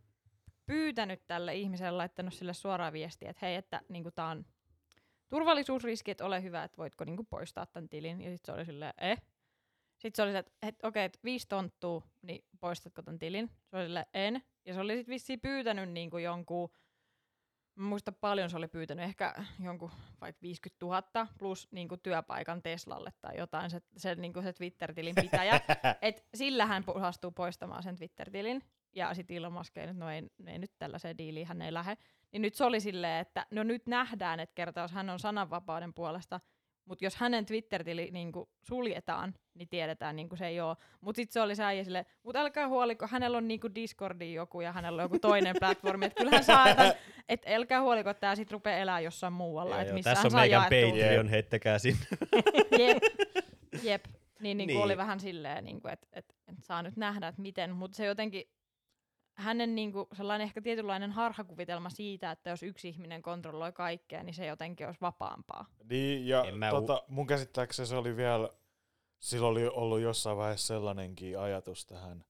pyytänyt 0.70 1.28
tälle 1.28 1.56
ihmiselle, 1.56 1.98
laittanut 1.98 2.34
sille 2.34 2.54
suoraa 2.54 2.94
viestiä, 2.94 3.30
että 3.30 3.46
hei, 3.46 3.56
että 3.56 3.82
niinku, 3.90 4.12
tää 4.12 4.26
on 4.26 4.46
turvallisuusriski, 5.30 6.12
että 6.12 6.26
ole 6.26 6.44
hyvä, 6.44 6.64
että 6.64 6.78
voitko 6.78 7.04
niinku, 7.04 7.24
poistaa 7.24 7.66
tämän 7.66 7.90
tilin. 7.90 8.22
Ja 8.22 8.30
sitten 8.32 8.46
se 8.46 8.58
oli 8.58 8.66
silleen, 8.66 8.94
eh. 8.98 9.22
Sitten 9.98 10.16
se 10.16 10.24
oli 10.24 10.32
se, 10.32 10.38
että 10.38 10.52
et, 10.62 10.76
okei, 10.84 11.06
että 11.06 11.20
viisi 11.24 11.48
tonttua, 11.48 12.02
niin 12.22 12.46
poistatko 12.60 13.02
tämän 13.02 13.20
tilin? 13.20 13.50
Se 13.66 13.78
oli 13.78 13.86
silleen, 13.86 14.06
en. 14.14 14.44
Ja 14.66 14.74
se 14.74 14.80
oli 14.80 14.96
sitten 14.96 15.14
vissiin 15.14 15.40
pyytänyt 15.40 15.90
niinku, 15.90 16.18
jonkun, 16.18 16.70
muista 17.76 18.12
paljon 18.12 18.50
se 18.50 18.58
oli 18.58 18.68
pyytänyt, 18.68 19.06
ehkä 19.06 19.34
jonkun 19.64 19.91
vaikka 20.22 20.41
50 20.41 20.86
000 20.86 21.28
plus 21.38 21.68
niinku, 21.72 21.98
työpaikan 21.98 22.62
Teslalle 22.62 23.14
tai 23.22 23.38
jotain, 23.38 23.70
se, 23.70 23.82
se, 23.98 24.16
niinku, 24.16 24.41
se 24.41 24.54
Twitter-tilin 24.54 25.16
pitäjä. 25.22 25.62
Et 26.02 26.26
sillä 26.34 26.66
hän 26.66 26.84
pu- 26.84 27.02
astuu 27.02 27.32
poistamaan 27.32 27.84
sen 27.84 27.96
Twitter-tilin. 27.96 28.64
Ja 28.95 29.14
sitten 29.14 29.38
Elon 29.38 29.53
Musk 29.53 29.78
ei, 29.78 29.88
nyt, 29.88 29.98
no 29.98 30.10
ei, 30.10 30.24
ei 30.48 30.60
nyt 30.60 30.72
tällaiseen 30.78 31.18
diiliin, 31.18 31.48
hän 31.48 31.61
ei 31.61 31.74
lähde. 31.74 31.98
Niin 32.32 32.41
nyt 32.41 32.53
se 32.53 32.64
oli 32.64 32.80
silleen, 32.80 33.22
että 33.22 33.45
no 33.52 33.64
nyt 33.64 33.88
nähdään, 33.88 34.40
että 34.40 34.56
kerta 34.56 34.82
jos 34.82 34.91
hän 34.91 35.10
on 35.10 35.20
sananvapauden 35.20 35.94
puolesta, 35.94 36.40
mutta 36.86 37.06
jos 37.06 37.16
hänen 37.16 37.45
Twitter-tili 37.45 38.10
niinku 38.11 38.49
suljetaan, 38.61 39.34
niin 39.53 39.70
tiedetään, 39.70 40.16
niinku 40.16 40.36
se 40.36 40.48
ei 40.48 40.61
ole. 40.61 40.78
Mutta 41.02 41.16
sitten 41.20 41.34
se 41.34 41.41
oli 41.41 41.56
se 41.56 41.64
äijä 41.64 41.84
silleen, 41.84 42.06
mutta 42.24 42.40
älkää 42.40 42.68
huoliko, 42.68 43.07
hänellä 43.07 43.38
on 43.38 43.48
niinku 43.48 43.68
Discordi 43.76 44.34
joku 44.34 44.61
ja 44.61 44.72
hänellä 44.72 44.99
on 45.02 45.06
joku 45.06 45.20
toinen 45.20 45.56
platformi, 45.60 46.06
että 46.06 46.18
kyllähän 46.24 46.44
saa, 46.44 46.66
että 47.30 47.56
älkää 47.56 47.82
huoliko, 47.82 48.10
että 48.10 48.22
tämä 48.22 48.36
sitten 48.36 48.53
rupeaa 48.53 48.78
elää 48.78 48.99
jossain 48.99 49.34
muualla, 49.34 49.82
joo. 49.84 49.94
missä 49.94 50.10
Tässä 50.10 50.28
on 50.28 50.32
saa 50.32 50.41
meidän. 50.41 50.64
Patreon, 50.64 51.28
heittäkää 51.28 51.80
sinne. 51.80 52.06
Jep. 52.80 52.98
Jep. 53.84 54.06
Niin, 54.40 54.57
niin, 54.57 54.68
Niin. 54.68 54.80
oli 54.80 54.98
vähän 54.98 55.20
silleen, 55.20 55.64
niin 55.64 55.82
että 55.91 56.07
et, 56.14 56.36
et 56.48 56.56
saa 56.64 56.84
nyt 56.84 56.98
nähdä, 56.98 57.28
että 57.28 57.41
miten, 57.41 57.76
mutta 57.76 57.98
se 57.98 58.06
jotenkin, 58.06 58.44
hänen 59.40 59.76
niin 59.76 59.91
kuin, 59.91 60.07
sellainen 60.18 60.45
ehkä 60.45 60.61
tietynlainen 60.61 61.11
harhakuvitelma 61.11 61.90
siitä, 61.90 62.32
että 62.32 62.49
jos 62.49 62.64
yksi 62.64 62.90
ihminen 62.90 63.22
kontrolloi 63.22 63.72
kaikkea, 63.72 64.24
niin 64.24 64.34
se 64.34 64.45
jotenkin 64.45 64.88
olisi 64.88 65.02
vapaampaa. 65.02 65.66
Niin, 65.90 66.28
ja 66.28 66.44
tota, 66.70 67.03
mun 67.07 67.28
käsittääkseni 67.28 67.88
se 67.88 67.95
oli 67.95 68.16
vielä, 68.18 68.49
silloin 69.20 69.52
oli 69.52 69.68
ollut 69.68 69.99
jossain 69.99 70.38
vaiheessa 70.38 70.68
sellainenkin 70.68 71.40
ajatus 71.40 71.86
tähän, 71.86 72.26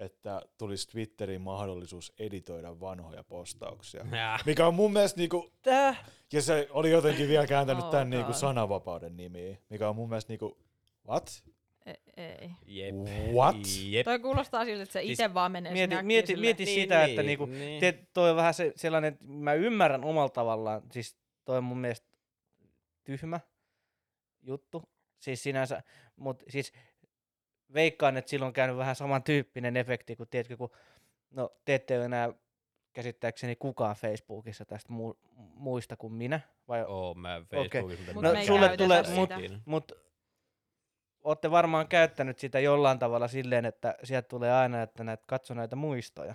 että 0.00 0.42
tulisi 0.58 0.88
Twitterin 0.88 1.40
mahdollisuus 1.40 2.12
editoida 2.18 2.80
vanhoja 2.80 3.24
postauksia. 3.24 4.06
Jaa. 4.16 4.38
Mikä 4.46 4.66
on 4.66 4.74
mun 4.74 4.92
mielestä 4.92 5.18
niinku, 5.20 5.50
Tää? 5.62 5.96
ja 6.32 6.42
se 6.42 6.68
oli 6.70 6.90
jotenkin 6.90 7.28
vielä 7.28 7.46
kääntänyt 7.46 7.84
Oh 7.84 7.90
tämän 7.90 8.10
niinku 8.10 8.32
God. 8.32 8.40
sananvapauden 8.40 9.16
nimiin, 9.16 9.58
mikä 9.70 9.88
on 9.88 9.96
mun 9.96 10.08
mielestä 10.08 10.32
niinku, 10.32 10.58
what? 11.08 11.42
E- 11.86 11.94
ei. 12.16 12.50
Jep. 12.66 12.94
What? 13.32 13.56
Jep. 13.88 14.04
Toi 14.04 14.18
kuulostaa 14.18 14.64
siltä, 14.64 14.82
että 14.82 14.92
se 14.92 15.00
Siis 15.00 15.10
itse 15.12 15.34
vaan 15.34 15.52
menee 15.52 15.72
Mieti, 15.72 15.90
sinne 15.94 16.02
mieti, 16.02 16.36
mieti 16.36 16.66
silleen, 16.66 16.82
sitä, 16.84 17.04
että 17.04 17.22
niinku, 17.22 17.46
niin. 17.46 17.80
te, 17.80 18.06
toi 18.14 18.30
on 18.30 18.36
vähän 18.36 18.54
se, 18.54 18.72
sellainen, 18.76 19.12
että 19.12 19.24
mä 19.24 19.54
ymmärrän 19.54 20.04
omalla 20.04 20.28
tavallaan, 20.28 20.82
siis 20.92 21.16
toi 21.44 21.58
on 21.58 21.64
mun 21.64 21.78
mielestä 21.78 22.06
tyhmä 23.04 23.40
juttu, 24.42 24.82
siis 25.18 25.42
sinänsä, 25.42 25.82
mutta 26.16 26.44
siis 26.48 26.72
veikkaan, 27.74 28.16
että 28.16 28.30
silloin 28.30 28.46
on 28.46 28.52
käynyt 28.52 28.76
vähän 28.76 28.96
samantyyppinen 28.96 29.76
efekti, 29.76 30.16
kun 30.16 30.26
tiedätkö, 30.30 30.56
kun 30.56 30.70
no 31.30 31.50
te 31.64 31.74
ette 31.74 31.96
ole 31.96 32.04
enää 32.04 32.32
käsittääkseni 32.92 33.56
kukaan 33.56 33.96
Facebookissa 33.96 34.64
tästä 34.64 34.92
mu- 34.92 35.16
muista 35.54 35.96
kuin 35.96 36.12
minä, 36.12 36.40
vai 36.68 36.84
Oo, 36.84 37.14
mä 37.14 37.42
Facebookissa. 37.50 38.12
Mut 38.14 38.22
No, 38.22 38.32
me 38.32 38.40
ei 38.40 38.46
sulle 38.46 38.76
tulee- 38.76 39.04
sitä. 39.04 39.14
mut- 39.38 39.60
Mutta 39.64 39.94
olette 41.26 41.50
varmaan 41.50 41.88
käyttänyt 41.88 42.38
sitä 42.38 42.60
jollain 42.60 42.98
tavalla 42.98 43.28
silleen, 43.28 43.64
että 43.64 43.94
sieltä 44.04 44.28
tulee 44.28 44.52
aina, 44.52 44.82
että 44.82 45.04
näet, 45.04 45.26
katso 45.26 45.54
näitä 45.54 45.76
muistoja, 45.76 46.34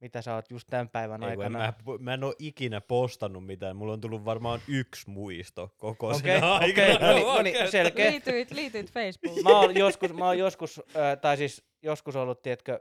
mitä 0.00 0.22
sä 0.22 0.34
oot 0.34 0.50
just 0.50 0.68
tämän 0.70 0.88
päivän 0.88 1.22
Ei, 1.22 1.30
aikana. 1.30 1.58
mä, 1.58 1.72
mä 1.98 2.14
en 2.14 2.24
oo 2.24 2.34
ikinä 2.38 2.80
postannut 2.80 3.46
mitään. 3.46 3.76
Mulla 3.76 3.92
on 3.92 4.00
tullut 4.00 4.24
varmaan 4.24 4.60
yksi 4.68 5.10
muisto 5.10 5.74
koko 5.78 6.08
Okei, 6.08 6.18
sinä 6.18 6.54
okei, 6.54 6.84
aikana. 6.86 7.06
no 7.06 7.14
niin, 7.14 7.26
no 7.36 7.42
niin, 7.42 7.70
selkeä. 7.70 8.10
Liityit, 8.10 8.50
liityit 8.50 8.92
Facebookiin. 8.92 9.44
Mä 9.44 9.60
oon 9.60 9.76
joskus, 9.76 10.12
mä 10.12 10.26
oon 10.26 10.38
joskus, 10.38 10.82
äh, 10.96 11.18
tai 11.20 11.36
siis 11.36 11.64
joskus 11.82 12.16
ollut, 12.16 12.42
tiedätkö, 12.42 12.80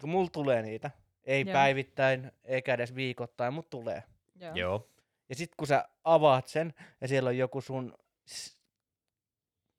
kun 0.00 0.08
mulla 0.08 0.30
tulee 0.32 0.62
niitä, 0.62 0.90
ei 1.24 1.44
Joo. 1.46 1.52
päivittäin, 1.52 2.32
eikä 2.44 2.74
edes 2.74 2.94
viikoittain, 2.94 3.54
mutta 3.54 3.70
tulee. 3.70 4.02
Joo. 4.40 4.54
Joo. 4.54 4.88
Ja 5.28 5.34
sit 5.34 5.50
kun 5.56 5.66
sä 5.66 5.88
avaat 6.04 6.46
sen, 6.48 6.74
ja 7.00 7.08
siellä 7.08 7.28
on 7.28 7.38
joku 7.38 7.60
sun, 7.60 7.94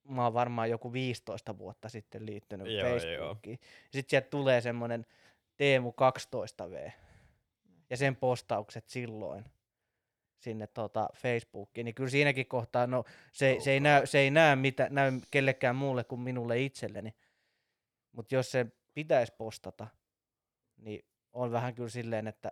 mä 0.06 0.23
oon 0.23 0.34
varmaan 0.34 0.69
joku 0.69 0.94
15 0.94 1.57
vuotta 1.57 1.90
sitten 1.90 2.26
liittynyt 2.26 2.68
Joo, 2.68 2.90
Facebookiin. 2.90 3.60
Ja 3.61 3.90
sit 3.91 4.10
sieltä 4.10 4.30
tulee 4.30 4.61
semmonen 4.61 5.06
Teemu 5.57 5.91
12V. 5.91 6.91
Ja 7.90 7.98
sen 7.98 8.15
postaukset 8.15 8.90
silloin 8.90 9.45
sinne 10.38 10.68
tota 10.68 11.10
Facebookiin, 11.15 11.86
niin 11.86 11.95
kyllä 11.95 12.10
siinäkin 12.10 12.45
kohtaa, 12.45 12.88
no 12.88 13.03
se, 13.32 13.57
se, 13.60 13.72
ei, 13.72 13.80
näy, 13.80 14.06
se 14.06 14.19
ei 14.19 14.32
näy, 14.32 14.56
mitä, 14.56 14.88
näy 14.90 15.11
kellekään 15.32 15.76
muulle 15.76 16.03
kuin 16.03 16.22
minulle 16.22 16.61
itselleni. 16.61 17.15
Mutta 18.11 18.36
jos 18.36 18.52
se 18.52 18.65
pitäisi 18.94 19.34
postata, 19.38 19.88
niin 20.77 21.06
on 21.34 21.52
vähän 21.52 21.76
kyllä 21.76 21.90
silleen, 21.90 22.27
että 22.27 22.52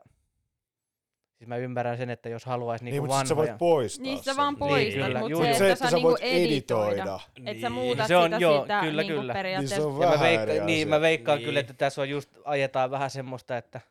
siis 1.38 1.48
mä 1.48 1.58
ymmärrän 1.58 1.98
sen, 1.98 2.10
että 2.10 2.30
jos 2.30 2.46
haluaisi 2.46 2.86
Niin, 2.86 2.92
niinku 2.92 3.06
mutta 3.08 3.20
sit 3.20 3.28
sä 3.28 3.36
vanhoja... 3.36 3.52
voit 3.52 3.60
poistaa 3.60 4.04
Niin 4.04 4.24
sä 4.24 4.36
vaan 4.36 4.58
poistat, 4.58 5.06
kyllä, 5.06 5.20
mutta 5.20 5.38
se, 5.38 5.54
se, 5.58 5.72
että 5.72 5.86
sä, 5.86 5.90
sä 5.90 5.96
niinku 5.96 6.10
voit 6.10 6.22
editoida. 6.22 6.92
editoida. 6.92 7.20
Että 7.46 7.62
sä 7.62 7.70
Niin. 7.70 7.72
muutat 7.72 8.08
Se 8.08 8.18
on- 8.18 8.24
sitä, 8.26 8.38
joo, 8.38 8.62
sitä 8.62 8.82
kyllä, 8.82 9.02
niinku 9.02 9.20
kyllä. 9.22 9.34
periaatteessa. 9.34 9.76
Niin 9.76 9.84
se 9.84 9.96
on 9.96 10.02
Ja 10.02 10.08
mä, 10.08 10.14
vähän 10.14 10.28
veikka, 10.30 10.54
eri 10.54 10.66
niin, 10.66 10.88
mä 10.88 11.02
veikkaan 11.02 11.38
Niin. 11.38 11.46
kyllä, 11.46 11.60
että 11.60 11.74
tässä 11.74 12.02
on 12.02 12.10
just, 12.10 12.30
ajetaan 12.46 12.92
vähän 12.92 13.10
semmoista, 13.10 13.58
että 13.58 13.82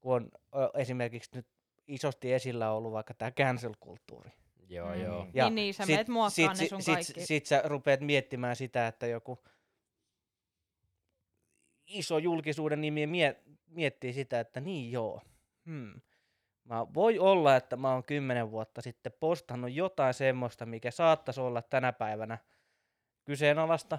kun 0.00 0.14
on 0.14 0.30
esimerkiksi 0.74 1.30
nyt 1.34 1.46
isosti 1.88 2.32
esillä 2.32 2.70
ollut 2.72 2.92
vaikka 2.92 3.14
tämä 3.14 3.30
cancel-kulttuuri. 3.30 4.30
Joo, 4.68 4.94
Mm. 4.94 5.00
joo. 5.02 5.26
Ja 5.34 5.44
niin, 5.44 5.54
niin, 5.54 5.74
sä 5.74 5.86
meet 5.86 6.08
muokkaan 6.08 6.56
ne 6.58 6.66
sun 6.66 6.82
sit, 6.82 6.94
kaikki. 6.94 7.12
sit, 7.12 7.26
sit 7.26 7.46
sä 7.46 7.62
rupeat 7.64 8.00
miettimään 8.00 8.56
sitä, 8.56 8.86
että 8.86 9.06
joku 9.06 9.38
iso 11.86 12.18
julkisuuden 12.18 12.80
nimi 12.80 13.06
mie- 13.06 13.36
miettii 13.68 14.12
sitä, 14.12 14.40
että 14.40 14.60
niin 14.60 14.92
joo, 14.92 15.22
hmm. 15.66 16.00
Mä 16.70 16.86
voi 16.94 17.18
olla, 17.18 17.56
että 17.56 17.76
mä 17.76 17.92
oon 17.92 18.04
kymmenen 18.04 18.50
vuotta 18.50 18.82
sitten 18.82 19.12
postannut 19.20 19.72
jotain 19.72 20.14
semmoista, 20.14 20.66
mikä 20.66 20.90
saattaisi 20.90 21.40
olla 21.40 21.62
tänä 21.62 21.92
päivänä 21.92 22.38
kyseenalaista, 23.24 23.98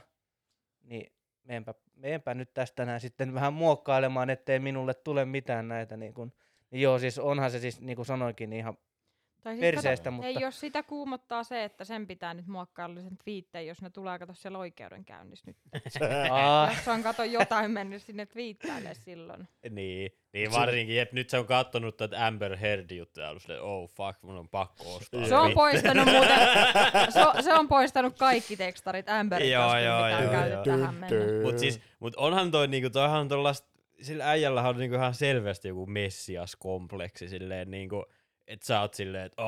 niin 0.83 1.13
meenpä, 1.43 1.73
meenpä 1.95 2.33
nyt 2.33 2.53
tästä 2.53 2.85
näin 2.85 2.99
sitten 2.99 3.33
vähän 3.33 3.53
muokkailemaan, 3.53 4.29
ettei 4.29 4.59
minulle 4.59 4.93
tule 4.93 5.25
mitään 5.25 5.67
näitä 5.67 5.97
niin 5.97 6.13
kuin, 6.13 6.33
niin 6.71 6.81
joo, 6.81 6.99
siis 6.99 7.19
onhan 7.19 7.51
se 7.51 7.59
siis, 7.59 7.81
niin 7.81 7.95
kuin 7.95 8.05
sanoinkin, 8.05 8.49
niin 8.49 8.59
ihan 8.59 8.77
Tai 9.43 9.53
siis 9.53 9.61
perseestä, 9.61 10.03
kato, 10.03 10.11
mutta 10.11 10.27
Ei, 10.27 10.35
jos 10.39 10.59
sitä 10.59 10.83
kuumottaa 10.83 11.43
se, 11.43 11.63
että 11.63 11.85
sen 11.85 12.07
pitää 12.07 12.33
nyt 12.33 12.47
muokkailla 12.47 13.01
sen 13.01 13.17
twiittejä, 13.23 13.61
jos 13.61 13.81
ne 13.81 13.89
tulee 13.89 14.19
kato 14.19 14.33
siellä 14.33 14.57
oikeudenkäynnissä 14.57 15.45
nyt. 15.47 15.57
Jos 16.77 16.87
on 16.87 17.03
kato 17.03 17.23
jotain 17.23 17.71
mennyt 17.71 18.01
sinne 18.01 18.25
twiittaille 18.25 18.93
silloin. 18.93 19.47
Niin, 19.69 20.11
niin 20.33 20.51
varsinkin, 20.51 21.01
että 21.01 21.15
nyt 21.15 21.29
se 21.29 21.37
on 21.39 21.45
kattonut 21.45 21.97
tätä 21.97 22.27
Amber 22.27 22.57
Heard-juttuja 22.57 23.25
ja 23.25 23.29
ollut 23.29 23.41
silleen, 23.41 23.63
oh 23.63 23.89
fuck, 23.89 24.23
mun 24.23 24.37
on 24.37 24.49
pakko 24.49 24.95
ostaa. 24.95 25.25
Se 25.27 25.35
on 25.35 25.51
poistanut 25.53 26.05
muuten, 26.05 26.39
se, 27.13 27.25
on- 27.25 27.43
se 27.43 27.53
on 27.53 27.67
poistanut 27.67 28.17
kaikki 28.17 28.57
tekstarit 28.57 29.09
Amberin 29.09 29.51
Joo, 29.51 29.61
kanssa, 29.61 29.79
joo, 29.79 30.09
joo, 30.09 30.45
joo. 30.47 30.63
tähän 30.63 30.95
mennessä. 30.95 31.41
Mut 31.43 31.59
siis, 31.59 31.81
mut 31.99 32.15
onhan 32.15 32.51
toi 32.51 32.67
niinku, 32.67 32.89
toihan 32.89 33.19
on 33.21 33.27
tollast 33.27 33.71
sillä 34.01 34.29
äijällä 34.29 34.61
on 34.61 34.77
niinku 34.77 34.95
ihan 34.95 35.13
selvästi 35.13 35.67
joku 35.67 35.85
messias-kompleksi 35.85 37.29
silleen 37.29 37.71
niinku, 37.71 38.05
että 38.51 38.65
sä 38.65 38.81
oot 38.81 38.93
silleen, 38.93 39.25
että 39.25 39.41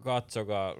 katsokaa 0.00 0.74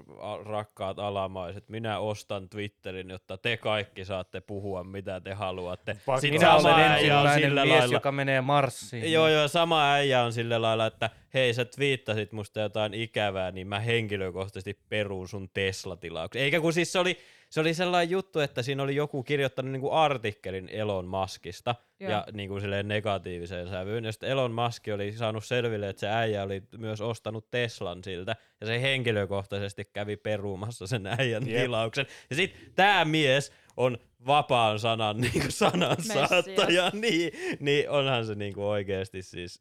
rakkaat 0.44 0.98
alamaiset, 0.98 1.68
minä 1.68 1.98
ostan 1.98 2.48
Twitterin, 2.48 3.10
jotta 3.10 3.38
te 3.38 3.56
kaikki 3.56 4.04
saatte 4.04 4.40
puhua 4.40 4.84
mitä 4.84 5.20
te 5.20 5.32
haluatte. 5.32 5.94
Pakko. 6.06 6.20
Sitten 6.20 6.40
Minä 6.40 6.60
sama 6.60 6.74
olen 6.74 6.84
äijä 6.84 7.20
on 7.20 7.34
sillä 7.34 7.64
mies, 7.64 7.78
lailla, 7.78 7.94
joka 7.94 8.12
menee 8.12 8.40
Marsiin. 8.40 9.12
Joo, 9.12 9.28
joo, 9.28 9.48
sama 9.48 9.92
äijä 9.92 10.22
on 10.22 10.32
sillä 10.32 10.62
lailla, 10.62 10.86
että 10.86 11.10
hei 11.34 11.54
sä 11.54 11.64
twiittasit 11.64 12.32
musta 12.32 12.60
jotain 12.60 12.94
ikävää, 12.94 13.50
niin 13.50 13.66
mä 13.66 13.80
henkilökohtaisesti 13.80 14.78
peruun 14.88 15.28
sun 15.28 15.48
Tesla-tilauksen. 15.54 16.42
Eikä 16.42 16.60
kun 16.60 16.72
siis 16.72 16.92
se 16.92 16.98
oli, 16.98 17.18
se 17.54 17.60
oli 17.60 17.74
sellainen 17.74 18.10
juttu, 18.10 18.40
että 18.40 18.62
siinä 18.62 18.82
oli 18.82 18.96
joku 18.96 19.22
kirjoittanut 19.22 19.72
niinku 19.72 19.90
artikkelin 19.90 20.68
Elon 20.68 21.06
Muskista 21.06 21.74
Joo. 22.00 22.10
ja 22.10 22.26
niinku 22.32 22.60
silleen 22.60 22.88
negatiiviseen 22.88 23.68
sävyyn. 23.68 24.04
Ja 24.04 24.12
sitten 24.12 24.30
Elon 24.30 24.52
Musk 24.52 24.84
oli 24.94 25.12
saanut 25.12 25.44
selville, 25.44 25.88
että 25.88 26.00
se 26.00 26.08
äijä 26.08 26.42
oli 26.42 26.62
myös 26.78 27.00
ostanut 27.00 27.50
Teslan 27.50 28.04
siltä 28.04 28.36
ja 28.60 28.66
se 28.66 28.82
henkilökohtaisesti 28.82 29.84
kävi 29.84 30.16
peruumassa 30.16 30.86
sen 30.86 31.06
äijän 31.06 31.48
Jep. 31.48 31.62
tilauksen. 31.62 32.06
Ja 32.30 32.36
sitten 32.36 32.72
tämä 32.74 33.04
mies 33.04 33.52
on 33.76 33.98
vapaan 34.26 34.78
sanan 34.78 35.20
niin 35.24 35.52
sanan 35.52 36.02
saattaja, 36.02 36.90
niin, 36.92 37.32
niin 37.60 37.90
onhan 37.90 38.26
se 38.26 38.34
niinku 38.34 38.68
oikeasti 38.68 39.22
siis, 39.22 39.60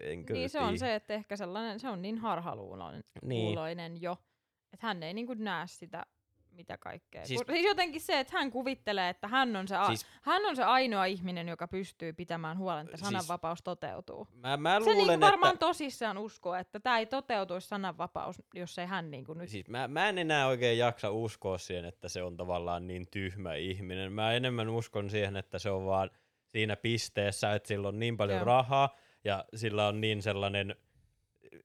enkö 0.00 0.34
Niin 0.34 0.50
se 0.50 0.60
on 0.60 0.78
se, 0.78 0.94
että 0.94 1.14
ehkä 1.14 1.36
sellainen, 1.36 1.80
se 1.80 1.88
on 1.88 2.02
niin 2.02 2.18
harhaluuloinen 2.18 3.04
Niin. 3.22 3.58
jo, 4.00 4.16
että 4.72 4.86
hän 4.86 5.02
ei 5.02 5.14
niinku 5.14 5.34
näe 5.34 5.66
sitä 5.66 6.06
mitä 6.52 6.78
kaikkea. 6.78 7.26
Siis- 7.26 7.38
Siis, 7.40 7.46
siis 7.56 7.66
jotenkin 7.66 8.00
se, 8.00 8.20
että 8.20 8.36
hän 8.38 8.50
kuvittelee, 8.50 9.08
että 9.08 9.28
hän 9.28 9.56
on, 9.56 9.68
se 9.68 9.76
a- 9.76 9.86
Siis- 9.86 10.00
siis, 10.00 10.12
hän 10.22 10.46
on 10.46 10.56
se 10.56 10.62
ainoa 10.62 11.04
ihminen, 11.04 11.48
joka 11.48 11.68
pystyy 11.68 12.12
pitämään 12.12 12.58
huolen, 12.58 12.86
että 12.86 12.96
Siis- 12.96 13.06
sananvapaus 13.08 13.62
toteutuu. 13.62 14.28
Mä, 14.34 14.56
mä 14.56 14.74
Se 14.80 14.84
luulen, 14.90 15.06
niinku 15.08 15.26
varmaan 15.26 15.52
että... 15.54 15.66
tosissaan 15.66 16.18
uskoo, 16.18 16.54
että 16.54 16.80
tämä 16.80 16.98
ei 16.98 17.06
toteutuisi 17.06 17.68
sananvapaus, 17.68 18.42
jos 18.54 18.78
ei 18.78 18.86
hän 18.86 19.10
niinku 19.10 19.34
nyt... 19.34 19.48
Siis 19.48 19.68
mä, 19.68 19.88
mä 19.88 20.08
en 20.08 20.18
enää 20.18 20.46
oikein 20.46 20.78
jaksa 20.78 21.10
uskoa 21.10 21.58
siihen, 21.58 21.84
että 21.84 22.08
se 22.08 22.22
on 22.22 22.36
tavallaan 22.36 22.86
niin 22.86 23.06
tyhmä 23.10 23.54
ihminen. 23.54 24.12
Mä 24.12 24.32
enemmän 24.32 24.68
uskon 24.68 25.10
siihen, 25.10 25.36
että 25.36 25.58
se 25.58 25.70
on 25.70 25.86
vaan 25.86 26.10
siinä 26.48 26.76
pisteessä, 26.76 27.54
että 27.54 27.66
sillä 27.68 27.88
on 27.88 27.98
niin 27.98 28.16
paljon 28.16 28.38
Joo. 28.38 28.44
rahaa 28.44 28.96
ja 29.24 29.44
sillä 29.54 29.86
on 29.88 30.00
niin 30.00 30.22
sellainen, 30.22 30.76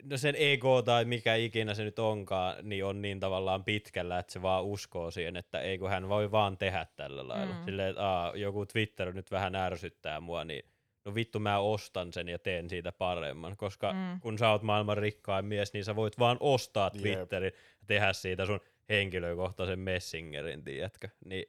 no 0.03 0.17
sen 0.17 0.35
ego 0.37 0.81
tai 0.81 1.05
mikä 1.05 1.35
ikinä 1.35 1.73
se 1.73 1.83
nyt 1.83 1.99
onkaan, 1.99 2.55
niin 2.69 2.85
on 2.85 3.01
niin 3.01 3.19
tavallaan 3.19 3.63
pitkällä, 3.63 4.19
että 4.19 4.33
se 4.33 4.41
vaan 4.41 4.63
uskoo 4.63 5.11
siihen, 5.11 5.37
että 5.37 5.61
ei 5.61 5.77
kun 5.77 5.89
hän 5.89 6.09
voi 6.09 6.31
vaan 6.31 6.57
tehdä 6.57 6.85
tällä 6.95 7.27
lailla. 7.27 7.55
Mm. 7.55 7.63
Silleen, 7.65 7.89
että 7.89 8.09
aa, 8.09 8.35
joku 8.35 8.65
Twitter 8.65 9.13
nyt 9.13 9.31
vähän 9.31 9.55
ärsyttää 9.55 10.19
mua, 10.19 10.43
niin 10.43 10.63
no 11.05 11.15
vittu 11.15 11.39
mä 11.39 11.59
ostan 11.59 12.13
sen 12.13 12.27
ja 12.29 12.39
teen 12.39 12.69
siitä 12.69 12.91
paremman, 12.91 13.57
koska 13.57 13.93
Mm. 13.93 14.19
kun 14.19 14.37
sä 14.37 14.49
oot 14.49 14.61
maailman 14.61 14.97
rikkain 14.97 15.45
mies, 15.45 15.73
niin 15.73 15.85
sä 15.85 15.95
voit 15.95 16.19
vaan 16.19 16.37
ostaa 16.39 16.91
Jep. 16.93 17.01
Twitterin 17.01 17.51
ja 17.81 17.87
tehdä 17.87 18.13
siitä 18.13 18.45
sun 18.45 18.59
henkilökohtaisen 18.89 19.79
messingerin, 19.79 20.63
tiedätkö? 20.63 21.09
Niin, 21.25 21.45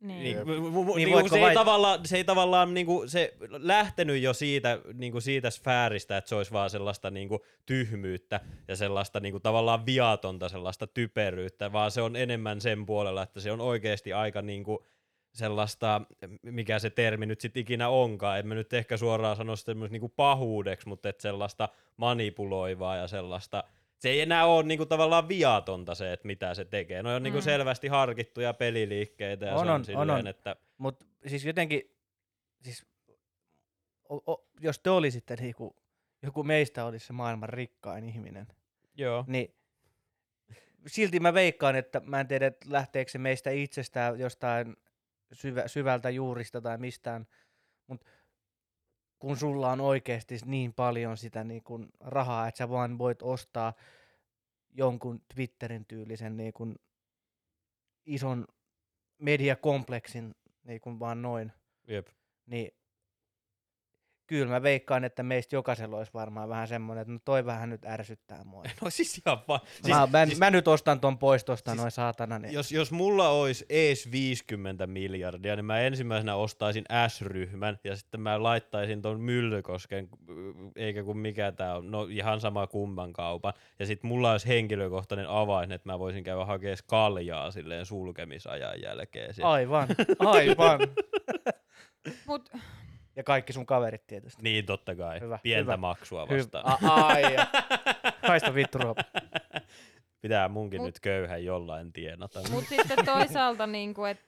Niin. 0.00 0.22
niin, 0.22 0.46
Niin 0.46 0.96
niinku 0.96 1.12
voitko 1.12 1.28
se, 1.28 1.36
ei 1.36 1.42
vai- 1.42 1.54
tavallaan, 1.54 2.00
se 2.06 2.16
ei 2.16 2.24
tavallaan 2.24 2.74
niinku, 2.74 3.04
se 3.06 3.34
lähtenyt 3.48 4.22
jo 4.22 4.32
siitä, 4.32 4.80
niinku 4.94 5.20
siitä 5.20 5.50
sfääristä, 5.50 6.16
että 6.16 6.28
se 6.28 6.34
olisi 6.34 6.52
vaan 6.52 6.70
sellaista 6.70 7.10
niinku 7.10 7.44
tyhmyyttä 7.66 8.40
ja 8.68 8.76
sellaista 8.76 9.20
niinku 9.20 9.40
tavallaan 9.40 9.86
viatonta 9.86 10.48
sellaista 10.48 10.86
typeryyttä, 10.86 11.72
vaan 11.72 11.90
se 11.90 12.02
on 12.02 12.16
enemmän 12.16 12.60
sen 12.60 12.86
puolella, 12.86 13.22
että 13.22 13.40
se 13.40 13.52
on 13.52 13.60
oikeasti 13.60 14.12
aika 14.12 14.42
niinku 14.42 14.86
sellaista, 15.34 16.00
mikä 16.42 16.78
se 16.78 16.90
termi 16.90 17.26
nyt 17.26 17.40
sitten 17.40 17.60
ikinä 17.60 17.88
onkaan, 17.88 18.38
en 18.38 18.46
mä 18.46 18.54
nyt 18.54 18.72
ehkä 18.72 18.96
suoraan 18.96 19.36
sano 19.36 19.56
sitä 19.56 19.70
semmoista 19.70 19.92
niinku 19.92 20.08
pahuudeksi, 20.08 20.88
mutta 20.88 21.08
et 21.08 21.20
sellaista 21.20 21.68
manipuloivaa 21.96 22.96
ja 22.96 23.08
sellaista, 23.08 23.64
se 23.98 24.08
ei 24.08 24.20
enää 24.20 24.46
ole 24.46 24.62
niinku 24.62 24.86
tavallaan 24.86 25.28
viatonta 25.28 25.94
se, 25.94 26.12
että 26.12 26.26
mitä 26.26 26.54
se 26.54 26.64
tekee. 26.64 27.02
No 27.02 27.14
on 27.14 27.22
niinku 27.22 27.38
Mm. 27.38 27.42
selvästi 27.42 27.88
harkittuja 27.88 28.54
peliliikkeitä 28.54 29.46
ja 29.46 29.52
On, 29.54 29.58
se 29.58 29.70
on, 29.70 29.74
on, 29.74 29.84
silleen, 29.84 30.10
on, 30.10 30.18
on. 30.18 30.26
että 30.26 30.56
Mutta 30.78 31.04
siis 31.26 31.44
jotenkin, 31.44 31.82
siis, 32.62 32.86
o, 34.08 34.32
o, 34.32 34.48
jos 34.60 34.78
te 34.78 34.90
olisitte 34.90 35.36
niinku, 35.36 35.76
joku 36.22 36.42
meistä 36.42 36.84
olisi 36.84 37.06
se 37.06 37.12
maailman 37.12 37.48
rikkain 37.48 38.04
ihminen, 38.04 38.46
joo, 38.94 39.24
niin 39.26 39.54
silti 40.86 41.20
mä 41.20 41.34
veikkaan, 41.34 41.76
että 41.76 42.00
mä 42.00 42.20
en 42.20 42.28
tiedä, 42.28 42.46
että 42.46 42.66
lähteekö 42.72 43.10
se 43.10 43.18
meistä 43.18 43.50
itsestään 43.50 44.20
jostain 44.20 44.76
syvä, 45.32 45.68
syvältä 45.68 46.10
juurista 46.10 46.60
tai 46.60 46.78
mistään, 46.78 47.26
mutta 47.86 48.06
kun 49.18 49.36
sulla 49.36 49.72
on 49.72 49.80
oikeasti 49.80 50.38
niin 50.44 50.74
paljon 50.74 51.16
sitä 51.16 51.44
niin 51.44 51.62
kun 51.62 51.88
rahaa, 52.00 52.48
että 52.48 52.58
sä 52.58 52.68
vaan 52.68 52.98
voit 52.98 53.22
ostaa 53.22 53.72
jonkun 54.74 55.22
Twitterin 55.34 55.86
tyylisen 55.86 56.36
niin 56.36 56.52
kun 56.52 56.76
ison 58.06 58.46
mediakompleksin 59.18 60.34
niin 60.64 60.80
kun 60.80 61.00
vaan 61.00 61.22
noin, 61.22 61.52
jep. 61.88 62.08
niin 62.46 62.70
kyllä 64.26 64.52
mä 64.52 64.62
veikkaan, 64.62 65.04
että 65.04 65.22
meistä 65.22 65.56
jokaisella 65.56 65.96
olisi 65.96 66.12
varmaan 66.14 66.48
vähän 66.48 66.68
semmoinen, 66.68 67.02
että 67.02 67.12
no 67.12 67.18
toi 67.24 67.46
vähän 67.46 67.70
nyt 67.70 67.84
ärsyttää 67.84 68.44
mua. 68.44 68.62
No 68.82 68.90
siis 68.90 69.22
ihan 69.26 69.38
vaan. 69.48 69.60
Siis, 69.82 69.88
mä, 69.96 70.08
mä, 70.12 70.26
siis- 70.26 70.38
mä, 70.38 70.50
nyt 70.50 70.68
ostan 70.68 71.00
ton 71.00 71.18
pois 71.18 71.44
tosta 71.44 71.70
siis- 71.70 71.80
noin 71.80 71.90
saatana. 71.90 72.38
Niin. 72.38 72.52
Jos, 72.54 72.72
jos 72.72 72.92
mulla 72.92 73.28
olisi 73.28 73.66
ees 73.68 74.10
50 74.10 74.86
miljardia, 74.86 75.56
niin 75.56 75.64
mä 75.64 75.80
ensimmäisenä 75.80 76.34
ostaisin 76.34 76.84
S-ryhmän 77.08 77.78
ja 77.84 77.96
sitten 77.96 78.20
mä 78.20 78.42
laittaisin 78.42 79.02
ton 79.02 79.20
Myllykosken, 79.20 80.08
eikä 80.76 81.02
kun 81.04 81.18
mikä 81.18 81.52
tää 81.52 81.76
on, 81.76 81.90
no 81.90 82.04
ihan 82.10 82.40
sama 82.40 82.66
kumman 82.66 83.12
kaupan. 83.12 83.52
Ja 83.78 83.86
sitten 83.86 84.08
mulla 84.08 84.32
olisi 84.32 84.48
henkilökohtainen 84.48 85.28
avain, 85.28 85.72
että 85.72 85.88
mä 85.88 85.98
voisin 85.98 86.24
käydä 86.24 86.44
hakemaan 86.44 86.76
kaljaa 86.86 87.50
silleen 87.50 87.86
sulkemisajan 87.86 88.82
jälkeen. 88.82 89.34
Aivan, 89.42 89.88
aivan. 90.18 90.80
Mut 92.26 92.50
ja 93.16 93.24
kaikki 93.24 93.52
sun 93.52 93.66
kaverit 93.66 94.06
tietysti. 94.06 94.42
Niin 94.42 94.66
totta 94.66 94.94
kai, 94.94 95.20
Hyvä, 95.20 95.38
pientä 95.42 95.62
hyvä. 95.72 95.76
maksua 95.76 96.26
Hyvä. 96.26 96.38
vastaan. 96.38 96.64
A- 96.66 97.04
ai, 97.04 97.22
haista 98.22 98.54
vittu 98.54 98.78
ruopa. 98.78 99.02
Pitää 100.22 100.48
munkin 100.48 100.80
Mut- 100.80 100.86
nyt 100.86 101.00
köyhän 101.00 101.44
jollain 101.44 101.92
tienata. 101.92 102.40
Mut 102.50 102.64
sitten 102.68 103.04
toisaalta 103.04 103.66
niinku, 103.66 104.04
et 104.04 104.26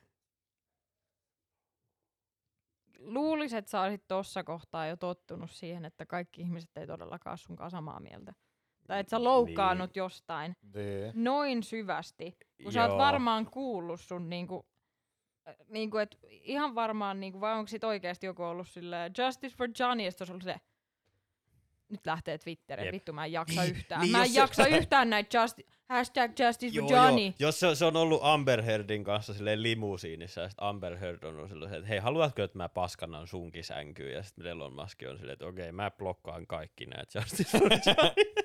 luulis, 2.99 3.55
että 3.55 3.71
sä 3.71 3.81
olisit 3.81 4.05
tossa 4.09 4.45
kohtaa 4.45 4.87
jo 4.87 4.97
tottunut 4.97 5.51
siihen, 5.51 5.85
että 5.85 6.07
kaikki 6.07 6.43
ihmiset 6.43 6.71
ei 6.77 6.87
todellakaan 6.87 7.39
sunkaan 7.39 7.71
samaa 7.71 8.01
mieltä. 8.01 8.33
Tai 8.87 9.01
että 9.01 9.11
sä 9.11 9.25
loukkaannut 9.25 9.91
niin. 9.95 10.01
jostain 10.01 10.57
Niin. 10.75 11.13
noin 11.25 11.63
syvästi, 11.63 12.37
kun 12.63 12.73
sä 12.73 12.83
oot 12.83 12.89
Joo. 12.91 12.99
varmaan 12.99 13.47
kuullut 13.51 14.01
sun 14.01 14.29
niinku, 14.31 14.67
äh, 15.49 15.55
niinku 15.69 15.99
et 15.99 16.19
ihan 16.31 16.75
varmaan, 16.75 17.21
niinku, 17.21 17.41
vai 17.41 17.53
onko 17.55 17.69
sit 17.69 17.85
oikeasti 17.85 18.27
joku 18.27 18.43
ollut 18.43 18.69
silleen, 18.69 19.13
Justice 19.19 19.57
for 19.57 19.69
Johnny, 19.79 20.05
ja 20.05 20.11
sit 20.11 20.21
olisi 20.21 20.33
ollut 20.33 20.45
se, 20.45 20.57
nyt 21.89 22.07
lähtee 22.07 22.39
Twitteriin, 22.39 22.85
Jep. 22.87 22.95
vittu 22.95 23.13
mä 23.13 23.25
en 23.25 23.33
jaksa 23.33 23.63
Niin, 23.63 23.77
yhtään. 23.77 24.01
niin 24.01 24.13
mä 24.13 24.19
en 24.19 24.25
jos 24.25 24.33
se- 24.35 24.41
jaksa 24.41 24.67
yhtään 24.67 25.11
näitä 25.11 25.39
justi- 25.39 25.67
hashtag 25.89 26.31
Justice 26.41 26.81
for 26.81 26.93
Johnny. 26.93 27.33
Jos 27.39 27.61
se, 27.61 27.75
se, 27.75 27.85
on 27.85 27.97
ollut 27.97 28.21
Amber 28.23 28.63
Heardin 28.63 29.05
kanssa 29.05 29.35
silleen 29.35 29.63
limusiinissa, 29.63 30.41
ja 30.41 30.49
sitten 30.49 30.65
Amber 30.67 30.97
Heard 30.97 31.23
on 31.25 31.35
ollut 31.37 31.49
silleen, 31.51 31.75
että 31.75 31.87
hei, 31.89 31.99
haluatko, 31.99 32.43
että 32.43 32.59
mä 32.59 32.69
paskannan 32.69 33.27
sunkin 33.27 33.65
sänkyyn? 33.65 34.13
Ja 34.13 34.23
sitten 34.23 34.47
Elon 34.47 34.73
Musk 34.73 34.99
on 35.11 35.17
silleen, 35.19 35.33
että 35.33 35.47
okei, 35.47 35.73
mä 35.73 35.91
blokkaan 35.91 36.47
kaikki 36.47 36.87
näitä 36.87 37.19
Justice 37.19 37.59
for 37.59 37.71
Johnny. 37.87 38.45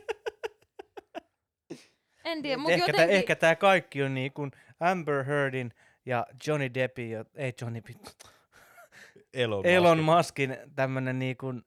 En 2.25 2.41
tiedä, 2.41 2.57
mutta 2.57 2.73
ehkä, 2.73 2.83
jotenkin... 2.83 3.07
tää, 3.07 3.17
ehkä 3.17 3.35
tää 3.35 3.55
kaikki 3.55 4.03
on 4.03 4.13
niin 4.13 4.33
kuin 4.33 4.51
Amber 4.79 5.23
Heardin 5.23 5.73
ja 6.05 6.25
Johnny 6.47 6.73
Deppin, 6.73 7.09
ja, 7.11 7.25
ei 7.35 7.53
Johnny 7.61 7.81
Depp, 7.87 8.05
Elon, 9.33 9.65
Elon 9.65 9.97
Muskin. 10.03 10.49
Muskin 10.49 10.71
tämmönen 10.75 11.19
niin 11.19 11.37
kuin 11.37 11.61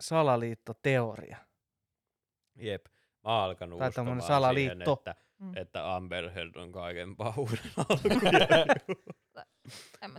salaliittoteoria. 0.00 1.36
Jep. 2.56 2.86
Mä 3.24 3.30
oon 3.34 3.44
alkanut 3.44 3.78
Tai 3.78 3.88
uskomaan 3.88 4.06
tommonen 4.06 4.22
siihen, 4.22 4.34
salaliitto. 4.36 4.92
että, 4.92 5.14
Mm. 5.40 5.52
että 5.56 5.96
Amber 5.96 6.30
Heard 6.30 6.56
on 6.56 6.72
kaiken 6.72 7.16
pahuuden 7.16 7.58
alku. 7.76 7.98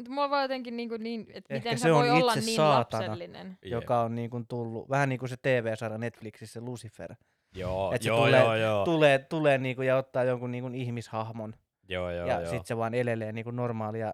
Mulla 0.10 0.30
vaan 0.30 0.42
jotenkin 0.42 0.78
niinku 0.78 0.98
niin, 0.98 1.22
että 1.34 1.54
Ehkä 1.56 1.70
miten 1.70 1.78
se 1.80 1.82
se 1.84 1.94
voi 1.94 2.10
olla 2.10 2.36
niin 2.36 2.56
saatana. 2.56 3.04
lapsellinen. 3.06 3.58
joka 3.62 4.02
on 4.02 4.16
niin 4.16 4.30
kuin 4.30 4.48
tullut, 4.48 4.90
vähän 4.90 5.10
niin 5.10 5.20
kuin 5.20 5.30
se 5.30 5.36
TV-sarja 5.42 5.98
Netflixissä 5.98 6.62
Lucifer. 6.62 7.16
Joo, 7.56 7.92
Et 7.94 8.02
se 8.02 8.08
joo, 8.10 8.18
tulee- 8.18 8.40
joo, 8.40 8.56
joo, 8.56 8.86
Tulee, 8.86 9.20
tulee 9.20 9.58
niin 9.58 9.76
kuin 9.76 9.88
ja 9.88 9.98
ottaa 9.98 10.24
jonkun 10.24 10.52
niin 10.52 10.62
kuin 10.62 10.76
ihmishahmon 10.76 11.54
joo, 11.94 12.12
joo, 12.12 12.28
ja 12.28 12.40
joo. 12.42 12.50
sitten 12.50 12.66
se 12.66 12.78
vaan 12.78 12.94
elelee 12.94 13.32
niin 13.32 13.44
kuin 13.44 13.56
normaalia 13.56 14.14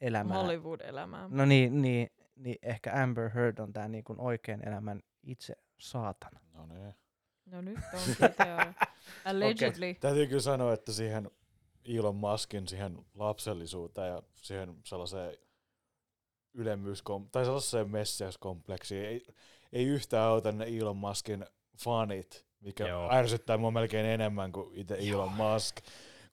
elämää. 0.00 0.36
Hollywood-elämää. 0.36 1.28
No 1.28 1.44
niin, 1.44 1.82
niin, 1.82 2.10
niin 2.36 2.56
ehkä 2.62 3.02
Amber 3.02 3.30
Heard 3.30 3.58
on 3.58 3.72
tämä 3.72 3.88
niin 3.88 4.04
kuin 4.04 4.20
oikean 4.20 4.68
elämän 4.68 5.00
itse 5.22 5.54
saatana. 5.78 6.40
No 6.52 6.66
niin. 6.66 6.94
No 7.46 7.60
nyt 7.60 7.78
on 7.94 8.00
sitten 8.00 8.30
Allegedly. 9.24 9.94
Täytyy 9.94 10.26
kyllä 10.26 10.40
sanoa, 10.40 10.72
että 10.72 10.92
siihen 10.92 11.30
Elon 11.84 12.16
Muskin 12.16 12.68
siihen 12.68 12.98
lapsellisuuteen 13.14 14.08
ja 14.08 14.22
siihen 14.36 14.76
sellaiseen 14.84 15.36
ylemmyyskom- 16.58 17.28
tai 17.32 17.44
sellaiseen 17.44 17.90
messiaskompleksiin. 17.90 19.04
Ei, 19.06 19.26
ei 19.72 19.86
yhtään 19.86 20.28
auta 20.28 20.52
ne 20.52 20.66
Elon 20.78 20.96
Muskin 20.96 21.46
fanit, 21.78 22.46
mikä 22.60 22.88
Joo. 22.88 23.02
Joo. 23.02 23.14
ärsyttää 23.14 23.58
mua 23.58 23.70
melkein 23.70 24.06
enemmän 24.06 24.52
kuin 24.52 24.74
itse 24.74 24.96
Elon 25.00 25.32
Musk, 25.32 25.76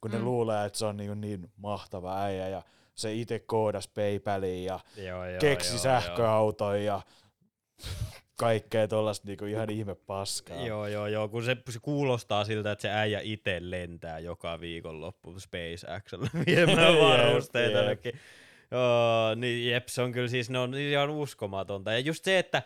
kun 0.01 0.11
ne 0.11 0.17
Mm. 0.17 0.25
luulee, 0.25 0.65
että 0.65 0.79
se 0.79 0.85
on 0.85 0.97
niin, 0.97 1.21
niin 1.21 1.51
mahtava 1.57 2.21
äijä 2.23 2.47
ja 2.49 2.61
se 2.95 3.13
itse 3.13 3.39
koodas 3.39 3.87
PayPalin 3.87 4.63
ja 4.65 4.79
Joo, 4.97 5.25
joo, 5.25 5.39
keksi 5.39 5.73
joo, 5.73 5.77
sähköauton 5.79 6.83
ja 6.83 7.01
kaikkea 8.35 8.87
tuollaista 8.87 9.27
niinku 9.27 9.45
ihan 9.45 9.69
ihme 9.69 9.95
paskaa. 9.95 10.57
Joo, 10.65 10.87
joo, 10.87 11.07
joo, 11.07 11.27
kun 11.27 11.43
se, 11.43 11.57
se 11.69 11.79
kuulostaa 11.81 12.45
siltä, 12.45 12.71
että 12.71 12.81
se 12.81 12.89
äijä 12.89 13.19
itse 13.23 13.57
lentää 13.61 14.19
joka 14.19 14.59
viikonloppu 14.59 15.39
SpaceXllä 15.39 16.29
viemään 16.47 16.93
Jep, 16.93 17.01
varusteita 17.03 17.69
jep. 17.77 17.77
jonnekin. 17.77 18.13
Joo, 18.71 19.35
niin 19.35 19.71
jep, 19.71 19.87
se 19.87 20.01
on 20.01 20.11
kyllä 20.11 20.27
siis, 20.27 20.49
ne 20.49 20.59
on 20.59 20.75
ihan 20.75 21.09
uskomatonta. 21.09 21.91
Ja 21.91 21.99
just 21.99 22.23
se, 22.23 22.39
että 22.39 22.63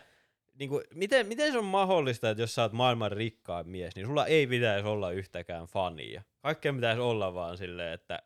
niinku, 0.58 0.82
miten, 0.94 1.26
miten 1.26 1.52
se 1.52 1.58
on 1.58 1.64
mahdollista, 1.64 2.30
että 2.30 2.42
jos 2.42 2.54
sä 2.54 2.62
oot 2.62 2.72
maailman 2.72 3.12
rikkain 3.12 3.68
mies, 3.68 3.96
niin 3.96 4.06
sulla 4.06 4.26
ei 4.26 4.46
pitäisi 4.46 4.88
olla 4.88 5.10
yhtäkään 5.10 5.66
fania. 5.66 6.22
Kaikkea 6.40 6.72
pitäisi 6.72 7.00
olla 7.00 7.34
vaan 7.34 7.58
silleen, 7.58 7.92
että 7.92 8.22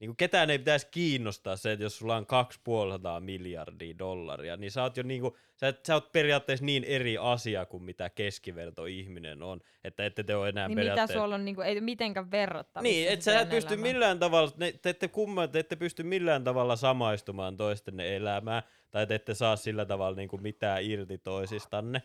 niinku 0.00 0.14
ketään 0.14 0.50
ei 0.50 0.58
pitäisi 0.58 0.88
kiinnostaa 0.90 1.56
se, 1.56 1.72
että 1.72 1.84
jos 1.84 1.98
sulla 1.98 2.16
on 2.16 2.26
2,5 2.26 3.20
miljardia 3.20 3.98
dollaria, 3.98 4.56
niin 4.56 4.70
sä 4.70 4.82
oot 4.82 4.96
jo 4.96 5.02
niinku, 5.02 5.36
sä, 5.56 5.68
et- 5.68 5.86
sä 5.86 5.94
oot 5.94 6.12
periaatteessa 6.12 6.64
niin 6.64 6.84
eri 6.84 7.18
asia 7.18 7.66
kuin 7.66 7.82
mitä 7.82 8.10
keskiverto 8.10 8.86
ihminen 8.86 9.42
on, 9.42 9.60
että 9.84 10.04
ette 10.06 10.22
te 10.22 10.36
ole 10.36 10.48
enää 10.48 10.68
Niin 10.68 10.78
mitä 10.78 10.80
periaatteessa... 10.80 11.22
sulla 11.22 11.34
on, 11.34 11.44
niinku, 11.44 11.60
ei 11.60 11.80
mitenkään 11.80 12.30
verrattavissa. 12.30 12.92
Niin, 12.92 13.08
et 13.08 13.22
se 13.22 13.32
sä 13.32 13.40
et 13.40 13.48
pysty 13.48 13.76
millään 13.76 14.18
tavalla, 14.18 14.52
ne, 14.56 14.72
te 14.72 14.90
ette 14.90 15.08
kumma, 15.08 15.48
te 15.48 15.58
ette 15.58 15.76
pysty 15.76 16.02
millään 16.02 16.44
tavalla 16.44 16.76
samaistumaan 16.76 17.56
toistenne 17.56 18.16
elämään, 18.16 18.62
tai 18.90 19.06
te 19.06 19.14
ette 19.14 19.34
saa 19.34 19.56
sillä 19.56 19.84
tavalla 19.84 20.16
niinku 20.16 20.38
mitään 20.38 20.84
irti 20.84 21.18
toisistanne. 21.18 22.02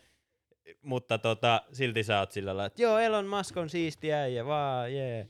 Mutta 0.81 1.17
tota, 1.17 1.61
silti 1.71 2.03
sä 2.03 2.19
oot 2.19 2.31
sillä 2.31 2.49
lailla, 2.49 2.65
että 2.65 2.81
joo, 2.81 2.99
Elon 2.99 3.25
Musk 3.27 3.57
on 3.57 3.69
siisti 3.69 4.13
äijä, 4.13 4.45
vaan, 4.45 4.93
jee. 4.93 5.27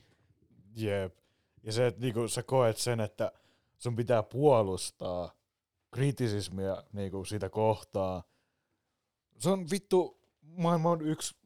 Yeah. 0.82 1.02
Jep. 1.02 1.25
Ja 1.66 1.72
se, 1.72 1.86
että 1.86 2.00
niinku, 2.00 2.28
sä 2.28 2.42
koet 2.42 2.76
sen, 2.76 3.00
että 3.00 3.32
sun 3.78 3.96
pitää 3.96 4.22
puolustaa 4.22 5.32
kritisismiä 5.94 6.82
niinku, 6.92 7.24
sitä 7.24 7.48
kohtaa. 7.48 8.22
Se 9.38 9.50
on 9.50 9.70
vittu 9.70 10.20
maailman 10.42 11.00
yksi 11.00 11.36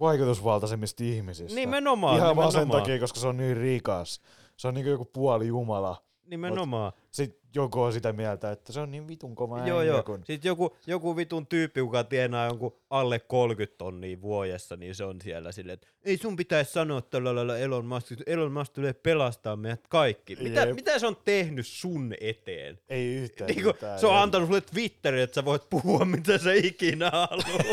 vaikutusvaltaisemmista 0.00 1.04
ihmisistä. 1.04 1.54
Nimenomaan, 1.54 2.16
Ihan 2.16 2.36
vaan 2.36 2.52
sen 2.52 2.58
nimenomaan. 2.58 2.82
takia, 2.82 3.00
koska 3.00 3.20
se 3.20 3.28
on 3.28 3.36
niin 3.36 3.56
rikas. 3.56 4.20
Se 4.56 4.68
on 4.68 4.74
niinku 4.74 4.90
joku 4.90 5.04
puoli 5.04 5.46
jumala. 5.46 6.04
Nimenomaan. 6.30 6.92
Sitten 7.10 7.40
joku 7.54 7.82
on 7.82 7.92
sitä 7.92 8.12
mieltä, 8.12 8.50
että 8.50 8.72
se 8.72 8.80
on 8.80 8.90
niin 8.90 9.08
vitun 9.08 9.34
kova 9.34 9.66
Joo, 9.66 9.82
joo. 9.82 10.02
kun... 10.02 10.22
Sitten 10.24 10.48
joku, 10.48 10.76
joku 10.86 11.16
vitun 11.16 11.46
tyyppi, 11.46 11.80
joka 11.80 12.04
tienaa 12.04 12.46
jonkun 12.46 12.76
alle 12.90 13.18
30 13.18 13.78
tonnia 13.78 14.20
vuodessa, 14.20 14.76
niin 14.76 14.94
se 14.94 15.04
on 15.04 15.20
siellä 15.20 15.52
silleen, 15.52 15.74
että 15.74 15.86
ei 16.04 16.16
sun 16.16 16.36
pitäisi 16.36 16.72
sanoa 16.72 17.00
tällä 17.02 17.34
lailla 17.34 17.58
Elon 17.58 17.86
Musk, 17.86 18.12
Elon 18.26 18.52
Musk 18.52 18.72
tulee 18.72 18.92
pelastaa 18.92 19.56
meidät 19.56 19.86
kaikki. 19.88 20.36
Mitä, 20.36 20.60
Jep. 20.60 20.74
mitä 20.74 20.98
se 20.98 21.06
on 21.06 21.16
tehnyt 21.24 21.66
sun 21.66 22.14
eteen? 22.20 22.78
Ei 22.88 23.14
yhtään 23.14 23.48
Niin 23.48 23.62
kuin, 23.62 23.74
mitään. 23.74 24.00
se 24.00 24.06
on 24.06 24.14
Jep. 24.14 24.22
antanut 24.22 24.46
sulle 24.48 24.60
Twitterin, 24.60 25.22
että 25.22 25.34
sä 25.34 25.44
voit 25.44 25.70
puhua 25.70 26.04
mitä 26.16 26.38
sä 26.38 26.52
ikinä 26.52 27.10
haluat. 27.10 27.66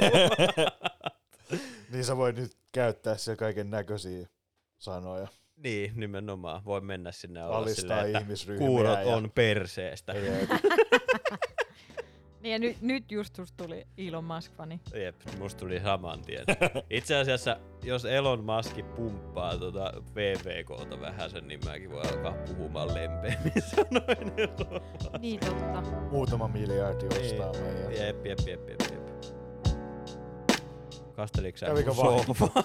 Niin 1.91 2.03
sä 2.05 2.17
voit 2.17 2.35
nyt 2.35 2.51
käyttää 2.71 3.17
siellä 3.17 3.37
kaiken 3.37 3.69
näköisiä 3.69 4.27
sanoja. 4.77 5.27
Niin, 5.63 5.91
nimenomaan. 5.95 6.65
Voi 6.65 6.81
mennä 6.81 7.11
sinne 7.11 7.39
ja 7.39 7.47
olla 7.47 7.67
silleen, 7.67 8.15
että 8.15 8.21
kuurot 8.57 8.99
ja... 9.05 9.15
on 9.15 9.31
perseestä. 9.35 10.13
Jep. 10.13 10.49
Niin 12.45 12.53
ja 12.53 12.59
nyt, 12.59 12.81
nyt 12.81 13.11
just 13.11 13.35
susta 13.35 13.63
tuli 13.63 13.87
Elon 13.97 14.23
Musk-fani. 14.23 14.79
Jep, 14.93 15.15
musta 15.39 15.59
tuli 15.59 15.79
saman 15.79 16.21
tien. 16.21 16.45
Itse 16.89 17.15
asiassa, 17.15 17.57
jos 17.83 18.05
Elon 18.05 18.43
Musk 18.43 18.77
pumppaa 18.95 19.57
tota 19.57 19.93
VVKta 20.15 20.99
vähän 21.01 21.29
sen, 21.29 21.47
niin 21.47 21.59
mäkin 21.65 21.91
voi 21.91 22.01
alkaa 22.01 22.33
puhumaan 22.47 22.93
lempeämmin 22.93 23.53
sanoin 23.75 24.33
Elon 24.37 24.81
Musk. 24.93 25.13
Niin 25.19 25.39
totta. 25.39 25.81
Muutama 26.11 26.47
miljardi 26.47 27.05
ostaa 27.07 27.51
Niin. 27.51 27.63
meidän. 27.63 27.93
Jep, 27.93 28.25
jep, 28.25 28.39
jep, 28.47 28.69
jep, 28.69 28.81
jep. 28.91 29.05
Kasteliko 31.15 31.57
sä 31.57 31.67
sohvaa? 31.95 32.63